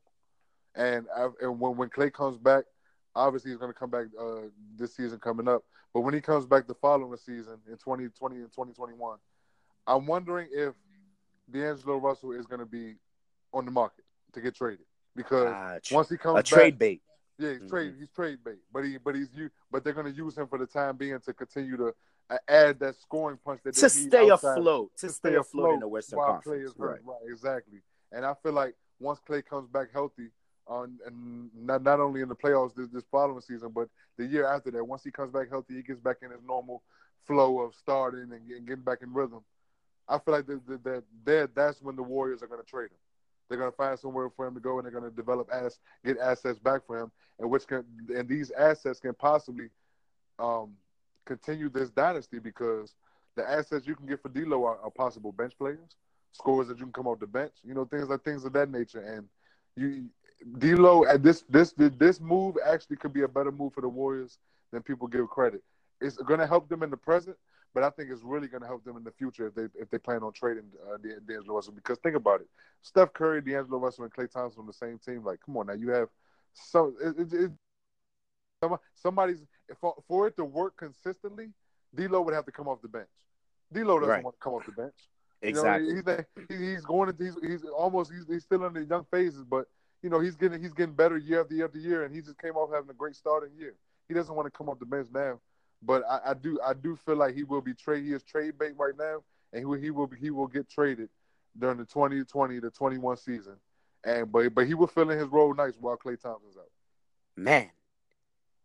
and 0.75 1.07
I, 1.13 1.27
and 1.41 1.59
when 1.59 1.75
when 1.75 1.89
Klay 1.89 2.13
comes 2.13 2.37
back, 2.37 2.63
obviously 3.15 3.51
he's 3.51 3.59
going 3.59 3.71
to 3.71 3.77
come 3.77 3.89
back 3.89 4.05
uh, 4.19 4.47
this 4.77 4.95
season 4.95 5.19
coming 5.19 5.47
up. 5.47 5.63
But 5.93 6.01
when 6.01 6.13
he 6.13 6.21
comes 6.21 6.45
back 6.45 6.67
the 6.67 6.73
following 6.75 7.17
season 7.17 7.59
in 7.67 7.77
2020 7.77 8.35
and 8.37 8.51
2021, 8.51 9.17
I'm 9.85 10.05
wondering 10.07 10.47
if 10.51 10.73
D'Angelo 11.51 11.97
Russell 11.97 12.31
is 12.31 12.45
going 12.45 12.59
to 12.59 12.65
be 12.65 12.95
on 13.53 13.65
the 13.65 13.71
market 13.71 14.05
to 14.33 14.41
get 14.41 14.55
traded 14.55 14.85
because 15.15 15.47
uh, 15.47 15.79
once 15.91 16.09
he 16.09 16.17
comes 16.17 16.33
a 16.33 16.37
back, 16.37 16.45
trade 16.45 16.79
bait. 16.79 17.01
Yeah, 17.37 17.49
he's 17.49 17.59
mm-hmm. 17.59 17.67
trade. 17.67 17.95
He's 17.99 18.09
trade 18.09 18.39
bait, 18.43 18.59
but 18.71 18.83
he 18.85 18.97
but 18.97 19.15
he's 19.15 19.29
you. 19.35 19.49
But 19.71 19.83
they're 19.83 19.93
going 19.93 20.11
to 20.11 20.15
use 20.17 20.37
him 20.37 20.47
for 20.47 20.57
the 20.57 20.65
time 20.67 20.97
being 20.97 21.19
to 21.19 21.33
continue 21.33 21.77
to 21.77 21.93
uh, 22.29 22.37
add 22.47 22.79
that 22.79 22.95
scoring 22.95 23.37
punch 23.43 23.61
that 23.63 23.75
to 23.75 23.89
stay 23.89 24.29
afloat, 24.29 24.91
to, 24.97 25.07
to 25.07 25.13
stay 25.13 25.35
afloat 25.35 25.75
in 25.75 25.79
the 25.79 25.87
Western 25.87 26.19
Conference. 26.19 26.73
Right. 26.77 26.99
right, 27.03 27.17
exactly. 27.27 27.79
And 28.11 28.25
I 28.25 28.33
feel 28.41 28.53
like 28.53 28.75
once 28.99 29.19
Klay 29.27 29.45
comes 29.45 29.67
back 29.67 29.87
healthy, 29.91 30.29
on 30.67 30.97
and 31.05 31.49
not 31.55 31.83
not 31.83 31.99
only 31.99 32.21
in 32.21 32.29
the 32.29 32.35
playoffs 32.35 32.75
this, 32.75 32.89
this 32.89 33.03
following 33.11 33.41
season, 33.41 33.71
but 33.73 33.89
the 34.17 34.25
year 34.25 34.47
after 34.47 34.71
that, 34.71 34.83
once 34.83 35.03
he 35.03 35.11
comes 35.11 35.31
back 35.31 35.49
healthy, 35.49 35.75
he 35.75 35.81
gets 35.81 35.99
back 35.99 36.17
in 36.21 36.31
his 36.31 36.41
normal 36.45 36.83
flow 37.25 37.59
of 37.59 37.73
starting 37.75 38.31
and, 38.31 38.67
getting 38.67 38.83
back 38.83 38.99
in 39.01 39.13
rhythm. 39.13 39.41
I 40.07 40.19
feel 40.19 40.33
like 40.33 40.45
that 40.47 41.03
that 41.25 41.55
that's 41.55 41.81
when 41.81 41.95
the 41.95 42.03
Warriors 42.03 42.43
are 42.43 42.47
going 42.47 42.61
to 42.61 42.67
trade 42.67 42.85
him. 42.91 42.97
They're 43.49 43.57
going 43.57 43.71
to 43.71 43.77
find 43.77 43.97
somewhere 43.99 44.29
for 44.29 44.47
him 44.47 44.55
to 44.55 44.59
go, 44.59 44.79
and 44.79 44.85
they're 44.85 44.91
going 44.91 45.09
to 45.09 45.15
develop 45.15 45.49
ass, 45.51 45.79
get 46.05 46.17
assets 46.17 46.59
back 46.59 46.85
for 46.85 46.99
him, 46.99 47.11
and 47.39 47.49
which 47.49 47.67
can 47.67 47.83
and 48.15 48.27
these 48.27 48.51
assets 48.51 48.99
can 48.99 49.13
possibly 49.13 49.69
um, 50.39 50.73
continue 51.25 51.69
this 51.69 51.89
dynasty 51.89 52.39
because 52.39 52.95
the 53.35 53.49
assets 53.49 53.87
you 53.87 53.95
can 53.95 54.05
get 54.05 54.21
for 54.21 54.29
D'Lo 54.29 54.65
are, 54.65 54.79
are 54.79 54.91
possible 54.91 55.31
bench 55.31 55.53
players, 55.57 55.95
scores 56.31 56.67
that 56.67 56.77
you 56.77 56.85
can 56.85 56.93
come 56.93 57.07
off 57.07 57.19
the 57.19 57.27
bench, 57.27 57.53
you 57.63 57.73
know, 57.73 57.85
things 57.85 58.09
like 58.09 58.23
things 58.23 58.45
of 58.45 58.53
that 58.53 58.69
nature. 58.69 59.01
And 59.01 59.27
you, 59.75 60.09
D'Lo, 60.59 61.05
at 61.05 61.23
this 61.23 61.43
this 61.49 61.73
this 61.77 62.19
move 62.19 62.57
actually 62.65 62.97
could 62.97 63.13
be 63.13 63.21
a 63.21 63.27
better 63.27 63.51
move 63.51 63.73
for 63.73 63.81
the 63.81 63.89
Warriors 63.89 64.39
than 64.71 64.81
people 64.81 65.07
give 65.07 65.27
credit. 65.29 65.63
It's 66.01 66.17
going 66.17 66.39
to 66.39 66.47
help 66.47 66.67
them 66.67 66.83
in 66.83 66.89
the 66.89 66.97
present, 66.97 67.37
but 67.73 67.83
I 67.83 67.89
think 67.89 68.09
it's 68.11 68.23
really 68.23 68.47
going 68.47 68.61
to 68.61 68.67
help 68.67 68.83
them 68.83 68.97
in 68.97 69.03
the 69.03 69.11
future 69.11 69.47
if 69.47 69.55
they 69.55 69.67
if 69.79 69.89
they 69.89 69.97
plan 69.97 70.21
on 70.23 70.33
trading 70.33 70.65
uh, 70.91 70.97
D'Angelo 70.97 71.55
Russell. 71.55 71.73
Because 71.73 71.97
think 71.99 72.15
about 72.15 72.41
it, 72.41 72.47
Steph 72.81 73.13
Curry, 73.13 73.41
D'Angelo 73.41 73.77
Russell, 73.77 74.03
and 74.03 74.13
Klay 74.13 74.29
Thompson 74.29 74.61
on 74.61 74.67
the 74.67 74.73
same 74.73 74.99
team. 74.99 75.23
Like, 75.23 75.39
come 75.45 75.55
on 75.57 75.67
now, 75.67 75.73
you 75.73 75.89
have 75.89 76.09
so 76.53 76.93
it, 77.01 77.19
it, 77.19 77.33
it, 77.33 77.51
somebody's 78.95 79.43
for, 79.79 79.95
for 80.07 80.27
it 80.27 80.35
to 80.37 80.45
work 80.45 80.77
consistently. 80.77 81.49
D'Lo 81.95 82.21
would 82.21 82.33
have 82.33 82.45
to 82.45 82.51
come 82.51 82.67
off 82.67 82.81
the 82.81 82.87
bench. 82.87 83.07
D'Lo 83.71 83.99
doesn't 83.99 84.09
right. 84.09 84.23
want 84.23 84.35
to 84.35 84.43
come 84.43 84.53
off 84.53 84.65
the 84.65 84.71
bench. 84.71 84.95
Exactly. 85.41 85.89
You 85.89 86.03
know, 86.03 86.17
he's, 86.49 86.59
he's 86.59 86.81
going 86.81 87.09
into 87.09 87.23
he's, 87.23 87.35
he's 87.41 87.63
almost 87.65 88.11
he's, 88.11 88.25
he's 88.27 88.43
still 88.43 88.65
in 88.65 88.73
the 88.73 88.83
young 88.83 89.05
phases, 89.11 89.43
but 89.43 89.67
you 90.03 90.09
know 90.09 90.19
he's 90.19 90.35
getting 90.35 90.61
he's 90.61 90.73
getting 90.73 90.93
better 90.93 91.17
year 91.17 91.41
after 91.41 91.55
year 91.55 91.65
after 91.65 91.79
year, 91.79 92.03
and 92.03 92.13
he 92.13 92.21
just 92.21 92.37
came 92.39 92.53
off 92.53 92.71
having 92.71 92.89
a 92.89 92.93
great 92.93 93.15
starting 93.15 93.49
year. 93.57 93.73
He 94.07 94.13
doesn't 94.13 94.35
want 94.35 94.45
to 94.45 94.55
come 94.55 94.69
off 94.69 94.77
the 94.77 94.85
bench 94.85 95.07
now. 95.11 95.39
But 95.81 96.03
I, 96.09 96.31
I, 96.31 96.33
do 96.33 96.59
I 96.65 96.73
do 96.73 96.95
feel 96.95 97.15
like 97.15 97.35
he 97.35 97.43
will 97.43 97.61
be 97.61 97.73
trade. 97.73 98.03
He 98.03 98.13
is 98.13 98.23
trade 98.23 98.57
bait 98.57 98.73
right 98.77 98.93
now, 98.97 99.23
and 99.51 99.59
he 99.59 99.65
will, 99.65 99.79
he 99.79 99.91
will 99.91 100.09
he 100.19 100.29
will 100.29 100.47
get 100.47 100.69
traded 100.69 101.09
during 101.57 101.77
the 101.77 101.85
2020 101.85 102.61
to 102.61 102.69
21 102.69 103.17
season. 103.17 103.55
And 104.05 104.31
but 104.31 104.53
but 104.53 104.67
he 104.67 104.73
will 104.73 104.87
fill 104.87 105.09
in 105.09 105.17
his 105.17 105.27
role 105.27 105.53
nice 105.53 105.73
while 105.79 105.97
Klay 105.97 106.19
Thompson's 106.21 106.57
out. 106.57 106.69
Man, 107.35 107.69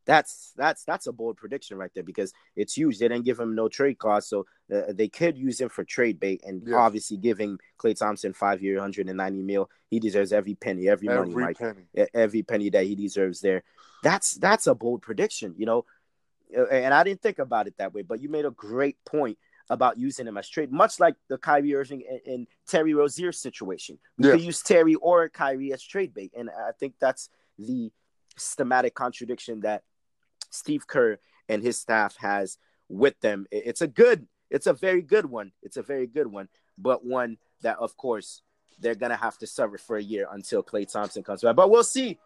that's 0.08 0.54
that's 0.56 0.84
that's 0.84 1.06
a 1.06 1.12
bold 1.12 1.36
prediction 1.36 1.76
right 1.76 1.90
there 1.92 2.02
because 2.02 2.32
it's 2.56 2.74
huge. 2.74 2.98
They 2.98 3.08
didn't 3.08 3.26
give 3.26 3.38
him 3.38 3.54
no 3.54 3.68
trade 3.68 3.98
cost, 3.98 4.30
so 4.30 4.46
uh, 4.74 4.84
they 4.88 5.06
could 5.06 5.36
use 5.36 5.60
him 5.60 5.68
for 5.68 5.84
trade 5.84 6.18
bait, 6.18 6.40
and 6.46 6.62
yes. 6.64 6.74
obviously 6.74 7.18
giving 7.18 7.58
Klay 7.78 7.96
Thompson 7.96 8.32
five 8.32 8.62
year, 8.62 8.76
190 8.76 9.42
mil. 9.42 9.68
He 9.90 10.00
deserves 10.00 10.32
every 10.32 10.54
penny, 10.54 10.88
every, 10.88 11.10
every 11.10 11.30
money, 11.30 11.44
Mike, 11.48 11.58
penny. 11.58 12.06
every 12.14 12.42
penny 12.42 12.70
that 12.70 12.86
he 12.86 12.94
deserves 12.94 13.42
there. 13.42 13.62
That's 14.02 14.36
that's 14.36 14.66
a 14.66 14.74
bold 14.74 15.02
prediction, 15.02 15.54
you 15.58 15.66
know. 15.66 15.84
And 16.70 16.94
I 16.94 17.04
didn't 17.04 17.20
think 17.20 17.38
about 17.38 17.66
it 17.66 17.74
that 17.76 17.92
way, 17.92 18.00
but 18.00 18.22
you 18.22 18.30
made 18.30 18.46
a 18.46 18.50
great 18.50 18.96
point 19.04 19.36
about 19.68 19.98
using 19.98 20.26
him 20.26 20.38
as 20.38 20.48
trade, 20.48 20.72
much 20.72 20.98
like 20.98 21.16
the 21.28 21.36
Kyrie 21.36 21.74
Irving 21.74 22.02
and, 22.10 22.20
and 22.24 22.46
Terry 22.66 22.94
Rozier 22.94 23.32
situation. 23.32 23.98
We 24.16 24.30
could 24.30 24.40
use 24.40 24.62
Terry 24.62 24.94
or 24.94 25.28
Kyrie 25.28 25.74
as 25.74 25.82
trade 25.82 26.14
bait, 26.14 26.32
and 26.34 26.48
I 26.48 26.72
think 26.80 26.94
that's 26.98 27.28
the 27.58 27.92
systematic 28.38 28.94
contradiction 28.94 29.60
that 29.60 29.82
Steve 30.50 30.86
Kerr 30.86 31.18
and 31.48 31.62
his 31.62 31.78
staff 31.78 32.16
has 32.16 32.58
with 32.88 33.18
them. 33.20 33.46
It's 33.50 33.82
a 33.82 33.86
good, 33.86 34.26
it's 34.50 34.66
a 34.66 34.72
very 34.72 35.02
good 35.02 35.26
one. 35.26 35.52
It's 35.62 35.76
a 35.76 35.82
very 35.82 36.06
good 36.06 36.26
one, 36.26 36.48
but 36.76 37.04
one 37.04 37.38
that, 37.62 37.78
of 37.78 37.96
course, 37.96 38.42
they're 38.80 38.94
gonna 38.94 39.16
have 39.16 39.38
to 39.38 39.46
suffer 39.46 39.78
for 39.78 39.96
a 39.96 40.02
year 40.02 40.28
until 40.30 40.62
Klay 40.62 40.90
Thompson 40.90 41.22
comes 41.22 41.42
back. 41.42 41.56
But 41.56 41.70
we'll 41.70 41.84
see 41.84 42.18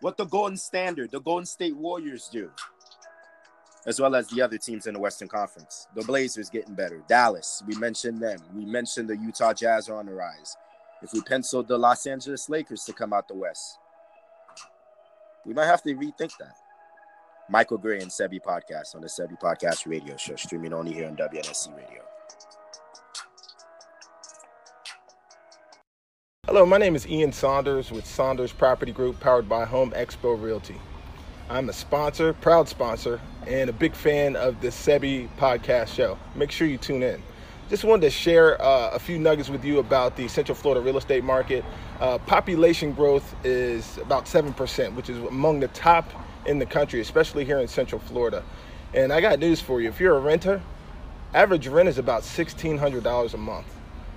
what 0.00 0.16
the 0.16 0.24
Golden 0.24 0.56
Standard, 0.56 1.10
the 1.10 1.20
Golden 1.20 1.46
State 1.46 1.76
Warriors 1.76 2.28
do, 2.30 2.50
as 3.86 4.00
well 4.00 4.14
as 4.14 4.28
the 4.28 4.40
other 4.42 4.58
teams 4.58 4.86
in 4.86 4.94
the 4.94 5.00
Western 5.00 5.28
Conference. 5.28 5.88
The 5.94 6.04
Blazers 6.04 6.50
getting 6.50 6.74
better. 6.74 7.02
Dallas, 7.08 7.62
we 7.66 7.74
mentioned 7.76 8.20
them. 8.20 8.38
We 8.54 8.64
mentioned 8.64 9.08
the 9.08 9.16
Utah 9.16 9.52
Jazz 9.52 9.88
are 9.88 9.96
on 9.96 10.06
the 10.06 10.14
rise. 10.14 10.56
If 11.02 11.12
we 11.12 11.20
penciled 11.22 11.68
the 11.68 11.78
Los 11.78 12.06
Angeles 12.06 12.48
Lakers 12.48 12.84
to 12.84 12.92
come 12.92 13.12
out 13.12 13.28
the 13.28 13.34
West, 13.34 13.78
we 15.44 15.54
might 15.54 15.66
have 15.66 15.82
to 15.82 15.94
rethink 15.94 16.32
that. 16.38 16.54
Michael 17.50 17.78
Gray 17.78 18.00
and 18.00 18.10
Sebi 18.10 18.38
Podcast 18.38 18.94
on 18.94 19.00
the 19.00 19.06
Sebi 19.06 19.40
Podcast 19.40 19.86
radio 19.86 20.18
show, 20.18 20.36
streaming 20.36 20.74
only 20.74 20.92
here 20.92 21.06
on 21.06 21.16
WNSC 21.16 21.74
Radio. 21.74 22.02
Hello, 26.46 26.66
my 26.66 26.76
name 26.76 26.94
is 26.94 27.06
Ian 27.08 27.32
Saunders 27.32 27.90
with 27.90 28.04
Saunders 28.04 28.52
Property 28.52 28.92
Group, 28.92 29.18
powered 29.20 29.48
by 29.48 29.64
Home 29.64 29.92
Expo 29.92 30.40
Realty. 30.40 30.76
I'm 31.48 31.70
a 31.70 31.72
sponsor, 31.72 32.34
proud 32.34 32.68
sponsor, 32.68 33.18
and 33.46 33.70
a 33.70 33.72
big 33.72 33.94
fan 33.94 34.36
of 34.36 34.60
the 34.60 34.68
Sebi 34.68 35.26
Podcast 35.38 35.88
show. 35.88 36.18
Make 36.34 36.50
sure 36.50 36.66
you 36.66 36.76
tune 36.76 37.02
in. 37.02 37.22
Just 37.70 37.84
wanted 37.84 38.02
to 38.02 38.10
share 38.10 38.60
uh, 38.60 38.90
a 38.90 38.98
few 38.98 39.18
nuggets 39.18 39.48
with 39.48 39.64
you 39.64 39.78
about 39.78 40.16
the 40.16 40.28
Central 40.28 40.54
Florida 40.54 40.82
real 40.82 40.98
estate 40.98 41.24
market. 41.24 41.64
Uh, 41.98 42.18
population 42.18 42.92
growth 42.92 43.34
is 43.42 43.96
about 43.98 44.26
7%, 44.26 44.94
which 44.94 45.08
is 45.08 45.16
among 45.18 45.60
the 45.60 45.68
top 45.68 46.10
in 46.48 46.58
the 46.58 46.66
country, 46.66 47.00
especially 47.00 47.44
here 47.44 47.58
in 47.58 47.68
Central 47.68 48.00
Florida. 48.00 48.42
And 48.94 49.12
I 49.12 49.20
got 49.20 49.38
news 49.38 49.60
for 49.60 49.80
you. 49.80 49.88
If 49.88 50.00
you're 50.00 50.16
a 50.16 50.20
renter, 50.20 50.62
average 51.34 51.68
rent 51.68 51.88
is 51.88 51.98
about 51.98 52.22
$1,600 52.22 53.34
a 53.34 53.36
month. 53.36 53.66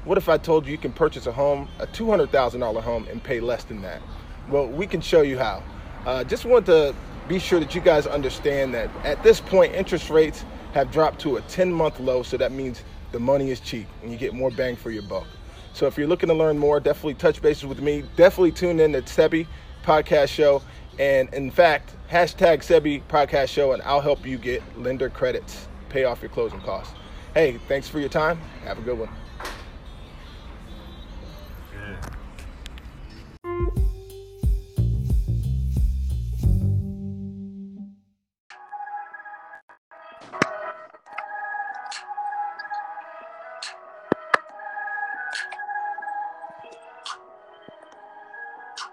What 0.06 0.18
if 0.18 0.30
I 0.30 0.38
told 0.38 0.66
you 0.66 0.72
you 0.72 0.78
can 0.78 0.94
purchase 0.94 1.28
a 1.28 1.32
home, 1.32 1.68
a 1.80 1.86
$200,000 1.86 2.82
home, 2.82 3.08
and 3.12 3.22
pay 3.22 3.40
less 3.40 3.66
than 3.66 3.82
that? 3.82 4.02
Well, 4.50 4.68
we 4.68 4.88
can 4.88 5.02
show 5.02 5.22
you 5.22 5.38
how. 5.38 5.62
Uh, 6.06 6.24
just 6.24 6.46
want 6.46 6.66
to 6.66 6.96
be 7.28 7.38
sure 7.38 7.60
that 7.60 7.76
you 7.76 7.82
guys 7.82 8.08
understand 8.08 8.74
that 8.74 8.90
at 9.04 9.22
this 9.22 9.40
point, 9.40 9.76
interest 9.76 10.10
rates 10.10 10.44
have 10.74 10.90
dropped 10.90 11.20
to 11.22 11.36
a 11.36 11.42
10 11.42 11.72
month 11.72 12.00
low, 12.00 12.24
so 12.24 12.38
that 12.38 12.52
means 12.52 12.84
the 13.12 13.20
money 13.20 13.52
is 13.52 13.60
cheap 13.60 13.88
and 14.02 14.12
you 14.12 14.18
get 14.18 14.34
more 14.34 14.50
bang 14.50 14.76
for 14.76 14.90
your 14.90 15.04
buck. 15.04 15.28
So 15.74 15.86
if 15.86 15.98
you're 15.98 16.08
looking 16.08 16.30
to 16.30 16.36
learn 16.36 16.58
more, 16.58 16.80
definitely 16.80 17.14
touch 17.16 17.42
bases 17.42 17.66
with 17.66 17.82
me. 17.82 18.04
Definitely 18.16 18.54
tune 18.54 18.80
in 18.80 18.94
to 18.94 19.02
Sebi 19.02 19.48
podcast 19.84 20.30
show. 20.30 20.62
And 21.00 21.34
in 21.34 21.52
fact, 21.52 21.96
hashtag 22.10 22.60
Sebi 22.60 23.02
podcast 23.08 23.50
show, 23.50 23.72
and 23.72 23.82
I'll 23.84 24.02
help 24.02 24.26
you 24.26 24.38
get 24.38 24.62
lender 24.78 25.10
credits, 25.10 25.68
pay 25.90 26.04
off 26.04 26.22
your 26.22 26.30
closing 26.30 26.62
costs. 26.62 26.94
Hey, 27.34 27.58
thanks 27.68 27.88
for 27.88 28.00
your 28.00 28.10
time. 28.10 28.38
Have 28.66 28.78
a 28.78 28.82
good 28.82 29.00
one. 29.00 29.10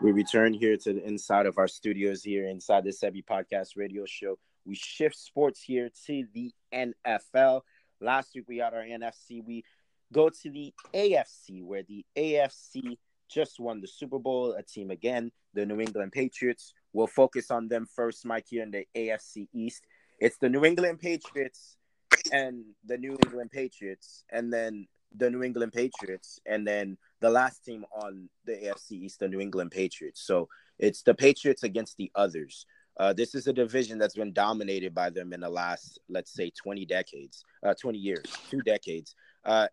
We 0.01 0.13
return 0.13 0.53
here 0.53 0.77
to 0.77 0.93
the 0.93 1.05
inside 1.05 1.47
of 1.47 1.59
our 1.59 1.67
studios 1.67 2.23
here 2.23 2.47
inside 2.47 2.85
the 2.85 2.91
Sebi 2.91 3.25
Podcast 3.25 3.71
Radio 3.77 4.05
Show. 4.07 4.39
We 4.65 4.77
shift 4.77 5.17
sports 5.17 5.61
here 5.61 5.91
to 6.07 6.25
the 6.33 6.53
NFL. 6.73 7.63
Last 8.01 8.31
week 8.37 8.45
we 8.47 8.59
had 8.59 8.75
our 8.75 8.85
NFC. 8.85 9.45
We 9.45 9.65
go 10.13 10.29
to 10.29 10.51
the 10.51 10.73
AFC, 10.95 11.65
where 11.65 11.83
the 11.83 12.07
AFC 12.17 12.97
just 13.29 13.59
won 13.59 13.81
the 13.81 13.89
Super 13.89 14.21
Bowl. 14.21 14.53
A 14.53 14.63
team 14.63 14.93
again, 14.93 15.33
the 15.55 15.67
New 15.67 15.81
England 15.81 16.13
Patriots. 16.13 16.75
We'll 16.93 17.09
focus 17.09 17.51
on 17.51 17.67
them 17.67 17.85
first, 17.97 18.25
Mike, 18.25 18.47
here 18.49 18.63
in 18.63 18.71
the 18.71 18.87
AFC 18.97 19.49
East. 19.53 19.83
It's 20.21 20.39
the 20.39 20.49
New 20.49 20.65
England 20.65 21.01
Patriots 21.01 21.77
and 22.31 22.65
the 22.85 22.99
New 22.99 23.17
England 23.27 23.51
Patriots, 23.51 24.23
and 24.31 24.53
then 24.53 24.87
the 25.17 25.31
New 25.31 25.43
England 25.43 25.73
Patriots, 25.73 26.41
and 26.47 26.67
then 26.67 26.97
the 27.21 27.31
last 27.31 27.65
team 27.65 27.85
on 27.93 28.29
the 28.45 28.53
AFC 28.53 28.93
East, 28.93 29.21
the 29.21 29.29
New 29.29 29.41
England 29.41 29.71
Patriots. 29.71 30.23
So 30.23 30.49
it's 30.79 31.03
the 31.03 31.15
Patriots 31.15 31.63
against 31.63 31.97
the 31.97 32.11
others. 32.15 32.67
Uh, 32.99 33.13
this 33.13 33.35
is 33.35 33.47
a 33.47 33.53
division 33.53 33.99
that's 33.99 34.17
been 34.17 34.33
dominated 34.33 34.95
by 34.95 35.09
them 35.09 35.33
in 35.33 35.41
the 35.41 35.49
last, 35.49 36.01
let's 36.09 36.33
say, 36.33 36.51
20 36.51 36.85
decades, 36.85 37.45
uh, 37.63 37.75
20 37.81 37.99
years, 37.99 38.25
two 38.51 38.61
decades. 38.63 39.15
Uh, 39.45 39.69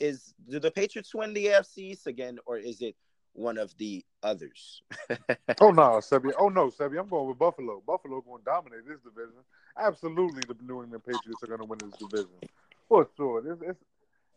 is 0.00 0.32
do 0.48 0.58
the 0.58 0.70
Patriots 0.70 1.14
win 1.14 1.34
the 1.34 1.46
AFC 1.46 1.78
East 1.78 2.06
again, 2.06 2.38
or 2.46 2.56
is 2.56 2.80
it 2.80 2.94
one 3.32 3.58
of 3.58 3.76
the 3.78 4.04
others? 4.22 4.82
oh 5.60 5.70
no, 5.70 5.98
Sebi. 6.00 6.32
Oh 6.38 6.48
no, 6.48 6.70
Sebi. 6.70 6.98
I'm 6.98 7.08
going 7.08 7.28
with 7.28 7.38
Buffalo. 7.38 7.82
Buffalo 7.86 8.20
going 8.20 8.38
to 8.38 8.44
dominate 8.44 8.86
this 8.86 9.00
division. 9.00 9.40
Absolutely, 9.76 10.42
the 10.46 10.56
New 10.64 10.82
England 10.82 11.04
Patriots 11.04 11.42
are 11.42 11.48
going 11.48 11.60
to 11.60 11.66
win 11.66 11.78
this 11.82 11.98
division 11.98 12.48
for 12.88 13.08
sure. 13.16 13.42
It's, 13.46 13.62
it's, 13.62 13.80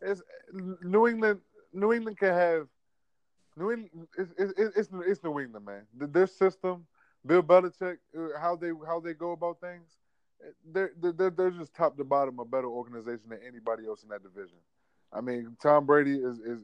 it's 0.02 0.22
New 0.82 1.06
England 1.08 1.40
New 1.72 1.92
England 1.92 2.18
can 2.18 2.34
have 2.34 2.66
New 3.56 3.72
England. 3.72 4.08
It's 4.18 4.32
it's, 4.38 4.52
it's, 4.76 4.88
it's 5.06 5.24
New 5.24 5.40
England, 5.40 5.66
man. 5.66 5.86
Their 5.94 6.26
system, 6.26 6.86
Bill 7.24 7.42
Belichick, 7.42 7.98
uh, 8.16 8.38
how 8.40 8.56
they 8.56 8.72
how 8.86 9.00
they 9.00 9.14
go 9.14 9.32
about 9.32 9.60
things, 9.60 9.88
they're 10.72 10.92
they're 11.00 11.30
they're 11.30 11.50
just 11.50 11.74
top 11.74 11.96
to 11.96 12.04
bottom 12.04 12.38
a 12.38 12.44
better 12.44 12.68
organization 12.68 13.28
than 13.28 13.40
anybody 13.46 13.86
else 13.86 14.02
in 14.02 14.08
that 14.10 14.22
division. 14.22 14.58
I 15.12 15.20
mean, 15.20 15.56
Tom 15.62 15.86
Brady 15.86 16.16
is 16.16 16.38
is 16.40 16.60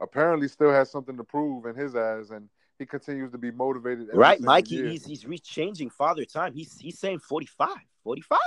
apparently 0.00 0.48
still 0.48 0.72
has 0.72 0.90
something 0.90 1.16
to 1.16 1.24
prove 1.24 1.66
in 1.66 1.74
his 1.74 1.94
eyes, 1.94 2.30
and 2.30 2.48
he 2.78 2.86
continues 2.86 3.32
to 3.32 3.38
be 3.38 3.50
motivated. 3.50 4.08
Right, 4.12 4.40
Mike. 4.40 4.68
He's 4.68 5.04
he's 5.04 5.40
changing 5.40 5.90
father 5.90 6.24
time. 6.24 6.52
He's 6.54 6.78
he's 6.78 6.98
saying 6.98 7.20
45. 7.20 7.68
45? 8.04 8.38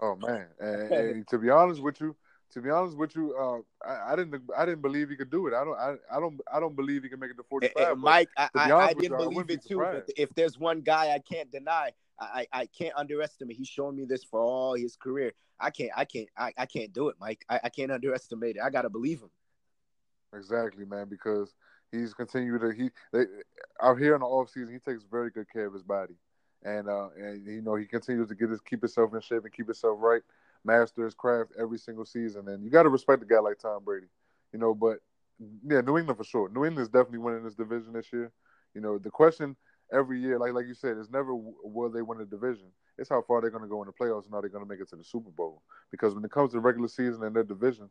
Oh 0.00 0.16
man, 0.16 0.46
and, 0.58 0.82
and 0.92 1.28
to 1.28 1.38
be 1.38 1.50
honest 1.50 1.82
with 1.82 2.00
you, 2.00 2.16
to 2.52 2.60
be 2.60 2.70
honest 2.70 2.96
with 2.96 3.16
you, 3.16 3.34
uh, 3.34 3.88
I, 3.88 4.12
I, 4.12 4.16
didn't 4.16 4.42
I 4.56 4.66
didn't 4.66 4.82
believe 4.82 5.08
he 5.08 5.16
could 5.16 5.30
do 5.30 5.46
it. 5.46 5.54
I 5.54 5.64
don't 5.64 5.78
I, 5.78 5.94
I 6.14 6.20
don't 6.20 6.40
I 6.52 6.60
don't 6.60 6.76
believe 6.76 7.02
he 7.02 7.08
can 7.08 7.18
make 7.18 7.30
it 7.30 7.36
to 7.36 7.42
45. 7.44 7.98
Mike, 7.98 8.28
I, 8.36 8.48
I, 8.54 8.92
didn't 8.92 9.04
you, 9.04 9.16
believe 9.16 9.50
it 9.50 9.64
too. 9.66 9.78
But 9.78 10.10
if 10.16 10.34
there's 10.34 10.58
one 10.58 10.82
guy 10.82 11.14
I 11.14 11.18
can't 11.18 11.50
deny, 11.50 11.92
I, 12.20 12.46
I 12.52 12.66
can't 12.66 12.94
underestimate. 12.96 13.56
He's 13.56 13.68
shown 13.68 13.96
me 13.96 14.04
this 14.04 14.22
for 14.22 14.40
all 14.40 14.74
his 14.74 14.96
career. 14.96 15.32
I 15.58 15.70
can't 15.70 15.90
I 15.96 16.04
can't 16.04 16.28
I, 16.36 16.52
I 16.58 16.66
can't 16.66 16.92
do 16.92 17.08
it, 17.08 17.16
Mike. 17.18 17.44
I, 17.48 17.60
I 17.64 17.68
can't 17.70 17.90
underestimate 17.90 18.56
it. 18.56 18.62
I 18.62 18.70
gotta 18.70 18.90
believe 18.90 19.20
him. 19.20 19.30
Exactly, 20.34 20.84
man, 20.84 21.08
because 21.08 21.54
he's 21.90 22.12
continued 22.12 22.60
to 22.60 22.72
he 22.72 22.90
they, 23.12 23.24
out 23.82 23.98
here 23.98 24.14
in 24.14 24.20
the 24.20 24.26
off 24.26 24.50
season, 24.50 24.72
he 24.72 24.78
takes 24.78 25.04
very 25.10 25.30
good 25.30 25.46
care 25.50 25.66
of 25.66 25.72
his 25.72 25.82
body. 25.82 26.14
And 26.64 26.88
uh 26.88 27.08
and 27.16 27.46
you 27.46 27.62
know, 27.62 27.76
he 27.76 27.86
continues 27.86 28.28
to 28.28 28.34
get 28.34 28.50
his 28.50 28.60
keep 28.60 28.82
himself 28.82 29.14
in 29.14 29.20
shape 29.22 29.44
and 29.44 29.52
keep 29.52 29.66
himself 29.66 29.98
right 30.00 30.22
master 30.64 31.04
his 31.04 31.14
craft 31.14 31.52
every 31.58 31.78
single 31.78 32.04
season. 32.04 32.48
And 32.48 32.64
you 32.64 32.70
got 32.70 32.84
to 32.84 32.88
respect 32.88 33.22
a 33.22 33.26
guy 33.26 33.40
like 33.40 33.58
Tom 33.58 33.84
Brady, 33.84 34.06
you 34.52 34.58
know. 34.58 34.74
But 34.74 34.98
yeah, 35.66 35.80
New 35.80 35.98
England 35.98 36.18
for 36.18 36.24
sure. 36.24 36.48
New 36.48 36.64
England's 36.64 36.90
definitely 36.90 37.18
winning 37.18 37.44
this 37.44 37.54
division 37.54 37.92
this 37.92 38.12
year. 38.12 38.32
You 38.74 38.80
know, 38.80 38.98
the 38.98 39.10
question 39.10 39.56
every 39.92 40.20
year, 40.20 40.38
like 40.38 40.52
like 40.52 40.66
you 40.66 40.74
said, 40.74 40.96
is 40.98 41.10
never 41.10 41.34
will 41.34 41.90
they 41.90 42.02
win 42.02 42.18
the 42.18 42.24
division. 42.24 42.66
It's 42.98 43.08
how 43.08 43.22
far 43.22 43.40
they're 43.40 43.50
going 43.50 43.62
to 43.62 43.68
go 43.68 43.82
in 43.82 43.86
the 43.86 43.92
playoffs 43.92 44.24
and 44.24 44.34
how 44.34 44.40
they're 44.40 44.50
going 44.50 44.64
to 44.64 44.68
make 44.68 44.80
it 44.80 44.88
to 44.90 44.96
the 44.96 45.04
Super 45.04 45.30
Bowl. 45.30 45.62
Because 45.90 46.14
when 46.14 46.24
it 46.24 46.30
comes 46.30 46.52
to 46.52 46.60
regular 46.60 46.88
season 46.88 47.22
and 47.24 47.34
their 47.34 47.42
division, 47.42 47.88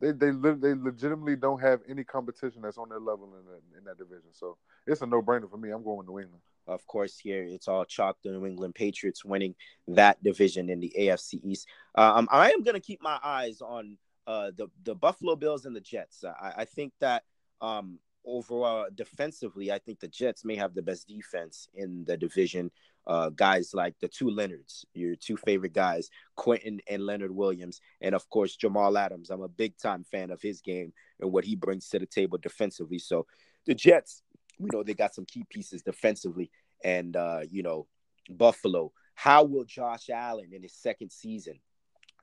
they 0.00 0.12
they 0.12 0.30
they 0.30 0.74
legitimately 0.74 1.36
don't 1.36 1.60
have 1.60 1.80
any 1.88 2.04
competition 2.04 2.62
that's 2.62 2.78
on 2.78 2.88
their 2.88 3.00
level 3.00 3.32
in 3.38 3.44
that, 3.46 3.78
in 3.78 3.84
that 3.84 3.98
division. 3.98 4.30
So 4.32 4.56
it's 4.86 5.00
a 5.02 5.06
no 5.06 5.22
brainer 5.22 5.50
for 5.50 5.56
me. 5.56 5.70
I'm 5.70 5.82
going 5.84 6.06
New 6.06 6.20
England. 6.20 6.42
Of 6.66 6.86
course, 6.86 7.18
here 7.18 7.44
it's 7.44 7.68
all 7.68 7.84
chalk 7.84 8.16
the 8.22 8.30
New 8.30 8.46
England 8.46 8.74
Patriots 8.74 9.24
winning 9.24 9.54
that 9.88 10.22
division 10.22 10.68
in 10.68 10.80
the 10.80 10.92
AFC 10.98 11.40
East. 11.44 11.68
Um, 11.94 12.28
I 12.30 12.50
am 12.50 12.62
going 12.62 12.74
to 12.74 12.80
keep 12.80 13.00
my 13.02 13.18
eyes 13.22 13.60
on 13.60 13.98
uh, 14.26 14.50
the 14.56 14.68
the 14.82 14.94
Buffalo 14.94 15.36
Bills 15.36 15.66
and 15.66 15.76
the 15.76 15.80
Jets. 15.80 16.24
I, 16.24 16.52
I 16.58 16.64
think 16.64 16.92
that 17.00 17.22
um, 17.60 17.98
overall 18.24 18.86
defensively, 18.94 19.70
I 19.70 19.78
think 19.78 20.00
the 20.00 20.08
Jets 20.08 20.44
may 20.44 20.56
have 20.56 20.74
the 20.74 20.82
best 20.82 21.06
defense 21.06 21.68
in 21.74 22.04
the 22.04 22.16
division. 22.16 22.70
Uh, 23.06 23.28
guys 23.28 23.70
like 23.72 23.94
the 24.00 24.08
two 24.08 24.28
Leonards, 24.28 24.84
your 24.92 25.14
two 25.14 25.36
favorite 25.36 25.72
guys, 25.72 26.10
Quinnen 26.36 26.80
and 26.90 27.06
Leonard 27.06 27.30
Williams, 27.30 27.80
and 28.00 28.16
of 28.16 28.28
course 28.28 28.56
Jamal 28.56 28.98
Adams. 28.98 29.30
I'm 29.30 29.42
a 29.42 29.48
big 29.48 29.78
time 29.78 30.02
fan 30.02 30.32
of 30.32 30.42
his 30.42 30.60
game 30.60 30.92
and 31.20 31.30
what 31.30 31.44
he 31.44 31.54
brings 31.54 31.88
to 31.90 32.00
the 32.00 32.06
table 32.06 32.36
defensively. 32.36 32.98
So 32.98 33.26
the 33.64 33.74
Jets 33.74 34.22
we 34.58 34.70
know 34.72 34.82
they 34.82 34.94
got 34.94 35.14
some 35.14 35.26
key 35.26 35.44
pieces 35.48 35.82
defensively, 35.82 36.50
and 36.84 37.16
uh, 37.16 37.40
you 37.50 37.62
know, 37.62 37.86
Buffalo. 38.30 38.92
How 39.14 39.44
will 39.44 39.64
Josh 39.64 40.10
Allen 40.10 40.50
in 40.52 40.62
his 40.62 40.74
second 40.74 41.10
season 41.10 41.58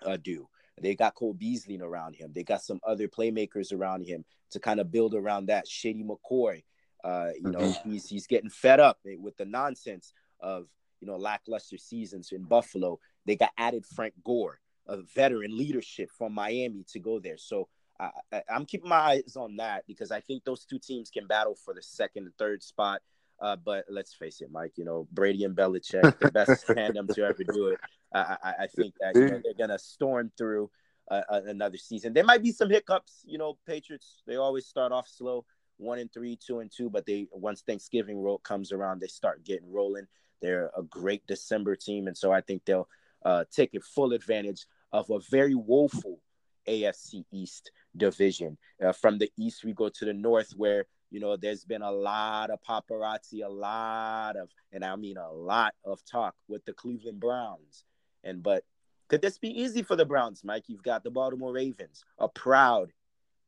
uh, 0.06 0.18
do? 0.18 0.48
They 0.82 0.96
got 0.96 1.16
Cole 1.16 1.34
Beasley 1.34 1.80
around 1.80 2.16
him. 2.16 2.32
They 2.34 2.44
got 2.44 2.64
some 2.64 2.80
other 2.86 3.08
playmakers 3.08 3.74
around 3.74 4.06
him 4.06 4.26
to 4.52 4.60
kind 4.60 4.80
of 4.80 4.92
build 4.92 5.14
around 5.14 5.48
that. 5.48 5.68
Shady 5.68 6.04
McCoy, 6.04 6.64
uh, 7.04 7.30
you 7.36 7.52
know, 7.52 7.60
mm-hmm. 7.60 7.92
he's 7.92 8.08
he's 8.08 8.28
getting 8.28 8.50
fed 8.50 8.80
up 8.80 9.00
with 9.04 9.38
the 9.38 9.46
nonsense 9.46 10.14
of 10.40 10.68
you 11.00 11.08
know 11.08 11.18
lackluster 11.18 11.78
seasons 11.78 12.32
in 12.32 12.44
Buffalo, 12.44 13.00
they 13.26 13.36
got 13.36 13.52
added 13.58 13.86
Frank 13.86 14.14
Gore, 14.24 14.60
a 14.88 14.98
veteran 15.16 15.58
leadership 15.58 16.10
from 16.18 16.34
Miami, 16.34 16.86
to 16.92 17.00
go 17.00 17.20
there. 17.20 17.38
So 17.38 17.68
I, 18.00 18.42
am 18.50 18.66
keeping 18.66 18.90
my 18.90 18.98
eyes 18.98 19.36
on 19.36 19.58
that 19.58 19.86
because 19.88 20.12
I 20.12 20.20
think 20.20 20.44
those 20.44 20.66
two 20.66 20.80
teams 20.80 21.10
can 21.10 21.28
battle 21.28 21.56
for 21.56 21.74
the 21.74 21.82
second 21.82 22.26
and 22.26 22.38
third 22.38 22.64
spot. 22.64 23.02
Uh, 23.40 23.56
but 23.56 23.86
let's 23.90 24.14
face 24.14 24.42
it, 24.42 24.50
Mike. 24.52 24.74
You 24.76 24.86
know 24.86 25.08
Brady 25.12 25.44
and 25.44 25.56
Belichick, 25.56 26.20
the 26.20 26.32
best 26.32 26.66
tandem 26.76 27.08
to 27.08 27.24
ever 27.24 27.44
do 27.44 27.68
it. 27.68 27.80
I, 28.14 28.38
I, 28.44 28.54
I 28.62 28.68
think 28.68 28.94
that 29.00 29.16
you 29.16 29.28
know, 29.28 29.42
they're 29.44 29.54
gonna 29.58 29.80
storm 29.80 30.32
through 30.38 30.70
uh, 31.10 31.22
another 31.30 31.78
season. 31.78 32.14
There 32.14 32.24
might 32.24 32.44
be 32.44 32.52
some 32.52 32.70
hiccups. 32.70 33.24
You 33.26 33.38
know, 33.38 33.58
Patriots 33.68 34.22
they 34.28 34.36
always 34.36 34.66
start 34.66 34.92
off 34.92 35.08
slow, 35.08 35.46
one 35.78 36.00
and 36.00 36.12
three, 36.12 36.38
two 36.38 36.60
and 36.60 36.72
two, 36.72 36.90
but 36.90 37.06
they 37.06 37.28
once 37.32 37.62
Thanksgiving 37.62 38.22
roll 38.22 38.38
comes 38.40 38.72
around, 38.72 39.02
they 39.02 39.08
start 39.08 39.44
getting 39.44 39.72
rolling. 39.72 40.08
They're 40.42 40.72
a 40.78 40.84
great 40.84 41.26
December 41.28 41.76
team, 41.76 42.08
and 42.08 42.18
so 42.18 42.32
I 42.32 42.42
think 42.42 42.64
they'll 42.66 42.88
uh, 43.26 43.46
take 43.52 43.74
a 43.74 43.80
full 43.80 44.14
advantage 44.14 44.66
of 44.92 45.10
a 45.10 45.20
very 45.32 45.56
woeful 45.56 46.20
AFC 46.68 47.26
East 47.32 47.72
division. 47.96 48.58
Uh, 48.84 48.92
from 48.92 49.18
the 49.18 49.32
East, 49.38 49.64
we 49.64 49.74
go 49.74 49.90
to 49.90 50.06
the 50.06 50.14
North, 50.14 50.52
where 50.56 50.86
you 51.10 51.20
know 51.20 51.38
there's 51.38 51.66
been 51.66 51.82
a 51.82 51.92
lot 51.92 52.50
of 52.50 52.60
paparazzi, 52.68 53.46
a 53.46 53.50
lot 53.50 54.36
of, 54.36 54.50
and 54.72 54.84
I 54.84 54.96
mean 54.96 55.18
a 55.18 55.32
lot 55.32 55.74
of 55.86 56.00
talk 56.06 56.36
with 56.48 56.66
the 56.66 56.74
Cleveland 56.74 57.20
Browns. 57.20 57.86
And 58.24 58.42
but 58.42 58.64
could 59.10 59.22
this 59.22 59.38
be 59.38 59.50
easy 59.62 59.84
for 59.84 59.96
the 59.96 60.06
Browns, 60.06 60.44
Mike? 60.44 60.64
You've 60.68 60.84
got 60.84 61.04
the 61.04 61.12
Baltimore 61.12 61.54
Ravens, 61.54 62.04
a 62.18 62.28
proud, 62.28 62.92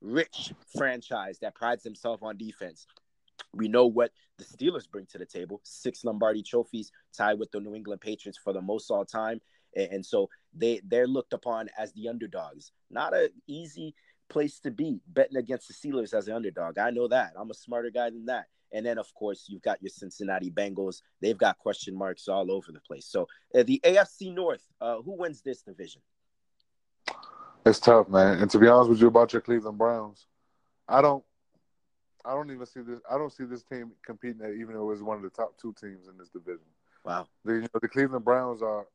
rich 0.01 0.53
franchise 0.77 1.39
that 1.39 1.55
prides 1.55 1.83
himself 1.83 2.21
on 2.21 2.37
defense. 2.37 2.85
We 3.53 3.67
know 3.67 3.87
what 3.87 4.11
the 4.37 4.43
Steelers 4.43 4.89
bring 4.89 5.05
to 5.07 5.17
the 5.17 5.25
table 5.25 5.61
six 5.63 6.03
Lombardi 6.03 6.43
trophies, 6.43 6.91
tied 7.17 7.39
with 7.39 7.51
the 7.51 7.59
New 7.59 7.73
England 7.73 8.01
Patriots 8.01 8.37
for 8.37 8.53
the 8.53 8.61
most 8.61 8.91
all 8.91 9.05
time. 9.05 9.41
And 9.75 10.05
so 10.05 10.29
they, 10.53 10.81
they're 10.85 11.07
looked 11.07 11.33
upon 11.33 11.69
as 11.77 11.91
the 11.93 12.07
underdogs. 12.07 12.71
Not 12.89 13.15
an 13.15 13.29
easy 13.47 13.95
place 14.29 14.59
to 14.61 14.71
be 14.71 14.99
betting 15.07 15.37
against 15.37 15.67
the 15.67 15.73
Steelers 15.73 16.13
as 16.13 16.27
an 16.27 16.35
underdog. 16.35 16.77
I 16.77 16.89
know 16.89 17.07
that. 17.07 17.33
I'm 17.37 17.51
a 17.51 17.53
smarter 17.55 17.89
guy 17.89 18.09
than 18.09 18.25
that. 18.25 18.45
And 18.71 18.85
then, 18.85 18.97
of 18.97 19.13
course, 19.13 19.45
you've 19.47 19.61
got 19.61 19.81
your 19.81 19.89
Cincinnati 19.89 20.51
Bengals. 20.51 21.01
They've 21.21 21.37
got 21.37 21.57
question 21.57 21.95
marks 21.95 22.27
all 22.27 22.51
over 22.51 22.71
the 22.71 22.81
place. 22.81 23.05
So, 23.05 23.27
uh, 23.53 23.63
the 23.63 23.79
AFC 23.83 24.33
North, 24.33 24.63
uh, 24.81 25.01
who 25.01 25.17
wins 25.17 25.41
this 25.41 25.61
division? 25.61 26.01
It's 27.65 27.79
tough, 27.79 28.09
man. 28.09 28.39
And 28.39 28.51
to 28.51 28.59
be 28.59 28.67
honest 28.67 28.89
with 28.89 29.01
you 29.01 29.07
about 29.07 29.33
your 29.33 29.41
Cleveland 29.41 29.77
Browns, 29.77 30.27
I 30.87 31.01
don't, 31.01 31.23
I 32.23 32.33
don't 32.33 32.51
even 32.51 32.65
see 32.65 32.81
this. 32.81 32.99
I 33.09 33.17
don't 33.17 33.31
see 33.31 33.45
this 33.45 33.63
team 33.63 33.91
competing 34.05 34.41
at 34.41 34.51
even 34.51 34.73
though 34.73 34.81
it 34.81 34.93
was 34.93 35.03
one 35.03 35.17
of 35.17 35.23
the 35.23 35.29
top 35.29 35.57
two 35.59 35.73
teams 35.79 36.07
in 36.07 36.17
this 36.17 36.29
division. 36.29 36.65
Wow. 37.03 37.27
The, 37.43 37.53
you 37.53 37.61
know, 37.61 37.79
the 37.81 37.87
Cleveland 37.87 38.25
Browns 38.25 38.61
are 38.61 38.87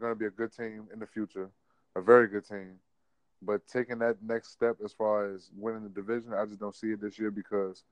going 0.00 0.12
to 0.12 0.18
be 0.18 0.26
a 0.26 0.30
good 0.30 0.52
team 0.52 0.88
in 0.92 0.98
the 0.98 1.06
future, 1.06 1.48
a 1.94 2.00
very 2.00 2.28
good 2.28 2.46
team. 2.46 2.74
But 3.42 3.66
taking 3.66 3.98
that 3.98 4.22
next 4.22 4.52
step 4.52 4.76
as 4.84 4.92
far 4.92 5.32
as 5.32 5.50
winning 5.56 5.82
the 5.82 5.88
division, 5.90 6.32
I 6.32 6.44
just 6.46 6.60
don't 6.60 6.74
see 6.74 6.92
it 6.92 7.00
this 7.00 7.18
year 7.18 7.30
because 7.30 7.84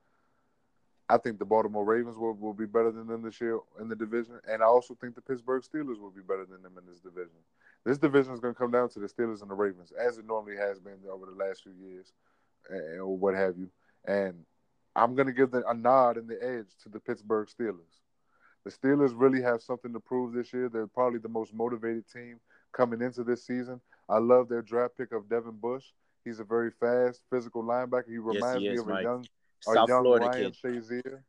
I 1.08 1.18
think 1.18 1.38
the 1.38 1.44
Baltimore 1.44 1.84
Ravens 1.84 2.16
will, 2.16 2.32
will 2.34 2.54
be 2.54 2.64
better 2.64 2.90
than 2.90 3.06
them 3.06 3.22
this 3.22 3.40
year 3.40 3.58
in 3.78 3.88
the 3.88 3.96
division. 3.96 4.40
And 4.48 4.62
I 4.62 4.66
also 4.66 4.96
think 4.98 5.14
the 5.14 5.20
Pittsburgh 5.20 5.62
Steelers 5.62 6.00
will 6.00 6.10
be 6.10 6.22
better 6.22 6.46
than 6.46 6.62
them 6.62 6.72
in 6.78 6.86
this 6.90 7.00
division. 7.00 7.36
This 7.84 7.98
division 7.98 8.32
is 8.32 8.40
going 8.40 8.54
to 8.54 8.58
come 8.58 8.70
down 8.70 8.88
to 8.90 8.98
the 8.98 9.06
Steelers 9.06 9.42
and 9.42 9.50
the 9.50 9.54
Ravens, 9.54 9.92
as 9.92 10.16
it 10.16 10.26
normally 10.26 10.56
has 10.56 10.80
been 10.80 10.98
over 11.10 11.26
the 11.26 11.44
last 11.44 11.62
few 11.62 11.72
years, 11.72 12.12
eh, 12.70 12.74
eh, 12.74 12.98
or 12.98 13.16
what 13.16 13.34
have 13.34 13.58
you. 13.58 13.68
And 14.06 14.44
I'm 14.96 15.14
going 15.14 15.26
to 15.26 15.34
give 15.34 15.50
the, 15.50 15.66
a 15.68 15.74
nod 15.74 16.16
and 16.16 16.28
the 16.28 16.42
edge 16.42 16.68
to 16.84 16.88
the 16.88 17.00
Pittsburgh 17.00 17.48
Steelers. 17.48 18.00
The 18.64 18.70
Steelers 18.70 19.12
really 19.14 19.42
have 19.42 19.60
something 19.60 19.92
to 19.92 20.00
prove 20.00 20.32
this 20.32 20.54
year. 20.54 20.70
They're 20.70 20.86
probably 20.86 21.18
the 21.18 21.28
most 21.28 21.52
motivated 21.52 22.08
team 22.10 22.40
coming 22.72 23.02
into 23.02 23.22
this 23.22 23.44
season. 23.44 23.80
I 24.08 24.18
love 24.18 24.48
their 24.48 24.62
draft 24.62 24.96
pick 24.96 25.12
of 25.12 25.28
Devin 25.28 25.58
Bush. 25.60 25.84
He's 26.24 26.40
a 26.40 26.44
very 26.44 26.70
fast, 26.70 27.22
physical 27.30 27.62
linebacker. 27.62 28.08
He 28.08 28.18
reminds 28.18 28.62
yes, 28.62 28.62
he 28.62 28.68
is, 28.68 28.72
me 28.74 28.80
of 28.80 28.86
Mike. 28.88 29.00
a 29.00 29.02
young 29.02 29.26
South 29.60 29.88
young 29.88 30.02
Florida 30.02 30.26
Ryan 30.26 30.52
kid. 30.52 30.56
Shazier. 30.62 31.22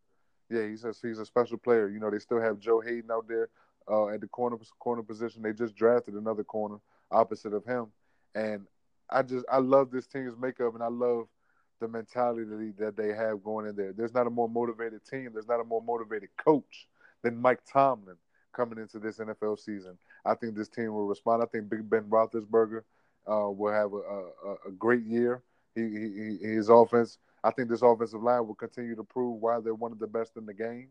Yeah, 0.49 0.67
he's 0.67 0.83
a, 0.83 0.93
he's 1.01 1.19
a 1.19 1.25
special 1.25 1.57
player. 1.57 1.89
You 1.89 1.99
know, 1.99 2.11
they 2.11 2.19
still 2.19 2.39
have 2.39 2.59
Joe 2.59 2.79
Haden 2.79 3.09
out 3.11 3.27
there 3.27 3.49
uh, 3.89 4.09
at 4.09 4.21
the 4.21 4.27
corner 4.27 4.57
corner 4.79 5.03
position. 5.03 5.41
They 5.41 5.53
just 5.53 5.75
drafted 5.75 6.13
another 6.13 6.43
corner 6.43 6.77
opposite 7.11 7.53
of 7.53 7.65
him, 7.65 7.87
and 8.33 8.65
I 9.09 9.23
just 9.23 9.45
I 9.51 9.57
love 9.57 9.91
this 9.91 10.07
team's 10.07 10.37
makeup, 10.37 10.73
and 10.75 10.83
I 10.83 10.87
love 10.87 11.27
the 11.81 11.87
mentality 11.87 12.73
that 12.77 12.95
they 12.95 13.09
have 13.09 13.43
going 13.43 13.67
in 13.67 13.75
there. 13.75 13.91
There's 13.91 14.13
not 14.13 14.27
a 14.27 14.29
more 14.29 14.47
motivated 14.47 15.05
team. 15.05 15.31
There's 15.33 15.47
not 15.47 15.59
a 15.59 15.63
more 15.63 15.81
motivated 15.81 16.29
coach 16.37 16.87
than 17.21 17.41
Mike 17.41 17.59
Tomlin 17.71 18.15
coming 18.55 18.79
into 18.79 18.99
this 18.99 19.19
NFL 19.19 19.59
season. 19.59 19.97
I 20.25 20.35
think 20.35 20.55
this 20.55 20.69
team 20.69 20.93
will 20.93 21.07
respond. 21.07 21.43
I 21.43 21.45
think 21.47 21.69
Big 21.69 21.89
Ben 21.89 22.03
Roethlisberger 22.03 22.81
uh, 23.27 23.49
will 23.51 23.73
have 23.73 23.93
a, 23.93 23.97
a, 23.97 24.69
a 24.69 24.71
great 24.77 25.03
year. 25.03 25.43
He, 25.75 25.81
he, 25.81 26.37
his 26.41 26.69
offense 26.69 27.17
I 27.45 27.51
think 27.51 27.69
this 27.69 27.83
offensive 27.83 28.23
line 28.23 28.47
will 28.47 28.55
continue 28.55 28.95
to 28.95 29.03
prove 29.03 29.39
why 29.39 29.59
they're 29.59 29.75
one 29.75 29.91
of 29.91 29.99
the 29.99 30.07
best 30.07 30.35
in 30.35 30.47
the 30.47 30.53
game. 30.53 30.87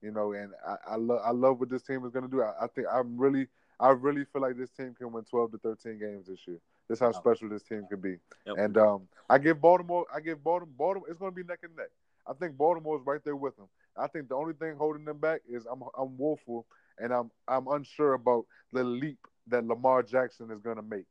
You 0.00 0.10
know, 0.10 0.32
and 0.32 0.52
I, 0.66 0.92
I 0.92 0.96
love 0.96 1.20
I 1.22 1.30
love 1.32 1.60
what 1.60 1.68
this 1.68 1.82
team 1.82 2.04
is 2.06 2.12
going 2.12 2.24
to 2.24 2.30
do. 2.30 2.40
I, 2.40 2.64
I, 2.64 2.66
think 2.68 2.86
I'm 2.90 3.18
really 3.18 3.46
I 3.78 3.90
really 3.90 4.24
feel 4.24 4.40
like 4.40 4.56
this 4.56 4.70
team 4.70 4.94
can 4.96 5.12
win 5.12 5.24
12 5.24 5.52
to 5.52 5.58
13 5.58 5.98
games 5.98 6.28
this 6.28 6.38
year. 6.46 6.60
This 6.88 7.00
how 7.00 7.12
special 7.12 7.50
this 7.50 7.62
team 7.62 7.84
can 7.90 8.00
be. 8.00 8.16
Yep. 8.46 8.56
And 8.56 8.78
um, 8.78 9.02
I 9.28 9.36
give 9.36 9.60
Baltimore 9.60 10.06
I 10.14 10.20
give 10.20 10.42
Baltimore 10.42 10.74
Baltimore 10.78 11.08
it's 11.10 11.18
going 11.18 11.32
to 11.32 11.36
be 11.36 11.42
neck 11.42 11.58
and 11.62 11.76
neck. 11.76 11.90
I 12.26 12.32
think 12.32 12.56
Baltimore's 12.56 13.02
right 13.04 13.22
there 13.24 13.36
with 13.36 13.56
them. 13.56 13.66
I 13.96 14.06
think 14.06 14.28
the 14.28 14.36
only 14.36 14.54
thing 14.54 14.76
holding 14.78 15.04
them 15.04 15.18
back 15.18 15.40
is 15.46 15.66
I'm 15.70 15.82
I'm 15.98 16.16
woeful 16.16 16.64
and 17.00 17.12
I'm 17.12 17.30
I'm 17.46 17.66
unsure 17.68 18.14
about 18.14 18.46
the 18.72 18.84
leap 18.84 19.18
that 19.48 19.64
Lamar 19.64 20.02
Jackson 20.02 20.50
is 20.50 20.60
going 20.60 20.76
to 20.76 20.82
make 20.82 21.06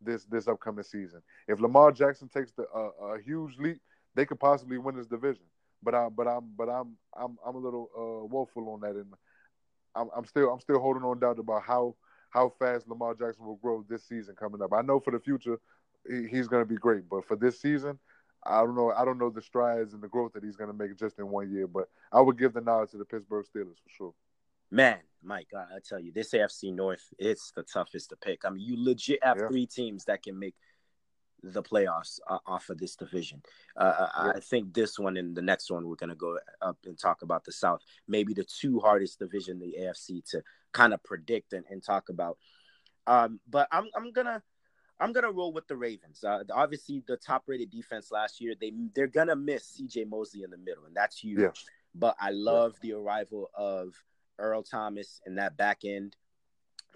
this 0.00 0.24
this 0.24 0.48
upcoming 0.48 0.84
season. 0.84 1.22
If 1.48 1.60
Lamar 1.60 1.92
Jackson 1.92 2.28
takes 2.28 2.52
the 2.52 2.64
uh, 2.74 3.14
a 3.14 3.20
huge 3.20 3.56
leap, 3.58 3.80
they 4.14 4.26
could 4.26 4.40
possibly 4.40 4.78
win 4.78 4.96
this 4.96 5.06
division. 5.06 5.44
But 5.82 5.94
I, 5.94 6.08
but 6.08 6.28
I'm, 6.28 6.52
but 6.56 6.68
I'm, 6.68 6.96
I'm, 7.18 7.36
I'm 7.44 7.56
a 7.56 7.58
little 7.58 7.90
uh, 7.96 8.26
woeful 8.26 8.68
on 8.68 8.80
that, 8.82 8.94
and 8.94 9.12
I'm, 9.96 10.08
I'm 10.16 10.24
still, 10.24 10.52
I'm 10.52 10.60
still 10.60 10.78
holding 10.78 11.02
on 11.02 11.18
doubt 11.18 11.40
about 11.40 11.62
how 11.62 11.96
how 12.30 12.52
fast 12.58 12.88
Lamar 12.88 13.14
Jackson 13.14 13.44
will 13.44 13.56
grow 13.56 13.84
this 13.88 14.04
season 14.04 14.34
coming 14.36 14.62
up. 14.62 14.72
I 14.72 14.82
know 14.82 15.00
for 15.00 15.10
the 15.10 15.18
future, 15.18 15.58
he, 16.08 16.28
he's 16.28 16.48
going 16.48 16.62
to 16.62 16.68
be 16.68 16.76
great, 16.76 17.08
but 17.08 17.26
for 17.26 17.36
this 17.36 17.60
season, 17.60 17.98
I 18.44 18.60
don't 18.60 18.74
know. 18.74 18.92
I 18.92 19.04
don't 19.04 19.18
know 19.18 19.30
the 19.30 19.42
strides 19.42 19.92
and 19.92 20.02
the 20.02 20.08
growth 20.08 20.32
that 20.34 20.44
he's 20.44 20.56
going 20.56 20.70
to 20.70 20.76
make 20.76 20.96
just 20.96 21.18
in 21.18 21.28
one 21.28 21.50
year. 21.50 21.66
But 21.66 21.88
I 22.12 22.20
would 22.20 22.38
give 22.38 22.52
the 22.52 22.60
nod 22.60 22.90
to 22.90 22.96
the 22.96 23.04
Pittsburgh 23.04 23.44
Steelers 23.44 23.76
for 23.82 23.90
sure. 23.90 24.14
Man, 24.70 24.98
Mike, 25.22 25.48
I, 25.54 25.76
I 25.76 25.78
tell 25.86 26.00
you, 26.00 26.12
this 26.12 26.32
AFC 26.32 26.74
North, 26.74 27.06
it's 27.18 27.52
the 27.52 27.62
toughest 27.62 28.10
to 28.10 28.16
pick. 28.16 28.44
I 28.44 28.50
mean, 28.50 28.64
you 28.64 28.82
legit 28.82 29.20
have 29.22 29.38
yeah. 29.38 29.48
three 29.48 29.66
teams 29.66 30.04
that 30.06 30.22
can 30.22 30.38
make 30.38 30.54
the 31.42 31.62
playoffs 31.62 32.20
uh, 32.28 32.38
off 32.46 32.70
of 32.70 32.78
this 32.78 32.96
division. 32.96 33.42
Uh, 33.76 33.94
yeah. 33.98 34.32
I 34.36 34.40
think 34.40 34.72
this 34.72 34.98
one 34.98 35.16
and 35.16 35.34
the 35.34 35.42
next 35.42 35.70
one 35.70 35.88
we're 35.88 35.96
going 35.96 36.10
to 36.10 36.16
go 36.16 36.38
up 36.60 36.78
and 36.84 36.98
talk 36.98 37.22
about 37.22 37.44
the 37.44 37.52
South. 37.52 37.82
Maybe 38.06 38.32
the 38.32 38.44
two 38.44 38.80
hardest 38.80 39.18
division 39.18 39.58
the 39.58 39.76
AFC 39.80 40.24
to 40.30 40.42
kind 40.72 40.94
of 40.94 41.02
predict 41.02 41.52
and, 41.52 41.64
and 41.68 41.82
talk 41.82 42.08
about. 42.08 42.38
Um, 43.06 43.40
but 43.48 43.66
I'm 43.72 43.88
I'm 43.96 44.12
gonna 44.12 44.42
I'm 45.00 45.12
gonna 45.12 45.32
roll 45.32 45.52
with 45.52 45.66
the 45.66 45.76
Ravens. 45.76 46.22
Uh, 46.22 46.44
obviously, 46.52 47.02
the 47.08 47.16
top 47.16 47.42
rated 47.48 47.70
defense 47.70 48.12
last 48.12 48.40
year 48.40 48.54
they 48.60 48.72
they're 48.94 49.08
gonna 49.08 49.34
miss 49.34 49.66
C.J. 49.66 50.04
Mosley 50.04 50.44
in 50.44 50.50
the 50.50 50.58
middle, 50.58 50.84
and 50.84 50.94
that's 50.94 51.18
huge. 51.18 51.40
Yeah. 51.40 51.50
But 51.94 52.16
I 52.20 52.30
love 52.30 52.76
the 52.80 52.92
arrival 52.92 53.50
of 53.54 53.94
Earl 54.38 54.62
Thomas 54.62 55.20
and 55.26 55.38
that 55.38 55.56
back 55.56 55.80
end 55.84 56.16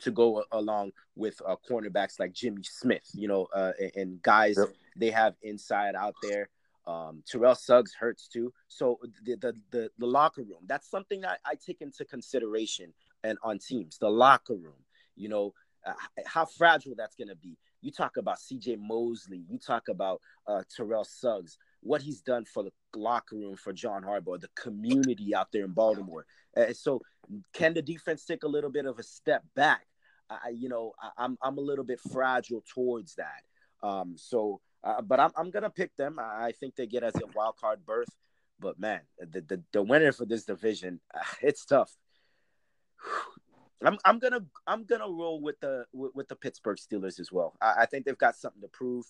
to 0.01 0.11
go 0.11 0.45
along 0.53 0.93
with 1.15 1.41
uh, 1.47 1.57
cornerbacks 1.69 2.19
like 2.19 2.33
Jimmy 2.33 2.63
Smith, 2.63 3.09
you 3.15 3.29
know, 3.29 3.47
uh, 3.55 3.73
and, 3.79 3.93
and, 3.95 4.23
guys 4.23 4.57
yep. 4.59 4.69
they 4.97 5.11
have 5.11 5.35
inside 5.43 5.95
out 5.95 6.15
there. 6.23 6.49
Um, 6.87 7.23
Terrell 7.27 7.55
Suggs 7.55 7.95
hurts 7.95 8.29
too. 8.29 8.53
So 8.69 9.01
the, 9.25 9.37
the, 9.37 9.55
the 9.71 9.91
the 9.99 10.07
locker 10.07 10.43
room 10.43 10.61
that's 10.67 10.89
something 10.89 11.23
that 11.23 11.41
I 11.45 11.55
take 11.55 11.81
into 11.81 12.05
consideration 12.05 12.93
and 13.25 13.39
on 13.43 13.59
teams 13.59 13.99
the 13.99 14.11
locker 14.11 14.55
room. 14.55 14.85
You 15.17 15.29
know 15.31 15.55
uh, 15.87 15.95
how 16.27 16.45
fragile 16.45 16.95
that's 16.97 17.15
going 17.17 17.29
to 17.29 17.37
be. 17.37 17.57
You 17.81 17.93
talk 17.93 18.17
about 18.17 18.41
C.J. 18.41 18.77
Mosley. 18.77 19.45
You 19.49 19.59
talk 19.59 19.89
about 19.89 20.21
uh, 20.47 20.63
Terrell 20.75 21.05
Suggs. 21.05 21.59
What 21.87 22.03
he's 22.03 22.21
done 22.21 22.45
for 22.45 22.65
the 22.65 22.73
locker 22.95 23.37
room 23.37 23.57
for 23.57 23.73
John 23.73 24.03
Harbaugh, 24.03 24.41
the 24.41 24.51
community 24.57 25.35
out 25.35 25.53
there 25.53 25.65
in 25.65 25.73
Baltimore. 25.73 26.27
Uh, 26.57 26.73
so 26.73 27.01
can 27.53 27.75
the 27.75 27.83
defense 27.83 28.25
take 28.25 28.43
a 28.43 28.49
little 28.49 28.71
bit 28.71 28.87
of 28.87 28.99
a 28.99 29.03
step 29.03 29.45
back? 29.55 29.87
I, 30.29 30.49
you 30.49 30.69
know, 30.69 30.93
I, 31.01 31.25
am 31.25 31.39
I'm, 31.43 31.53
I'm 31.53 31.59
a 31.59 31.61
little 31.61 31.85
bit 31.85 32.01
fragile 32.13 32.65
towards 32.75 33.15
that. 33.15 33.43
Um, 33.83 34.15
so, 34.17 34.61
uh, 34.83 35.03
but 35.03 35.21
I'm 35.21 35.31
I'm 35.37 35.51
gonna 35.51 35.71
pick 35.71 35.95
them. 35.97 36.19
I 36.19 36.53
think 36.59 36.75
they 36.75 36.87
get 36.87 37.03
as 37.03 37.15
a 37.17 37.27
wild 37.35 37.57
card 37.57 37.85
berth. 37.87 38.09
But 38.59 38.79
man, 38.79 39.01
the 39.19 39.41
the, 39.43 39.63
the 39.73 39.83
winner 39.83 40.13
for 40.13 40.25
this 40.25 40.45
division, 40.45 41.01
uh, 41.15 41.21
it's 41.41 41.65
tough. 41.65 41.93
I'm 43.83 43.99
I'm 44.05 44.19
gonna 44.19 44.41
I'm 44.67 44.85
gonna 44.85 45.09
roll 45.09 45.41
with 45.41 45.61
the 45.61 45.85
with, 45.93 46.13
with 46.15 46.29
the 46.29 46.37
Pittsburgh 46.37 46.79
Steelers 46.79 47.21
as 47.21 47.31
well. 47.31 47.55
I, 47.61 47.75
I 47.81 47.87
think 47.87 48.07
they've 48.07 48.19
got 48.19 48.35
something 48.35 48.63
to 48.63 48.69
prove. 48.69 49.05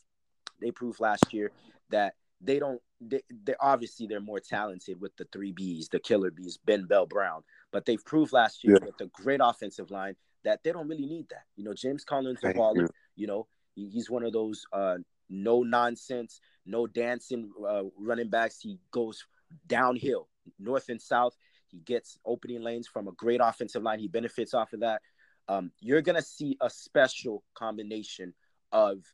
They 0.61 0.70
proved 0.70 1.01
last 1.01 1.32
year 1.32 1.53
that 1.90 2.15
they 2.40 2.58
don't. 2.58 2.80
They, 3.00 3.22
they 3.44 3.54
obviously 3.60 4.06
they're 4.06 4.20
more 4.20 4.40
talented 4.40 5.00
with 5.00 5.16
the 5.16 5.26
three 5.32 5.52
Bs, 5.52 5.90
the 5.90 5.98
killer 5.98 6.30
Bs, 6.30 6.58
Ben 6.64 6.84
Bell 6.84 7.06
Brown. 7.06 7.42
But 7.72 7.84
they've 7.84 8.04
proved 8.04 8.32
last 8.32 8.64
year 8.64 8.78
yeah. 8.80 8.86
with 8.86 9.00
a 9.00 9.06
great 9.06 9.40
offensive 9.42 9.90
line 9.90 10.16
that 10.44 10.62
they 10.62 10.72
don't 10.72 10.88
really 10.88 11.06
need 11.06 11.28
that. 11.30 11.44
You 11.56 11.64
know, 11.64 11.74
James 11.74 12.04
Collins, 12.04 12.40
a 12.42 12.52
baller. 12.52 12.76
You. 12.76 12.88
you 13.16 13.26
know, 13.26 13.46
he's 13.74 14.10
one 14.10 14.24
of 14.24 14.32
those 14.32 14.64
uh, 14.72 14.98
no 15.28 15.62
nonsense, 15.62 16.40
no 16.64 16.86
dancing 16.86 17.50
uh, 17.68 17.82
running 17.98 18.30
backs. 18.30 18.60
He 18.60 18.78
goes 18.90 19.24
downhill, 19.66 20.28
north 20.58 20.88
and 20.88 21.00
south. 21.00 21.36
He 21.68 21.78
gets 21.78 22.18
opening 22.24 22.62
lanes 22.62 22.86
from 22.86 23.08
a 23.08 23.12
great 23.12 23.40
offensive 23.42 23.82
line. 23.82 23.98
He 23.98 24.08
benefits 24.08 24.54
off 24.54 24.72
of 24.72 24.80
that. 24.80 25.02
Um, 25.48 25.70
you're 25.80 26.02
gonna 26.02 26.22
see 26.22 26.56
a 26.60 26.70
special 26.70 27.44
combination 27.54 28.34
of 28.72 29.04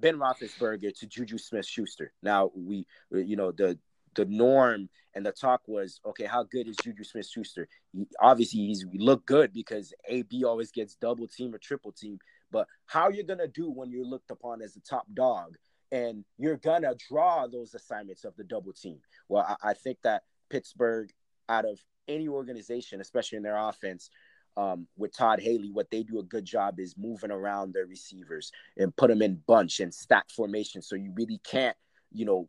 Ben 0.00 0.16
Roethlisberger 0.16 0.96
to 0.98 1.06
Juju 1.06 1.38
Smith-Schuster. 1.38 2.12
Now 2.22 2.50
we, 2.54 2.86
you 3.10 3.36
know, 3.36 3.52
the 3.52 3.78
the 4.16 4.24
norm 4.24 4.88
and 5.14 5.24
the 5.24 5.32
talk 5.32 5.60
was, 5.66 6.00
okay, 6.04 6.24
how 6.24 6.42
good 6.42 6.66
is 6.66 6.76
Juju 6.82 7.04
Smith-Schuster? 7.04 7.68
He, 7.92 8.06
obviously, 8.20 8.60
he's 8.66 8.84
he 8.90 8.98
looked 8.98 9.26
good 9.26 9.52
because 9.52 9.92
AB 10.08 10.44
always 10.44 10.70
gets 10.70 10.94
double 10.96 11.28
team 11.28 11.54
or 11.54 11.58
triple 11.58 11.92
team. 11.92 12.18
But 12.50 12.66
how 12.86 13.08
you're 13.10 13.24
gonna 13.24 13.48
do 13.48 13.70
when 13.70 13.90
you're 13.90 14.04
looked 14.04 14.30
upon 14.30 14.62
as 14.62 14.74
the 14.74 14.80
top 14.80 15.06
dog, 15.14 15.56
and 15.92 16.24
you're 16.38 16.56
gonna 16.56 16.94
draw 17.08 17.46
those 17.46 17.74
assignments 17.74 18.24
of 18.24 18.36
the 18.36 18.44
double 18.44 18.72
team? 18.72 18.98
Well, 19.28 19.44
I, 19.48 19.70
I 19.70 19.74
think 19.74 19.98
that 20.02 20.24
Pittsburgh, 20.48 21.10
out 21.48 21.64
of 21.64 21.80
any 22.08 22.28
organization, 22.28 23.00
especially 23.00 23.36
in 23.36 23.42
their 23.44 23.56
offense, 23.56 24.10
um, 24.56 24.86
with 24.96 25.16
Todd 25.16 25.40
Haley, 25.40 25.70
what 25.70 25.90
they 25.90 26.02
do 26.02 26.18
a 26.18 26.24
good 26.24 26.44
job 26.44 26.80
is 26.80 26.96
moving 26.98 27.30
around 27.30 27.72
their 27.72 27.86
receivers 27.86 28.52
and 28.76 28.94
put 28.96 29.08
them 29.08 29.22
in 29.22 29.42
bunch 29.46 29.80
and 29.80 29.92
stack 29.92 30.30
formation. 30.30 30.82
So 30.82 30.96
you 30.96 31.12
really 31.14 31.40
can't, 31.44 31.76
you 32.12 32.24
know, 32.24 32.48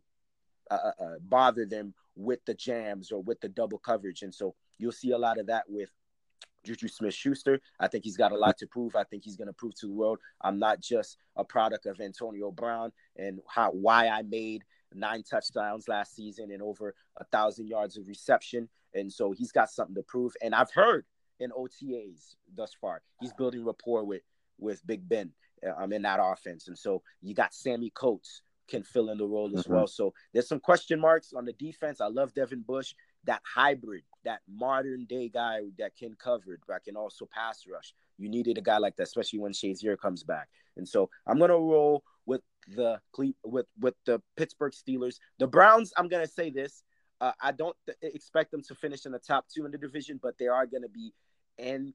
uh, 0.70 0.92
uh, 1.00 1.04
uh, 1.04 1.16
bother 1.22 1.66
them 1.66 1.94
with 2.16 2.40
the 2.46 2.54
jams 2.54 3.12
or 3.12 3.22
with 3.22 3.40
the 3.42 3.50
double 3.50 3.78
coverage. 3.78 4.22
And 4.22 4.34
so 4.34 4.56
you'll 4.78 4.92
see 4.92 5.12
a 5.12 5.18
lot 5.18 5.38
of 5.38 5.48
that 5.48 5.66
with 5.68 5.90
Juju 6.64 6.88
Smith 6.88 7.14
Schuster. 7.14 7.60
I 7.80 7.88
think 7.88 8.04
he's 8.04 8.18
got 8.18 8.32
a 8.32 8.38
lot 8.38 8.58
to 8.60 8.68
prove. 8.68 8.96
I 8.96 9.04
think 9.04 9.24
he's 9.24 9.36
going 9.36 9.48
to 9.48 9.54
prove 9.54 9.76
to 9.76 9.88
the 9.88 9.94
world 9.94 10.20
I'm 10.42 10.60
not 10.60 10.80
just 10.80 11.18
a 11.36 11.44
product 11.44 11.86
of 11.86 12.00
Antonio 12.00 12.52
Brown 12.52 12.92
and 13.18 13.40
how 13.48 13.72
why 13.72 14.08
I 14.08 14.22
made 14.24 14.64
nine 14.94 15.24
touchdowns 15.24 15.88
last 15.88 16.16
season 16.16 16.52
and 16.52 16.62
over 16.62 16.94
a 17.18 17.24
thousand 17.26 17.68
yards 17.68 17.98
of 17.98 18.08
reception. 18.08 18.70
And 18.94 19.12
so 19.12 19.32
he's 19.32 19.52
got 19.52 19.70
something 19.70 19.96
to 19.96 20.04
prove. 20.04 20.34
And 20.42 20.54
I've 20.54 20.72
heard 20.72 21.06
in 21.42 21.52
OTAs 21.52 22.36
thus 22.56 22.74
far. 22.80 23.02
He's 23.20 23.34
building 23.34 23.66
rapport 23.66 24.04
with 24.04 24.22
with 24.60 24.86
Big 24.86 25.08
Ben 25.10 25.32
um, 25.78 25.92
in 25.92 26.04
that 26.04 26.20
offense, 26.22 26.68
and 26.68 26.78
so 26.78 27.02
you 27.22 27.34
got 27.34 27.54
Sammie 27.54 27.92
Coates 27.94 28.42
can 28.70 28.84
fill 28.84 29.10
in 29.10 29.18
the 29.18 29.28
role 29.28 29.52
as 29.58 29.64
mm-hmm. 29.64 29.74
well. 29.74 29.88
So 29.88 30.14
there's 30.34 30.48
some 30.48 30.60
question 30.60 31.00
marks 31.00 31.34
on 31.34 31.46
the 31.46 31.54
defense. 31.54 32.00
I 32.00 32.08
love 32.08 32.34
Devin 32.34 32.62
Bush, 32.62 32.94
that 33.26 33.42
hybrid, 33.44 34.04
that 34.24 34.40
modern 34.50 35.06
day 35.06 35.28
guy 35.28 35.64
that 35.78 35.98
can 35.98 36.16
cover, 36.16 36.58
but 36.68 36.84
can 36.86 36.96
also 36.96 37.28
pass 37.32 37.66
rush. 37.72 37.94
You 38.18 38.30
needed 38.30 38.58
a 38.58 38.62
guy 38.62 38.78
like 38.78 38.96
that, 38.96 39.04
especially 39.04 39.40
when 39.40 39.52
Shazier 39.52 40.00
comes 40.00 40.24
back. 40.24 40.48
And 40.78 40.88
so 40.88 41.10
I'm 41.28 41.38
gonna 41.38 41.54
roll 41.54 42.04
with 42.26 42.42
the 42.68 43.02
with 43.44 43.66
with 43.78 43.96
the 44.06 44.22
Pittsburgh 44.38 44.74
Steelers. 44.74 45.16
The 45.40 45.48
Browns, 45.48 45.92
I'm 45.98 46.08
gonna 46.08 46.28
say 46.28 46.50
this. 46.50 46.84
Uh, 47.20 47.34
I 47.40 47.52
don't 47.52 47.76
th- 47.86 48.16
expect 48.16 48.50
them 48.50 48.64
to 48.64 48.74
finish 48.74 49.06
in 49.06 49.12
the 49.12 49.20
top 49.20 49.46
two 49.48 49.66
in 49.66 49.72
the 49.72 49.78
division, 49.78 50.20
but 50.22 50.40
they 50.40 50.48
are 50.48 50.66
going 50.66 50.82
to 50.82 50.90
be 50.90 51.14
and 51.58 51.94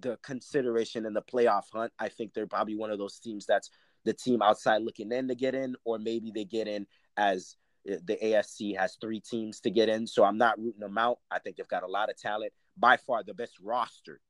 the 0.00 0.18
consideration 0.22 1.06
in 1.06 1.12
the 1.12 1.22
playoff 1.22 1.64
hunt. 1.72 1.92
I 1.98 2.08
think 2.08 2.34
they're 2.34 2.46
probably 2.46 2.76
one 2.76 2.90
of 2.90 2.98
those 2.98 3.18
teams 3.18 3.46
that's 3.46 3.70
the 4.04 4.12
team 4.12 4.42
outside 4.42 4.82
looking 4.82 5.12
in 5.12 5.28
to 5.28 5.34
get 5.34 5.54
in, 5.54 5.76
or 5.84 5.98
maybe 5.98 6.30
they 6.34 6.44
get 6.44 6.68
in 6.68 6.86
as 7.16 7.56
uh, 7.90 7.96
the 8.04 8.16
AFC 8.22 8.76
has 8.76 8.96
three 9.00 9.20
teams 9.20 9.60
to 9.60 9.70
get 9.70 9.88
in. 9.88 10.06
So 10.06 10.24
I'm 10.24 10.38
not 10.38 10.58
rooting 10.58 10.80
them 10.80 10.98
out. 10.98 11.18
I 11.30 11.38
think 11.38 11.56
they've 11.56 11.68
got 11.68 11.82
a 11.82 11.88
lot 11.88 12.10
of 12.10 12.16
talent. 12.16 12.52
By 12.76 12.96
far, 12.96 13.22
the 13.22 13.34
best 13.34 13.54
roster, 13.62 14.20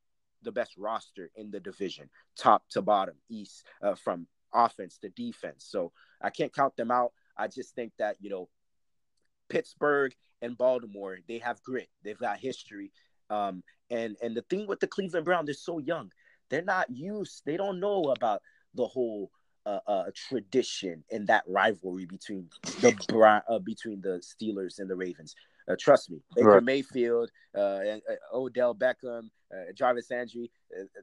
the 0.43 0.53
best 0.53 0.73
roster 0.77 1.31
in 1.37 1.51
the 1.51 1.61
division, 1.61 2.09
top 2.37 2.65
to 2.71 2.83
bottom, 2.83 3.17
east, 3.29 3.67
uh, 3.83 3.95
from 3.95 4.27
offense 4.53 4.99
to 4.99 5.09
defense. 5.11 5.67
So 5.69 5.93
I 6.21 6.31
can't 6.31 6.55
count 6.55 6.77
them 6.77 6.91
out. 6.91 7.13
I 7.37 7.49
just 7.49 7.75
think 7.75 7.93
that, 7.99 8.17
you 8.21 8.31
know, 8.31 8.49
Pittsburgh 9.49 10.15
and 10.43 10.57
Baltimore, 10.57 11.19
they 11.29 11.39
have 11.39 11.63
grit, 11.63 11.89
they've 12.03 12.19
got 12.19 12.39
history. 12.39 12.93
Um, 13.31 13.63
and 13.91 14.17
and 14.23 14.37
the 14.37 14.43
thing 14.43 14.67
with 14.67 14.81
the 14.81 14.87
Cleveland 14.87 15.25
Browns, 15.25 15.47
they're 15.47 15.55
so 15.55 15.79
young. 15.79 16.11
They're 16.49 16.63
not 16.63 16.91
used. 16.91 17.43
They 17.45 17.57
don't 17.57 17.81
know 17.81 18.05
about 18.17 18.43
the 18.75 18.87
whole 18.87 19.31
uh, 19.67 19.81
uh, 19.87 20.05
tradition 20.15 21.03
and 21.11 21.27
that 21.27 21.43
rivalry 21.49 22.07
between 22.07 22.49
the 22.81 23.43
uh, 23.49 23.59
between 23.59 24.01
the 24.01 24.23
Steelers 24.23 24.79
and 24.79 24.89
the 24.89 24.95
Ravens. 24.95 25.35
Uh, 25.69 25.75
trust 25.79 26.09
me, 26.09 26.21
Baker 26.37 26.49
right. 26.49 26.63
Mayfield, 26.63 27.33
uh, 27.57 27.81
and, 27.85 28.03
uh, 28.09 28.37
Odell 28.37 28.73
Beckham, 28.73 29.29
Jarvis 29.75 30.09
Landry, 30.09 30.49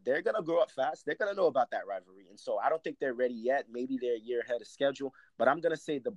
they're 0.06 0.22
gonna 0.22 0.42
grow 0.42 0.60
up 0.62 0.72
fast. 0.72 1.06
They're 1.06 1.16
gonna 1.16 1.34
know 1.34 1.48
about 1.48 1.72
that 1.72 1.86
rivalry, 1.86 2.28
and 2.30 2.40
so 2.40 2.58
I 2.58 2.70
don't 2.70 2.82
think 2.82 3.00
they're 3.00 3.14
ready 3.14 3.34
yet. 3.34 3.66
Maybe 3.70 3.98
they're 4.02 4.16
a 4.16 4.20
year 4.20 4.40
ahead 4.40 4.62
of 4.62 4.68
schedule, 4.68 5.14
but 5.38 5.50
I'm 5.50 5.60
gonna 5.60 5.76
say 5.76 6.00
the 6.00 6.16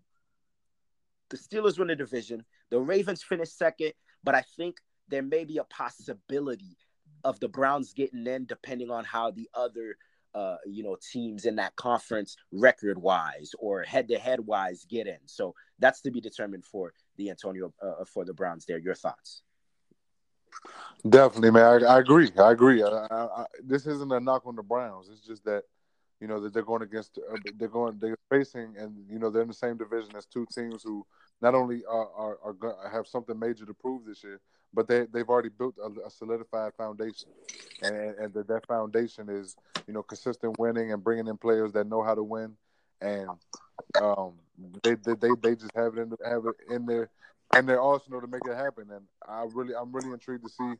the 1.31 1.37
Steelers 1.37 1.79
win 1.79 1.89
the 1.89 1.97
division. 1.97 2.45
The 2.71 2.79
Ravens 2.79 3.25
finish 3.25 3.51
second, 3.51 3.93
but 4.23 4.37
I 4.37 4.45
think 4.57 4.77
there 5.09 5.23
may 5.23 5.45
be 5.45 5.59
a 5.59 5.65
possibility 5.65 6.77
of 7.25 7.41
the 7.41 7.49
Browns 7.49 7.93
getting 7.93 8.27
in, 8.27 8.47
depending 8.47 8.91
on 8.91 9.05
how 9.05 9.31
the 9.31 9.49
other 9.55 9.97
uh, 10.35 10.57
you 10.67 10.83
know 10.83 10.97
teams 11.13 11.47
in 11.47 11.57
that 11.57 11.75
conference 11.77 12.37
record 12.53 12.99
wise 12.99 13.53
or 13.59 13.83
head 13.83 14.09
to 14.09 14.19
head 14.19 14.41
wise 14.41 14.85
get 14.89 15.07
in. 15.07 15.19
So 15.27 15.55
that's 15.79 16.03
to 16.03 16.11
be 16.11 16.21
determined 16.21 16.65
for 16.65 16.93
the 17.17 17.31
Antonio 17.31 17.73
uh, 17.83 18.05
for 18.05 18.25
the 18.25 18.35
Browns. 18.35 18.67
There, 18.67 18.79
your 18.79 18.95
thoughts? 18.95 19.43
Definitely, 21.09 21.53
man. 21.53 21.85
I, 21.85 21.95
I 21.97 21.99
agree. 22.01 22.31
I 22.39 22.53
agree. 22.53 22.83
I, 22.83 22.89
I, 23.11 23.45
this 23.65 23.87
isn't 23.87 24.13
a 24.13 24.21
knock 24.21 24.47
on 24.47 24.57
the 24.57 24.63
Browns. 24.63 25.09
It's 25.11 25.27
just 25.27 25.45
that 25.45 25.65
you 26.21 26.29
know 26.29 26.41
that 26.41 26.53
they're 26.53 26.63
going 26.63 26.83
against 26.83 27.19
uh, 27.19 27.37
they're 27.57 27.69
going 27.69 27.99
they're 27.99 28.17
facing 28.31 28.75
and 28.79 28.95
you 29.11 29.19
know 29.19 29.31
they're 29.31 29.43
in 29.43 29.49
the 29.49 29.55
same 29.55 29.77
division 29.77 30.15
as 30.17 30.27
two 30.27 30.47
teams 30.55 30.83
who 30.83 31.07
not 31.43 31.55
only 31.55 31.83
are 31.89 32.09
are, 32.13 32.39
are 32.43 32.91
have 32.91 33.07
something 33.07 33.39
major 33.39 33.67
to 33.67 33.75
prove 33.75 34.05
this 34.05 34.25
year, 34.25 34.41
but 34.77 34.87
they 34.87 35.07
they've 35.13 35.29
already 35.29 35.49
built 35.49 35.75
a, 35.83 36.07
a 36.07 36.11
solidified 36.11 36.75
foundation, 36.77 37.31
and 37.83 38.15
and 38.19 38.35
that, 38.35 38.47
that 38.47 38.67
foundation 38.67 39.29
is 39.29 39.57
you 39.89 39.95
know 39.95 40.03
consistent 40.03 40.59
winning 40.59 40.93
and 40.93 41.03
bringing 41.03 41.27
in 41.27 41.39
players 41.39 41.73
that 41.73 41.89
know 41.89 42.03
how 42.03 42.15
to 42.15 42.23
win, 42.23 42.55
and 43.01 43.31
um 44.01 44.35
they 44.83 44.95
they 44.95 45.15
they, 45.15 45.31
they 45.43 45.57
just 45.57 45.75
have 45.75 45.97
it 45.97 46.03
in 46.03 46.13
have 46.25 46.45
it 46.47 46.73
in 46.73 46.87
their 46.87 47.09
in 47.57 47.67
their 47.67 47.81
arsenal 47.81 48.21
to 48.21 48.27
make 48.27 48.45
it 48.47 48.55
happen, 48.57 48.87
and 48.93 49.03
I 49.27 49.47
really 49.55 49.75
I'm 49.75 49.93
really 49.93 50.13
intrigued 50.13 50.45
to 50.45 50.51
see 50.51 50.75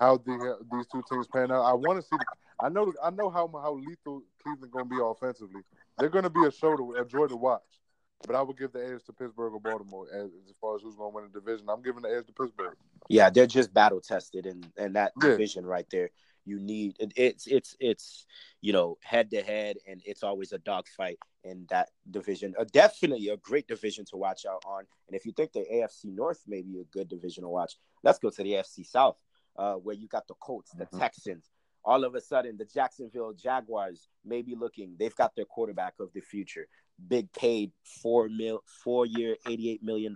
how 0.00 0.18
the, 0.18 0.58
these 0.72 0.86
two 0.88 1.02
teams 1.10 1.28
pan 1.28 1.52
out. 1.52 1.62
I 1.62 1.72
want 1.74 2.00
to 2.00 2.06
see. 2.06 2.16
The, 2.16 2.26
I 2.60 2.68
know 2.68 2.92
I 3.02 3.10
know 3.10 3.30
how 3.30 3.48
how 3.54 3.74
lethal 3.74 4.22
Cleveland 4.42 4.72
going 4.72 4.86
to 4.86 4.90
be 4.90 5.00
offensively. 5.00 5.62
They're 5.96 6.08
going 6.08 6.24
to 6.24 6.30
be 6.30 6.44
a 6.44 6.50
show 6.50 6.76
to 6.76 6.92
a 7.00 7.04
joy 7.04 7.28
to 7.28 7.36
watch. 7.36 7.77
But 8.26 8.36
I 8.36 8.42
would 8.42 8.58
give 8.58 8.72
the 8.72 8.84
edge 8.84 9.04
to 9.04 9.12
Pittsburgh 9.12 9.52
or 9.54 9.60
Baltimore 9.60 10.06
as, 10.12 10.30
as 10.48 10.56
far 10.60 10.76
as 10.76 10.82
who's 10.82 10.96
going 10.96 11.12
to 11.12 11.14
win 11.14 11.24
the 11.32 11.40
division. 11.40 11.68
I'm 11.68 11.82
giving 11.82 12.02
the 12.02 12.08
edge 12.08 12.26
to 12.26 12.32
Pittsburgh. 12.32 12.76
Yeah, 13.08 13.30
they're 13.30 13.46
just 13.46 13.72
battle 13.72 14.00
tested, 14.00 14.46
and 14.46 14.66
and 14.76 14.96
that 14.96 15.12
yeah. 15.22 15.30
division 15.30 15.64
right 15.64 15.86
there, 15.90 16.10
you 16.44 16.58
need 16.58 16.96
it's 16.98 17.46
it's 17.46 17.76
it's 17.78 18.26
you 18.60 18.72
know 18.72 18.98
head 19.02 19.30
to 19.30 19.42
head, 19.42 19.76
and 19.86 20.02
it's 20.04 20.22
always 20.22 20.52
a 20.52 20.58
dogfight 20.58 21.18
in 21.44 21.66
that 21.70 21.90
division. 22.10 22.54
Uh, 22.58 22.64
definitely 22.72 23.28
a 23.28 23.36
great 23.36 23.68
division 23.68 24.04
to 24.06 24.16
watch 24.16 24.44
out 24.46 24.62
on. 24.66 24.84
And 25.06 25.16
if 25.16 25.24
you 25.24 25.32
think 25.32 25.52
the 25.52 25.64
AFC 25.72 26.06
North 26.06 26.42
may 26.46 26.62
be 26.62 26.80
a 26.80 26.84
good 26.84 27.08
division 27.08 27.44
to 27.44 27.48
watch, 27.48 27.74
let's 28.02 28.18
go 28.18 28.30
to 28.30 28.42
the 28.42 28.52
AFC 28.52 28.84
South, 28.86 29.16
uh, 29.56 29.74
where 29.74 29.94
you 29.94 30.08
got 30.08 30.26
the 30.26 30.34
Colts, 30.34 30.72
the 30.72 30.86
mm-hmm. 30.86 30.98
Texans, 30.98 31.50
all 31.84 32.04
of 32.04 32.14
a 32.14 32.20
sudden 32.20 32.56
the 32.56 32.64
Jacksonville 32.64 33.32
Jaguars 33.32 34.08
may 34.24 34.42
be 34.42 34.54
looking, 34.54 34.94
they've 34.98 35.14
got 35.14 35.34
their 35.36 35.44
quarterback 35.44 35.94
of 36.00 36.12
the 36.12 36.20
future. 36.20 36.66
Big 37.06 37.32
paid 37.32 37.72
four 37.84 38.28
mil 38.28 38.62
four 38.82 39.06
year, 39.06 39.36
$88 39.46 39.82
million. 39.82 40.14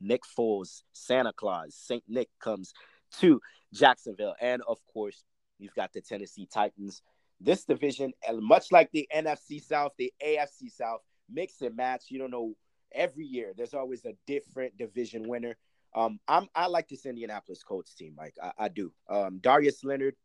Nick 0.00 0.22
Foles, 0.24 0.82
Santa 0.92 1.32
Claus, 1.32 1.74
St. 1.74 2.04
Nick 2.06 2.28
comes 2.40 2.72
to 3.20 3.40
Jacksonville. 3.72 4.34
And 4.40 4.62
of 4.68 4.78
course, 4.92 5.24
you've 5.58 5.74
got 5.74 5.92
the 5.92 6.00
Tennessee 6.00 6.48
Titans. 6.52 7.02
This 7.40 7.64
division, 7.64 8.12
and 8.26 8.42
much 8.42 8.72
like 8.72 8.90
the 8.92 9.08
NFC 9.14 9.62
South, 9.62 9.92
the 9.96 10.12
AFC 10.24 10.70
South, 10.70 11.00
mix 11.30 11.60
and 11.60 11.76
match. 11.76 12.06
You 12.08 12.18
don't 12.18 12.30
know 12.30 12.54
every 12.92 13.24
year. 13.24 13.52
There's 13.56 13.74
always 13.74 14.04
a 14.04 14.14
different 14.26 14.76
division 14.76 15.28
winner. 15.28 15.56
Um, 15.94 16.20
I'm 16.28 16.48
I 16.54 16.66
like 16.66 16.88
this 16.88 17.06
Indianapolis 17.06 17.62
Colts 17.62 17.94
team, 17.94 18.14
Mike. 18.16 18.34
I, 18.42 18.52
I 18.58 18.68
do. 18.68 18.92
Um, 19.08 19.38
Darius 19.38 19.84
Leonard, 19.84 20.16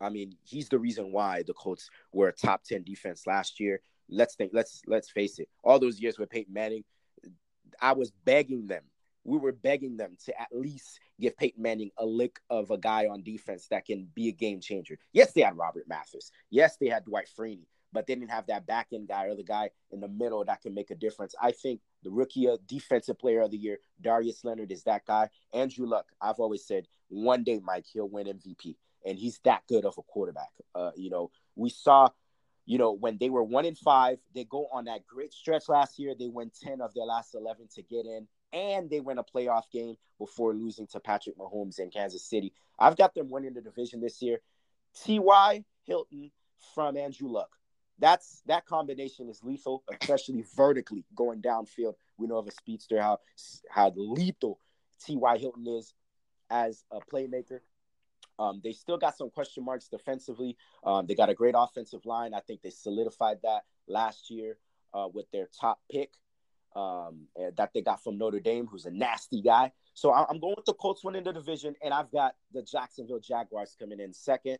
I 0.00 0.08
mean, 0.08 0.36
he's 0.44 0.68
the 0.68 0.78
reason 0.78 1.12
why 1.12 1.42
the 1.46 1.54
Colts 1.54 1.90
were 2.12 2.28
a 2.28 2.32
top 2.32 2.64
10 2.64 2.82
defense 2.82 3.26
last 3.26 3.60
year. 3.60 3.80
Let's 4.08 4.34
think, 4.34 4.52
let's 4.54 4.82
let's 4.86 5.10
face 5.10 5.38
it. 5.38 5.48
All 5.64 5.78
those 5.78 6.00
years 6.00 6.18
with 6.18 6.30
Peyton 6.30 6.54
Manning, 6.54 6.84
I 7.80 7.92
was 7.92 8.12
begging 8.24 8.66
them. 8.66 8.84
We 9.24 9.38
were 9.38 9.52
begging 9.52 9.96
them 9.96 10.16
to 10.26 10.40
at 10.40 10.48
least 10.52 11.00
give 11.20 11.36
Peyton 11.36 11.60
Manning 11.62 11.90
a 11.98 12.06
lick 12.06 12.38
of 12.48 12.70
a 12.70 12.78
guy 12.78 13.06
on 13.06 13.22
defense 13.24 13.66
that 13.68 13.84
can 13.84 14.06
be 14.14 14.28
a 14.28 14.32
game 14.32 14.60
changer. 14.60 14.98
Yes, 15.12 15.32
they 15.32 15.40
had 15.40 15.56
Robert 15.58 15.88
Mathis. 15.88 16.30
Yes, 16.50 16.76
they 16.76 16.86
had 16.88 17.04
Dwight 17.04 17.28
Freeney. 17.36 17.66
but 17.92 18.06
they 18.06 18.14
didn't 18.14 18.30
have 18.30 18.46
that 18.46 18.66
back 18.66 18.88
end 18.92 19.08
guy 19.08 19.24
or 19.24 19.34
the 19.34 19.42
guy 19.42 19.70
in 19.90 20.00
the 20.00 20.08
middle 20.08 20.44
that 20.44 20.60
can 20.60 20.74
make 20.74 20.90
a 20.90 20.94
difference. 20.94 21.34
I 21.40 21.52
think 21.52 21.80
the 22.02 22.10
rookie 22.10 22.48
uh, 22.48 22.58
defensive 22.66 23.18
player 23.18 23.40
of 23.40 23.50
the 23.50 23.56
year, 23.56 23.78
Darius 24.00 24.44
Leonard, 24.44 24.70
is 24.70 24.82
that 24.84 25.06
guy. 25.06 25.28
Andrew 25.52 25.86
Luck, 25.86 26.06
I've 26.20 26.38
always 26.38 26.66
said 26.66 26.86
one 27.08 27.42
day, 27.42 27.60
Mike, 27.64 27.86
he'll 27.90 28.08
win 28.08 28.26
MVP, 28.26 28.76
and 29.06 29.18
he's 29.18 29.40
that 29.44 29.62
good 29.66 29.84
of 29.84 29.94
a 29.98 30.02
quarterback. 30.02 30.50
Uh, 30.74 30.90
you 30.96 31.08
know, 31.10 31.30
we 31.54 31.70
saw, 31.70 32.08
you 32.66 32.78
know, 32.78 32.92
when 32.92 33.16
they 33.18 33.30
were 33.30 33.44
one 33.44 33.64
in 33.64 33.76
five, 33.76 34.18
they 34.34 34.44
go 34.44 34.66
on 34.72 34.84
that 34.84 35.06
great 35.06 35.32
stretch 35.32 35.68
last 35.68 35.98
year. 35.98 36.14
They 36.18 36.28
win 36.28 36.50
10 36.62 36.80
of 36.80 36.92
their 36.94 37.04
last 37.04 37.34
11 37.34 37.68
to 37.76 37.82
get 37.82 38.06
in, 38.06 38.26
and 38.52 38.90
they 38.90 39.00
win 39.00 39.18
a 39.18 39.24
playoff 39.24 39.70
game 39.72 39.94
before 40.18 40.52
losing 40.52 40.88
to 40.88 41.00
Patrick 41.00 41.38
Mahomes 41.38 41.78
in 41.78 41.90
Kansas 41.90 42.24
City. 42.24 42.52
I've 42.78 42.96
got 42.96 43.14
them 43.14 43.30
winning 43.30 43.54
the 43.54 43.60
division 43.60 44.00
this 44.00 44.20
year. 44.20 44.40
T.Y. 45.04 45.64
Hilton 45.84 46.32
from 46.74 46.96
Andrew 46.96 47.28
Luck. 47.28 47.50
That's 47.98 48.42
that 48.46 48.66
combination 48.66 49.28
is 49.28 49.42
lethal, 49.42 49.82
especially 50.00 50.44
vertically 50.54 51.04
going 51.14 51.40
downfield. 51.40 51.94
We 52.18 52.26
know 52.26 52.38
of 52.38 52.46
a 52.46 52.50
speedster 52.50 53.00
how 53.00 53.20
how 53.70 53.92
lethal 53.96 54.58
T.Y. 55.04 55.38
Hilton 55.38 55.66
is 55.66 55.94
as 56.50 56.84
a 56.90 56.98
playmaker. 57.00 57.60
Um, 58.38 58.60
they 58.62 58.72
still 58.72 58.98
got 58.98 59.16
some 59.16 59.30
question 59.30 59.64
marks 59.64 59.88
defensively. 59.88 60.56
Um, 60.84 61.06
they 61.06 61.14
got 61.14 61.30
a 61.30 61.34
great 61.34 61.54
offensive 61.56 62.04
line. 62.04 62.34
I 62.34 62.40
think 62.40 62.62
they 62.62 62.70
solidified 62.70 63.38
that 63.42 63.62
last 63.88 64.30
year 64.30 64.58
uh, 64.92 65.08
with 65.12 65.30
their 65.30 65.48
top 65.58 65.80
pick 65.90 66.12
um, 66.74 67.28
that 67.56 67.72
they 67.72 67.80
got 67.80 68.02
from 68.02 68.18
Notre 68.18 68.40
Dame, 68.40 68.66
who's 68.66 68.84
a 68.84 68.90
nasty 68.90 69.40
guy. 69.40 69.72
So 69.94 70.12
I'm 70.12 70.38
going 70.38 70.54
with 70.56 70.66
the 70.66 70.74
Colts 70.74 71.02
winning 71.02 71.24
the 71.24 71.32
division, 71.32 71.74
and 71.82 71.94
I've 71.94 72.12
got 72.12 72.34
the 72.52 72.62
Jacksonville 72.62 73.18
Jaguars 73.20 73.74
coming 73.78 73.98
in 73.98 74.12
second. 74.12 74.58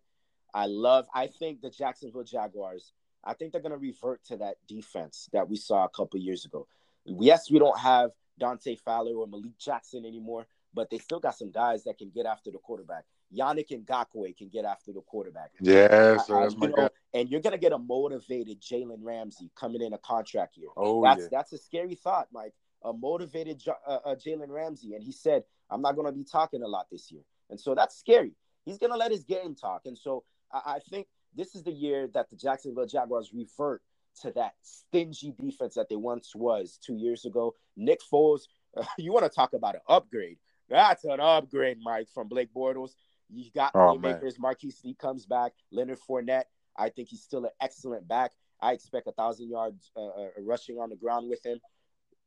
I 0.55 0.65
love. 0.65 1.07
I 1.15 1.27
think 1.27 1.61
the 1.61 1.71
Jacksonville 1.71 2.25
Jaguars. 2.25 2.93
I 3.23 3.35
think 3.35 3.53
they're 3.53 3.61
going 3.61 3.73
to 3.73 3.79
revert 3.79 4.25
to 4.27 4.39
that 4.39 4.55
defense 4.67 5.29
that 5.33 5.49
we 5.49 5.57
saw 5.57 5.85
a 5.85 5.89
couple 5.91 6.19
years 6.21 6.47
ago. 6.47 6.67
Yes, 7.05 7.51
we 7.51 7.59
don't 7.59 7.79
have 7.79 8.13
Dante 8.39 8.77
Fowler 8.77 9.15
or 9.15 9.27
Malik 9.27 9.59
Jackson 9.59 10.07
anymore, 10.07 10.47
but 10.73 10.91
they 10.91 10.99
still 10.99 11.21
got 11.21 11.37
some 11.37 11.51
guys 11.51 11.85
that 11.85 11.99
can 11.99 12.11
get 12.15 12.25
after 12.25 12.51
the 12.51 12.59
quarterback. 12.59 13.05
Yannick 13.35 13.69
Ngakoue 13.71 14.37
can 14.37 14.49
get 14.49 14.65
after 14.65 14.93
the 14.93 15.01
quarterback. 15.01 15.51
Yes, 15.61 16.31
I, 16.31 16.43
that's 16.43 16.57
my 16.57 16.69
know, 16.69 16.89
And 17.15 17.29
you're 17.29 17.41
gonna 17.41 17.59
get 17.59 17.73
a 17.73 17.79
motivated 17.79 18.61
Jalen 18.61 18.99
Ramsey 19.01 19.51
coming 19.57 19.83
in 19.83 19.93
a 19.93 19.99
contract 19.99 20.57
year. 20.57 20.69
Oh, 20.77 21.03
that's 21.03 21.23
yeah. 21.23 21.29
that's 21.31 21.53
a 21.53 21.59
scary 21.59 21.95
thought, 21.95 22.29
Mike. 22.33 22.55
A 22.85 22.93
motivated 22.93 23.63
uh, 23.87 23.99
uh, 24.05 24.15
Jalen 24.15 24.49
Ramsey, 24.49 24.95
and 24.95 25.03
he 25.03 25.13
said, 25.13 25.43
"I'm 25.71 25.83
not 25.83 25.97
gonna 25.97 26.13
be 26.13 26.25
talking 26.25 26.63
a 26.63 26.69
lot 26.69 26.87
this 26.91 27.11
year," 27.11 27.23
and 27.51 27.59
so 27.59 27.75
that's 27.75 27.99
scary. 27.99 28.33
He's 28.65 28.79
gonna 28.79 28.97
let 28.97 29.11
his 29.11 29.25
game 29.25 29.55
talk, 29.55 29.83
and 29.87 29.99
so 29.99 30.25
I, 30.53 30.75
I 30.75 30.79
think 30.91 31.07
this 31.35 31.55
is 31.55 31.63
the 31.63 31.73
year 31.73 32.09
that 32.15 32.31
the 32.31 32.37
Jacksonville 32.37 32.87
Jaguars 32.87 33.33
revert 33.35 33.83
to 34.23 34.31
that 34.33 34.55
stingy 34.63 35.35
defense 35.39 35.75
that 35.75 35.89
they 35.89 35.97
once 35.97 36.35
was 36.35 36.79
two 36.85 36.97
years 36.97 37.25
ago. 37.25 37.55
Nick 37.77 38.01
Foles, 38.13 38.43
uh, 38.77 38.85
you 38.99 39.13
want 39.13 39.25
to 39.25 39.31
talk 39.31 39.53
about 39.53 39.75
an 39.75 39.83
upgrade? 39.89 40.39
That's 40.69 41.05
an 41.05 41.21
upgrade, 41.21 41.79
Mike, 41.83 42.09
from 42.13 42.29
Blake 42.29 42.53
Bortles. 42.55 42.91
You 43.29 43.51
got 43.55 43.73
oh, 43.75 43.97
playmakers. 43.97 44.39
Marquise 44.39 44.81
Lee 44.85 44.95
comes 44.95 45.27
back. 45.27 45.53
Leonard 45.71 45.99
Fournette. 46.09 46.45
I 46.77 46.91
think 46.91 47.09
he's 47.09 47.23
still 47.23 47.45
an 47.45 47.51
excellent 47.61 48.07
back. 48.07 48.33
I 48.61 48.73
expect 48.73 49.07
a 49.07 49.13
thousand 49.13 49.51
yards 49.51 49.91
uh, 49.97 50.07
uh, 50.07 50.29
rushing 50.39 50.79
on 50.79 50.91
the 50.91 50.97
ground 50.97 51.29
with 51.29 51.45
him. 51.45 51.61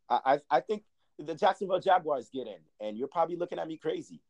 I, 0.09 0.19
I, 0.25 0.39
I 0.57 0.59
think 0.59 0.83
the 1.17 1.35
Jacksonville 1.35 1.79
Jaguars 1.79 2.29
get 2.33 2.47
in, 2.47 2.57
and 2.85 2.97
you're 2.97 3.07
probably 3.07 3.35
looking 3.35 3.59
at 3.59 3.67
me 3.67 3.77
crazy. 3.77 4.21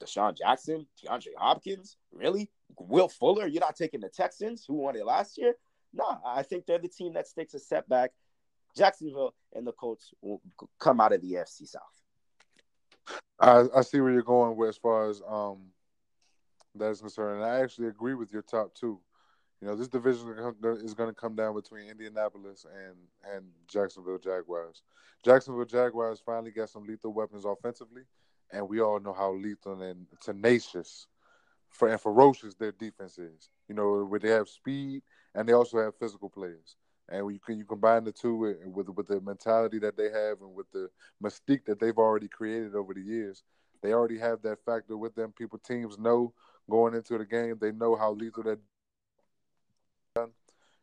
DeSean 0.00 0.36
Jackson, 0.36 0.86
DeAndre 1.04 1.34
Hopkins, 1.36 1.96
really? 2.12 2.50
Will 2.78 3.08
Fuller? 3.08 3.46
You're 3.46 3.60
not 3.60 3.76
taking 3.76 4.00
the 4.00 4.08
Texans, 4.08 4.64
who 4.66 4.74
won 4.74 4.96
it 4.96 5.04
last 5.04 5.36
year? 5.38 5.54
No, 5.92 6.20
I 6.24 6.42
think 6.42 6.66
they're 6.66 6.78
the 6.78 6.88
team 6.88 7.14
that 7.14 7.26
takes 7.34 7.54
a 7.54 7.58
step 7.58 7.88
back. 7.88 8.12
Jacksonville 8.76 9.34
and 9.54 9.66
the 9.66 9.72
Colts 9.72 10.12
will 10.22 10.40
come 10.78 11.00
out 11.00 11.12
of 11.12 11.20
the 11.20 11.32
FC 11.32 11.66
South. 11.66 11.82
I, 13.40 13.64
I 13.74 13.82
see 13.82 14.00
where 14.00 14.12
you're 14.12 14.22
going 14.22 14.56
with 14.56 14.68
as 14.68 14.76
far 14.76 15.08
as 15.08 15.22
um 15.26 15.70
that 16.76 16.90
is 16.90 17.00
concerned. 17.00 17.42
And 17.42 17.50
I 17.50 17.60
actually 17.60 17.88
agree 17.88 18.14
with 18.14 18.32
your 18.32 18.42
top 18.42 18.74
two. 18.74 19.00
You 19.60 19.66
know, 19.66 19.74
this 19.74 19.88
division 19.88 20.28
is 20.84 20.94
going 20.94 21.08
to 21.10 21.20
come 21.20 21.34
down 21.34 21.54
between 21.54 21.88
Indianapolis 21.88 22.64
and 22.64 22.96
and 23.34 23.46
Jacksonville 23.66 24.18
Jaguars. 24.18 24.82
Jacksonville 25.24 25.64
Jaguars 25.64 26.22
finally 26.24 26.52
got 26.52 26.70
some 26.70 26.86
lethal 26.86 27.12
weapons 27.12 27.44
offensively, 27.44 28.02
and 28.52 28.68
we 28.68 28.80
all 28.80 29.00
know 29.00 29.12
how 29.12 29.32
lethal 29.32 29.82
and 29.82 30.06
tenacious 30.22 31.08
for 31.70 31.88
and 31.88 32.00
ferocious 32.00 32.54
their 32.54 32.72
defense 32.72 33.18
is. 33.18 33.50
You 33.68 33.74
know, 33.74 34.04
where 34.04 34.20
they 34.20 34.30
have 34.30 34.48
speed 34.48 35.02
and 35.34 35.48
they 35.48 35.52
also 35.52 35.78
have 35.82 35.96
physical 35.96 36.30
players. 36.30 36.76
And 37.08 37.24
when 37.24 37.34
you 37.34 37.40
can 37.40 37.58
you 37.58 37.64
combine 37.64 38.04
the 38.04 38.12
two 38.12 38.36
with, 38.36 38.56
with 38.66 38.88
with 38.90 39.08
the 39.08 39.20
mentality 39.20 39.78
that 39.80 39.96
they 39.96 40.10
have 40.10 40.40
and 40.40 40.54
with 40.54 40.70
the 40.72 40.88
mystique 41.22 41.64
that 41.64 41.80
they've 41.80 41.96
already 41.96 42.28
created 42.28 42.74
over 42.74 42.94
the 42.94 43.00
years, 43.00 43.42
they 43.82 43.92
already 43.92 44.18
have 44.18 44.42
that 44.42 44.64
factor 44.64 44.96
with 44.96 45.14
them. 45.14 45.32
People 45.32 45.58
teams 45.58 45.98
know 45.98 46.32
going 46.70 46.94
into 46.94 47.18
the 47.18 47.24
game. 47.24 47.56
They 47.60 47.72
know 47.72 47.96
how 47.96 48.12
lethal 48.12 48.42
that 48.44 48.58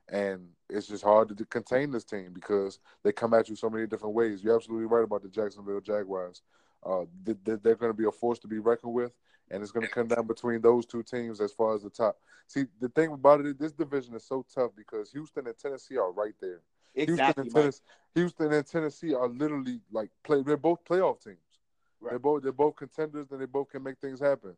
and 0.10 0.50
it's 0.70 0.88
just 0.88 1.04
hard 1.04 1.36
to 1.36 1.46
contain 1.46 1.92
this 1.92 2.04
team 2.04 2.32
because 2.34 2.80
they 3.04 3.12
come 3.12 3.34
at 3.34 3.50
you 3.50 3.56
so 3.56 3.70
many 3.70 3.88
different 3.88 4.16
ways. 4.16 4.44
You're 4.44 4.56
absolutely 4.56 4.86
right 4.86 5.04
about 5.04 5.24
the 5.24 5.30
Jacksonville 5.30 5.82
Jaguars. 5.82 6.42
Uh, 6.86 7.06
they're 7.24 7.76
going 7.76 7.92
to 7.92 7.94
be 7.94 8.06
a 8.06 8.12
force 8.12 8.40
to 8.40 8.48
be 8.48 8.60
reckoned 8.60 8.94
with, 8.94 9.12
and 9.50 9.64
it's 9.64 9.72
going 9.72 9.86
to 9.86 9.92
come 9.92 10.08
down 10.08 10.28
between 10.28 10.62
those 10.62 10.86
two 10.86 11.02
teams 11.02 11.42
as 11.42 11.52
far 11.52 11.76
as 11.76 11.82
the 11.82 11.90
top. 11.90 12.18
See, 12.48 12.66
the 12.80 12.90
thing 12.90 13.12
about 13.12 13.44
it, 13.44 13.58
this 13.58 13.72
division 13.72 14.16
is 14.16 14.28
so 14.28 14.46
tough 14.54 14.72
because 14.78 15.10
Houston 15.12 15.48
and 15.48 15.58
Tennessee 15.58 15.98
are 15.98 16.12
right 16.12 16.36
there. 16.40 16.62
Exactly. 16.94 17.16
Houston 17.16 17.42
and, 17.42 17.54
Tennessee, 17.54 17.82
Houston 18.14 18.54
and 18.54 18.68
Tennessee 18.68 19.14
are 19.16 19.28
literally 19.28 19.82
like 19.92 20.12
play. 20.24 20.44
They're 20.44 20.58
both 20.58 20.86
playoff 20.86 21.24
teams. 21.24 21.38
Right. 22.00 22.12
They're 22.12 22.20
both 22.20 22.44
they're 22.44 22.52
both 22.52 22.76
contenders, 22.76 23.32
and 23.32 23.42
they 23.42 23.46
both 23.46 23.70
can 23.70 23.82
make 23.82 23.98
things 23.98 24.20
happen 24.20 24.56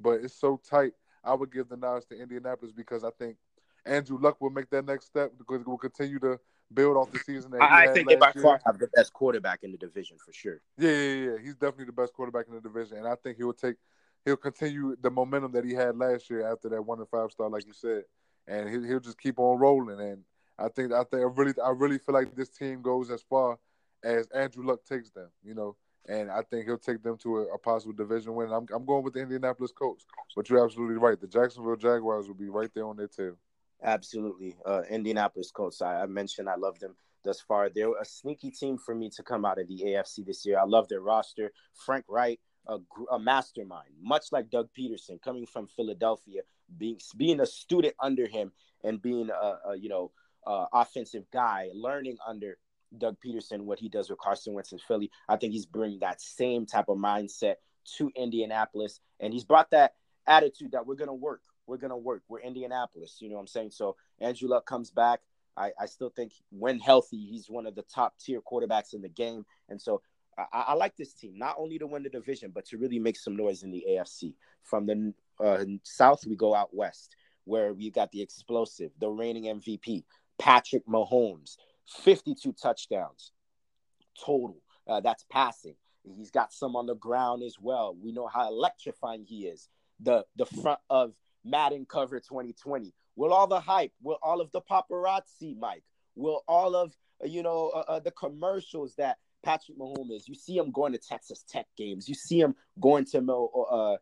but 0.00 0.20
it's 0.22 0.34
so 0.34 0.60
tight. 0.68 0.92
I 1.24 1.34
would 1.34 1.52
give 1.52 1.68
the 1.68 1.76
nods 1.76 2.06
to 2.06 2.20
Indianapolis 2.20 2.72
because 2.72 3.04
I 3.04 3.10
think 3.18 3.36
Andrew 3.84 4.18
Luck 4.20 4.40
will 4.40 4.50
make 4.50 4.70
that 4.70 4.84
next 4.84 5.06
step 5.06 5.32
because 5.38 5.64
we'll 5.66 5.78
continue 5.78 6.18
to 6.20 6.38
build 6.72 6.96
off 6.96 7.10
the 7.10 7.18
season. 7.18 7.50
That 7.52 7.62
I 7.62 7.92
think 7.92 8.08
they 8.08 8.16
by 8.16 8.32
far 8.32 8.60
have 8.64 8.78
the 8.78 8.88
best 8.88 9.12
quarterback 9.12 9.60
in 9.62 9.72
the 9.72 9.78
division 9.78 10.16
for 10.18 10.32
sure. 10.32 10.60
Yeah, 10.76 10.90
yeah, 10.90 11.30
yeah. 11.30 11.36
He's 11.42 11.54
definitely 11.54 11.86
the 11.86 11.92
best 11.92 12.12
quarterback 12.12 12.46
in 12.48 12.54
the 12.54 12.60
division, 12.60 12.98
and 12.98 13.08
I 13.08 13.14
think 13.16 13.36
he'll 13.36 13.52
take 13.52 13.76
he'll 14.24 14.36
continue 14.36 14.96
the 15.00 15.10
momentum 15.10 15.52
that 15.52 15.64
he 15.64 15.72
had 15.72 15.96
last 15.96 16.28
year 16.28 16.50
after 16.50 16.68
that 16.68 16.82
one 16.82 16.98
and 16.98 17.08
five 17.08 17.30
star, 17.30 17.48
like 17.48 17.66
you 17.66 17.72
said, 17.72 18.04
and 18.46 18.68
he'll, 18.68 18.82
he'll 18.82 19.00
just 19.00 19.18
keep 19.18 19.38
on 19.38 19.58
rolling. 19.58 20.00
And 20.00 20.24
I 20.58 20.68
think 20.68 20.92
I 20.92 21.04
think 21.04 21.22
I 21.22 21.26
really 21.34 21.54
I 21.64 21.70
really 21.70 21.98
feel 21.98 22.14
like 22.14 22.34
this 22.34 22.50
team 22.50 22.82
goes 22.82 23.10
as 23.10 23.22
far 23.22 23.58
as 24.04 24.26
Andrew 24.28 24.64
Luck 24.64 24.84
takes 24.84 25.10
them. 25.10 25.28
You 25.42 25.54
know, 25.54 25.76
and 26.08 26.30
I 26.30 26.42
think 26.42 26.66
he'll 26.66 26.78
take 26.78 27.02
them 27.02 27.18
to 27.18 27.38
a, 27.38 27.54
a 27.54 27.58
possible 27.58 27.92
division 27.92 28.34
win. 28.34 28.50
I'm, 28.50 28.66
I'm 28.74 28.84
going 28.84 29.04
with 29.04 29.14
the 29.14 29.20
Indianapolis 29.20 29.72
Colts, 29.72 30.06
but 30.34 30.48
you're 30.48 30.64
absolutely 30.64 30.96
right. 30.96 31.20
The 31.20 31.26
Jacksonville 31.26 31.76
Jaguars 31.76 32.26
will 32.26 32.34
be 32.34 32.48
right 32.48 32.70
there 32.74 32.86
on 32.86 32.96
their 32.96 33.08
tail. 33.08 33.36
Absolutely, 33.82 34.56
uh, 34.66 34.82
Indianapolis 34.90 35.50
Colts. 35.50 35.82
I, 35.82 36.02
I, 36.02 36.06
mentioned 36.06 36.48
I 36.48 36.56
love 36.56 36.80
them 36.80 36.96
thus 37.24 37.40
far. 37.40 37.68
They're 37.68 37.92
a 38.00 38.04
sneaky 38.04 38.50
team 38.50 38.78
for 38.78 38.94
me 38.94 39.10
to 39.10 39.22
come 39.22 39.44
out 39.44 39.60
of 39.60 39.68
the 39.68 39.82
AFC 39.86 40.26
this 40.26 40.44
year. 40.44 40.58
I 40.58 40.64
love 40.64 40.88
their 40.88 41.00
roster. 41.00 41.52
Frank 41.74 42.04
Reich, 42.08 42.40
a, 42.66 42.78
a 43.12 43.18
mastermind, 43.18 43.90
much 44.02 44.26
like 44.32 44.50
Doug 44.50 44.68
Pederson, 44.76 45.22
coming 45.22 45.46
from 45.46 45.68
Philadelphia, 45.68 46.42
being 46.76 46.98
being 47.16 47.40
a 47.40 47.46
student 47.46 47.94
under 48.00 48.26
him 48.26 48.52
and 48.82 49.00
being 49.00 49.30
a, 49.30 49.70
a 49.70 49.76
you 49.76 49.88
know 49.88 50.10
uh, 50.46 50.66
offensive 50.72 51.24
guy, 51.30 51.68
learning 51.74 52.16
under 52.26 52.58
Doug 52.96 53.16
Pederson, 53.24 53.60
what 53.62 53.78
he 53.78 53.88
does 53.88 54.10
with 54.10 54.18
Carson 54.18 54.54
Wentz 54.54 54.72
in 54.72 54.78
Philly. 54.78 55.10
I 55.28 55.36
think 55.36 55.52
he's 55.52 55.66
bringing 55.66 56.00
that 56.00 56.20
same 56.20 56.66
type 56.66 56.88
of 56.88 56.98
mindset 56.98 57.56
to 57.96 58.10
Indianapolis, 58.16 59.00
and 59.20 59.32
he's 59.32 59.44
brought 59.44 59.70
that 59.70 59.94
attitude 60.26 60.72
that 60.72 60.86
we're 60.86 60.94
gonna 60.94 61.14
work. 61.14 61.42
We're 61.66 61.76
gonna 61.76 61.96
work. 61.96 62.22
We're 62.28 62.40
Indianapolis. 62.40 63.18
You 63.20 63.28
know 63.28 63.36
what 63.36 63.42
I'm 63.42 63.46
saying? 63.48 63.70
So 63.70 63.96
Andrew 64.20 64.48
Luck 64.48 64.66
comes 64.66 64.90
back. 64.90 65.20
I, 65.56 65.72
I 65.78 65.86
still 65.86 66.10
think 66.10 66.32
when 66.50 66.78
healthy, 66.78 67.18
he's 67.18 67.50
one 67.50 67.66
of 67.66 67.74
the 67.74 67.82
top 67.82 68.14
tier 68.18 68.40
quarterbacks 68.40 68.94
in 68.94 69.02
the 69.02 69.08
game. 69.08 69.44
And 69.68 69.80
so 69.80 70.02
I, 70.38 70.66
I, 70.68 70.74
like 70.74 70.96
this 70.96 71.12
team, 71.12 71.36
not 71.36 71.56
only 71.58 71.78
to 71.78 71.86
win 71.86 72.04
the 72.04 72.08
division, 72.08 72.52
but 72.54 72.64
to 72.66 72.78
really 72.78 72.98
make 73.00 73.16
some 73.16 73.36
noise 73.36 73.64
in 73.64 73.72
the 73.72 73.84
AFC. 73.90 74.34
From 74.62 74.86
the 74.86 75.12
uh, 75.40 75.64
South, 75.82 76.24
we 76.26 76.36
go 76.36 76.54
out 76.54 76.74
west, 76.74 77.16
where 77.44 77.72
we 77.72 77.90
got 77.90 78.12
the 78.12 78.22
explosive, 78.22 78.92
the 79.00 79.08
reigning 79.08 79.44
MVP, 79.44 80.04
Patrick 80.38 80.86
Mahomes, 80.86 81.56
52 81.88 82.52
touchdowns 82.52 83.32
total. 84.24 84.60
Uh, 84.86 85.00
that's 85.00 85.24
passing. 85.30 85.74
He's 86.16 86.30
got 86.30 86.52
some 86.52 86.76
on 86.76 86.86
the 86.86 86.94
ground 86.94 87.42
as 87.42 87.56
well. 87.60 87.96
We 88.00 88.12
know 88.12 88.26
how 88.26 88.48
electrifying 88.48 89.24
he 89.24 89.46
is. 89.46 89.68
The 90.00 90.24
the 90.36 90.46
front 90.46 90.80
of 90.88 91.12
Madden 91.44 91.86
cover 91.86 92.20
2020. 92.20 92.94
Will 93.16 93.32
all 93.32 93.46
the 93.46 93.60
hype? 93.60 93.92
Will 94.02 94.18
all 94.22 94.40
of 94.40 94.50
the 94.52 94.60
paparazzi, 94.62 95.58
Mike? 95.58 95.82
Will 96.14 96.42
all 96.48 96.74
of 96.74 96.96
uh, 97.22 97.26
you 97.26 97.42
know 97.42 97.70
uh, 97.74 97.84
uh, 97.88 97.98
the 97.98 98.12
commercials 98.12 98.94
that 98.96 99.18
Patrick 99.44 99.78
Mahomes 99.78 100.12
is? 100.12 100.28
You 100.28 100.34
see 100.34 100.56
him 100.56 100.70
going 100.70 100.92
to 100.92 100.98
Texas 100.98 101.44
Tech 101.48 101.66
games. 101.76 102.08
You 102.08 102.14
see 102.14 102.40
him 102.40 102.54
going 102.80 103.04
to 103.06 103.20
Mil- 103.20 103.66
uh, 103.70 103.96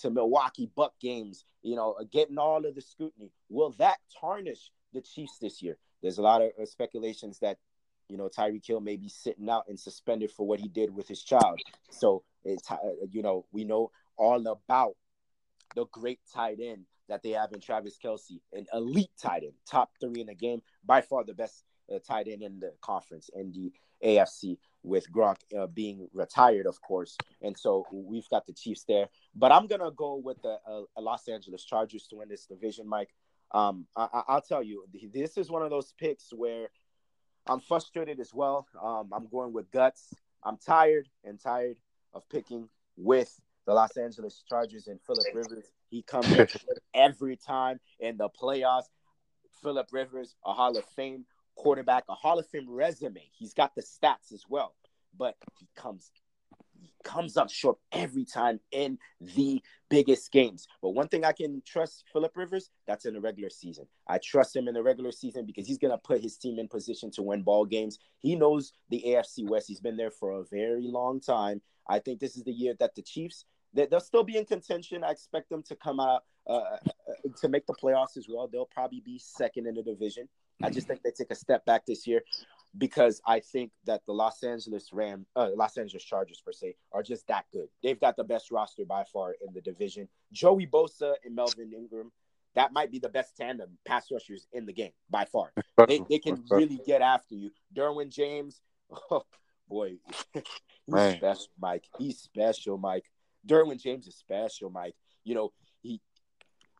to 0.00 0.10
Milwaukee 0.10 0.70
Buck 0.74 0.94
games. 1.00 1.44
You 1.62 1.76
know, 1.76 1.96
getting 2.10 2.38
all 2.38 2.64
of 2.64 2.74
the 2.74 2.80
scrutiny. 2.80 3.30
Will 3.48 3.70
that 3.78 3.98
tarnish 4.20 4.70
the 4.94 5.02
Chiefs 5.02 5.38
this 5.40 5.60
year. 5.60 5.76
There's 6.04 6.18
a 6.18 6.22
lot 6.22 6.42
of 6.42 6.50
uh, 6.60 6.66
speculations 6.66 7.38
that 7.38 7.56
you 8.10 8.18
know 8.18 8.28
Tyreek 8.28 8.66
Hill 8.66 8.80
may 8.80 8.96
be 8.96 9.08
sitting 9.08 9.48
out 9.48 9.64
and 9.68 9.80
suspended 9.80 10.30
for 10.30 10.46
what 10.46 10.60
he 10.60 10.68
did 10.68 10.94
with 10.94 11.08
his 11.08 11.24
child. 11.24 11.58
So 11.90 12.24
it's 12.44 12.70
uh, 12.70 12.76
you 13.10 13.22
know 13.22 13.46
we 13.52 13.64
know 13.64 13.90
all 14.18 14.46
about 14.46 14.96
the 15.74 15.86
great 15.86 16.20
tight 16.32 16.58
end 16.62 16.84
that 17.08 17.22
they 17.22 17.30
have 17.30 17.52
in 17.52 17.60
Travis 17.60 17.98
Kelce, 18.02 18.38
an 18.52 18.66
elite 18.74 19.10
tight 19.20 19.44
end, 19.44 19.54
top 19.66 19.92
three 19.98 20.20
in 20.20 20.26
the 20.26 20.34
game, 20.34 20.60
by 20.84 21.00
far 21.00 21.24
the 21.24 21.32
best 21.32 21.64
uh, 21.92 21.98
tight 22.06 22.28
end 22.28 22.42
in 22.42 22.60
the 22.60 22.72
conference 22.82 23.30
in 23.34 23.50
the 23.52 23.72
AFC, 24.06 24.58
with 24.82 25.10
Gronk 25.10 25.36
uh, 25.58 25.66
being 25.66 26.08
retired, 26.12 26.66
of 26.66 26.80
course. 26.82 27.16
And 27.40 27.56
so 27.58 27.86
we've 27.90 28.28
got 28.28 28.46
the 28.46 28.52
Chiefs 28.52 28.84
there. 28.86 29.08
But 29.34 29.52
I'm 29.52 29.66
gonna 29.66 29.90
go 29.90 30.16
with 30.16 30.42
the 30.42 30.58
uh, 30.68 30.82
Los 31.00 31.28
Angeles 31.28 31.64
Chargers 31.64 32.06
to 32.08 32.16
win 32.16 32.28
this 32.28 32.44
division, 32.44 32.86
Mike. 32.86 33.08
Um, 33.54 33.86
I- 33.94 34.24
will 34.28 34.40
tell 34.40 34.62
you, 34.62 34.84
this 35.12 35.38
is 35.38 35.48
one 35.48 35.62
of 35.62 35.70
those 35.70 35.92
picks 35.92 36.32
where 36.32 36.68
I'm 37.46 37.60
frustrated 37.60 38.18
as 38.18 38.34
well. 38.34 38.66
Um, 38.82 39.10
I'm 39.12 39.28
going 39.28 39.52
with 39.52 39.70
guts. 39.70 40.12
I'm 40.42 40.58
tired 40.58 41.08
and 41.22 41.40
tired 41.40 41.76
of 42.12 42.28
picking 42.28 42.68
with 42.96 43.40
the 43.64 43.72
Los 43.72 43.96
Angeles 43.96 44.42
Chargers 44.48 44.88
and 44.88 45.00
Philip 45.00 45.26
Rivers. 45.32 45.70
He 45.88 46.02
comes 46.02 46.26
every 46.94 47.36
time 47.36 47.78
in 48.00 48.16
the 48.16 48.28
playoffs. 48.28 48.88
Philip 49.62 49.88
Rivers, 49.92 50.34
a 50.44 50.52
Hall 50.52 50.76
of 50.76 50.84
Fame 50.96 51.24
quarterback, 51.54 52.04
a 52.08 52.14
Hall 52.14 52.40
of 52.40 52.46
Fame 52.48 52.68
resume. 52.68 53.22
He's 53.32 53.54
got 53.54 53.74
the 53.76 53.82
stats 53.82 54.32
as 54.32 54.44
well, 54.48 54.74
but 55.16 55.36
he 55.58 55.68
comes 55.76 56.10
comes 57.02 57.36
up 57.36 57.50
short 57.50 57.78
every 57.92 58.24
time 58.24 58.60
in 58.72 58.98
the 59.20 59.62
biggest 59.88 60.32
games. 60.32 60.66
But 60.82 60.90
one 60.90 61.08
thing 61.08 61.24
I 61.24 61.32
can 61.32 61.62
trust 61.66 62.04
Philip 62.12 62.36
Rivers, 62.36 62.70
that's 62.86 63.04
in 63.04 63.14
the 63.14 63.20
regular 63.20 63.50
season. 63.50 63.86
I 64.08 64.18
trust 64.18 64.56
him 64.56 64.68
in 64.68 64.74
the 64.74 64.82
regular 64.82 65.12
season 65.12 65.46
because 65.46 65.66
he's 65.66 65.78
gonna 65.78 65.98
put 65.98 66.22
his 66.22 66.36
team 66.36 66.58
in 66.58 66.68
position 66.68 67.10
to 67.12 67.22
win 67.22 67.42
ball 67.42 67.64
games. 67.64 67.98
He 68.18 68.34
knows 68.34 68.72
the 68.90 69.02
AFC 69.06 69.48
West. 69.48 69.68
He's 69.68 69.80
been 69.80 69.96
there 69.96 70.10
for 70.10 70.32
a 70.32 70.44
very 70.44 70.88
long 70.88 71.20
time. 71.20 71.60
I 71.88 71.98
think 71.98 72.20
this 72.20 72.36
is 72.36 72.44
the 72.44 72.52
year 72.52 72.74
that 72.78 72.94
the 72.94 73.02
Chiefs 73.02 73.44
they'll 73.74 74.00
still 74.00 74.24
be 74.24 74.36
in 74.36 74.44
contention. 74.44 75.04
I 75.04 75.10
expect 75.10 75.50
them 75.50 75.62
to 75.64 75.76
come 75.76 76.00
out 76.00 76.24
uh, 76.46 76.52
uh, 76.54 76.78
to 77.40 77.48
make 77.48 77.66
the 77.66 77.74
playoffs 77.74 78.16
as 78.16 78.26
well. 78.28 78.48
They'll 78.48 78.66
probably 78.66 79.00
be 79.00 79.18
second 79.18 79.66
in 79.66 79.74
the 79.74 79.82
division. 79.82 80.28
I 80.62 80.70
just 80.70 80.86
think 80.86 81.02
they 81.02 81.10
take 81.10 81.30
a 81.30 81.34
step 81.34 81.64
back 81.66 81.84
this 81.84 82.06
year 82.06 82.22
because 82.76 83.20
I 83.26 83.40
think 83.40 83.70
that 83.84 84.02
the 84.06 84.12
Los 84.12 84.42
Angeles 84.42 84.92
Ram, 84.92 85.26
uh, 85.36 85.50
Los 85.54 85.76
Angeles 85.76 86.02
Chargers 86.02 86.40
per 86.44 86.52
se, 86.52 86.74
are 86.92 87.02
just 87.02 87.26
that 87.28 87.44
good. 87.52 87.68
They've 87.82 88.00
got 88.00 88.16
the 88.16 88.24
best 88.24 88.50
roster 88.50 88.84
by 88.84 89.04
far 89.12 89.34
in 89.46 89.52
the 89.54 89.60
division. 89.60 90.08
Joey 90.32 90.66
Bosa 90.66 91.14
and 91.24 91.34
Melvin 91.34 91.72
Ingram, 91.72 92.10
that 92.54 92.72
might 92.72 92.90
be 92.90 92.98
the 92.98 93.08
best 93.08 93.36
tandem 93.36 93.78
pass 93.84 94.10
rushers 94.10 94.46
in 94.52 94.66
the 94.66 94.72
game 94.72 94.92
by 95.10 95.24
far. 95.24 95.52
They, 95.86 96.00
they 96.08 96.18
can 96.18 96.42
really 96.50 96.80
get 96.84 97.00
after 97.00 97.34
you. 97.34 97.50
Derwin 97.74 98.10
James, 98.10 98.60
oh 99.10 99.24
boy, 99.68 99.94
he's 100.86 101.16
special, 101.16 101.48
Mike. 101.60 101.84
He's 101.98 102.18
special, 102.18 102.78
Mike. 102.78 103.04
Derwin 103.46 103.80
James 103.80 104.06
is 104.06 104.16
special, 104.16 104.70
Mike. 104.70 104.94
You 105.24 105.34
know, 105.34 105.52
he 105.82 106.00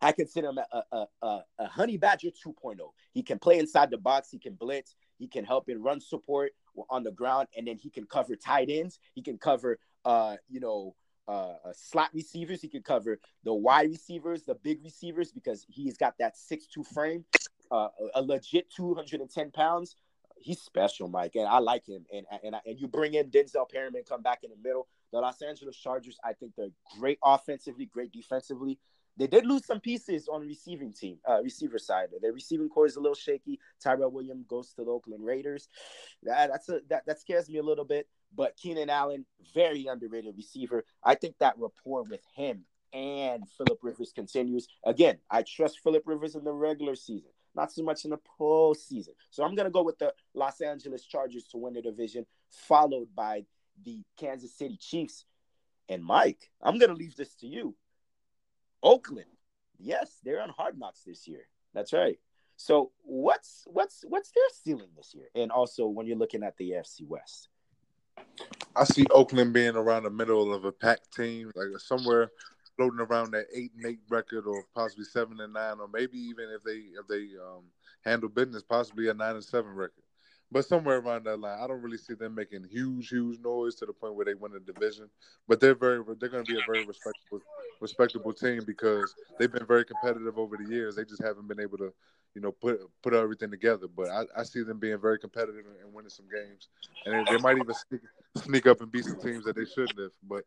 I 0.02 0.12
consider 0.12 0.48
him 0.48 0.58
a, 0.58 0.82
a, 0.92 1.06
a, 1.22 1.40
a 1.58 1.66
honey 1.66 1.96
badger 1.96 2.28
2.0. 2.28 2.76
He 3.12 3.22
can 3.22 3.38
play 3.38 3.58
inside 3.58 3.90
the 3.90 3.98
box, 3.98 4.30
he 4.30 4.38
can 4.38 4.54
blitz, 4.54 4.94
he 5.18 5.26
can 5.28 5.44
help 5.44 5.68
in 5.68 5.82
run 5.82 6.00
support 6.00 6.52
on 6.90 7.04
the 7.04 7.12
ground, 7.12 7.48
and 7.56 7.66
then 7.66 7.76
he 7.76 7.90
can 7.90 8.04
cover 8.04 8.36
tight 8.36 8.68
ends. 8.70 8.98
He 9.14 9.22
can 9.22 9.38
cover 9.38 9.78
uh, 10.04 10.36
you 10.48 10.60
know, 10.60 10.94
uh, 11.26 11.54
uh 11.64 11.72
slot 11.72 12.10
receivers. 12.12 12.60
He 12.60 12.68
can 12.68 12.82
cover 12.82 13.18
the 13.44 13.54
wide 13.54 13.90
receivers, 13.90 14.42
the 14.42 14.54
big 14.54 14.84
receivers, 14.84 15.32
because 15.32 15.64
he's 15.68 15.96
got 15.96 16.14
that 16.18 16.36
six-two 16.36 16.84
frame, 16.84 17.24
uh, 17.70 17.88
a 18.14 18.22
legit 18.22 18.70
210 18.70 19.50
pounds. 19.50 19.96
He's 20.36 20.60
special, 20.60 21.08
Mike, 21.08 21.36
and 21.36 21.46
I 21.46 21.58
like 21.58 21.86
him. 21.86 22.04
And 22.12 22.26
and 22.42 22.56
and 22.66 22.78
you 22.78 22.88
bring 22.88 23.14
in 23.14 23.30
Denzel 23.30 23.68
Perryman, 23.68 24.02
come 24.06 24.22
back 24.22 24.40
in 24.44 24.50
the 24.50 24.56
middle. 24.62 24.88
The 25.12 25.20
Los 25.20 25.40
Angeles 25.42 25.76
Chargers, 25.76 26.18
I 26.24 26.32
think 26.32 26.52
they're 26.56 26.72
great 26.98 27.18
offensively, 27.24 27.86
great 27.86 28.12
defensively. 28.12 28.78
They 29.16 29.26
did 29.26 29.46
lose 29.46 29.64
some 29.64 29.80
pieces 29.80 30.28
on 30.28 30.46
receiving 30.46 30.92
team, 30.92 31.18
uh, 31.28 31.42
receiver 31.42 31.78
side. 31.78 32.08
Their 32.20 32.32
receiving 32.32 32.68
corps 32.68 32.86
is 32.86 32.96
a 32.96 33.00
little 33.00 33.14
shaky. 33.14 33.60
Tyrell 33.80 34.10
Williams 34.10 34.46
goes 34.48 34.72
to 34.74 34.84
the 34.84 34.90
Oakland 34.90 35.24
Raiders. 35.24 35.68
That 36.24 36.50
that's 36.50 36.68
a 36.68 36.80
that, 36.88 37.06
that 37.06 37.20
scares 37.20 37.48
me 37.48 37.58
a 37.58 37.62
little 37.62 37.84
bit. 37.84 38.08
But 38.34 38.56
Keenan 38.56 38.90
Allen, 38.90 39.24
very 39.54 39.86
underrated 39.86 40.36
receiver. 40.36 40.84
I 41.02 41.14
think 41.14 41.36
that 41.38 41.54
rapport 41.58 42.02
with 42.02 42.22
him 42.34 42.64
and 42.92 43.44
Philip 43.56 43.78
Rivers 43.82 44.12
continues. 44.12 44.68
Again, 44.84 45.18
I 45.30 45.42
trust 45.42 45.80
Philip 45.80 46.04
Rivers 46.06 46.34
in 46.34 46.44
the 46.44 46.52
regular 46.52 46.96
season, 46.96 47.30
not 47.54 47.72
so 47.72 47.82
much 47.82 48.04
in 48.04 48.10
the 48.10 48.20
postseason. 48.40 49.14
So 49.30 49.44
I'm 49.44 49.54
gonna 49.54 49.70
go 49.70 49.82
with 49.82 49.98
the 49.98 50.12
Los 50.34 50.60
Angeles 50.60 51.04
Chargers 51.04 51.44
to 51.48 51.58
win 51.58 51.74
the 51.74 51.82
division, 51.82 52.26
followed 52.50 53.14
by 53.14 53.44
the 53.84 54.02
Kansas 54.16 54.56
City 54.56 54.76
Chiefs. 54.76 55.24
And 55.88 56.02
Mike, 56.02 56.50
I'm 56.62 56.78
gonna 56.78 56.94
leave 56.94 57.16
this 57.16 57.34
to 57.36 57.46
you. 57.46 57.76
Oakland, 58.84 59.26
yes, 59.78 60.20
they're 60.22 60.42
on 60.42 60.50
Hard 60.50 60.78
Knocks 60.78 61.02
this 61.04 61.26
year. 61.26 61.48
That's 61.72 61.92
right. 61.92 62.18
So 62.56 62.92
what's 63.02 63.64
what's 63.66 64.04
what's 64.06 64.30
their 64.30 64.44
ceiling 64.62 64.90
this 64.96 65.14
year? 65.14 65.28
And 65.34 65.50
also 65.50 65.86
when 65.86 66.06
you're 66.06 66.18
looking 66.18 66.44
at 66.44 66.56
the 66.56 66.72
AFC 66.72 67.06
West. 67.08 67.48
I 68.76 68.84
see 68.84 69.06
Oakland 69.10 69.52
being 69.52 69.74
around 69.74 70.04
the 70.04 70.10
middle 70.10 70.54
of 70.54 70.64
a 70.64 70.70
pack 70.70 71.00
team, 71.10 71.50
like 71.56 71.68
somewhere 71.78 72.30
floating 72.76 73.00
around 73.00 73.32
that 73.32 73.46
eight 73.52 73.72
and 73.76 73.86
eight 73.86 74.00
record, 74.08 74.46
or 74.46 74.64
possibly 74.74 75.04
seven 75.04 75.40
and 75.40 75.52
nine, 75.52 75.80
or 75.80 75.88
maybe 75.92 76.18
even 76.18 76.46
if 76.54 76.62
they 76.62 76.84
if 76.98 77.08
they 77.08 77.36
um, 77.40 77.64
handle 78.04 78.28
business, 78.28 78.62
possibly 78.62 79.08
a 79.08 79.14
nine 79.14 79.34
and 79.34 79.44
seven 79.44 79.72
record 79.72 80.03
but 80.54 80.64
somewhere 80.64 80.98
around 80.98 81.24
that 81.24 81.40
line. 81.40 81.58
I 81.60 81.66
don't 81.66 81.82
really 81.82 81.98
see 81.98 82.14
them 82.14 82.36
making 82.36 82.62
huge, 82.70 83.08
huge 83.08 83.40
noise 83.40 83.74
to 83.74 83.86
the 83.86 83.92
point 83.92 84.14
where 84.14 84.24
they 84.24 84.34
win 84.34 84.52
the 84.52 84.60
division. 84.60 85.10
But 85.48 85.58
they're 85.58 85.74
very, 85.74 86.00
they're 86.20 86.28
going 86.28 86.44
to 86.44 86.50
be 86.50 86.56
a 86.56 86.62
very 86.64 86.84
respectable, 86.84 87.40
respectable 87.80 88.32
team 88.32 88.62
because 88.64 89.16
they've 89.36 89.50
been 89.50 89.66
very 89.66 89.84
competitive 89.84 90.38
over 90.38 90.56
the 90.56 90.72
years. 90.72 90.94
They 90.94 91.04
just 91.04 91.24
haven't 91.24 91.48
been 91.48 91.58
able 91.58 91.78
to, 91.78 91.92
you 92.36 92.40
know, 92.40 92.52
put 92.52 92.78
put 93.02 93.14
everything 93.14 93.50
together. 93.50 93.88
But 93.88 94.10
I, 94.10 94.22
I 94.36 94.42
see 94.44 94.62
them 94.62 94.78
being 94.78 95.00
very 95.00 95.18
competitive 95.18 95.64
and, 95.82 95.92
winning 95.92 96.08
some 96.08 96.26
games, 96.32 96.68
and 97.04 97.26
they, 97.26 97.32
they, 97.32 97.42
might 97.42 97.58
even 97.58 97.74
sneak, 97.74 98.02
sneak 98.36 98.66
up 98.68 98.80
and 98.80 98.92
beat 98.92 99.06
some 99.06 99.20
teams 99.20 99.44
that 99.46 99.56
they 99.56 99.64
shouldn't 99.64 99.98
have. 99.98 100.12
But 100.22 100.44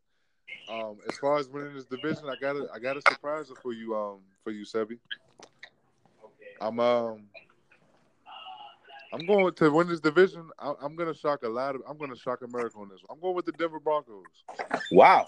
um, 0.69 0.99
as 1.09 1.17
far 1.17 1.37
as 1.37 1.49
winning 1.49 1.73
this 1.73 1.83
division, 1.83 2.29
I 2.29 2.35
got 2.39 2.55
a, 2.55 2.69
I 2.73 2.79
got 2.79 2.95
a 2.95 3.01
surprise 3.01 3.51
for 3.61 3.73
you, 3.73 3.93
um, 3.93 4.19
for 4.41 4.51
you, 4.51 4.63
Sebi. 4.63 4.99
I'm 6.61 6.79
um 6.79 7.23
I'm 9.13 9.25
going 9.25 9.53
to 9.53 9.71
win 9.71 9.87
this 9.87 9.99
division. 9.99 10.49
I, 10.59 10.73
am 10.83 10.95
going 10.95 11.11
to 11.11 11.17
shock 11.17 11.43
a 11.43 11.49
lot 11.49 11.75
of. 11.75 11.81
I'm 11.87 11.97
going 11.97 12.09
to 12.09 12.17
shock 12.17 12.41
America 12.41 12.77
on 12.77 12.89
this. 12.89 12.99
One. 13.05 13.15
I'm 13.15 13.21
going 13.21 13.35
with 13.35 13.45
the 13.45 13.51
Denver 13.53 13.79
Broncos. 13.79 14.25
Wow, 14.91 15.27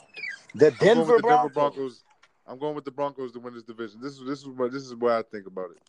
the 0.55 0.71
Denver, 0.71 1.17
the 1.17 1.21
Broncos. 1.21 1.23
Denver 1.23 1.49
Broncos. 1.49 2.03
I'm 2.47 2.57
going 2.57 2.75
with 2.75 2.85
the 2.85 2.91
Broncos 2.91 3.31
to 3.33 3.39
win 3.39 3.53
this 3.53 3.63
division. 3.63 4.01
This 4.01 4.13
is 4.13 4.27
this 4.27 4.39
is 4.39 4.47
what 4.47 4.71
this 4.71 4.83
is 4.83 4.95
what 4.95 5.13
I 5.13 5.21
think 5.21 5.47
about 5.47 5.71
it. 5.71 5.81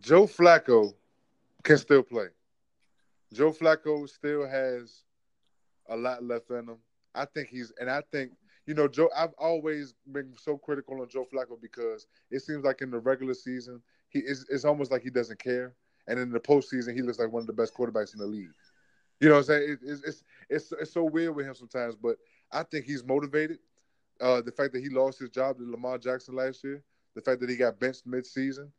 Joe 0.00 0.26
Flacco 0.26 0.92
can 1.62 1.78
still 1.78 2.02
play. 2.02 2.26
Joe 3.32 3.52
Flacco 3.52 4.08
still 4.08 4.48
has 4.48 5.02
a 5.88 5.96
lot 5.96 6.22
left 6.22 6.50
in 6.50 6.68
him. 6.68 6.76
I 7.14 7.24
think 7.24 7.48
he's, 7.48 7.72
and 7.80 7.90
I 7.90 8.02
think 8.12 8.32
you 8.66 8.74
know, 8.74 8.86
Joe. 8.86 9.08
I've 9.16 9.32
always 9.38 9.94
been 10.12 10.32
so 10.40 10.56
critical 10.56 11.00
on 11.00 11.08
Joe 11.08 11.26
Flacco 11.32 11.60
because 11.60 12.06
it 12.30 12.40
seems 12.40 12.64
like 12.64 12.82
in 12.82 12.90
the 12.90 12.98
regular 12.98 13.34
season 13.34 13.80
he 14.10 14.18
is 14.20 14.46
it's 14.50 14.64
almost 14.64 14.90
like 14.90 15.02
he 15.02 15.10
doesn't 15.10 15.38
care. 15.38 15.74
And 16.06 16.18
in 16.18 16.30
the 16.30 16.40
postseason, 16.40 16.94
he 16.94 17.02
looks 17.02 17.18
like 17.18 17.32
one 17.32 17.42
of 17.42 17.46
the 17.46 17.52
best 17.52 17.74
quarterbacks 17.74 18.12
in 18.12 18.18
the 18.18 18.26
league. 18.26 18.50
You 19.20 19.28
know 19.28 19.34
what 19.34 19.40
I'm 19.40 19.44
saying? 19.44 19.70
It, 19.70 19.78
it's, 19.82 20.02
it's 20.02 20.24
it's 20.48 20.72
it's 20.72 20.92
so 20.92 21.04
weird 21.04 21.36
with 21.36 21.46
him 21.46 21.54
sometimes, 21.54 21.94
but 21.94 22.16
I 22.50 22.62
think 22.64 22.84
he's 22.84 23.04
motivated. 23.04 23.58
Uh, 24.20 24.40
the 24.40 24.52
fact 24.52 24.72
that 24.72 24.82
he 24.82 24.88
lost 24.88 25.18
his 25.18 25.30
job 25.30 25.58
to 25.58 25.70
Lamar 25.70 25.98
Jackson 25.98 26.34
last 26.34 26.62
year, 26.64 26.82
the 27.14 27.22
fact 27.22 27.40
that 27.40 27.48
he 27.48 27.56
got 27.56 27.80
benched 27.80 28.06
mid-season, 28.06 28.70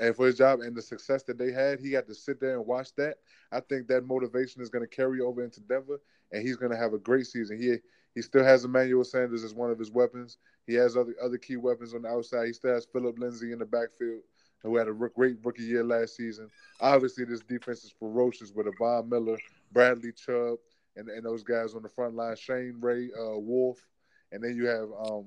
and 0.00 0.14
for 0.14 0.26
his 0.26 0.36
job 0.36 0.60
and 0.60 0.74
the 0.76 0.80
success 0.80 1.22
that 1.24 1.36
they 1.36 1.52
had, 1.52 1.80
he 1.80 1.90
got 1.90 2.06
to 2.06 2.14
sit 2.14 2.40
there 2.40 2.54
and 2.56 2.66
watch 2.66 2.94
that. 2.96 3.16
I 3.50 3.60
think 3.60 3.88
that 3.88 4.06
motivation 4.06 4.62
is 4.62 4.70
going 4.70 4.86
to 4.86 4.96
carry 4.96 5.20
over 5.20 5.42
into 5.42 5.60
Denver, 5.60 6.00
and 6.32 6.42
he's 6.42 6.56
going 6.56 6.72
to 6.72 6.78
have 6.78 6.92
a 6.92 6.98
great 6.98 7.26
season. 7.26 7.60
He 7.60 7.76
he 8.14 8.22
still 8.22 8.44
has 8.44 8.64
Emmanuel 8.64 9.04
Sanders 9.04 9.44
as 9.44 9.54
one 9.54 9.70
of 9.70 9.78
his 9.78 9.90
weapons. 9.90 10.38
He 10.66 10.74
has 10.74 10.96
other 10.96 11.14
other 11.22 11.38
key 11.38 11.56
weapons 11.56 11.94
on 11.94 12.02
the 12.02 12.08
outside. 12.08 12.46
He 12.46 12.52
still 12.52 12.74
has 12.74 12.86
Philip 12.92 13.18
Lindsay 13.18 13.52
in 13.52 13.58
the 13.58 13.66
backfield 13.66 14.20
who 14.62 14.76
had 14.76 14.88
a 14.88 14.92
great 14.92 15.36
rookie 15.42 15.62
year 15.62 15.84
last 15.84 16.16
season. 16.16 16.48
Obviously, 16.80 17.24
this 17.24 17.40
defense 17.40 17.84
is 17.84 17.94
ferocious 17.98 18.52
with 18.52 18.66
Von 18.78 19.08
Miller, 19.08 19.38
Bradley 19.72 20.12
Chubb, 20.12 20.58
and, 20.96 21.08
and 21.08 21.24
those 21.24 21.42
guys 21.42 21.74
on 21.74 21.82
the 21.82 21.88
front 21.88 22.14
line, 22.14 22.36
Shane 22.36 22.76
Ray, 22.80 23.10
uh, 23.18 23.38
Wolfe, 23.38 23.86
and 24.32 24.42
then 24.42 24.56
you 24.56 24.66
have 24.66 24.88
um, 25.06 25.26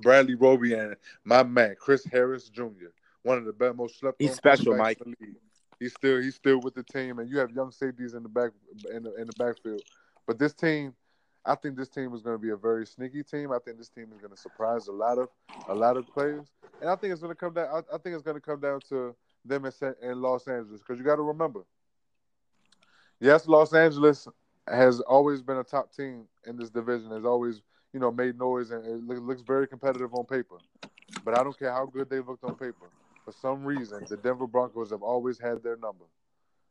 Bradley 0.00 0.34
Roby 0.34 0.74
and 0.74 0.96
my 1.24 1.42
man 1.42 1.74
Chris 1.78 2.04
Harris 2.04 2.48
Jr., 2.48 2.92
one 3.22 3.38
of 3.38 3.44
the 3.44 3.52
best, 3.52 3.76
most 3.76 3.98
slept. 3.98 4.20
He's 4.20 4.34
special, 4.34 4.76
Mike. 4.76 5.00
He's 5.80 5.92
still 5.92 6.20
he's 6.20 6.34
still 6.34 6.60
with 6.60 6.74
the 6.74 6.82
team, 6.82 7.18
and 7.18 7.28
you 7.28 7.38
have 7.38 7.50
young 7.50 7.70
safeties 7.70 8.14
in 8.14 8.22
the 8.22 8.28
back 8.28 8.50
in 8.92 9.02
the, 9.02 9.14
in 9.14 9.26
the 9.26 9.32
backfield. 9.38 9.82
But 10.26 10.38
this 10.38 10.52
team, 10.52 10.94
I 11.48 11.54
think 11.54 11.76
this 11.76 11.88
team 11.88 12.14
is 12.14 12.20
going 12.20 12.36
to 12.36 12.42
be 12.42 12.50
a 12.50 12.56
very 12.56 12.86
sneaky 12.86 13.22
team. 13.22 13.52
I 13.52 13.58
think 13.64 13.78
this 13.78 13.88
team 13.88 14.08
is 14.12 14.18
going 14.18 14.30
to 14.30 14.36
surprise 14.36 14.88
a 14.88 14.92
lot 14.92 15.18
of 15.18 15.28
a 15.68 15.74
lot 15.74 15.96
of 15.96 16.06
players, 16.06 16.46
and 16.80 16.90
I 16.90 16.96
think 16.96 17.12
it's 17.12 17.22
going 17.22 17.34
to 17.34 17.40
come 17.40 17.54
down. 17.54 17.68
I, 17.72 17.94
I 17.94 17.98
think 17.98 18.14
it's 18.14 18.22
going 18.22 18.36
to 18.36 18.40
come 18.40 18.60
down 18.60 18.80
to 18.90 19.16
them 19.44 19.64
in, 19.64 19.94
in 20.02 20.20
Los 20.20 20.46
Angeles 20.46 20.80
because 20.80 20.98
you 20.98 21.04
got 21.04 21.16
to 21.16 21.22
remember, 21.22 21.64
yes, 23.18 23.48
Los 23.48 23.72
Angeles 23.72 24.28
has 24.68 25.00
always 25.00 25.40
been 25.40 25.56
a 25.56 25.64
top 25.64 25.94
team 25.94 26.24
in 26.46 26.56
this 26.56 26.68
division. 26.68 27.10
Has 27.10 27.24
always 27.24 27.62
you 27.94 28.00
know 28.00 28.12
made 28.12 28.38
noise 28.38 28.70
and 28.70 28.84
it 28.84 29.22
looks 29.22 29.40
very 29.40 29.66
competitive 29.66 30.12
on 30.14 30.26
paper. 30.26 30.58
But 31.24 31.38
I 31.38 31.42
don't 31.42 31.58
care 31.58 31.72
how 31.72 31.86
good 31.86 32.10
they 32.10 32.20
looked 32.20 32.44
on 32.44 32.54
paper. 32.56 32.90
For 33.24 33.32
some 33.32 33.64
reason, 33.64 34.04
the 34.08 34.16
Denver 34.16 34.46
Broncos 34.46 34.90
have 34.90 35.02
always 35.02 35.38
had 35.38 35.62
their 35.62 35.76
number. 35.76 36.04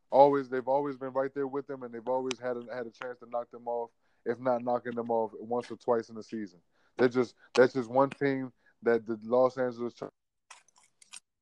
Always, 0.09 0.49
they've 0.49 0.67
always 0.67 0.95
been 0.95 1.11
right 1.11 1.33
there 1.33 1.47
with 1.47 1.67
them, 1.67 1.83
and 1.83 1.93
they've 1.93 2.07
always 2.07 2.39
had 2.39 2.55
a, 2.55 2.63
had 2.73 2.85
a 2.85 2.91
chance 2.91 3.19
to 3.19 3.29
knock 3.29 3.51
them 3.51 3.67
off, 3.67 3.89
if 4.27 4.39
not 4.39 4.63
knocking 4.63 4.93
them 4.93 5.09
off 5.09 5.31
once 5.39 5.71
or 5.71 5.77
twice 5.77 6.09
in 6.09 6.15
the 6.15 6.23
season. 6.23 6.59
They're 6.97 7.07
just 7.07 7.33
that's 7.55 7.73
just 7.73 7.89
one 7.89 8.09
team 8.09 8.51
that 8.83 9.07
the 9.07 9.17
Los 9.23 9.57
Angeles 9.57 9.93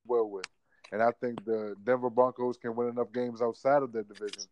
well 0.06 0.30
with, 0.30 0.46
and 0.92 1.02
I 1.02 1.12
think 1.20 1.44
the 1.46 1.76
Denver 1.84 2.10
Broncos 2.10 2.58
can 2.58 2.76
win 2.76 2.90
enough 2.90 3.12
games 3.12 3.42
outside 3.42 3.82
of 3.82 3.92
their 3.92 4.04
division 4.04 4.44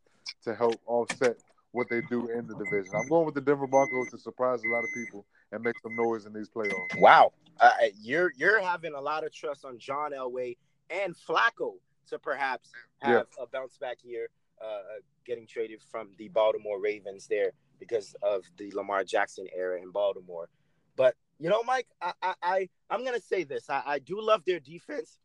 to 0.43 0.55
help 0.55 0.75
offset 0.87 1.37
what 1.71 1.87
they 1.89 2.01
do 2.09 2.29
in 2.29 2.47
the 2.47 2.55
division. 2.55 2.91
I'm 2.95 3.07
going 3.07 3.25
with 3.25 3.35
the 3.35 3.41
Denver 3.41 3.67
Broncos 3.67 4.09
to 4.11 4.17
surprise 4.17 4.61
a 4.63 4.73
lot 4.73 4.83
of 4.83 4.89
people 4.93 5.25
and 5.51 5.63
make 5.63 5.75
some 5.81 5.95
noise 5.95 6.25
in 6.25 6.33
these 6.33 6.49
playoffs. 6.49 6.97
Wow, 6.97 7.33
uh, 7.59 7.71
you're 8.01 8.31
you're 8.35 8.61
having 8.61 8.93
a 8.93 9.01
lot 9.01 9.23
of 9.25 9.33
trust 9.33 9.65
on 9.65 9.77
John 9.77 10.11
Elway 10.11 10.57
and 10.89 11.15
Flacco 11.15 11.73
to 12.07 12.19
perhaps 12.19 12.71
have 13.01 13.27
yeah. 13.37 13.43
a 13.43 13.47
bounce 13.47 13.77
back 13.77 13.97
year, 14.03 14.27
uh, 14.61 14.65
uh, 14.65 14.79
getting 15.25 15.45
traded 15.45 15.81
from 15.81 16.09
the 16.17 16.29
Baltimore 16.29 16.79
Ravens 16.79 17.27
there 17.27 17.51
because 17.87 18.15
of 18.21 18.43
the 18.57 18.71
Lamar 18.71 19.03
Jackson 19.03 19.47
era 19.55 19.81
in 19.81 19.91
Baltimore. 19.91 20.49
But 20.95 21.15
you 21.39 21.49
know, 21.49 21.63
Mike, 21.63 21.87
I 22.01 22.13
I, 22.21 22.33
I 22.41 22.69
am 22.95 23.03
gonna 23.03 23.21
say 23.21 23.43
this. 23.43 23.69
I, 23.69 23.81
I 23.85 23.99
do 23.99 24.21
love 24.21 24.43
their 24.45 24.59
defense. 24.59 25.19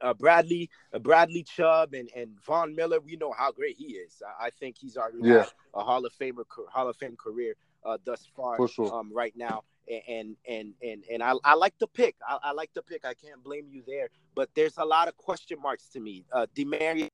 Uh, 0.00 0.12
Bradley, 0.12 0.68
uh, 0.92 0.98
Bradley 0.98 1.44
Chubb, 1.44 1.94
and, 1.94 2.10
and 2.16 2.30
Von 2.44 2.74
Miller. 2.74 2.98
We 2.98 3.16
know 3.16 3.32
how 3.32 3.52
great 3.52 3.76
he 3.76 3.92
is. 3.92 4.20
I, 4.40 4.46
I 4.46 4.50
think 4.50 4.76
he's 4.76 4.96
already 4.96 5.18
yeah. 5.22 5.46
a 5.74 5.84
Hall 5.84 6.04
of 6.04 6.12
Famer, 6.20 6.42
Hall 6.68 6.88
of 6.88 6.96
Fame 6.96 7.16
career 7.16 7.54
uh, 7.84 7.98
thus 8.04 8.28
far. 8.34 8.66
Sure. 8.66 8.92
Um, 8.92 9.12
right 9.14 9.32
now, 9.36 9.62
and 9.88 10.36
and 10.48 10.74
and 10.82 11.04
and 11.10 11.22
I, 11.22 11.34
I 11.44 11.54
like 11.54 11.74
the 11.78 11.86
pick. 11.86 12.16
I, 12.26 12.38
I, 12.42 12.52
like 12.52 12.72
the 12.74 12.82
pick. 12.82 13.04
I 13.04 13.14
can't 13.14 13.42
blame 13.44 13.66
you 13.70 13.82
there. 13.86 14.08
But 14.34 14.50
there's 14.54 14.76
a 14.78 14.84
lot 14.84 15.08
of 15.08 15.16
question 15.16 15.58
marks 15.60 15.88
to 15.90 16.00
me. 16.00 16.24
Uh, 16.32 16.46
Demaryius. 16.54 17.08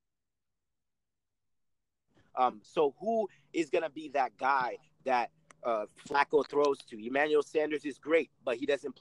Um, 2.38 2.60
so 2.62 2.94
who 3.00 3.28
is 3.52 3.68
gonna 3.68 3.90
be 3.90 4.08
that 4.14 4.36
guy 4.38 4.76
that 5.04 5.30
uh, 5.64 5.86
Flacco 6.08 6.48
throws 6.48 6.78
to? 6.88 7.04
Emmanuel 7.04 7.42
Sanders 7.42 7.84
is 7.84 7.98
great, 7.98 8.30
but 8.44 8.56
he 8.56 8.64
doesn't 8.64 8.98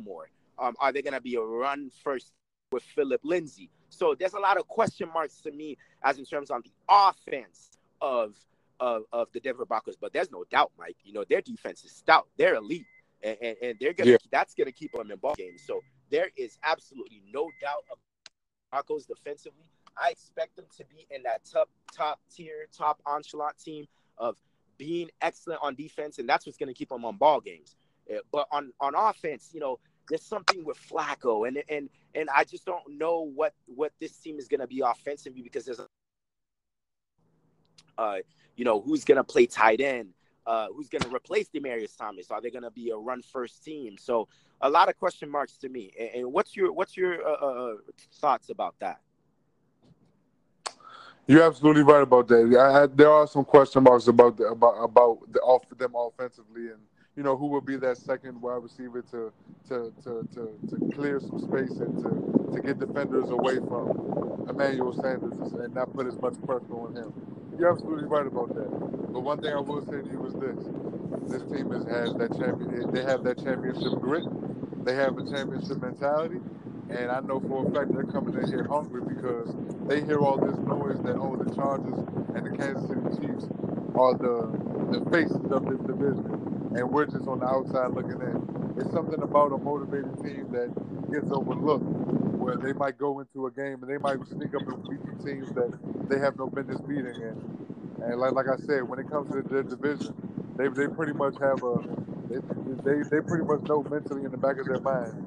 more. 0.00 0.28
Um, 0.58 0.74
are 0.80 0.92
they 0.92 1.02
gonna 1.02 1.20
be 1.20 1.36
a 1.36 1.40
run 1.40 1.90
first 2.02 2.32
with 2.72 2.82
Philip 2.82 3.20
Lindsay? 3.24 3.70
So 3.88 4.14
there's 4.18 4.34
a 4.34 4.38
lot 4.38 4.56
of 4.56 4.66
question 4.66 5.08
marks 5.12 5.40
to 5.42 5.50
me 5.50 5.76
as 6.02 6.18
in 6.18 6.24
terms 6.24 6.50
on 6.50 6.62
the 6.62 6.72
offense 6.88 7.70
of 8.00 8.34
of, 8.80 9.04
of 9.12 9.28
the 9.32 9.40
Denver 9.40 9.64
Broncos. 9.64 9.96
But 9.96 10.12
there's 10.12 10.30
no 10.30 10.44
doubt, 10.50 10.72
Mike. 10.78 10.96
You 11.04 11.12
know 11.12 11.24
their 11.28 11.42
defense 11.42 11.84
is 11.84 11.92
stout. 11.92 12.28
They're 12.38 12.54
elite, 12.54 12.86
and, 13.22 13.36
and, 13.40 13.56
and 13.62 13.76
they're 13.80 13.92
gonna 13.92 14.12
yeah. 14.12 14.16
that's 14.30 14.54
gonna 14.54 14.72
keep 14.72 14.92
them 14.92 15.10
in 15.10 15.18
ball 15.18 15.34
games. 15.36 15.62
So 15.66 15.80
there 16.10 16.30
is 16.36 16.58
absolutely 16.62 17.22
no 17.32 17.50
doubt 17.60 17.84
of 17.92 17.98
Broncos 18.70 19.06
defensively. 19.06 19.66
I 19.98 20.10
expect 20.10 20.56
them 20.56 20.66
to 20.76 20.84
be 20.84 21.06
in 21.10 21.22
that 21.24 21.44
top 21.44 21.68
top 21.94 22.20
tier, 22.34 22.66
top 22.76 23.00
enchilada 23.06 23.62
team 23.62 23.86
of 24.18 24.36
being 24.78 25.10
excellent 25.22 25.60
on 25.62 25.74
defense, 25.74 26.18
and 26.18 26.28
that's 26.28 26.46
what's 26.46 26.58
gonna 26.58 26.74
keep 26.74 26.90
them 26.90 27.04
on 27.04 27.16
ball 27.16 27.40
games. 27.40 27.76
But 28.32 28.46
on 28.52 28.72
on 28.80 28.94
offense, 28.94 29.50
you 29.52 29.60
know, 29.60 29.78
there's 30.08 30.22
something 30.22 30.64
with 30.64 30.78
Flacco, 30.78 31.48
and 31.48 31.62
and 31.68 31.88
and 32.14 32.28
I 32.34 32.44
just 32.44 32.64
don't 32.64 32.98
know 32.98 33.20
what 33.20 33.54
what 33.66 33.92
this 34.00 34.16
team 34.18 34.38
is 34.38 34.48
gonna 34.48 34.66
be 34.66 34.80
offensively 34.80 35.42
because 35.42 35.64
there's 35.64 35.80
uh, 37.98 38.16
you 38.56 38.64
know, 38.64 38.80
who's 38.80 39.04
going 39.04 39.16
to 39.16 39.24
play 39.24 39.46
tight 39.46 39.80
end? 39.80 40.10
Uh, 40.46 40.68
who's 40.74 40.88
going 40.88 41.02
to 41.02 41.14
replace 41.14 41.48
Demaryius 41.48 41.96
Thomas? 41.96 42.30
Are 42.30 42.40
they 42.40 42.50
going 42.50 42.62
to 42.62 42.70
be 42.70 42.90
a 42.90 42.96
run 42.96 43.20
first 43.22 43.64
team? 43.64 43.96
So 43.98 44.28
a 44.60 44.70
lot 44.70 44.88
of 44.88 44.96
question 44.96 45.28
marks 45.28 45.56
to 45.58 45.68
me. 45.68 45.92
And, 45.98 46.10
and 46.14 46.32
what's 46.32 46.56
your 46.56 46.72
what's 46.72 46.96
your 46.96 47.26
uh, 47.26 47.32
uh, 47.32 47.74
thoughts 48.20 48.48
about 48.48 48.76
that? 48.78 49.00
You're 51.26 51.42
absolutely 51.42 51.82
right 51.82 52.02
about 52.02 52.28
that. 52.28 52.54
I, 52.58 52.82
I, 52.82 52.86
there 52.86 53.10
are 53.10 53.26
some 53.26 53.44
question 53.46 53.82
marks 53.82 54.08
about 54.08 54.36
the, 54.36 54.44
about 54.44 54.76
about 54.84 55.18
the 55.32 55.40
off 55.40 55.64
them 55.78 55.94
offensively, 55.96 56.68
and 56.68 56.78
you 57.16 57.22
know 57.22 57.36
who 57.36 57.46
will 57.46 57.62
be 57.62 57.76
that 57.78 57.96
second 57.96 58.40
wide 58.42 58.62
receiver 58.62 59.02
to 59.10 59.32
to 59.68 59.92
to 60.04 60.28
to, 60.34 60.52
to 60.68 60.90
clear 60.94 61.18
some 61.20 61.40
space 61.40 61.80
and 61.80 61.96
to, 62.04 62.52
to 62.54 62.60
get 62.60 62.78
defenders 62.78 63.30
away 63.30 63.56
from 63.56 64.46
Emmanuel 64.50 64.92
Sanders 64.92 65.52
and 65.54 65.74
not 65.74 65.92
put 65.94 66.06
as 66.06 66.20
much 66.20 66.34
pressure 66.44 66.74
on 66.76 66.94
him. 66.94 67.12
You're 67.58 67.72
absolutely 67.72 68.04
right 68.04 68.26
about 68.26 68.54
that. 68.54 68.68
But 69.12 69.20
one 69.20 69.40
thing 69.40 69.54
I 69.54 69.60
will 69.60 69.82
say 69.86 70.02
to 70.02 70.08
you 70.08 70.26
is 70.26 70.34
this: 70.34 70.60
this 71.32 71.42
team 71.50 71.72
has 71.72 72.14
that 72.20 72.38
champion. 72.38 72.92
They 72.92 73.02
have 73.02 73.24
that 73.24 73.42
championship 73.42 73.98
grit. 74.00 74.24
They 74.84 74.94
have 74.94 75.16
a 75.18 75.24
championship 75.24 75.80
mentality, 75.82 76.38
and 76.90 77.10
I 77.10 77.20
know 77.20 77.40
for 77.40 77.66
a 77.66 77.70
fact 77.72 77.92
they're 77.94 78.04
coming 78.04 78.34
in 78.36 78.48
here 78.48 78.66
hungry 78.70 79.02
because 79.02 79.54
they 79.88 80.04
hear 80.04 80.20
all 80.20 80.38
this 80.38 80.58
noise 80.58 81.00
that 81.04 81.16
oh 81.18 81.36
the 81.36 81.50
Chargers 81.54 81.98
and 82.36 82.46
the 82.46 82.52
Kansas 82.52 82.88
City 82.88 83.02
Chiefs 83.18 83.46
are 83.96 84.14
the 84.14 84.54
the 84.92 85.02
faces 85.10 85.50
of 85.52 85.66
this 85.66 85.80
division, 85.86 86.30
and 86.76 86.90
we're 86.90 87.06
just 87.06 87.26
on 87.28 87.40
the 87.40 87.46
outside 87.46 87.92
looking 87.92 88.20
in. 88.22 88.38
It's 88.78 88.92
something 88.92 89.22
about 89.22 89.52
a 89.52 89.58
motivated 89.58 90.14
team 90.22 90.50
that 90.52 90.70
gets 91.12 91.30
overlooked 91.32 91.86
where 92.38 92.56
they 92.58 92.72
might 92.74 92.98
go 92.98 93.20
into 93.20 93.46
a 93.46 93.52
game 93.52 93.82
and 93.82 93.90
they 93.90 93.98
might 93.98 94.20
sneak 94.28 94.54
up 94.54 94.68
and 94.68 94.82
beat 94.88 95.02
teams 95.26 95.52
that 95.54 95.72
they 96.08 96.20
have 96.20 96.38
no 96.38 96.48
business 96.48 96.80
beating. 96.82 97.16
And 97.22 97.42
and 98.02 98.20
like 98.20 98.32
like 98.34 98.46
I 98.48 98.56
said, 98.58 98.84
when 98.84 99.00
it 99.00 99.08
comes 99.10 99.32
to 99.32 99.42
their 99.42 99.64
division, 99.64 100.14
they 100.56 100.68
they 100.68 100.88
pretty 100.88 101.14
much 101.14 101.34
have 101.40 101.62
a 101.64 101.82
they, 102.30 102.38
they, 102.84 103.02
they 103.10 103.20
pretty 103.22 103.44
much 103.44 103.62
know 103.68 103.82
mentally 103.84 104.24
in 104.24 104.32
the 104.32 104.38
back 104.38 104.58
of 104.58 104.66
their 104.68 104.80
mind 104.80 105.25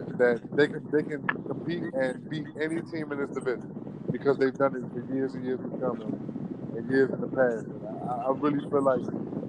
that, 0.00 0.40
they 0.52 0.66
can 0.66 0.86
they 0.90 1.02
can 1.02 1.22
compete 1.46 1.82
and 1.94 2.28
beat 2.28 2.46
any 2.60 2.82
team 2.82 3.12
in 3.12 3.18
this 3.18 3.30
division 3.30 3.72
because 4.10 4.38
they've 4.38 4.54
done 4.54 4.76
it 4.76 4.84
for 4.92 5.14
years 5.14 5.34
and 5.34 5.44
years 5.44 5.60
to 5.60 5.68
come 5.78 6.00
and, 6.02 6.90
years 6.90 7.10
in 7.10 7.20
the 7.20 7.28
past. 7.28 7.66
And 7.66 7.86
I, 8.10 8.26
I 8.26 8.30
really 8.32 8.60
feel 8.68 8.82
like 8.82 9.00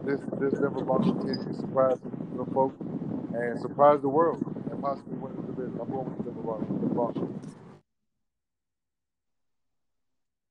this 0.05 0.21
this 0.39 0.53
Denver 0.53 0.85
Broncos 0.85 1.25
team 1.25 1.53
surprise 1.53 1.97
some 2.35 2.49
folks 2.53 2.79
and 3.35 3.59
surprise 3.59 4.01
the 4.01 4.09
world 4.09 4.43
and 4.71 4.81
possibly 4.81 5.17
win 5.17 5.35
the 5.35 5.41
division. 5.41 5.79
I'm 5.81 5.89
going 5.89 6.15
with 6.15 6.25
the 6.25 6.31
Broncos 6.31 7.35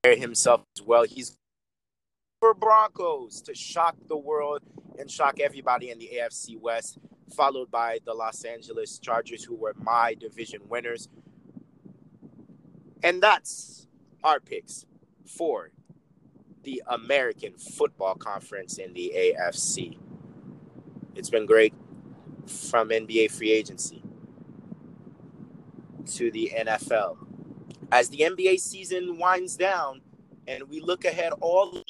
himself 0.05 0.62
as 0.77 0.83
well. 0.83 1.05
He's 1.05 1.37
for 2.41 2.55
Broncos 2.55 3.41
to 3.43 3.55
shock 3.55 3.97
the 4.07 4.16
world 4.16 4.61
and 4.99 5.11
shock 5.11 5.41
everybody 5.41 5.91
in 5.91 5.99
the 5.99 6.11
AFC 6.15 6.59
West, 6.61 6.99
followed 7.35 7.71
by 7.71 7.99
the 8.05 8.15
Los 8.15 8.45
Angeles 8.45 8.99
Chargers, 8.99 9.45
who 9.45 9.55
were 9.55 9.75
my 9.79 10.15
division 10.15 10.61
winners. 10.69 11.09
And 13.03 13.23
that's 13.23 13.87
our 14.23 14.41
picks 14.41 14.87
for 15.27 15.71
the 16.62 16.83
American 16.87 17.55
Football 17.55 18.15
Conference 18.15 18.79
in 18.79 18.93
the 18.95 19.12
AFC. 19.15 19.99
It's 21.15 21.31
been 21.31 21.47
great 21.47 21.75
from 22.47 22.89
NBA 22.89 23.31
free 23.31 23.53
agency 23.53 24.03
to 26.07 26.31
the 26.31 26.53
NFL 26.57 27.16
as 27.91 28.09
the 28.09 28.19
NBA 28.19 28.61
season 28.61 29.19
winds 29.19 29.57
down 29.57 30.01
and 30.47 30.69
we 30.69 30.81
look 30.81 31.05
ahead 31.05 31.33
all 31.41 31.83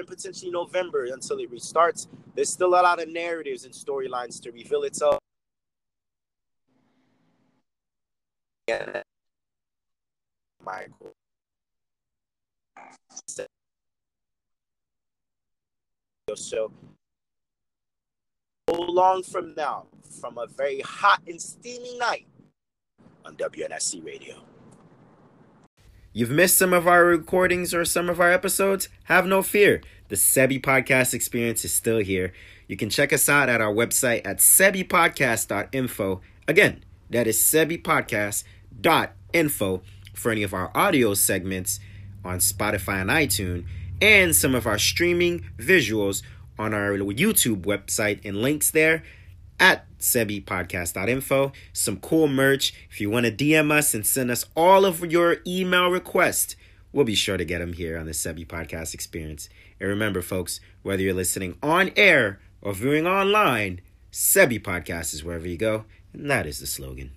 in 0.00 0.06
potentially 0.06 0.50
November 0.50 1.04
until 1.06 1.38
it 1.38 1.52
restarts, 1.52 2.06
there's 2.34 2.50
still 2.50 2.68
a 2.68 2.80
lot 2.82 3.00
of 3.00 3.08
narratives 3.08 3.64
and 3.64 3.74
storylines 3.74 4.40
to 4.42 4.50
reveal 4.50 4.82
itself. 4.84 5.18
Michael. 10.64 11.12
So, 13.26 13.46
so 16.34 16.72
long 18.70 19.22
from 19.22 19.54
now, 19.54 19.86
from 20.20 20.38
a 20.38 20.46
very 20.46 20.80
hot 20.80 21.20
and 21.26 21.40
steamy 21.40 21.98
night, 21.98 22.26
on 23.24 23.36
WNSC 23.36 24.04
Radio. 24.04 24.36
You've 26.14 26.30
missed 26.30 26.58
some 26.58 26.74
of 26.74 26.86
our 26.86 27.06
recordings 27.06 27.72
or 27.72 27.86
some 27.86 28.10
of 28.10 28.20
our 28.20 28.30
episodes? 28.30 28.90
Have 29.04 29.24
no 29.26 29.40
fear. 29.40 29.80
The 30.08 30.16
Sebi 30.16 30.60
Podcast 30.60 31.14
experience 31.14 31.64
is 31.64 31.72
still 31.72 32.00
here. 32.00 32.34
You 32.68 32.76
can 32.76 32.90
check 32.90 33.14
us 33.14 33.30
out 33.30 33.48
at 33.48 33.62
our 33.62 33.72
website 33.72 34.20
at 34.26 34.36
sebipodcast.info. 34.38 36.20
Again, 36.46 36.84
that 37.08 37.26
is 37.26 37.38
sebipodcast.info 37.38 39.82
for 40.14 40.30
any 40.30 40.42
of 40.42 40.52
our 40.52 40.70
audio 40.74 41.14
segments 41.14 41.80
on 42.22 42.40
Spotify 42.40 43.00
and 43.00 43.08
iTunes, 43.08 43.64
and 44.02 44.36
some 44.36 44.54
of 44.54 44.66
our 44.66 44.78
streaming 44.78 45.46
visuals 45.58 46.22
on 46.58 46.74
our 46.74 46.90
YouTube 46.98 47.62
website 47.62 48.20
and 48.24 48.42
links 48.42 48.70
there 48.70 49.02
at 49.58 49.86
sebipodcast.info. 49.98 51.52
Some 51.72 51.98
cool 51.98 52.28
merch. 52.28 52.74
If 52.90 53.00
you 53.00 53.10
want 53.10 53.26
to 53.26 53.32
DM 53.32 53.70
us 53.70 53.94
and 53.94 54.06
send 54.06 54.30
us 54.30 54.44
all 54.56 54.84
of 54.84 55.04
your 55.10 55.38
email 55.46 55.88
requests, 55.88 56.56
we'll 56.92 57.04
be 57.04 57.14
sure 57.14 57.36
to 57.36 57.44
get 57.44 57.60
them 57.60 57.72
here 57.72 57.98
on 57.98 58.06
the 58.06 58.12
Sebi 58.12 58.46
Podcast 58.46 58.94
Experience. 58.94 59.48
And 59.80 59.88
remember, 59.88 60.22
folks, 60.22 60.60
whether 60.82 61.02
you're 61.02 61.14
listening 61.14 61.56
on 61.62 61.92
air 61.96 62.40
or 62.60 62.72
viewing 62.74 63.06
online, 63.06 63.80
Sebi 64.10 64.60
Podcast 64.60 65.14
is 65.14 65.24
wherever 65.24 65.48
you 65.48 65.56
go, 65.56 65.84
and 66.12 66.30
that 66.30 66.46
is 66.46 66.60
the 66.60 66.66
slogan. 66.66 67.12